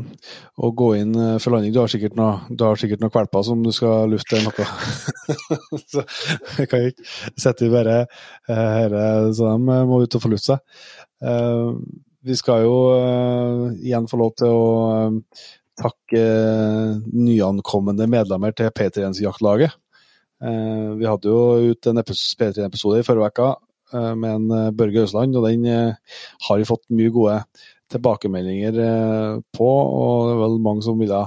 å 0.62 0.70
gå 0.78 0.92
inn 1.00 1.16
uh, 1.18 1.40
for 1.42 1.54
landing. 1.54 1.72
Du 1.74 1.80
har 1.82 1.90
sikkert 1.90 2.14
noe, 2.18 2.36
du 2.48 2.62
har 2.62 2.78
valper 3.16 3.42
som 3.46 3.64
du 3.64 3.72
skal 3.74 4.12
lufte 4.12 4.38
noe. 4.44 4.66
så 5.90 6.04
jeg 6.60 6.70
kan 6.70 6.86
ikke 6.86 7.08
sette 7.34 7.66
i 7.66 7.72
bare 7.72 8.04
uh, 8.46 9.32
så 9.34 9.56
de 9.56 9.80
må 9.90 10.02
ut 10.04 10.18
og 10.18 10.22
få 10.22 10.30
luft 10.30 10.46
seg. 10.46 10.62
Uh, 11.18 11.74
vi 12.22 12.38
skal 12.38 12.62
jo 12.62 12.76
igjen 13.82 14.06
få 14.06 14.20
lov 14.20 14.36
til 14.38 14.54
å 14.54 14.66
takke 15.82 16.22
nyankomne 17.10 18.06
medlemmer 18.06 18.54
til 18.54 18.70
P3-jaktlaget. 18.70 19.74
Uh, 20.42 20.94
vi 20.98 21.10
hadde 21.10 21.30
jo 21.30 21.72
ut 21.72 21.90
en 21.90 22.02
P3-episode 22.06 23.02
i 23.02 23.06
forrige 23.06 23.34
uke 23.34 23.50
med 23.92 24.34
en 24.36 24.50
eh, 24.56 24.72
Børge 24.76 25.04
Øsland, 25.06 25.36
og 25.36 25.46
den 25.48 25.66
eh, 25.68 26.18
har 26.48 26.58
vi 26.60 26.68
fått 26.68 26.84
mye 26.94 27.12
gode 27.12 27.38
tilbakemeldinger 27.92 28.80
eh, 28.86 29.38
på. 29.54 29.68
Og 29.68 30.28
det 30.28 30.34
er 30.34 30.42
vel 30.42 30.58
mange 30.64 30.84
som 30.86 30.98
ville 31.00 31.22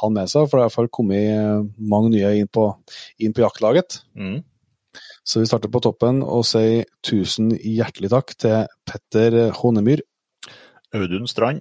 ha 0.00 0.10
med 0.14 0.30
seg, 0.30 0.46
for 0.46 0.58
det 0.58 0.64
har 0.64 0.66
i 0.66 0.68
hvert 0.68 0.76
fall 0.76 0.92
kommet 0.98 1.32
eh, 1.32 1.64
mange 1.94 2.12
nye 2.14 2.34
inn 2.40 2.50
på, 2.50 2.68
inn 3.22 3.34
på 3.36 3.44
jaktlaget. 3.44 4.00
Mm. 4.18 4.40
Så 5.28 5.42
vi 5.42 5.48
starter 5.50 5.70
på 5.72 5.82
toppen 5.84 6.22
og 6.24 6.46
sier 6.48 6.88
tusen 7.04 7.52
hjertelig 7.56 8.10
takk 8.14 8.32
til 8.40 8.70
Petter 8.88 9.38
Honemyr. 9.60 10.02
Audun 10.96 11.28
Strand, 11.28 11.60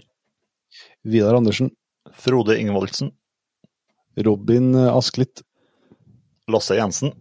Vidar 1.04 1.36
Andersen, 1.36 1.74
Frode 2.16 2.56
Ingvoldsen, 2.62 3.12
Robin 4.24 4.72
Asklitt, 4.88 5.44
Lasse 6.48 6.78
Jensen, 6.80 7.12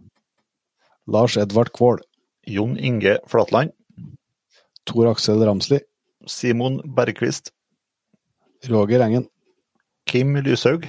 Lars 1.11 1.35
Edvard 1.39 1.73
Kvål, 1.75 1.99
Jon 2.47 2.77
Inge 2.77 3.19
Flatland, 3.27 3.73
Tor 4.85 5.07
Aksel 5.11 5.43
Ramsli, 5.43 5.81
Simon 6.25 6.81
Bergquist, 6.95 7.51
Roger 8.69 9.01
Engen, 9.01 9.27
Kim 10.05 10.35
Lyshaug, 10.35 10.87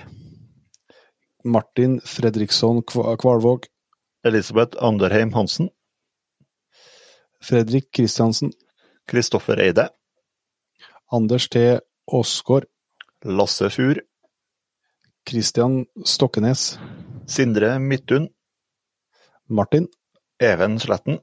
Martin 1.45 2.01
Fredriksson 2.01 2.83
Kvalvåg, 2.83 3.67
Elisabeth 4.23 4.77
Anderheim 4.83 5.35
Hansen, 5.35 5.71
Fredrik 7.41 7.91
Kristiansen, 7.93 8.53
Kristoffer 9.07 9.59
Eide, 9.59 9.91
Anders 11.11 11.49
T. 11.49 11.81
Aasgaard, 12.07 12.67
Lasse 13.25 13.71
Fur, 13.71 14.03
Kristian 15.27 15.87
Stokkenes, 16.05 16.79
Sindre 17.27 17.79
Midtun, 17.81 18.29
Martin, 19.49 19.89
Even 20.41 20.79
Sletten, 20.79 21.19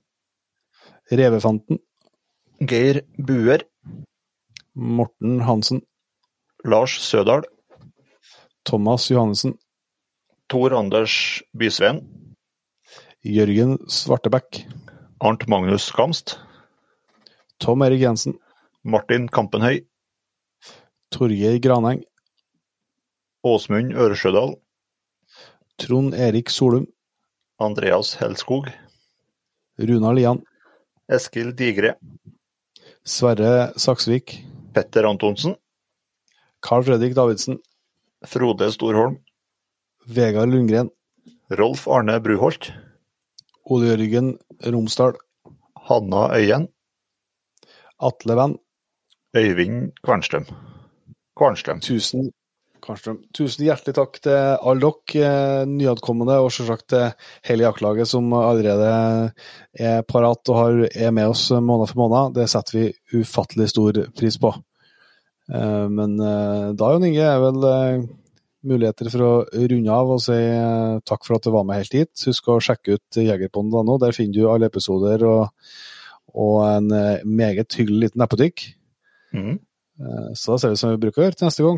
Revefanten, 1.12 1.80
Geir 2.60 3.04
Buer, 3.18 3.60
Morten 4.74 5.46
Hansen, 5.46 5.82
Lars 6.64 6.92
Sødal, 6.92 7.44
Thomas 8.64 9.10
Johannessen, 9.10 9.58
Tor 10.50 10.72
Anders 10.74 11.44
Bysveen, 11.54 12.02
Jørgen 13.24 13.78
Svartebekk, 13.90 14.66
Arnt 15.20 15.48
Magnus 15.48 15.92
Kamst 15.92 16.40
Tom 17.58 17.82
Erik 17.82 18.02
Jensen. 18.02 18.34
Martin 18.84 19.28
Kampenhøy. 19.28 19.86
Torgeir 21.12 21.60
Graneng. 21.60 22.04
Åsmund 23.44 23.94
Øresjødal. 23.94 24.56
Trond 25.80 26.14
Erik 26.14 26.50
Solum. 26.50 26.86
Andreas 27.60 28.16
Helskog. 28.20 28.68
Runa 29.80 30.12
Lian. 30.12 30.44
Eskil 31.12 31.54
Digre. 31.58 31.96
Sverre 33.06 33.74
Saksvik. 33.78 34.40
Petter 34.74 35.04
Antonsen. 35.06 35.56
Carl 36.62 36.84
Fredrik 36.84 37.16
Davidsen. 37.16 37.60
Frode 38.26 38.72
Storholm. 38.74 39.20
Vegard 40.08 40.50
Lundgren. 40.50 40.90
Rolf 41.52 41.88
Arne 41.88 42.20
Bruholt. 42.20 42.72
Ole 43.66 43.92
Jørgen 43.94 44.38
Romsdal. 44.66 45.14
Hanna 45.76 46.30
Øyen. 46.34 46.68
Atle 48.02 48.36
Venn. 48.36 48.58
Øyvind 49.36 49.92
Kvernstrøm. 50.04 50.46
Kvernstrøm. 51.38 51.80
Tusen, 51.82 52.32
Karnstrøm. 52.86 53.18
Tusen 53.36 53.66
hjertelig 53.66 53.96
takk 53.98 54.20
til 54.24 54.36
alle 54.38 54.90
dere 55.14 55.30
eh, 55.30 55.66
nyankomne, 55.70 56.38
og 56.42 56.52
selvsagt 56.54 56.88
til 56.94 57.08
hele 57.50 57.66
jaktlaget 57.66 58.10
som 58.10 58.30
allerede 58.38 58.90
er 59.74 60.04
parat 60.08 60.52
og 60.54 60.60
har, 60.60 60.78
er 60.94 61.12
med 61.16 61.32
oss 61.34 61.48
måned 61.52 61.90
for 61.92 62.04
måned. 62.04 62.36
Det 62.38 62.48
setter 62.52 62.78
vi 62.80 63.22
ufattelig 63.22 63.70
stor 63.74 64.00
pris 64.18 64.38
på. 64.42 64.54
Eh, 65.54 65.88
Men 65.90 66.16
eh, 66.20 66.70
da, 66.78 66.92
Jon 66.94 67.08
Inge, 67.10 67.26
er 67.26 67.42
vel 67.44 68.08
muligheter 68.66 69.12
for 69.14 69.22
å 69.22 69.34
runde 69.46 69.94
av 69.94 70.16
og 70.16 70.22
si 70.26 70.38
takk 71.06 71.26
for 71.28 71.38
at 71.38 71.46
du 71.46 71.52
var 71.54 71.68
med 71.70 71.84
helt 71.84 71.94
hit. 71.94 72.14
Husk 72.26 72.48
å 72.50 72.62
sjekke 72.64 72.96
ut 72.98 73.20
jegerpodden.no. 73.22 74.00
Der 74.02 74.16
finner 74.18 74.40
du 74.40 74.48
alle 74.50 74.72
episoder 74.72 75.22
og, 75.30 75.68
og 76.34 76.58
en 76.72 76.90
meget 77.30 77.78
hyggelig 77.78 78.08
liten 78.08 78.24
nettbutikk. 78.24 78.70
Eh, 80.02 80.32
Så 80.36 80.56
da 80.56 80.58
ser 80.60 80.74
vi 80.74 80.80
som 80.82 80.92
vi 80.96 81.02
bruker 81.06 81.22
å 81.22 81.28
gjøre 81.28 81.38
til 81.40 81.48
neste 81.48 81.64
gang. 81.68 81.78